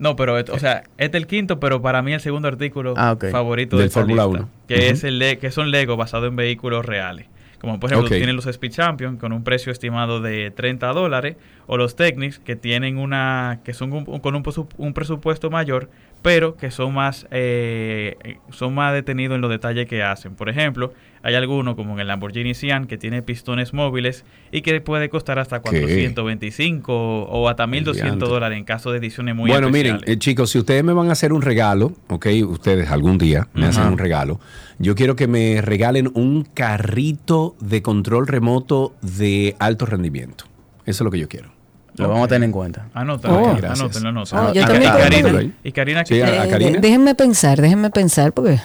No, 0.00 0.16
pero, 0.16 0.34
o 0.34 0.58
sea, 0.58 0.82
este 0.98 1.16
es 1.18 1.22
el 1.22 1.26
quinto, 1.28 1.60
pero 1.60 1.80
para 1.80 2.02
mí 2.02 2.12
el 2.12 2.20
segundo 2.20 2.48
artículo 2.48 2.94
Ah, 2.96 3.16
favorito 3.30 3.76
Del 3.76 3.86
de 3.86 3.90
Fórmula 3.92 4.24
lista, 4.26 4.38
1. 4.40 4.48
Que, 4.66 4.88
es 4.90 5.04
el 5.04 5.38
que 5.38 5.50
son 5.52 5.70
Lego 5.70 5.96
basados 5.96 6.28
en 6.28 6.34
vehículos 6.36 6.84
reales. 6.84 7.26
Como 7.60 7.78
por 7.78 7.90
ejemplo, 7.92 8.08
tienen 8.16 8.36
los 8.36 8.46
Speed 8.46 8.70
Champion 8.72 9.18
con 9.18 9.32
un 9.34 9.44
precio 9.44 9.70
estimado 9.70 10.20
de 10.22 10.50
30 10.50 10.86
dólares, 10.94 11.36
o 11.66 11.76
los 11.76 11.94
Technics 11.94 12.38
que 12.38 12.56
tienen 12.56 12.96
una, 12.96 13.60
que 13.64 13.74
son 13.74 13.92
un- 13.92 14.18
con 14.20 14.34
un 14.34 14.92
presupuesto 14.94 15.50
mayor, 15.50 15.90
pero 16.22 16.56
que 16.56 16.70
son 16.70 16.94
más, 16.94 17.26
eh, 17.30 18.16
son 18.50 18.74
más 18.74 18.92
detenidos 18.92 19.36
en 19.36 19.40
los 19.40 19.50
detalles 19.50 19.86
que 19.86 20.02
hacen. 20.02 20.34
Por 20.34 20.48
ejemplo, 20.48 20.92
hay 21.22 21.34
alguno 21.34 21.76
como 21.76 21.94
en 21.94 22.00
el 22.00 22.08
Lamborghini 22.08 22.54
Sian 22.54 22.86
que 22.86 22.98
tiene 22.98 23.22
pistones 23.22 23.72
móviles 23.72 24.24
y 24.52 24.62
que 24.62 24.80
puede 24.80 25.08
costar 25.08 25.38
hasta 25.38 25.62
¿Qué? 25.62 25.80
425 25.80 26.92
o 27.24 27.48
hasta 27.48 27.66
1200 27.66 28.04
Diantre. 28.04 28.28
dólares 28.28 28.58
en 28.58 28.64
caso 28.64 28.92
de 28.92 28.98
ediciones 28.98 29.34
muy 29.34 29.50
bueno, 29.50 29.70
miren, 29.70 29.98
eh, 30.06 30.16
chicos, 30.16 30.50
si 30.50 30.58
ustedes 30.58 30.84
me 30.84 30.92
van 30.92 31.08
a 31.08 31.12
hacer 31.12 31.32
un 31.32 31.42
regalo, 31.42 31.92
ok, 32.08 32.26
ustedes 32.46 32.90
algún 32.90 33.18
día 33.18 33.48
me 33.54 33.66
hacen 33.66 33.84
un 33.84 33.98
regalo, 33.98 34.40
yo 34.78 34.94
quiero 34.94 35.16
que 35.16 35.26
me 35.26 35.62
regalen 35.62 36.10
un 36.14 36.44
carrito 36.44 37.56
de 37.60 37.82
control 37.82 38.26
remoto 38.26 38.94
de 39.02 39.56
alto 39.58 39.86
rendimiento. 39.86 40.44
Eso 40.84 41.02
es 41.02 41.04
lo 41.04 41.10
que 41.10 41.18
yo 41.18 41.28
quiero. 41.28 41.59
Lo 41.96 42.08
vamos 42.08 42.24
a 42.24 42.28
tener 42.28 42.44
en 42.46 42.52
cuenta. 42.52 42.86
Anótalo, 42.94 43.34
Ok, 43.34 43.40
anótalo, 43.40 43.60
gracias. 43.60 43.96
anótalo. 44.04 44.48
Oh, 44.50 44.52
yo 44.54 44.64
también 44.66 44.92
Karina- 44.92 45.10
tengo 45.10 45.28
uno. 45.38 45.52
Y 45.64 45.72
Karina, 45.72 46.04
Sí, 46.06 46.20
a- 46.20 46.26
a 46.26 46.46
Eh, 46.46 46.48
Karina. 46.48 46.78
déjenme 46.80 47.14
pensar, 47.14 47.60
déjenme 47.60 47.90
pensar, 47.90 48.32
porque 48.32 48.58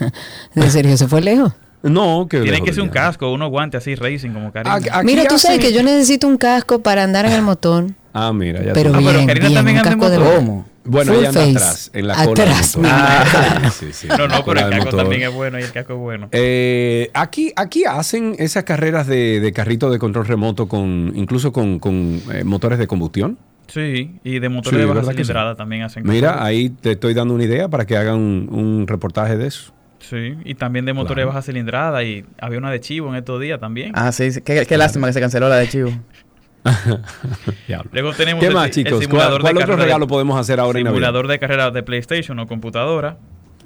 de 0.56 0.69
serio 0.69 0.95
se 0.97 1.07
fue 1.07 1.22
lejos. 1.22 1.53
No, 1.84 2.27
que 2.27 2.41
Tiene 2.41 2.61
que 2.61 2.73
ser 2.73 2.81
un 2.81 2.89
casco, 2.89 3.31
unos 3.31 3.49
guantes 3.52 3.80
así, 3.84 3.93
racing 3.95 4.31
como 4.31 4.52
Karina. 4.52 4.80
Mira, 5.03 5.26
tú 5.26 5.38
sabes 5.38 5.60
que 5.60 5.72
yo 5.72 5.84
necesito 5.84 6.27
un 6.27 6.38
casco 6.38 6.80
para 6.80 7.03
andar 7.03 7.26
en 7.26 7.34
el 7.34 7.41
motor. 7.43 7.85
Ah, 8.14 8.31
mira, 8.34 8.64
ya 8.64 8.73
Pero 8.73 8.91
bien, 8.93 9.27
bien, 9.27 9.68
un 9.68 9.76
casco 9.84 10.10
de 10.10 10.18
¿Cómo? 10.18 10.65
Bueno, 10.86 11.12
Full 11.14 11.20
ella 11.22 11.30
anda 11.30 11.41
face. 11.41 11.52
atrás, 11.57 11.91
en 11.94 12.07
la 12.07 12.14
cola. 12.26 12.32
Atrás, 12.44 12.78
Ah, 12.84 13.72
sí, 13.74 13.88
sí, 13.91 14.07
no, 14.07 14.28
no, 14.28 14.45
pero 14.45 14.60
el 14.62 14.70
casco 14.70 14.86
motor. 14.86 14.99
también 15.02 15.24
es 15.24 15.34
bueno 15.34 15.60
y 15.60 15.64
el 15.64 15.72
casco 15.72 15.94
es 15.94 15.99
bueno. 15.99 16.30
Eh, 16.32 17.10
aquí, 17.14 17.52
aquí 17.56 17.86
hacen 17.86 18.36
esas 18.40 18.64
carreras 18.64 19.07
de, 19.07 19.40
de 19.40 19.52
carrito 19.52 19.90
de 19.90 19.98
control 19.99 20.26
remoto 20.28 20.68
con 20.68 21.12
incluso 21.16 21.52
con, 21.52 21.80
con, 21.80 22.22
eh, 22.34 22.44
motores 22.44 22.78
de 22.80 22.88
combustión. 22.88 23.38
Sí, 23.68 24.20
y 24.24 24.38
de 24.40 24.48
Sí, 24.48 24.53
motores 24.53 24.80
de 24.80 24.86
baja 24.86 25.12
cilindrada 25.12 25.56
también 25.56 25.82
hacen 25.82 26.03
Mira, 26.07 26.44
ahí 26.44 26.70
te 26.70 26.91
estoy 26.91 27.16
dando 27.16 27.34
una 27.34 27.45
idea 27.45 27.68
para 27.68 27.86
que 27.86 27.98
hagan 27.98 28.16
un, 28.18 28.49
un 28.52 28.88
reportaje 28.88 29.38
de 29.38 29.48
eso. 29.48 29.74
Sí, 29.99 30.36
y 30.45 30.53
también 30.53 30.86
de 30.86 30.94
motores 30.94 31.24
de 31.24 31.26
baja 31.26 31.41
cilindrada 31.41 32.03
y 32.03 32.24
había 32.40 32.60
una 32.60 32.70
de 32.70 32.80
chivo 32.80 33.10
en 33.10 33.16
estos 33.16 33.41
días 33.41 33.60
también. 33.60 33.91
Ah, 33.95 34.12
sí, 34.12 34.32
sí. 34.32 34.41
Qué, 34.41 34.68
qué 34.68 34.78
lástima 34.78 35.07
que 35.07 35.14
se 35.14 35.20
canceló 35.20 35.49
la 35.49 35.56
de 35.56 35.68
Chivo. 35.68 35.90
Luego 37.92 38.14
tenemos 38.14 38.42
¿Qué 38.42 38.48
el, 38.48 38.54
más, 38.54 38.66
el 38.66 38.72
chicos? 38.72 39.00
simulador 39.00 39.42
¿Cuál, 39.42 39.42
cuál 39.42 39.56
de 39.56 39.60
otro 39.60 39.68
carrera 39.74 39.78
de- 39.78 39.84
regalo 39.86 40.08
podemos 40.08 40.40
hacer 40.40 40.60
ahora 40.60 40.80
en 40.80 40.86
Navidad? 40.86 40.98
Simulador 40.98 41.28
de 41.28 41.40
carrera 41.40 41.72
de 41.72 41.84
PlayStation 41.84 42.40
o 42.40 42.48
computadora. 42.48 43.18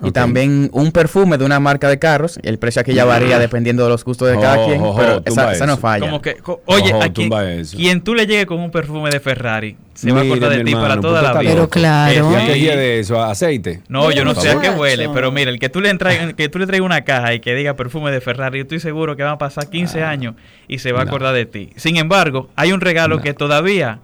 Y 0.01 0.11
también 0.11 0.69
un 0.73 0.91
perfume 0.91 1.37
de 1.37 1.43
una 1.45 1.59
marca 1.59 1.89
de 1.89 1.99
carros. 1.99 2.39
El 2.43 2.57
precio 2.57 2.81
aquí 2.81 2.93
ya 2.93 3.03
varía 3.05 3.37
dependiendo 3.39 3.83
de 3.83 3.89
los 3.89 4.05
gustos 4.05 4.29
de 4.29 4.39
cada 4.39 4.59
Oh, 4.59 4.65
quien. 4.67 4.81
oh, 4.81 4.89
oh, 4.91 4.95
pero 4.97 5.21
esa, 5.25 5.51
esa 5.51 5.65
no 5.65 5.77
falla. 5.77 6.05
Como 6.05 6.21
que, 6.21 6.37
oye, 6.65 6.93
a 6.93 7.11
quien, 7.11 7.29
quien 7.65 8.01
tú 8.01 8.15
le 8.15 8.25
llegues 8.25 8.45
con 8.45 8.59
un 8.59 8.71
perfume 8.71 9.09
de 9.09 9.19
Ferrari, 9.19 9.75
se 9.93 10.11
va 10.11 10.21
a 10.21 10.23
acordar 10.23 10.51
de 10.51 10.63
ti 10.63 10.73
para 10.73 10.99
toda 11.01 11.19
¿por 11.21 11.29
qué 11.29 11.33
la 11.33 11.39
vida. 11.41 11.51
Pero 11.53 11.69
claro. 11.69 12.31
¿Y 12.31 12.35
a 12.35 12.45
qué 12.47 12.53
Sí. 12.53 12.59
hiede 12.61 12.99
eso? 12.99 13.21
¿A 13.21 13.31
¿Aceite? 13.31 13.81
No, 13.89 14.09
yo 14.11 14.23
no 14.23 14.33
sé 14.35 14.49
a 14.51 14.59
qué 14.61 14.69
huele, 14.69 15.09
pero 15.13 15.31
mira, 15.31 15.51
el 15.51 15.59
que 15.59 15.67
tú 15.69 15.81
le 15.81 15.93
traigas, 15.95 16.33
que 16.33 16.47
tú 16.47 16.59
le 16.59 16.65
traigas 16.67 16.85
una 16.85 17.01
caja 17.03 17.33
y 17.33 17.41
que 17.41 17.53
diga 17.55 17.73
perfume 17.75 18.09
de 18.11 18.21
Ferrari, 18.21 18.59
yo 18.59 18.61
estoy 18.63 18.79
seguro 18.79 19.15
que 19.17 19.23
van 19.23 19.33
a 19.33 19.37
pasar 19.37 19.69
15 19.69 20.03
años 20.03 20.35
y 20.67 20.79
se 20.79 20.91
va 20.93 21.01
a 21.01 21.05
No. 21.05 21.09
acordar 21.09 21.33
de 21.35 21.45
ti. 21.45 21.71
Sin 21.75 21.97
embargo, 21.97 22.49
hay 22.55 22.71
un 22.71 22.79
regalo 22.81 23.19
que 23.21 23.33
todavía 23.33 23.99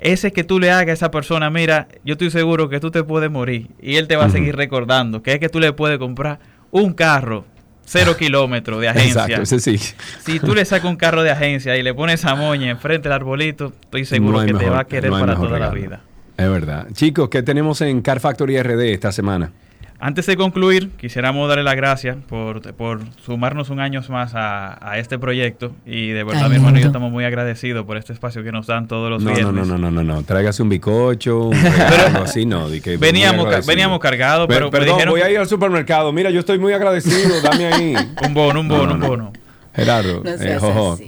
ese 0.00 0.32
que 0.32 0.44
tú 0.44 0.58
le 0.58 0.70
hagas 0.70 0.88
a 0.88 0.92
esa 0.92 1.10
persona, 1.10 1.50
mira, 1.50 1.88
yo 2.04 2.12
estoy 2.12 2.30
seguro 2.30 2.68
que 2.68 2.80
tú 2.80 2.90
te 2.90 3.02
puedes 3.02 3.30
morir 3.30 3.68
y 3.80 3.96
él 3.96 4.08
te 4.08 4.16
va 4.16 4.26
a 4.26 4.30
seguir 4.30 4.56
recordando, 4.56 5.22
que 5.22 5.32
es 5.32 5.40
que 5.40 5.48
tú 5.48 5.60
le 5.60 5.72
puedes 5.72 5.98
comprar 5.98 6.38
un 6.70 6.92
carro 6.92 7.44
cero 7.88 8.16
kilómetros 8.16 8.80
de 8.80 8.88
agencia. 8.88 9.22
Exacto, 9.22 9.42
ese 9.42 9.60
sí. 9.60 9.78
Si 10.20 10.38
tú 10.40 10.54
le 10.54 10.64
sacas 10.64 10.90
un 10.90 10.96
carro 10.96 11.22
de 11.22 11.30
agencia 11.30 11.76
y 11.76 11.82
le 11.82 11.94
pones 11.94 12.20
esa 12.20 12.34
moña 12.34 12.70
enfrente 12.70 13.08
del 13.08 13.14
arbolito, 13.14 13.72
estoy 13.80 14.04
seguro 14.04 14.40
No 14.40 14.46
que 14.46 14.54
te 14.54 14.68
va 14.68 14.80
a 14.80 14.84
querer 14.84 15.10
no 15.10 15.18
para 15.18 15.34
toda 15.34 15.58
la 15.58 15.70
vida. 15.70 16.00
Es 16.36 16.48
verdad. 16.48 16.86
Chicos, 16.92 17.28
¿qué 17.30 17.42
tenemos 17.42 17.80
en 17.80 18.00
Car 18.02 18.20
Factory 18.20 18.62
RD 18.62 18.92
esta 18.92 19.10
semana? 19.10 19.52
Antes 20.00 20.26
de 20.26 20.36
concluir, 20.36 20.90
quisiéramos 20.96 21.48
darle 21.48 21.64
las 21.64 21.74
gracias 21.74 22.16
por, 22.28 22.60
por 22.74 23.00
sumarnos 23.26 23.68
un 23.68 23.80
año 23.80 24.00
más 24.10 24.32
a, 24.36 24.78
a 24.92 24.96
este 25.00 25.18
proyecto 25.18 25.72
y 25.84 26.10
de 26.10 26.22
verdad 26.22 26.44
Ay, 26.44 26.50
mi 26.50 26.54
hermano 26.56 26.78
y 26.78 26.82
yo 26.82 26.86
estamos 26.86 27.10
muy 27.10 27.24
agradecidos 27.24 27.84
por 27.84 27.96
este 27.96 28.12
espacio 28.12 28.44
que 28.44 28.52
nos 28.52 28.68
dan 28.68 28.86
todos 28.86 29.10
los 29.10 29.20
No, 29.24 29.30
no, 29.30 29.36
viernes. 29.36 29.66
no, 29.66 29.76
no, 29.76 29.90
no, 29.90 30.02
no, 30.04 30.14
no. 30.14 30.22
Tráigase 30.22 30.62
un 30.62 30.68
bicocho, 30.68 31.48
un 31.48 31.56
algo 32.06 32.22
así, 32.22 32.46
no. 32.46 32.68
que 32.80 32.96
Veníamos, 32.96 33.46
ca- 33.48 33.60
veníamos 33.66 33.98
cargados, 33.98 34.46
Pe- 34.46 34.54
pero 34.54 34.66
me 34.66 34.70
Perdón, 34.70 34.94
dijeron 34.94 35.12
voy 35.14 35.20
a 35.22 35.30
ir 35.32 35.38
al 35.38 35.48
supermercado. 35.48 36.12
Mira, 36.12 36.30
yo 36.30 36.38
estoy 36.40 36.60
muy 36.60 36.72
agradecido. 36.72 37.40
Dame 37.42 37.66
ahí. 37.66 37.94
un 38.24 38.34
bono, 38.34 38.60
un 38.60 38.68
No, 38.68 38.76
bono, 38.78 38.86
no, 38.90 38.94
un 38.94 39.00
no. 39.00 39.08
bono. 39.08 39.32
Gerardo, 39.78 40.22
No 40.24 40.30
eh, 40.30 40.56
jojo, 40.58 40.98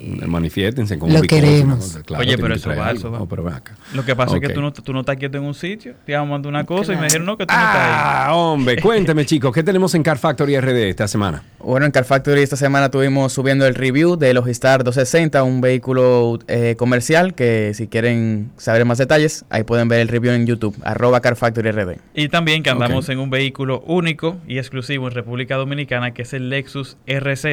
con 0.99 1.13
Lo 1.13 1.21
un 1.21 1.27
queremos. 1.27 1.99
Claro, 2.05 2.23
Oye, 2.23 2.39
pero 2.39 2.55
eso 2.55 2.71
va, 2.71 2.91
eso 2.93 3.11
va. 3.11 3.19
No, 3.19 3.29
pero 3.29 3.43
ven 3.45 3.55
acá. 3.55 3.77
Lo 3.95 4.05
que 4.05 4.15
pasa 4.17 4.33
es 4.37 4.39
Ok. 4.39 4.47
que 4.49 4.53
tú 4.55 4.61
no, 4.61 4.73
tú 4.73 4.93
no 4.93 5.01
estás 5.01 5.17
quieto 5.17 5.39
en 5.39 5.45
un 5.45 5.55
sitio, 5.55 5.95
te 6.05 6.13
iban 6.13 6.23
a 6.23 6.31
mandar 6.31 6.49
una 6.51 6.65
cosa 6.65 6.93
y 6.93 6.97
me 6.97 7.05
dijeron, 7.05 7.27
no, 7.27 7.37
que 7.37 7.47
tú 7.47 7.53
no 7.55 7.59
estás 7.59 7.77
Ah, 7.83 8.31
hombre, 8.35 8.81
cuénteme, 8.81 9.25
chicos, 9.27 9.53
¿qué 9.53 9.63
tenemos 9.63 9.95
en 9.95 10.03
Car 10.03 10.19
Factory 10.19 10.59
RD 10.61 10.89
esta 10.89 11.09
semana? 11.09 11.43
Bueno, 11.59 11.87
en 11.87 11.93
Car 11.93 12.05
Factory 12.05 12.41
esta 12.43 12.57
semana 12.57 12.91
tuvimos 12.91 13.33
subiendo 13.33 13.67
el 13.67 13.75
review 13.75 14.17
de 14.17 14.33
Logistar 14.35 14.85
260, 14.85 15.43
un 15.43 15.61
vehículo 15.61 16.39
eh, 16.49 16.75
comercial 16.79 17.35
que 17.35 17.73
si 17.75 17.87
quieren 17.89 18.51
saber 18.57 18.85
más 18.85 18.99
detalles, 18.99 19.45
ahí 19.51 19.65
pueden 19.65 19.89
ver 19.89 20.01
el 20.01 20.09
review 20.09 20.33
en 20.33 20.47
YouTube, 20.47 20.77
arroba 20.83 21.21
Car 21.21 21.37
Factory 21.37 21.71
RD. 21.71 21.97
Y 22.15 22.29
también 22.29 22.63
que 22.63 22.71
andamos 22.71 23.09
en 23.09 23.19
un 23.19 23.31
vehículo 23.31 23.81
único 23.87 24.39
y 24.47 24.59
exclusivo 24.59 25.09
en 25.09 25.15
República 25.15 25.57
Dominicana, 25.57 26.13
que 26.13 26.23
es 26.23 26.33
el 26.33 26.49
Lexus 26.49 26.97
RZ, 27.07 27.45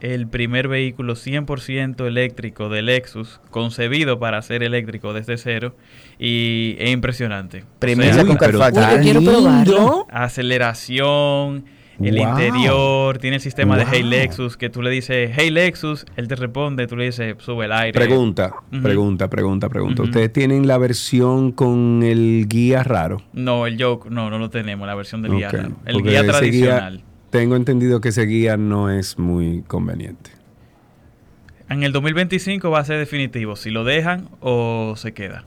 el 0.00 0.26
primer 0.26 0.61
vehículo 0.68 1.14
100% 1.14 2.06
eléctrico 2.06 2.68
de 2.68 2.82
Lexus, 2.82 3.40
concebido 3.50 4.18
para 4.18 4.40
ser 4.42 4.62
eléctrico 4.62 5.12
desde 5.12 5.36
cero 5.36 5.74
y 6.18 6.76
es 6.78 6.90
impresionante. 6.90 7.64
Primicia 7.78 8.24
con 8.24 8.36
quiero. 8.36 10.06
Aceleración, 10.10 11.64
el 12.00 12.16
Wow. 12.16 12.28
interior, 12.30 13.18
tiene 13.18 13.36
el 13.36 13.42
sistema 13.42 13.76
de 13.76 13.84
Hey. 13.90 14.02
Lexus, 14.02 14.56
que 14.56 14.70
tú 14.70 14.82
le 14.82 14.90
dices 14.90 15.30
Hey 15.36 15.50
Lexus, 15.50 16.04
él 16.16 16.26
te 16.28 16.34
responde, 16.36 16.86
tú 16.86 16.96
le 16.96 17.04
dices 17.06 17.36
sube 17.38 17.66
el 17.66 17.72
aire. 17.72 17.92
Pregunta, 17.92 18.52
pregunta, 18.82 19.28
pregunta, 19.28 19.68
pregunta. 19.68 20.02
¿Ustedes 20.02 20.32
tienen 20.32 20.66
la 20.66 20.78
versión 20.78 21.52
con 21.52 22.02
el 22.02 22.46
guía 22.48 22.82
raro? 22.82 23.22
No, 23.32 23.66
el 23.66 23.76
Yoke, 23.76 24.08
no, 24.10 24.30
no 24.30 24.38
lo 24.38 24.50
tenemos, 24.50 24.86
la 24.86 24.94
versión 24.94 25.22
del 25.22 25.36
guía. 25.36 25.50
Raro. 25.50 25.68
El 25.84 25.94
porque 25.94 26.10
guía 26.10 26.26
tradicional. 26.26 27.02
tengo 27.30 27.56
entendido 27.56 28.00
que 28.00 28.08
ese 28.08 28.26
guía 28.26 28.56
no 28.56 28.90
es 28.90 29.18
muy 29.18 29.62
conveniente. 29.62 30.30
En 31.72 31.82
el 31.82 31.92
2025 31.92 32.70
va 32.70 32.80
a 32.80 32.84
ser 32.84 32.98
definitivo, 32.98 33.56
si 33.56 33.70
lo 33.70 33.84
dejan 33.84 34.28
o 34.40 34.94
se 34.96 35.12
queda. 35.12 35.44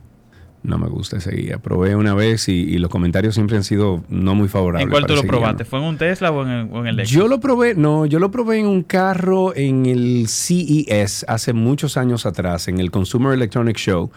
No 0.63 0.79
me 0.79 0.87
gusta 0.87 1.17
ese 1.17 1.31
guía. 1.35 1.59
Probé 1.59 1.95
una 1.95 2.15
vez 2.15 2.49
y, 2.49 2.53
y 2.53 2.79
los 2.79 2.89
comentarios 2.89 3.35
siempre 3.35 3.55
han 3.55 3.63
sido 3.63 4.03
no 4.09 4.33
muy 4.33 4.47
favorables. 4.47 4.85
¿En 4.85 4.89
cuál 4.89 5.05
tú 5.05 5.13
lo 5.15 5.21
probaste? 5.21 5.63
¿no? 5.63 5.69
¿Fue 5.69 5.79
en 5.79 5.85
un 5.85 5.97
Tesla 5.97 6.31
o 6.31 6.43
en 6.43 6.49
el, 6.49 6.67
o 6.71 6.79
en 6.79 6.87
el 6.87 6.95
Lexus? 6.95 7.15
Yo 7.15 7.27
lo 7.27 7.39
probé, 7.39 7.75
no, 7.75 8.07
yo 8.07 8.17
lo 8.17 8.31
probé 8.31 8.59
en 8.59 8.65
un 8.65 8.81
carro 8.81 9.55
en 9.55 9.85
el 9.85 10.27
CES 10.27 11.25
hace 11.27 11.53
muchos 11.53 11.97
años 11.97 12.25
atrás, 12.25 12.67
en 12.67 12.79
el 12.79 12.89
Consumer 12.89 13.33
Electronic 13.33 13.77
Show. 13.77 14.09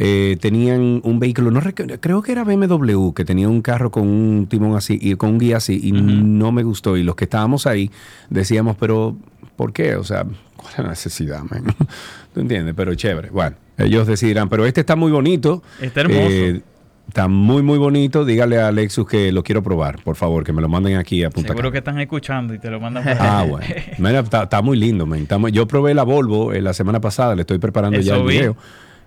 Eh, 0.00 0.36
tenían 0.40 1.00
un 1.02 1.18
vehículo, 1.18 1.50
no 1.50 1.60
creo 2.00 2.22
que 2.22 2.30
era 2.30 2.44
BMW, 2.44 3.10
que 3.14 3.24
tenía 3.24 3.48
un 3.48 3.62
carro 3.62 3.90
con 3.90 4.06
un 4.06 4.46
timón 4.46 4.76
así 4.76 4.96
y 5.00 5.16
con 5.16 5.30
un 5.30 5.38
guía 5.38 5.56
así 5.56 5.80
y 5.82 5.90
no 5.90 6.52
me 6.52 6.62
gustó. 6.62 6.96
Y 6.96 7.02
los 7.02 7.16
que 7.16 7.24
estábamos 7.24 7.66
ahí 7.66 7.90
decíamos, 8.30 8.76
pero 8.78 9.16
¿por 9.56 9.72
qué? 9.72 9.96
O 9.96 10.04
sea, 10.04 10.24
¿cuál 10.56 10.72
es 10.72 10.78
la 10.78 10.88
necesidad, 10.90 11.42
man? 11.42 11.64
¿Tú 12.32 12.40
entiendes? 12.40 12.74
Pero 12.76 12.94
chévere. 12.94 13.30
Bueno, 13.30 13.56
ellos 13.76 14.06
decidirán, 14.06 14.48
pero 14.48 14.66
este 14.66 14.80
está 14.82 14.94
muy 14.94 15.10
bonito. 15.10 15.64
Está 15.80 16.02
hermoso. 16.02 16.20
Eh, 16.30 16.62
Está 17.08 17.26
muy, 17.26 17.62
muy 17.62 17.78
bonito. 17.78 18.26
Dígale 18.26 18.58
a 18.60 18.70
Lexus 18.70 19.08
que 19.08 19.32
lo 19.32 19.42
quiero 19.42 19.62
probar, 19.62 19.96
por 20.04 20.14
favor, 20.14 20.44
que 20.44 20.52
me 20.52 20.60
lo 20.60 20.68
manden 20.68 20.98
aquí 20.98 21.24
a 21.24 21.30
Punta 21.30 21.48
Seguro 21.48 21.68
Cana. 21.70 21.72
que 21.72 21.78
están 21.78 21.98
escuchando 22.00 22.52
y 22.52 22.58
te 22.58 22.68
lo 22.70 22.80
mandan 22.80 23.02
por 23.04 23.12
Ah, 23.18 23.46
bueno. 23.48 23.66
Mira, 23.96 24.20
está, 24.20 24.42
está 24.42 24.60
muy 24.60 24.76
lindo, 24.76 25.06
man. 25.06 25.20
Está 25.20 25.38
muy- 25.38 25.50
yo 25.50 25.66
probé 25.66 25.94
la 25.94 26.02
Volvo 26.02 26.52
eh, 26.52 26.60
la 26.60 26.74
semana 26.74 27.00
pasada, 27.00 27.34
le 27.34 27.40
estoy 27.40 27.56
preparando 27.56 27.98
Eso 27.98 28.08
ya 28.10 28.16
el 28.16 28.22
vi. 28.24 28.34
video. 28.34 28.56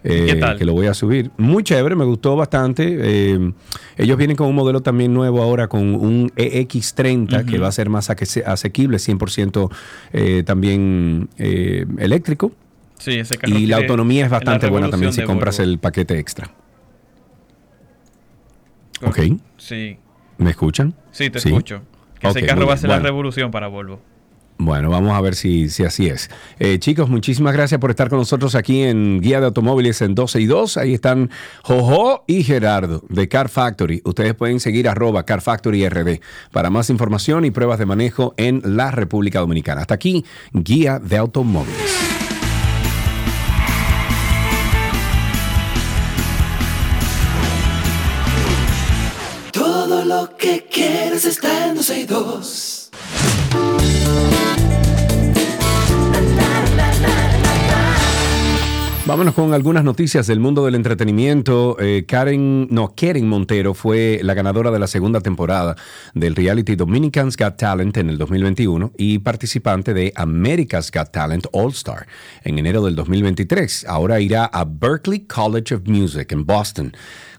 ¿Y 0.04 0.08
qué 0.10 0.32
eh, 0.32 0.36
tal? 0.36 0.58
Que 0.58 0.66
lo 0.66 0.74
voy 0.74 0.88
a 0.88 0.94
subir. 0.94 1.30
Muy 1.38 1.64
chévere, 1.64 1.96
me 1.96 2.06
gustó 2.06 2.36
bastante. 2.36 2.98
Eh, 3.00 3.54
ellos 3.98 4.18
vienen 4.18 4.36
con 4.36 4.48
un 4.48 4.56
modelo 4.56 4.82
también 4.82 5.14
nuevo 5.14 5.42
ahora, 5.42 5.68
con 5.68 5.94
un 5.94 6.32
EX30, 6.36 7.46
que 7.46 7.60
va 7.60 7.68
a 7.68 7.72
ser 7.72 7.90
más 7.90 8.10
ase- 8.10 8.44
asequible, 8.46 8.98
100% 8.98 9.70
eh, 10.14 10.44
también 10.44 11.30
eh, 11.38 11.86
eléctrico. 12.00 12.52
Sí, 12.98 13.20
ese 13.20 13.36
carro 13.36 13.56
Y 13.58 13.66
la 13.68 13.78
autonomía 13.78 14.26
es 14.26 14.32
bastante 14.32 14.68
buena 14.70 14.90
también 14.90 15.14
si 15.14 15.24
compras 15.24 15.58
Volvo. 15.58 15.72
el 15.72 15.80
paquete 15.80 16.18
extra. 16.20 16.52
Ok. 19.04 19.20
Sí, 19.58 19.98
¿Me 20.38 20.52
escuchan? 20.52 20.94
sí, 21.12 21.30
te 21.30 21.40
escucho. 21.40 21.82
Que 22.20 22.28
ese 22.28 22.46
carro 22.46 22.68
va 22.68 22.76
a 22.76 22.78
ser 22.78 22.90
la 22.90 23.00
revolución 23.00 23.50
para 23.52 23.68
Volvo. 23.68 24.00
Bueno, 24.64 24.92
vamos 24.92 25.14
a 25.14 25.22
ver 25.22 25.34
si, 25.34 25.70
si 25.70 25.84
así 25.86 26.06
es. 26.06 26.30
Eh, 26.60 26.78
chicos, 26.78 27.10
muchísimas 27.10 27.54
gracias 27.54 27.82
por 27.82 27.90
estar 27.90 28.10
con 28.10 28.20
nosotros 28.20 28.54
aquí 28.54 28.84
en 28.84 29.20
Guía 29.20 29.40
de 29.40 29.48
Automóviles 29.48 30.04
en 30.04 30.14
12 30.14 30.40
y 30.40 30.46
2. 30.46 30.78
Ahí 30.78 30.94
están 30.94 31.32
Jojo 31.64 32.24
y 32.28 32.44
Gerardo 32.44 33.02
de 33.10 33.28
Car 33.28 33.50
Factory. 33.50 34.04
Ustedes 34.06 34.36
pueden 34.36 34.60
seguir 34.60 34.88
arroba 34.88 35.26
Car 35.26 35.42
Factory 35.42 35.90
RD 35.90 36.20
para 36.52 36.70
más 36.70 36.92
información 36.92 37.44
y 37.44 37.50
pruebas 37.50 37.80
de 37.80 37.88
manejo 37.88 38.36
en 38.38 38.62
la 38.64 38.92
República 38.92 39.40
Dominicana. 39.40 39.82
Hasta 39.82 39.96
aquí, 39.96 40.24
Guía 40.54 41.00
de 41.00 41.18
Automóviles. 41.18 41.98
Todo 49.52 50.06
lo 50.06 50.38
que 50.38 50.68
quieres 50.72 51.26
está 51.26 51.70
en 51.70 51.78
12 51.78 52.00
y 52.00 52.04
2. 52.04 52.71
Vámonos 59.12 59.34
con 59.34 59.54
algunas 59.54 59.84
noticias 59.84 60.26
del 60.26 60.40
mundo 60.40 60.64
del 60.64 60.74
entretenimiento. 60.74 61.76
Eh, 61.82 62.06
Karen, 62.08 62.70
no, 62.70 62.94
Karen 62.96 63.28
Montero 63.28 63.74
fue 63.74 64.22
la 64.24 64.34
ganadora 64.34 64.72
de 64.72 64.80
la 64.80 64.88
segunda 64.88 65.20
temporada 65.20 65.76
del 66.14 66.34
reality 66.34 66.78
Dominicans 66.78 67.36
Got 67.36 67.58
Talent 67.58 67.98
en 67.98 68.10
el 68.10 68.18
2021 68.18 68.94
y 68.98 69.20
participante 69.20 69.94
de 69.94 70.14
America's 70.16 70.90
Got 70.90 71.12
Talent 71.12 71.48
All 71.52 71.72
Star 71.72 72.08
en 72.46 72.58
enero 72.58 72.86
del 72.86 72.96
2023. 72.96 73.86
Ahora 73.90 74.22
irá 74.22 74.46
a 74.46 74.64
Berklee 74.64 75.28
College 75.28 75.76
of 75.76 75.82
Music 75.88 76.32
en 76.32 76.46
Boston 76.46 76.94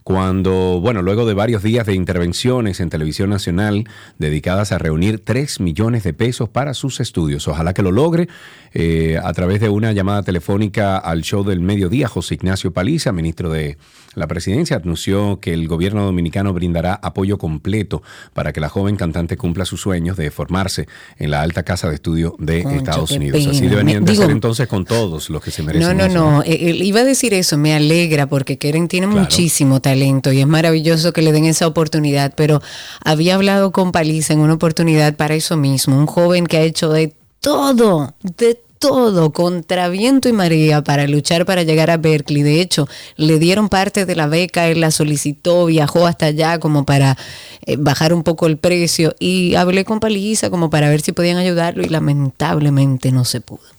cuando, 0.05 0.81
bueno, 0.81 1.03
luego 1.03 1.27
de 1.27 1.35
varios 1.35 1.63
días 1.63 1.87
de 1.87 1.95
intervenciones 1.95 2.81
en 2.81 2.91
televisión 2.91 3.31
nacional 3.31 3.85
dedicadas 4.19 4.73
a 4.73 4.79
reunir 4.79 5.21
3 5.21 5.61
millones 5.61 6.03
de 6.03 6.13
pesos 6.13 6.49
para 6.49 6.75
sus 6.75 7.01
estudios. 7.01 7.47
Ojalá 7.47 7.73
que 7.73 7.83
lo 7.83 7.93
logre 7.93 8.29
eh, 8.75 9.19
a 9.23 9.33
través 9.33 9.61
de 9.61 9.69
una 9.69 9.93
llamada 9.93 10.23
telefónica 10.23 10.97
al 10.99 11.23
show 11.23 11.45
del 11.45 11.61
mediodía. 11.61 12.09
José 12.09 12.35
Ignacio 12.35 12.73
Paliza, 12.73 13.13
ministro 13.13 13.51
de 13.51 13.77
la 14.15 14.27
presidencia, 14.27 14.77
anunció 14.77 15.39
que 15.41 15.53
el 15.53 15.69
gobierno 15.69 16.05
dominicano 16.05 16.53
brindará 16.53 16.95
apoyo 16.95 17.39
completo 17.39 18.03
para 18.33 18.53
que 18.53 18.61
la 18.61 18.69
joven 18.69 18.97
cantante 18.97 19.37
cumpla 19.37 19.65
sus 19.65 19.81
sueños 19.81 20.17
de 20.17 20.31
formarse 20.31 20.89
en 21.19 21.31
la 21.31 21.43
alta 21.43 21.63
casa 21.63 21.89
de 21.89 21.95
estudio 21.95 22.35
de 22.39 22.63
Concha, 22.63 22.79
Estados 22.79 23.11
Unidos. 23.13 23.47
Así 23.47 23.69
deberían 23.69 24.05
de 24.05 24.13
hacer 24.13 24.31
entonces 24.31 24.67
con 24.67 24.85
todos 24.85 25.31
los 25.31 25.43
que 25.43 25.51
se 25.51 25.63
merecen. 25.63 25.89
No, 25.89 25.95
no, 25.95 26.05
eso, 26.07 26.15
no. 26.15 26.43
Eh, 26.43 26.71
eh, 26.71 26.77
iba 26.83 27.01
a 27.01 27.05
decir 27.05 27.35
eso. 27.35 27.57
Me 27.57 27.75
alegra 27.75 28.27
porque 28.27 28.59
Keren 28.59 28.89
tiene 28.89 29.07
muchísimo 29.07 29.81
talento 29.81 29.92
y 29.95 30.41
es 30.41 30.47
maravilloso 30.47 31.13
que 31.13 31.23
le 31.23 31.33
den 31.33 31.45
esa 31.45 31.67
oportunidad. 31.67 32.33
Pero 32.37 32.63
había 33.05 33.35
hablado 33.35 33.73
con 33.73 33.93
Paliza 33.93 34.33
en 34.33 34.41
una 34.41 34.55
oportunidad 34.55 35.17
para 35.17 35.35
eso 35.35 35.57
mismo. 35.57 35.97
Un 35.97 36.07
joven 36.07 36.47
que 36.47 36.57
ha 36.57 36.63
hecho 36.63 36.91
de 36.91 37.15
todo, 37.41 38.15
de 38.23 38.59
todo, 38.79 39.33
contra 39.33 39.89
viento 39.89 40.29
y 40.29 40.33
marea 40.33 40.83
para 40.83 41.07
luchar 41.07 41.47
para 41.47 41.63
llegar 41.63 41.91
a 41.91 41.99
Berkeley. 41.99 42.43
De 42.43 42.61
hecho, 42.61 42.89
le 43.17 43.39
dieron 43.39 43.69
parte 43.69 44.07
de 44.07 44.17
la 44.17 44.27
beca, 44.27 44.67
él 44.69 44.81
la 44.81 44.91
solicitó, 44.91 45.67
viajó 45.67 46.07
hasta 46.07 46.27
allá 46.27 46.59
como 46.59 46.85
para 46.85 47.17
eh, 47.65 47.77
bajar 47.79 48.13
un 48.13 48.25
poco 48.25 48.47
el 48.47 48.57
precio 48.57 49.15
y 49.21 49.55
hablé 49.55 49.85
con 49.85 50.01
Paliza 50.01 50.51
como 50.51 50.69
para 50.69 50.91
ver 50.91 51.01
si 51.01 51.13
podían 51.13 51.37
ayudarlo 51.37 51.85
y 51.85 51.89
lamentablemente 51.89 53.13
no 53.13 53.25
se 53.25 53.41
pudo. 53.41 53.72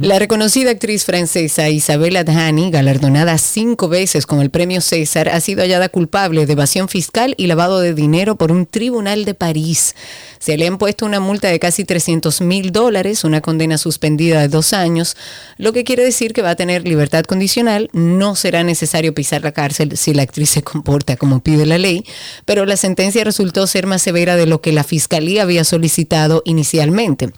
La 0.00 0.18
reconocida 0.18 0.70
actriz 0.70 1.04
francesa 1.04 1.68
Isabelle 1.68 2.18
Adjani, 2.18 2.70
galardonada 2.70 3.38
cinco 3.38 3.88
veces 3.88 4.26
con 4.26 4.40
el 4.40 4.50
premio 4.50 4.80
César, 4.80 5.28
ha 5.28 5.40
sido 5.40 5.62
hallada 5.62 5.88
culpable 5.88 6.46
de 6.46 6.52
evasión 6.52 6.88
fiscal 6.88 7.34
y 7.36 7.46
lavado 7.46 7.80
de 7.80 7.94
dinero 7.94 8.36
por 8.36 8.52
un 8.52 8.66
tribunal 8.66 9.24
de 9.24 9.34
París. 9.34 9.94
Se 10.38 10.56
le 10.56 10.66
han 10.66 10.78
puesto 10.78 11.04
una 11.06 11.20
multa 11.20 11.48
de 11.48 11.58
casi 11.58 11.84
300 11.84 12.40
mil 12.40 12.72
dólares, 12.72 13.24
una 13.24 13.40
condena 13.40 13.78
suspendida 13.78 14.40
de 14.40 14.48
dos 14.48 14.72
años, 14.72 15.16
lo 15.58 15.72
que 15.72 15.84
quiere 15.84 16.04
decir 16.04 16.32
que 16.32 16.42
va 16.42 16.50
a 16.50 16.56
tener 16.56 16.86
libertad 16.86 17.24
condicional. 17.24 17.90
No 17.92 18.36
será 18.36 18.62
necesario 18.64 19.14
pisar 19.14 19.42
la 19.42 19.52
cárcel 19.52 19.96
si 19.96 20.14
la 20.14 20.22
actriz 20.22 20.50
se 20.50 20.62
comporta 20.62 21.16
como 21.16 21.40
pide 21.40 21.66
la 21.66 21.78
ley, 21.78 22.04
pero 22.44 22.66
la 22.66 22.76
sentencia 22.76 23.24
resultó 23.24 23.66
ser 23.66 23.86
más 23.86 24.02
severa 24.02 24.36
de 24.36 24.46
lo 24.46 24.60
que 24.60 24.72
la 24.72 24.84
fiscalía 24.84 25.42
había 25.42 25.64
solicitado 25.64 26.42
inicialmente. 26.44 27.30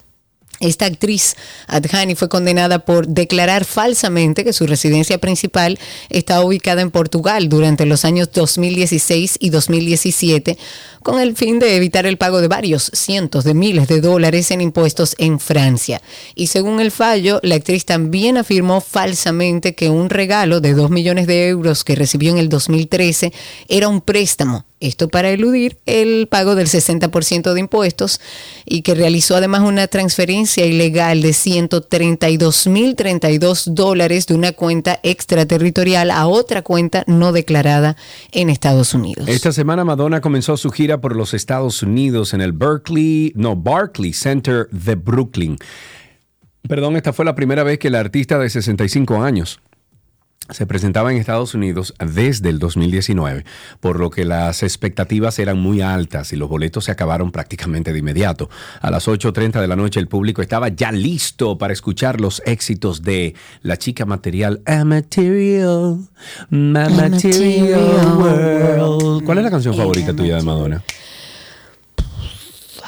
Esta 0.63 0.87
actriz, 0.87 1.35
Adjani, 1.67 2.15
fue 2.15 2.29
condenada 2.29 2.79
por 2.79 3.09
declarar 3.09 3.65
falsamente 3.65 4.45
que 4.45 4.53
su 4.53 4.65
residencia 4.69 5.19
principal 5.19 5.77
estaba 6.09 6.45
ubicada 6.45 6.83
en 6.83 6.93
Portugal 6.93 7.49
durante 7.49 7.85
los 7.85 8.05
años 8.05 8.31
2016 8.33 9.39
y 9.41 9.51
2017, 9.51 10.57
con 11.03 11.19
el 11.19 11.35
fin 11.35 11.59
de 11.59 11.75
evitar 11.75 12.07
el 12.07 12.17
pago 12.17 12.41
de 12.41 12.47
varios 12.47 12.93
cientos 12.95 13.43
de 13.43 13.55
miles 13.55 13.89
de 13.89 14.01
dólares 14.01 14.53
en 14.53 14.61
impuestos 14.61 15.17
en 15.19 15.41
Francia. 15.41 16.01
Y 16.37 16.47
según 16.47 16.79
el 16.81 16.93
fallo, 16.93 17.41
la 17.43 17.57
actriz 17.57 17.85
también 17.85 18.37
afirmó 18.37 18.81
falsamente 18.81 19.75
que 19.75 19.91
un 19.91 20.11
regalo 20.11 20.61
de 20.61 20.75
2 20.75 20.91
millones 20.91 21.27
de 21.27 21.49
euros 21.49 21.83
que 21.83 21.97
recibió 21.97 22.31
en 22.31 22.39
el 22.39 22.49
2013 22.49 23.33
era 23.67 23.89
un 23.89 24.01
préstamo 24.01 24.65
esto 24.83 25.09
para 25.09 25.31
eludir 25.31 25.79
el 25.87 26.29
pago 26.29 26.55
del 26.55 26.67
60% 26.67 27.55
de 27.55 27.61
impuestos 27.61 28.21
y 28.67 28.83
que 28.83 28.95
realizó 28.95 29.37
además 29.37 29.63
una 29.63 29.87
transferencia 29.87 30.67
ilegal 30.67 31.23
de 31.23 31.31
132.032 31.31 33.73
dólares 33.73 34.27
de 34.27 34.35
una 34.35 34.53
cuenta 34.53 35.01
extraterritorial 35.03 36.11
a 36.11 36.27
otra 36.27 36.61
cuenta 36.63 37.05
no 37.07 37.33
declarada 37.33 37.97
en 38.33 38.51
Estados 38.51 38.93
Unidos. 38.93 39.29
Esta 39.29 39.53
semana 39.53 39.85
Madonna 39.85 40.21
comenzó 40.21 40.57
su 40.57 40.71
gira 40.71 41.01
por 41.01 41.15
los 41.17 41.33
Estados 41.33 41.83
Unidos 41.83 42.35
en 42.35 42.41
el 42.41 42.53
Berkeley, 42.53 43.33
no, 43.37 43.57
Barclay 43.57 44.13
Center 44.13 44.69
de 44.71 44.97
Brooklyn. 44.97 45.57
Perdón, 46.69 46.97
esta 46.97 47.13
fue 47.13 47.25
la 47.25 47.35
primera 47.35 47.63
vez 47.63 47.79
que 47.79 47.91
la 47.91 48.01
artista 48.01 48.39
de 48.39 48.51
65 48.51 49.23
años 49.23 49.61
se 50.51 50.67
presentaba 50.67 51.13
en 51.13 51.19
Estados 51.19 51.55
Unidos 51.55 51.95
desde 51.99 52.49
el 52.51 52.59
2019, 52.59 53.45
por 53.81 53.99
lo 53.99 54.11
que 54.11 54.25
las 54.25 54.63
expectativas 54.63 55.39
eran 55.39 55.59
muy 55.59 55.81
altas 55.81 56.33
y 56.33 56.37
los 56.37 56.49
boletos 56.49 56.85
se 56.85 56.93
acabaron 56.93 57.31
prácticamente 57.31 57.93
de 57.93 57.99
inmediato. 57.99 58.51
A 58.81 58.91
las 58.91 59.09
8.30 59.09 59.61
de 59.61 59.69
la 59.69 59.77
noche 59.77 60.01
el 60.01 60.09
público 60.09 60.43
estaba 60.43 60.69
ya 60.69 60.93
listo 60.93 61.59
para 61.59 61.73
escuchar 61.73 62.21
los 62.21 62.43
éxitos 62.47 63.03
de 63.03 63.35
la 63.63 63.77
chica 63.77 64.05
material 64.05 64.63
A 64.67 64.85
Material, 64.85 65.99
My 66.51 66.89
Material 66.91 68.17
World. 68.17 69.25
¿Cuál 69.25 69.39
es 69.39 69.45
la 69.45 69.51
canción 69.51 69.75
favorita 69.77 70.15
tuya 70.15 70.37
de 70.37 70.43
Madonna? 70.43 70.83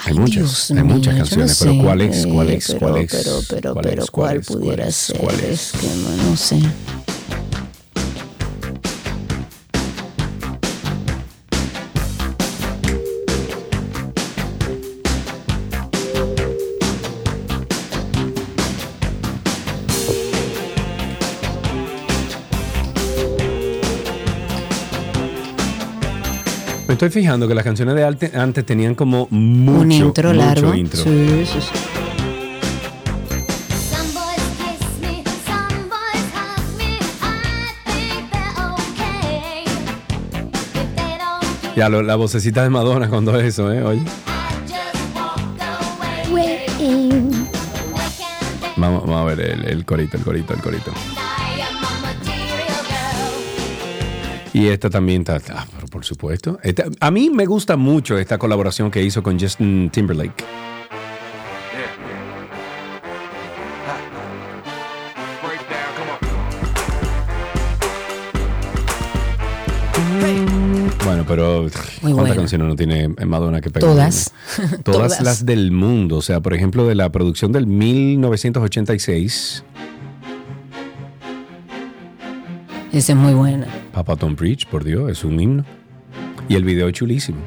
Hay 0.07 0.13
muchas, 0.13 0.71
hay 0.71 0.83
muchas 0.83 1.15
canciones, 1.15 1.59
pero 1.59 1.79
¿cuál 1.83 2.01
es? 2.03 2.27
¿Cuál 2.27 2.51
es? 2.51 2.77
¿Cuál 2.79 2.97
es? 2.99 3.11
Pero, 3.11 3.41
pero, 3.49 3.73
¿Cuál 3.73 3.85
pero, 3.85 4.03
es? 4.03 4.11
¿cuál 4.11 4.37
es? 4.37 4.47
pudiera 4.47 4.87
es? 4.87 4.95
ser? 4.97 5.17
¿Cuál 5.17 5.41
Es 5.41 5.73
que 5.73 5.87
no, 5.87 6.31
no 6.31 6.37
sé. 6.37 6.61
Me 26.95 26.97
estoy 26.97 27.11
fijando 27.11 27.49
que 27.49 27.57
las 27.57 27.65
canciones 27.65 27.97
de 27.97 28.05
arte- 28.05 28.31
antes 28.37 28.65
tenían 28.65 28.95
como 28.95 29.27
mucho, 29.33 29.81
un 29.81 29.91
intro 29.91 30.29
mucho 30.33 30.33
largo. 30.47 30.75
intro. 30.75 31.03
Sí, 31.03 31.45
sí, 31.45 31.59
sí. 31.61 31.69
Ya, 41.77 41.89
lo- 41.89 42.03
la 42.03 42.15
vocecita 42.15 42.63
de 42.63 42.71
Madonna 42.71 43.09
cuando 43.09 43.39
eso, 43.39 43.73
¿eh? 43.73 43.83
Oye. 43.83 44.03
Vamos, 48.77 49.03
vamos 49.03 49.21
a 49.21 49.25
ver 49.35 49.41
el, 49.41 49.65
el 49.65 49.85
corito, 49.85 50.17
el 50.17 50.23
corito, 50.25 50.53
el 50.55 50.61
corito. 50.61 50.93
Y 54.55 54.69
esta 54.69 54.89
también 54.89 55.23
está, 55.29 55.41
ah, 55.53 55.67
pero 55.75 55.89
por 55.89 56.05
supuesto. 56.05 56.59
Esta- 56.63 56.85
a 57.01 57.11
mí 57.11 57.29
me 57.29 57.45
gusta 57.45 57.77
mucho 57.77 58.17
esta 58.17 58.39
colaboración 58.39 58.91
que 58.91 59.03
hizo 59.03 59.21
con 59.23 59.39
Justin 59.39 59.91
Timberlake. 59.91 60.45
Bueno, 71.05 71.25
pero 71.27 71.67
¿cuántas 72.01 72.37
canciones 72.37 72.67
no 72.67 72.77
tiene 72.77 73.09
Madonna 73.09 73.61
que 73.61 73.71
pegar? 73.71 73.91
Todas. 73.91 74.33
Todas, 74.83 74.83
Todas. 74.83 75.21
las 75.21 75.47
del 75.47 75.71
mundo. 75.71 76.17
O 76.17 76.23
sea, 76.23 76.41
por 76.41 76.55
ejemplo, 76.55 76.87
de 76.87 76.95
la 76.95 77.11
producción 77.11 77.53
del 77.53 77.67
1986, 77.67 79.65
Esa 82.93 83.13
es 83.13 83.19
muy 83.19 83.35
buena. 83.35 83.67
Papa 83.95 84.17
Tom 84.17 84.35
Preach, 84.35 84.67
por 84.67 84.83
Dios, 84.83 85.09
es 85.09 85.23
un 85.23 85.39
himno. 85.39 85.65
Y 86.49 86.57
el 86.57 86.65
video 86.65 86.89
es 86.89 86.95
chulísimo. 86.95 87.39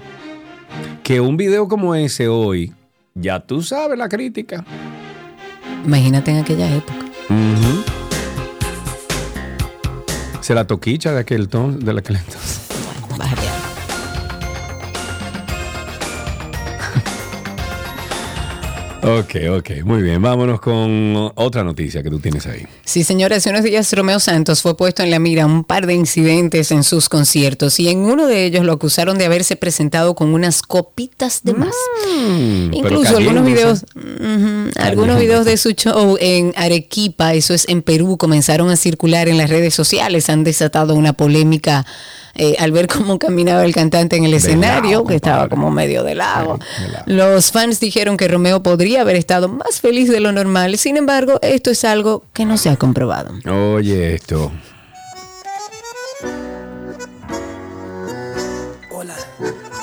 Que 1.03 1.19
un 1.19 1.35
video 1.35 1.67
como 1.67 1.93
ese 1.93 2.29
hoy, 2.29 2.73
ya 3.13 3.41
tú 3.41 3.61
sabes 3.61 3.97
la 3.97 4.07
crítica. 4.07 4.63
Imagínate 5.85 6.31
en 6.31 6.37
aquella 6.37 6.73
época. 6.73 7.05
Se 10.39 10.55
la 10.55 10.65
toquicha 10.65 11.11
de 11.11 11.19
aquel, 11.19 11.49
ton, 11.49 11.79
de 11.79 11.91
aquel 11.91 12.15
entonces. 12.15 12.66
Ok, 19.07 19.35
ok, 19.57 19.69
muy 19.85 20.01
bien. 20.01 20.21
Vámonos 20.21 20.59
con 20.59 21.31
otra 21.35 21.63
noticia 21.63 22.03
que 22.03 22.09
tú 22.09 22.19
tienes 22.19 22.45
ahí. 22.45 22.67
Sí, 22.84 23.05
señora, 23.05 23.38
hace 23.38 23.49
unos 23.49 23.63
días 23.63 23.91
Romeo 23.93 24.19
Santos 24.19 24.61
fue 24.61 24.75
puesto 24.75 25.01
en 25.01 25.11
la 25.11 25.19
mira 25.19 25.45
un 25.45 25.63
par 25.63 25.88
de 25.88 25.93
incidentes 25.93 26.71
en 26.71 26.84
sus 26.84 27.07
conciertos 27.07 27.79
y 27.79 27.88
en 27.88 27.99
uno 27.99 28.27
de 28.27 28.43
ellos 28.43 28.65
lo 28.65 28.73
acusaron 28.73 29.17
de 29.17 29.23
haberse 29.23 29.55
presentado 29.55 30.13
con 30.13 30.34
unas 30.34 30.61
copitas 30.61 31.41
de 31.43 31.53
más. 31.53 31.73
Mm, 32.05 32.73
Incluso 32.73 33.15
algunos 33.15 33.45
videos, 33.45 33.85
algunos 34.75 35.19
videos 35.19 35.45
de 35.45 35.55
su 35.55 35.71
show 35.71 36.17
en 36.19 36.53
Arequipa, 36.57 37.34
eso 37.34 37.53
es 37.53 37.69
en 37.69 37.84
Perú, 37.84 38.17
comenzaron 38.17 38.69
a 38.69 38.75
circular 38.75 39.29
en 39.29 39.38
las 39.38 39.49
redes 39.49 39.73
sociales, 39.73 40.29
han 40.29 40.43
desatado 40.43 40.95
una 40.95 41.13
polémica 41.13 41.85
eh, 42.38 42.55
al 42.59 42.72
ver 42.72 42.88
cómo 42.88 43.19
caminaba 43.19 43.65
el 43.65 43.73
cantante 43.73 44.15
en 44.15 44.26
el 44.26 44.34
escenario, 44.34 45.03
que 45.05 45.15
estaba 45.15 45.49
como 45.49 45.72
medio 45.72 46.03
de 46.03 46.15
lado. 46.15 46.59
Los 47.05 47.51
fans 47.51 47.80
dijeron 47.80 48.18
que 48.18 48.27
Romeo 48.27 48.64
podría 48.64 49.01
haber 49.01 49.15
estado 49.15 49.49
más 49.49 49.81
feliz 49.81 50.09
de 50.09 50.19
lo 50.19 50.31
normal, 50.31 50.77
sin 50.77 50.97
embargo, 50.97 51.39
esto 51.41 51.72
es 51.72 51.84
algo 51.84 52.23
que 52.34 52.45
no 52.45 52.57
se 52.57 52.69
ha 52.69 52.76
comprobado. 52.77 53.34
Oye, 53.49 54.15
esto. 54.15 54.51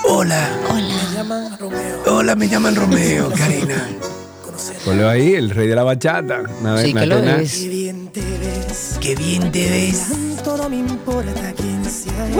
Hola. 0.06 0.48
Me 0.70 1.14
llaman 1.14 1.58
Romeo. 1.58 2.02
Hola, 2.06 2.36
me 2.36 2.48
llaman 2.48 2.76
Romeo, 2.76 3.30
Karina. 3.30 3.88
Ponlo 4.84 5.08
ahí, 5.08 5.34
el 5.34 5.50
rey 5.50 5.66
de 5.68 5.74
la 5.74 5.82
bachata. 5.84 6.42
Una 6.60 6.74
vez, 6.74 6.86
Sí, 6.86 6.94
que 6.94 7.06
lo 7.06 7.20
pena. 7.20 7.40
es. 7.40 7.54
Qué 7.60 7.68
bien 7.68 8.08
te 8.12 8.20
ves. 8.20 8.98
Qué 9.00 9.14
bien 9.16 9.52
te 9.52 9.70
ves. 9.70 10.08
Tanto 10.36 10.56
no 10.56 10.68
me 10.70 10.76
importa 10.78 11.52
quién 11.56 11.84
sea. 11.84 12.30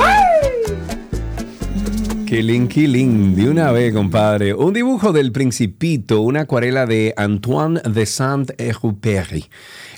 Killing, 2.27 2.67
killing, 2.69 3.37
de 3.37 3.49
una 3.49 3.71
vez, 3.71 3.93
compadre. 3.95 4.55
Un 4.55 4.73
dibujo 4.73 5.13
del 5.13 5.31
Principito, 5.31 6.21
una 6.23 6.41
acuarela 6.43 6.85
de 6.87 7.15
Antoine 7.17 7.81
de 7.89 8.07
Saint-Exupéry, 8.07 9.45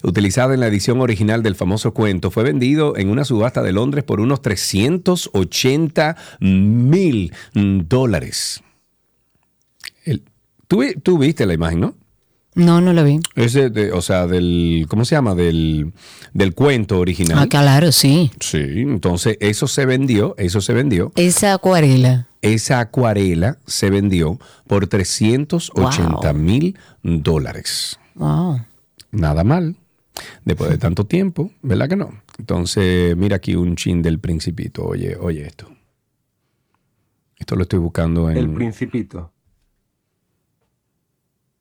utilizada 0.03 0.53
en 0.53 0.61
la 0.61 0.67
edición 0.67 1.01
original 1.01 1.43
del 1.43 1.55
famoso 1.55 1.95
cuento, 1.95 2.31
fue 2.31 2.43
vendido 2.45 2.95
en 2.99 3.09
una 3.09 3.25
subasta 3.25 3.63
de 3.63 3.73
Londres 3.73 4.05
por 4.05 4.21
unos 4.21 4.43
380 4.43 6.17
mil 6.41 7.33
dólares. 7.55 8.61
El- 10.05 10.23
¿tú, 10.69 10.81
vi- 10.83 10.95
tú 10.95 11.17
viste 11.19 11.47
la 11.47 11.55
imagen, 11.55 11.81
¿no? 11.81 11.95
No, 12.57 12.81
no 12.81 12.93
lo 12.93 13.05
vi. 13.05 13.21
Ese, 13.37 13.71
de- 13.71 13.93
o 13.93 14.01
sea, 14.03 14.27
del, 14.27 14.87
¿cómo 14.89 15.05
se 15.05 15.15
llama? 15.15 15.35
Del, 15.35 15.93
del 16.33 16.55
cuento 16.55 16.99
original. 16.99 17.39
Ah, 17.39 17.47
claro, 17.47 17.93
sí. 17.93 18.31
Sí, 18.41 18.59
entonces 18.59 19.37
eso 19.41 19.69
se 19.69 19.85
vendió, 19.87 20.35
eso 20.39 20.61
se 20.61 20.73
vendió. 20.73 21.13
Esa 21.17 21.53
acuarela. 21.53 22.27
Esa 22.43 22.81
acuarela 22.81 23.59
se 23.67 23.91
vendió 23.91 24.39
por 24.67 24.87
380 24.89 26.33
mil 26.33 26.79
dólares. 27.03 27.99
Wow. 28.15 28.61
Nada 29.11 29.45
mal. 29.45 29.77
Después 30.47 30.71
de 30.71 30.79
tanto 30.79 31.05
tiempo, 31.05 31.51
¿verdad 31.61 31.89
que 31.91 31.97
no? 31.97 32.11
Entonces, 32.39 33.15
mira 33.17 33.37
aquí 33.37 33.55
un 33.55 33.77
chin 33.77 34.01
del 34.01 34.19
principito. 34.19 34.83
Oye, 34.85 35.15
oye 35.21 35.47
esto. 35.47 35.69
Esto 37.39 37.55
lo 37.55 37.63
estoy 37.65 37.81
buscando 37.81 38.31
en... 38.31 38.39
El 38.39 38.51
Principito. 38.51 39.31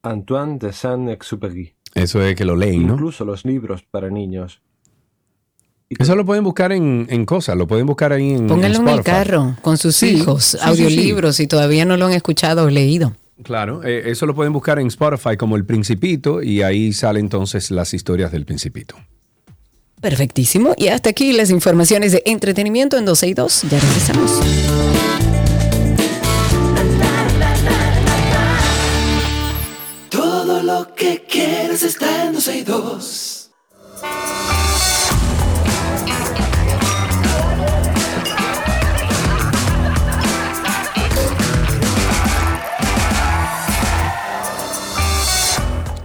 Antoine 0.06 0.58
de 0.58 0.72
Saint-Exupéry. 0.74 1.74
Eso 1.94 2.22
es 2.22 2.36
que 2.36 2.46
lo 2.46 2.56
leen, 2.56 2.88
¿no? 2.88 2.94
Incluso 2.94 3.26
los 3.26 3.46
libros 3.46 3.84
para 3.84 4.10
niños. 4.10 4.62
Eso 5.90 6.16
lo 6.16 6.26
pueden 6.26 6.44
buscar 6.44 6.72
en, 6.72 7.08
en 7.10 7.26
cosas, 7.26 7.56
lo 7.56 7.68
pueden 7.68 7.86
buscar 7.86 8.12
ahí 8.12 8.32
en, 8.32 8.48
Pónganlo 8.48 8.80
en 8.80 8.90
el 8.90 9.04
carro 9.04 9.56
con 9.62 9.78
sus 9.78 9.96
Sí, 9.96 10.10
hijos, 10.10 10.44
sí, 10.44 10.58
sí, 10.58 10.64
audiolibros, 10.68 11.36
si 11.36 11.48
todavía 11.48 11.86
no 11.86 11.96
lo 11.96 12.08
han 12.08 12.14
escuchado 12.14 12.66
o 12.66 12.70
leído. 12.70 13.14
Claro, 13.44 13.84
eh, 13.84 14.10
eso 14.10 14.26
lo 14.26 14.34
pueden 14.34 14.52
buscar 14.52 14.80
en 14.80 14.88
Spotify 14.88 15.38
como 15.38 15.56
El 15.56 15.66
Principito 15.66 16.42
y 16.42 16.62
ahí 16.64 16.92
salen 16.92 17.26
entonces 17.26 17.70
las 17.70 17.94
historias 17.94 18.32
del 18.32 18.46
Principito. 18.46 18.96
Perfectísimo. 20.02 20.74
Y 20.78 20.88
hasta 20.88 21.10
aquí 21.10 21.34
las 21.34 21.50
informaciones 21.50 22.12
de 22.12 22.24
entretenimiento 22.26 22.98
en 22.98 23.06
12 23.06 23.28
y 23.28 23.34
2. 23.34 23.62
Ya 23.64 23.80
regresamos. 23.80 24.40
Lo 30.86 30.96
que 30.96 31.24
quieres 31.24 31.84
está 31.84 32.26
en 32.26 32.34
12 32.34 32.58
y 32.58 32.64
2. 32.64 33.52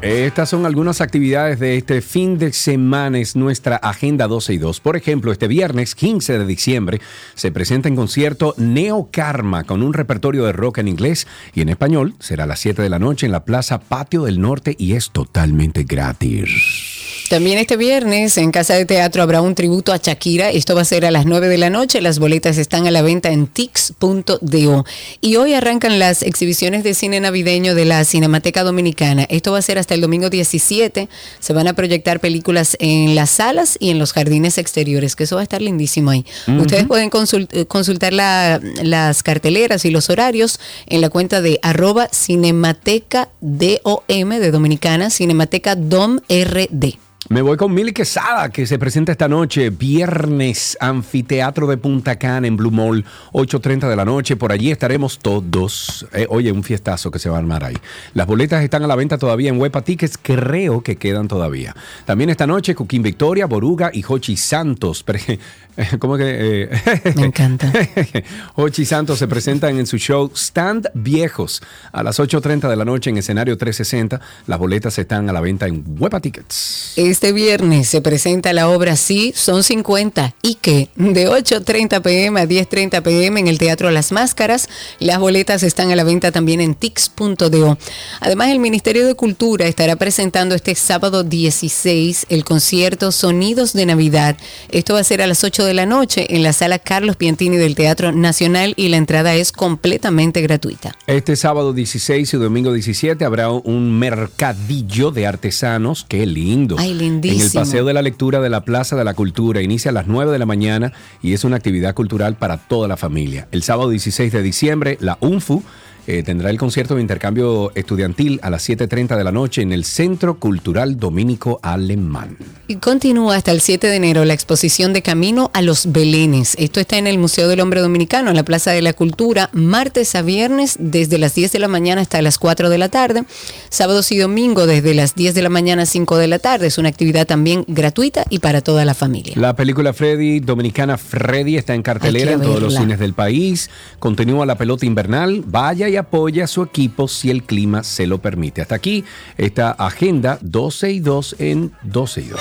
Estas 0.03 0.49
son 0.49 0.65
algunas 0.65 1.03
actividades 1.03 1.61
de 1.61 1.77
este 1.77 2.01
fin 2.01 2.39
de 2.39 2.55
semana, 2.55 3.19
es 3.19 3.37
nuestra 3.37 3.77
agenda 3.77 4.29
12 4.29 4.55
y 4.55 4.59
2. 4.59 4.81
Por 4.81 4.97
ejemplo, 4.97 5.31
este 5.31 5.47
viernes 5.47 5.95
15 5.95 6.39
de 6.39 6.47
diciembre 6.47 7.01
se 7.35 7.53
presenta 7.53 7.89
en 7.89 7.97
concierto 7.97 8.55
Neo 8.57 9.11
Karma 9.13 9.65
con 9.65 9.83
un 9.83 9.93
repertorio 9.93 10.47
de 10.47 10.53
rock 10.53 10.79
en 10.79 10.89
inglés 10.89 11.27
y 11.53 11.61
en 11.61 11.69
español. 11.69 12.15
Será 12.19 12.45
a 12.45 12.47
las 12.47 12.61
7 12.61 12.81
de 12.81 12.89
la 12.89 12.99
noche 12.99 13.27
en 13.27 13.33
la 13.33 13.45
Plaza 13.45 13.79
Patio 13.79 14.23
del 14.23 14.41
Norte 14.41 14.75
y 14.79 14.95
es 14.95 15.11
totalmente 15.11 15.85
gratis. 15.85 17.00
También 17.31 17.59
este 17.59 17.77
viernes 17.77 18.37
en 18.39 18.51
Casa 18.51 18.75
de 18.75 18.87
Teatro 18.87 19.23
habrá 19.23 19.41
un 19.41 19.55
tributo 19.55 19.93
a 19.93 19.99
Shakira. 19.99 20.51
Esto 20.51 20.75
va 20.75 20.81
a 20.81 20.85
ser 20.85 21.07
a 21.07 21.13
las 21.13 21.27
9 21.27 21.47
de 21.47 21.59
la 21.59 21.71
noche. 21.71 22.01
Las 22.01 22.19
boletas 22.19 22.59
están 22.59 22.89
a 22.89 22.91
la 22.91 23.03
venta 23.03 23.31
en 23.31 23.47
tix.do. 23.47 24.85
Y 25.21 25.37
hoy 25.37 25.55
arrancan 25.55 26.01
las 26.01 26.23
exhibiciones 26.25 26.83
de 26.83 26.93
cine 26.93 27.21
navideño 27.21 27.77
de 27.77 27.85
la 27.85 28.05
Cinemateca 28.05 28.65
Dominicana. 28.65 29.29
Esto 29.31 29.53
va 29.53 29.59
a 29.59 29.63
ser 29.63 29.79
hasta 29.79 29.95
el 29.95 30.01
domingo 30.01 30.29
17. 30.29 31.09
Se 31.39 31.53
van 31.53 31.69
a 31.69 31.75
proyectar 31.75 32.19
películas 32.19 32.77
en 32.81 33.15
las 33.15 33.31
salas 33.31 33.77
y 33.79 33.91
en 33.91 34.01
los 34.01 34.13
jardines 34.13 34.59
exteriores, 34.59 35.15
que 35.15 35.23
eso 35.23 35.37
va 35.37 35.43
a 35.43 35.45
estar 35.45 35.63
lindísimo 35.63 36.11
ahí. 36.11 36.27
Ustedes 36.49 36.85
pueden 36.87 37.11
eh, 37.53 37.65
consultar 37.67 38.13
la- 38.13 38.61
las 38.83 39.23
carteleras 39.23 39.85
y 39.85 39.91
los 39.91 40.11
horarios 40.11 40.59
en 40.89 41.01
la 41.01 41.11
cuenta 41.11 41.41
de 41.41 41.61
arroba 41.63 42.09
Cinemateca 42.13 43.29
DOM 43.41 44.31
de 44.31 44.51
Dominicana, 44.51 45.11
Cinemateca 45.11 45.77
DOM 45.77 46.19
RD. 46.29 46.99
Me 47.33 47.43
voy 47.43 47.57
con 47.57 47.73
Mili 47.73 47.93
Quesada, 47.93 48.49
que 48.49 48.67
se 48.67 48.77
presenta 48.77 49.13
esta 49.13 49.29
noche, 49.29 49.71
viernes, 49.71 50.77
Anfiteatro 50.81 51.69
de 51.69 51.77
Punta 51.77 52.17
Cana 52.17 52.49
en 52.49 52.57
Blue 52.57 52.73
Mall, 52.73 53.05
8.30 53.33 53.89
de 53.89 53.95
la 53.95 54.05
noche. 54.05 54.35
Por 54.35 54.51
allí 54.51 54.73
estaremos 54.73 55.21
todos. 55.21 56.09
Eh, 56.13 56.27
oye, 56.29 56.51
un 56.51 56.65
fiestazo 56.65 57.13
que 57.13 57.21
se 57.21 57.31
va 57.31 57.37
a 57.37 57.39
armar 57.39 57.63
ahí. 57.63 57.77
Las 58.15 58.27
boletas 58.27 58.65
están 58.65 58.83
a 58.83 58.89
la 58.89 58.97
venta 58.97 59.17
todavía 59.17 59.49
en 59.49 59.61
Huepa 59.61 59.83
Tickets, 59.83 60.19
creo 60.21 60.83
que 60.83 60.97
quedan 60.97 61.29
todavía. 61.29 61.73
También 62.05 62.31
esta 62.31 62.49
noche, 62.49 62.75
Coquín 62.75 63.05
Victoria, 63.05 63.47
Boruga 63.47 63.93
y 63.95 64.03
Hochi 64.03 64.37
Santos. 64.37 65.05
¿Cómo 66.01 66.17
que? 66.17 66.69
eh? 66.73 67.13
Me 67.15 67.27
encanta. 67.27 67.73
Hochi 68.57 68.85
Santos 68.85 69.21
se 69.21 69.29
presentan 69.29 69.79
en 69.79 69.87
su 69.87 69.99
show 69.99 70.33
Stand 70.35 70.89
Viejos 70.95 71.63
a 71.93 72.03
las 72.03 72.19
8.30 72.19 72.69
de 72.69 72.75
la 72.75 72.85
noche 72.85 73.11
en 73.11 73.19
escenario 73.19 73.57
360. 73.57 74.21
Las 74.49 74.59
boletas 74.59 74.99
están 74.99 75.31
a 75.31 75.33
la 75.33 75.41
venta 75.41 75.69
en 75.69 75.85
Huepa 75.97 76.19
Tickets. 76.19 76.95
Este 77.21 77.35
viernes 77.35 77.87
se 77.87 78.01
presenta 78.01 78.55
la 78.55 78.71
obra 78.71 78.97
Sí, 78.97 79.35
son 79.37 79.63
50 79.63 80.35
y 80.41 80.55
que 80.55 80.89
de 80.97 81.29
8.30 81.29 82.01
pm 82.01 82.41
a 82.41 82.47
10.30 82.47 83.03
pm 83.03 83.41
en 83.41 83.47
el 83.47 83.59
Teatro 83.59 83.91
Las 83.91 84.11
Máscaras. 84.11 84.71
Las 85.01 85.19
boletas 85.19 85.63
están 85.63 85.91
a 85.91 85.97
la 85.97 86.05
venta 86.05 86.33
también 86.33 86.63
en 86.63 86.75
tix.do. 86.75 87.77
Además, 88.21 88.49
el 88.49 88.59
Ministerio 88.59 89.07
de 89.07 89.15
Cultura 89.17 89.67
estará 89.67 89.97
presentando 89.97 90.55
este 90.55 90.75
sábado 90.75 91.23
16 91.23 92.25
el 92.31 92.43
concierto 92.43 93.13
Sonidos 93.13 93.75
de 93.75 93.85
Navidad. 93.85 94.39
Esto 94.71 94.95
va 94.95 95.01
a 95.01 95.05
ser 95.05 95.21
a 95.21 95.27
las 95.27 95.45
8 95.45 95.67
de 95.67 95.75
la 95.75 95.85
noche 95.85 96.35
en 96.35 96.43
la 96.43 96.55
sala 96.55 96.79
Carlos 96.79 97.17
Piantini 97.17 97.59
del 97.59 97.75
Teatro 97.75 98.13
Nacional 98.13 98.73
y 98.79 98.89
la 98.89 98.97
entrada 98.97 99.35
es 99.35 99.53
completamente 99.53 100.41
gratuita. 100.41 100.97
Este 101.07 101.37
sábado 101.37 101.75
16 101.75 102.33
y 102.33 102.37
domingo 102.39 102.73
17 102.73 103.23
habrá 103.27 103.51
un 103.51 103.99
mercadillo 103.99 105.11
de 105.11 105.27
artesanos. 105.27 106.07
¡Qué 106.09 106.25
lindo! 106.25 106.77
Ay, 106.79 107.10
En 107.10 107.10
lindísimo. 107.11 107.45
el 107.45 107.53
Paseo 107.53 107.85
de 107.85 107.93
la 107.93 108.03
Lectura 108.03 108.41
de 108.41 108.51
la 108.51 108.65
Plaza 108.65 108.97
de 108.97 109.05
la 109.05 109.15
Cultura. 109.15 109.61
Inicia 109.61 109.91
a 109.91 109.95
las 109.95 110.07
9 110.07 110.33
de 110.33 110.39
la 110.39 110.47
mañana 110.47 110.93
y 111.23 111.35
es 111.35 111.45
una 111.45 111.57
actividad 111.57 111.95
cultural 111.95 112.37
para 112.37 112.59
toda 112.59 112.89
la 112.89 112.97
familia. 112.97 113.49
El 113.53 113.63
sábado 113.63 113.91
16 113.91 114.33
de 114.33 114.43
diciembre, 114.43 114.99
la 115.01 115.19
UNFU 115.21 115.63
eh, 116.11 116.25
tendrá 116.25 116.51
el 116.51 116.59
concierto 116.59 116.97
de 116.97 117.03
intercambio 117.03 117.71
estudiantil 117.77 118.41
a 118.43 118.51
las 118.51 118.69
7.30 118.69 119.17
de 119.17 119.23
la 119.23 119.31
noche 119.31 119.63
en 119.63 119.73
el 119.73 119.85
Centro 119.85 120.41
Cultural 120.41 120.99
Dominico 120.99 121.61
Alemán. 121.63 122.37
Y 122.67 122.77
continúa 122.77 123.37
hasta 123.37 123.53
el 123.53 123.61
7 123.61 123.87
de 123.87 123.95
enero 123.95 124.25
la 124.25 124.35
exposición 124.35 124.93
de 124.93 125.03
Camino 125.03 125.53
a 125.55 125.63
los 125.63 125.93
Belenes. 125.93 126.57
Esto 126.59 126.81
está 126.81 126.99
en 126.99 127.07
el 127.07 127.19
Museo 127.19 127.47
del 127.47 127.61
Hombre 127.61 127.81
Dominicano, 127.81 128.31
en 128.31 128.35
la 128.35 128.43
Plaza 128.43 128.73
de 128.73 128.83
la 128.83 128.93
Cultura, 128.93 129.51
martes 129.53 130.17
a 130.17 130.23
viernes 130.23 130.79
desde 130.81 131.17
las 131.17 131.37
10 131.37 131.53
de 131.53 131.59
la 131.61 131.69
mañana 131.69 132.01
hasta 132.01 132.21
las 132.23 132.39
4 132.39 132.71
de 132.71 132.79
la 132.79 132.89
tarde, 132.89 133.23
sábados 133.69 134.11
y 134.11 134.19
domingo 134.19 134.67
desde 134.67 134.95
las 134.95 135.15
10 135.15 135.35
de 135.35 135.43
la 135.43 135.49
mañana 135.49 135.83
a 135.83 135.87
5 135.87 136.17
de 136.17 136.27
la 136.27 136.41
tarde. 136.41 136.67
Es 136.67 136.79
una 136.79 136.89
actividad 136.89 137.25
también 137.25 137.65
gratuita 137.69 138.25
y 138.31 138.41
para 138.41 138.63
toda 138.63 138.85
la 138.85 138.95
familia. 138.95 139.35
La 139.37 139.55
película 139.55 139.93
Freddy, 139.93 140.41
dominicana 140.41 140.99
Freddy, 140.99 141.57
está 141.57 141.77
en 141.77 141.83
cartelera 141.83 142.33
en 142.33 142.41
todos 142.41 142.61
los 142.61 142.75
cines 142.75 142.99
del 142.99 143.15
país. 143.15 143.71
Continúa 144.01 144.45
la 144.45 144.59
pelota 144.59 144.87
invernal. 144.87 145.45
Vaya 145.47 145.89
y 145.89 146.00
apoya 146.01 146.45
a 146.45 146.47
su 146.47 146.63
equipo 146.63 147.09
si 147.09 147.31
el 147.31 147.45
clima 147.45 147.83
se 147.83 148.07
lo 148.07 148.19
permite. 148.19 148.63
Hasta 148.63 148.75
aquí 148.75 149.05
esta 149.39 149.71
agenda 149.71 150.39
12 150.41 150.91
y 150.91 151.01
2 151.01 151.37
en 151.39 151.73
12 151.83 152.21
y 152.21 152.29
2. 152.29 152.41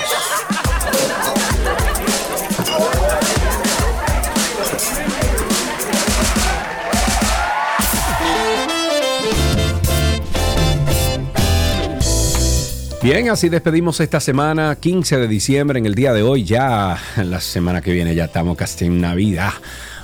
Bien, 13.01 13.29
así 13.29 13.47
despedimos 13.47 14.01
esta 14.01 14.19
semana, 14.19 14.75
15 14.77 15.19
de 15.19 15.27
diciembre, 15.29 15.79
en 15.79 15.85
el 15.85 15.95
día 15.95 16.11
de 16.11 16.21
hoy. 16.21 16.43
Ya 16.43 16.97
la 17.15 17.39
semana 17.39 17.81
que 17.81 17.93
viene 17.93 18.13
ya 18.13 18.25
estamos 18.25 18.57
casi 18.57 18.85
en 18.85 18.99
Navidad, 18.99 19.53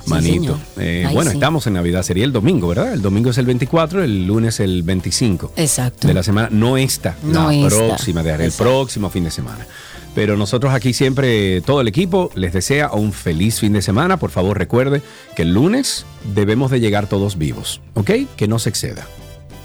manito. 0.06 0.58
Eh, 0.78 1.04
Ay, 1.08 1.14
bueno, 1.14 1.30
sí. 1.30 1.36
estamos 1.36 1.66
en 1.66 1.74
Navidad, 1.74 2.02
sería 2.02 2.24
el 2.24 2.32
domingo, 2.32 2.68
¿verdad? 2.68 2.92
El 2.92 3.02
domingo 3.02 3.30
es 3.30 3.38
el 3.38 3.46
24, 3.46 4.02
el 4.02 4.26
lunes 4.26 4.60
el 4.60 4.82
25 4.82 5.52
Exacto. 5.56 6.08
de 6.08 6.14
la 6.14 6.22
semana, 6.22 6.48
no 6.50 6.76
esta, 6.76 7.16
No 7.22 7.50
la 7.50 7.54
esta. 7.54 7.68
próxima, 7.86 8.22
de 8.22 8.44
el 8.44 8.52
próximo 8.52 9.10
fin 9.10 9.24
de 9.24 9.30
semana. 9.30 9.66
Pero 10.14 10.36
nosotros 10.38 10.72
aquí 10.72 10.94
siempre, 10.94 11.60
todo 11.60 11.82
el 11.82 11.88
equipo, 11.88 12.30
les 12.34 12.52
desea 12.54 12.90
un 12.92 13.12
feliz 13.12 13.60
fin 13.60 13.74
de 13.74 13.82
semana. 13.82 14.16
Por 14.16 14.30
favor, 14.30 14.56
recuerde 14.56 15.02
que 15.34 15.42
el 15.42 15.52
lunes 15.52 16.06
debemos 16.34 16.70
de 16.70 16.80
llegar 16.80 17.06
todos 17.06 17.36
vivos, 17.36 17.82
¿ok? 17.94 18.10
Que 18.34 18.48
no 18.48 18.58
se 18.58 18.70
exceda. 18.70 19.06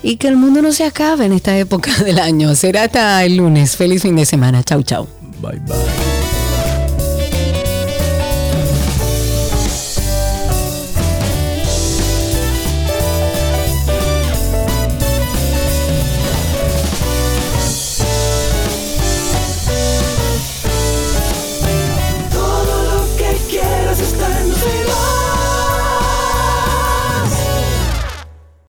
Y 0.03 0.17
que 0.17 0.27
el 0.27 0.35
mundo 0.35 0.61
no 0.61 0.73
se 0.73 0.83
acabe 0.83 1.25
en 1.25 1.31
esta 1.31 1.57
época 1.57 1.95
del 2.03 2.19
año. 2.19 2.53
Será 2.55 2.83
hasta 2.83 3.23
el 3.23 3.37
lunes. 3.37 3.77
Feliz 3.77 4.01
fin 4.01 4.15
de 4.17 4.25
semana. 4.25 4.61
Chau, 4.63 4.83
chau. 4.83 5.07
Bye, 5.41 5.59
bye. 5.59 6.30